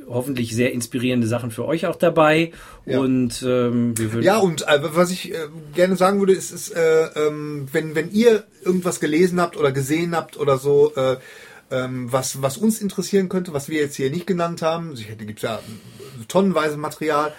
hoffentlich 0.07 0.55
sehr 0.55 0.71
inspirierende 0.71 1.27
Sachen 1.27 1.51
für 1.51 1.65
euch 1.65 1.85
auch 1.85 1.95
dabei. 1.95 2.51
Ja. 2.85 2.99
Und 2.99 3.43
ähm, 3.45 3.97
wir 3.97 4.13
würden 4.13 4.23
ja 4.23 4.37
und 4.37 4.67
äh, 4.67 4.79
was 4.81 5.11
ich 5.11 5.33
äh, 5.33 5.37
gerne 5.73 5.95
sagen 5.95 6.19
würde, 6.19 6.33
ist, 6.33 6.51
ist 6.51 6.75
äh, 6.75 7.05
ähm, 7.15 7.67
wenn 7.71 7.95
wenn 7.95 8.11
ihr 8.11 8.43
irgendwas 8.63 8.99
gelesen 8.99 9.39
habt 9.39 9.57
oder 9.57 9.71
gesehen 9.71 10.15
habt 10.15 10.37
oder 10.37 10.57
so. 10.57 10.93
Äh, 10.95 11.17
ähm, 11.73 12.11
was, 12.11 12.41
was 12.41 12.57
uns 12.57 12.81
interessieren 12.81 13.29
könnte, 13.29 13.53
was 13.53 13.69
wir 13.69 13.79
jetzt 13.79 13.95
hier 13.95 14.09
nicht 14.09 14.27
genannt 14.27 14.61
haben, 14.61 14.97
sicher 14.97 15.15
gibt 15.15 15.39
es 15.39 15.43
ja 15.43 15.59
tonnenweise 16.27 16.75
Material, 16.75 17.33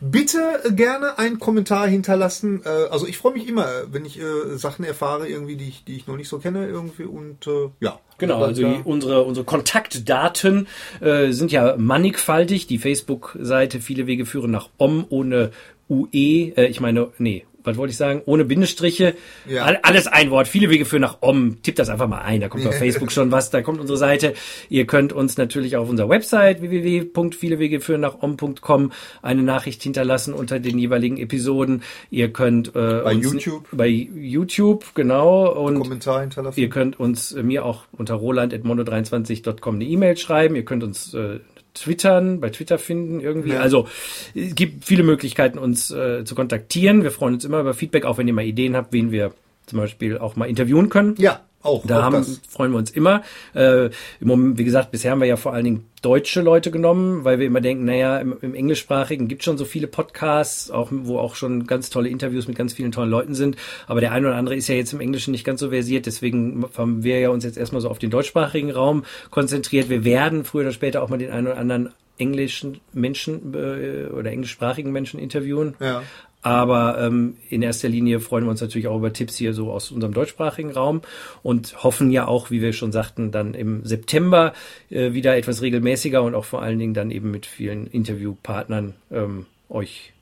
bitte 0.00 0.38
gerne 0.70 1.18
einen 1.18 1.38
Kommentar 1.38 1.88
hinterlassen. 1.88 2.62
Äh, 2.64 2.68
also 2.90 3.06
ich 3.06 3.18
freue 3.18 3.34
mich 3.34 3.48
immer, 3.48 3.66
wenn 3.90 4.04
ich 4.04 4.20
äh, 4.20 4.56
Sachen 4.56 4.84
erfahre, 4.84 5.28
irgendwie, 5.28 5.56
die 5.56 5.68
ich, 5.68 5.84
die 5.84 5.96
ich 5.96 6.06
noch 6.06 6.16
nicht 6.16 6.28
so 6.28 6.38
kenne, 6.38 6.66
irgendwie 6.66 7.04
und 7.04 7.46
äh, 7.46 7.70
ja. 7.80 8.00
Genau, 8.18 8.42
also 8.42 8.62
die, 8.62 8.80
unsere, 8.82 9.22
unsere 9.22 9.46
Kontaktdaten 9.46 10.66
äh, 11.00 11.30
sind 11.30 11.52
ja 11.52 11.76
mannigfaltig. 11.76 12.66
Die 12.66 12.78
Facebook-Seite 12.78 13.80
Viele 13.80 14.08
Wege 14.08 14.26
führen 14.26 14.50
nach 14.50 14.70
Om 14.76 15.06
ohne 15.08 15.52
UE, 15.88 16.52
äh, 16.56 16.66
ich 16.66 16.80
meine, 16.80 17.10
nee, 17.18 17.44
was 17.68 17.76
wollte 17.76 17.92
ich 17.92 17.96
sagen, 17.96 18.22
ohne 18.26 18.44
Bindestriche, 18.44 19.14
ja. 19.46 19.64
alles 19.82 20.06
ein 20.06 20.30
Wort, 20.30 20.48
viele 20.48 20.70
Wege 20.70 20.84
führen 20.84 21.02
nach 21.02 21.18
Om, 21.20 21.62
tippt 21.62 21.78
das 21.78 21.88
einfach 21.88 22.08
mal 22.08 22.22
ein, 22.22 22.40
da 22.40 22.48
kommt 22.48 22.66
auf 22.66 22.74
Facebook 22.74 23.12
schon 23.12 23.30
was, 23.30 23.50
da 23.50 23.62
kommt 23.62 23.80
unsere 23.80 23.98
Seite. 23.98 24.34
Ihr 24.68 24.86
könnt 24.86 25.12
uns 25.12 25.36
natürlich 25.36 25.76
auf 25.76 25.88
unserer 25.88 26.08
Website 26.08 26.60
www.vielewegeführen 26.60 28.00
nach 28.00 28.22
om.com 28.22 28.92
eine 29.22 29.42
Nachricht 29.42 29.82
hinterlassen 29.82 30.34
unter 30.34 30.60
den 30.60 30.78
jeweiligen 30.78 31.18
Episoden. 31.18 31.82
Ihr 32.10 32.32
könnt 32.32 32.68
äh, 32.68 32.72
bei 33.04 33.12
YouTube 33.12 33.66
bei 33.72 33.88
YouTube 33.88 34.94
genau 34.94 35.52
und 35.52 35.80
Kommentar 35.80 36.20
hinterlassen. 36.22 36.60
Ihr 36.60 36.70
könnt 36.70 36.98
uns 36.98 37.32
äh, 37.32 37.42
mir 37.42 37.64
auch 37.64 37.84
unter 37.92 38.14
roland@mono23.com 38.14 39.74
eine 39.74 39.84
E-Mail 39.84 40.16
schreiben. 40.16 40.56
Ihr 40.56 40.64
könnt 40.64 40.84
uns 40.84 41.14
äh, 41.14 41.40
twittern, 41.78 42.40
bei 42.40 42.50
Twitter 42.50 42.78
finden 42.78 43.20
irgendwie. 43.20 43.52
Ja. 43.52 43.60
Also 43.60 43.88
es 44.34 44.54
gibt 44.54 44.84
viele 44.84 45.02
Möglichkeiten, 45.02 45.58
uns 45.58 45.90
äh, 45.90 46.24
zu 46.24 46.34
kontaktieren. 46.34 47.02
Wir 47.02 47.10
freuen 47.10 47.34
uns 47.34 47.44
immer 47.44 47.60
über 47.60 47.74
Feedback, 47.74 48.04
auch 48.04 48.18
wenn 48.18 48.28
ihr 48.28 48.34
mal 48.34 48.44
Ideen 48.44 48.76
habt, 48.76 48.92
wen 48.92 49.10
wir 49.10 49.32
zum 49.68 49.78
Beispiel 49.78 50.18
auch 50.18 50.36
mal 50.36 50.46
interviewen 50.46 50.88
können. 50.88 51.14
Ja, 51.18 51.40
auch. 51.62 51.84
Da 51.86 51.98
auch 51.98 52.02
haben, 52.02 52.24
freuen 52.48 52.70
wir 52.70 52.78
uns 52.78 52.90
immer. 52.90 53.22
Äh, 53.54 53.86
im 54.20 54.28
Moment, 54.28 54.58
wie 54.58 54.64
gesagt, 54.64 54.92
bisher 54.92 55.10
haben 55.10 55.20
wir 55.20 55.26
ja 55.26 55.36
vor 55.36 55.52
allen 55.52 55.64
Dingen 55.64 55.84
deutsche 56.02 56.40
Leute 56.40 56.70
genommen, 56.70 57.24
weil 57.24 57.40
wir 57.40 57.46
immer 57.46 57.60
denken, 57.60 57.84
naja, 57.84 58.18
im, 58.18 58.36
im 58.40 58.54
englischsprachigen 58.54 59.26
gibt 59.26 59.42
schon 59.42 59.58
so 59.58 59.64
viele 59.64 59.88
Podcasts, 59.88 60.70
auch, 60.70 60.88
wo 60.92 61.18
auch 61.18 61.34
schon 61.34 61.66
ganz 61.66 61.90
tolle 61.90 62.08
Interviews 62.08 62.46
mit 62.46 62.56
ganz 62.56 62.74
vielen 62.74 62.92
tollen 62.92 63.10
Leuten 63.10 63.34
sind. 63.34 63.56
Aber 63.88 64.00
der 64.00 64.12
eine 64.12 64.28
oder 64.28 64.36
andere 64.36 64.54
ist 64.54 64.68
ja 64.68 64.76
jetzt 64.76 64.92
im 64.92 65.00
Englischen 65.00 65.32
nicht 65.32 65.44
ganz 65.44 65.58
so 65.58 65.70
versiert, 65.70 66.06
deswegen 66.06 66.64
haben 66.76 67.02
wir 67.02 67.18
ja 67.18 67.30
uns 67.30 67.42
jetzt 67.42 67.58
erstmal 67.58 67.82
so 67.82 67.88
auf 67.88 67.98
den 67.98 68.10
deutschsprachigen 68.10 68.70
Raum 68.70 69.04
konzentriert. 69.30 69.88
Wir 69.88 70.04
werden 70.04 70.44
früher 70.44 70.62
oder 70.62 70.72
später 70.72 71.02
auch 71.02 71.08
mal 71.08 71.18
den 71.18 71.32
einen 71.32 71.48
oder 71.48 71.58
anderen 71.58 71.92
englischen 72.18 72.80
Menschen 72.92 73.54
äh, 73.54 74.06
oder 74.06 74.30
englischsprachigen 74.30 74.92
Menschen 74.92 75.20
interviewen. 75.20 75.74
Ja. 75.80 76.02
Aber 76.48 76.98
ähm, 76.98 77.36
in 77.50 77.60
erster 77.60 77.90
Linie 77.90 78.20
freuen 78.20 78.44
wir 78.44 78.50
uns 78.50 78.62
natürlich 78.62 78.88
auch 78.88 78.96
über 78.96 79.12
Tipps 79.12 79.36
hier 79.36 79.52
so 79.52 79.70
aus 79.70 79.90
unserem 79.90 80.14
deutschsprachigen 80.14 80.70
Raum 80.70 81.02
und 81.42 81.84
hoffen 81.84 82.10
ja 82.10 82.26
auch, 82.26 82.50
wie 82.50 82.62
wir 82.62 82.72
schon 82.72 82.90
sagten, 82.90 83.30
dann 83.30 83.52
im 83.52 83.84
September 83.84 84.54
äh, 84.88 85.12
wieder 85.12 85.36
etwas 85.36 85.60
regelmäßiger 85.60 86.22
und 86.22 86.34
auch 86.34 86.46
vor 86.46 86.62
allen 86.62 86.78
Dingen 86.78 86.94
dann 86.94 87.10
eben 87.10 87.30
mit 87.30 87.44
vielen 87.44 87.86
Interviewpartnern 87.86 88.94
ähm, 89.10 89.44
euch 89.68 90.14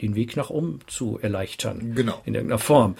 den 0.00 0.14
Weg 0.14 0.34
nach 0.34 0.48
um 0.48 0.80
zu 0.86 1.18
erleichtern. 1.20 1.94
Genau. 1.94 2.22
In 2.24 2.34
irgendeiner 2.34 2.58
Form. 2.58 2.96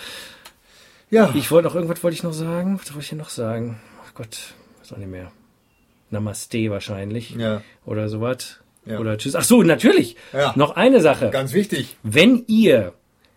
Ja. 1.08 1.32
Ich 1.34 1.50
wollte 1.50 1.68
noch 1.68 1.74
irgendwas 1.74 2.02
wollte 2.02 2.16
ich 2.16 2.22
noch 2.24 2.34
sagen. 2.34 2.78
Was 2.78 2.92
wollte 2.92 3.04
ich 3.04 3.08
hier 3.08 3.18
noch 3.18 3.30
sagen? 3.30 3.80
Ach 4.06 4.12
Gott, 4.12 4.54
weiß 4.80 4.92
auch 4.92 4.98
nicht 4.98 5.10
mehr. 5.10 5.32
Namaste 6.10 6.70
wahrscheinlich. 6.70 7.30
Ja. 7.30 7.62
Oder 7.86 8.10
sowas. 8.10 8.60
Ja. 8.86 8.98
Oder 8.98 9.18
tschüss. 9.18 9.34
Ach 9.34 9.44
so, 9.44 9.62
natürlich. 9.62 10.16
Ja. 10.32 10.52
Noch 10.56 10.76
eine 10.76 11.00
Sache. 11.00 11.30
Ganz 11.30 11.52
wichtig. 11.52 11.96
Wenn 12.02 12.44
ihr 12.46 12.92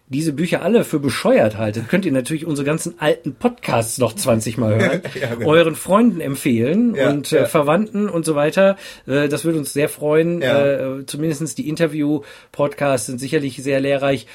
diese 0.09 0.33
Bücher 0.33 0.63
alle 0.63 0.83
für 0.83 0.99
bescheuert 0.99 1.57
haltet, 1.57 1.87
könnt 1.87 2.03
ihr 2.03 2.11
natürlich 2.11 2.45
unsere 2.45 2.65
ganzen 2.65 2.99
alten 2.99 3.35
Podcasts 3.35 3.99
noch 3.99 4.13
20 4.13 4.57
Mal 4.57 4.75
hören, 4.81 5.01
ja, 5.19 5.35
genau. 5.35 5.49
euren 5.49 5.75
Freunden 5.75 6.19
empfehlen 6.19 6.95
ja, 6.95 7.09
und 7.09 7.31
äh, 7.31 7.45
Verwandten 7.45 8.09
und 8.09 8.25
so 8.25 8.33
weiter. 8.33 8.75
Äh, 9.05 9.29
das 9.29 9.45
würde 9.45 9.59
uns 9.59 9.71
sehr 9.71 9.87
freuen. 9.87 10.41
Äh, 10.41 11.05
zumindestens 11.05 11.53
die 11.53 11.69
Interview-Podcasts 11.69 13.05
sind 13.05 13.19
sicherlich 13.19 13.61
sehr 13.61 13.79
lehrreich. 13.79 14.25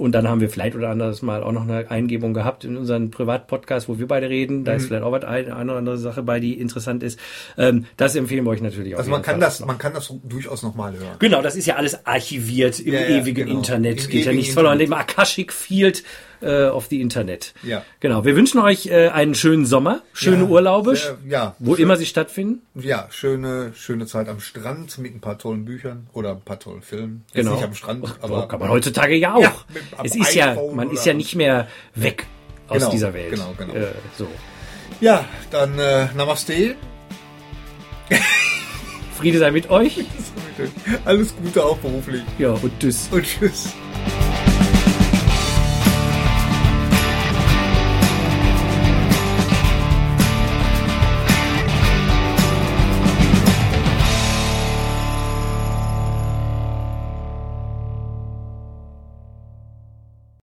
Und 0.00 0.12
dann 0.12 0.26
haben 0.26 0.40
wir 0.40 0.48
vielleicht 0.48 0.74
oder 0.76 0.88
anderes 0.88 1.20
Mal 1.20 1.42
auch 1.42 1.52
noch 1.52 1.64
eine 1.64 1.90
Eingebung 1.90 2.32
gehabt 2.32 2.64
in 2.64 2.78
unseren 2.78 3.10
Privatpodcast, 3.10 3.86
wo 3.86 3.98
wir 3.98 4.08
beide 4.08 4.30
reden. 4.30 4.64
Da 4.64 4.72
mhm. 4.72 4.78
ist 4.78 4.86
vielleicht 4.86 5.02
auch 5.02 5.12
was 5.12 5.24
eine, 5.24 5.54
eine 5.54 5.70
oder 5.72 5.78
andere 5.78 5.98
Sache 5.98 6.22
bei, 6.22 6.40
die 6.40 6.58
interessant 6.58 7.02
ist. 7.02 7.20
Ähm, 7.58 7.84
das 7.98 8.16
empfehlen 8.16 8.44
wir 8.44 8.50
euch 8.50 8.62
natürlich 8.62 8.94
auch. 8.94 9.00
Also 9.00 9.10
man 9.10 9.20
kann 9.20 9.40
das, 9.40 9.60
noch. 9.60 9.66
man 9.66 9.76
kann 9.76 9.92
das 9.92 10.10
durchaus 10.24 10.62
nochmal 10.62 10.94
hören. 10.94 11.16
Genau, 11.18 11.42
das 11.42 11.54
ist 11.54 11.66
ja 11.66 11.76
alles 11.76 12.06
archiviert 12.06 12.80
im 12.80 12.94
ja, 12.94 13.00
ja, 13.00 13.20
ewigen 13.20 13.44
genau. 13.44 13.58
Internet. 13.58 14.06
Im 14.06 14.10
Geht 14.10 14.24
ja 14.24 14.32
nichts 14.32 14.54
verloren. 14.54 14.78
Dem 14.78 14.94
Akashic 14.94 15.52
Field 15.52 16.02
äh, 16.40 16.68
auf 16.68 16.88
die 16.88 17.00
Internet. 17.00 17.54
Ja. 17.62 17.84
Genau. 18.00 18.24
Wir 18.24 18.36
wünschen 18.36 18.60
euch 18.60 18.86
äh, 18.86 19.08
einen 19.08 19.34
schönen 19.34 19.66
Sommer, 19.66 20.02
schöne 20.12 20.44
ja, 20.44 20.48
Urlaube, 20.48 20.96
sehr, 20.96 21.18
ja, 21.28 21.56
wo 21.58 21.74
schön, 21.74 21.84
immer 21.84 21.96
sie 21.96 22.06
stattfinden. 22.06 22.62
Ja, 22.74 23.06
schöne, 23.10 23.72
schöne 23.74 24.06
Zeit 24.06 24.28
am 24.28 24.40
Strand 24.40 24.98
mit 24.98 25.14
ein 25.14 25.20
paar 25.20 25.38
tollen 25.38 25.64
Büchern 25.64 26.06
oder 26.12 26.30
ein 26.30 26.42
paar 26.42 26.58
tollen 26.58 26.82
Filmen. 26.82 27.24
Jetzt 27.32 27.44
genau. 27.44 27.56
nicht 27.56 27.64
am 27.64 27.74
Strand, 27.74 28.04
aber 28.20 28.48
kann 28.48 28.60
man 28.60 28.68
heutzutage 28.68 29.16
ja 29.16 29.34
auch. 29.34 29.42
Ja, 29.42 29.54
mit, 29.72 29.82
es 30.04 30.16
ist 30.16 30.34
ja, 30.34 30.56
man 30.74 30.90
ist 30.90 31.06
ja 31.06 31.14
nicht 31.14 31.34
mehr 31.34 31.68
weg 31.94 32.26
aus 32.68 32.78
genau, 32.78 32.90
dieser 32.90 33.14
Welt. 33.14 33.30
Genau, 33.30 33.54
genau. 33.56 33.74
Äh, 33.74 33.92
so. 34.16 34.26
Ja, 35.00 35.24
dann 35.50 35.78
äh, 35.78 36.08
Namaste. 36.14 36.76
Friede 39.16 39.38
sei 39.38 39.50
mit 39.50 39.70
euch. 39.70 40.04
Alles 41.04 41.34
Gute 41.36 41.64
auch 41.64 41.76
beruflich. 41.78 42.22
Ja, 42.38 42.52
und 42.52 42.72
tschüss. 42.80 43.08
Und 43.10 43.24
tschüss. 43.24 43.74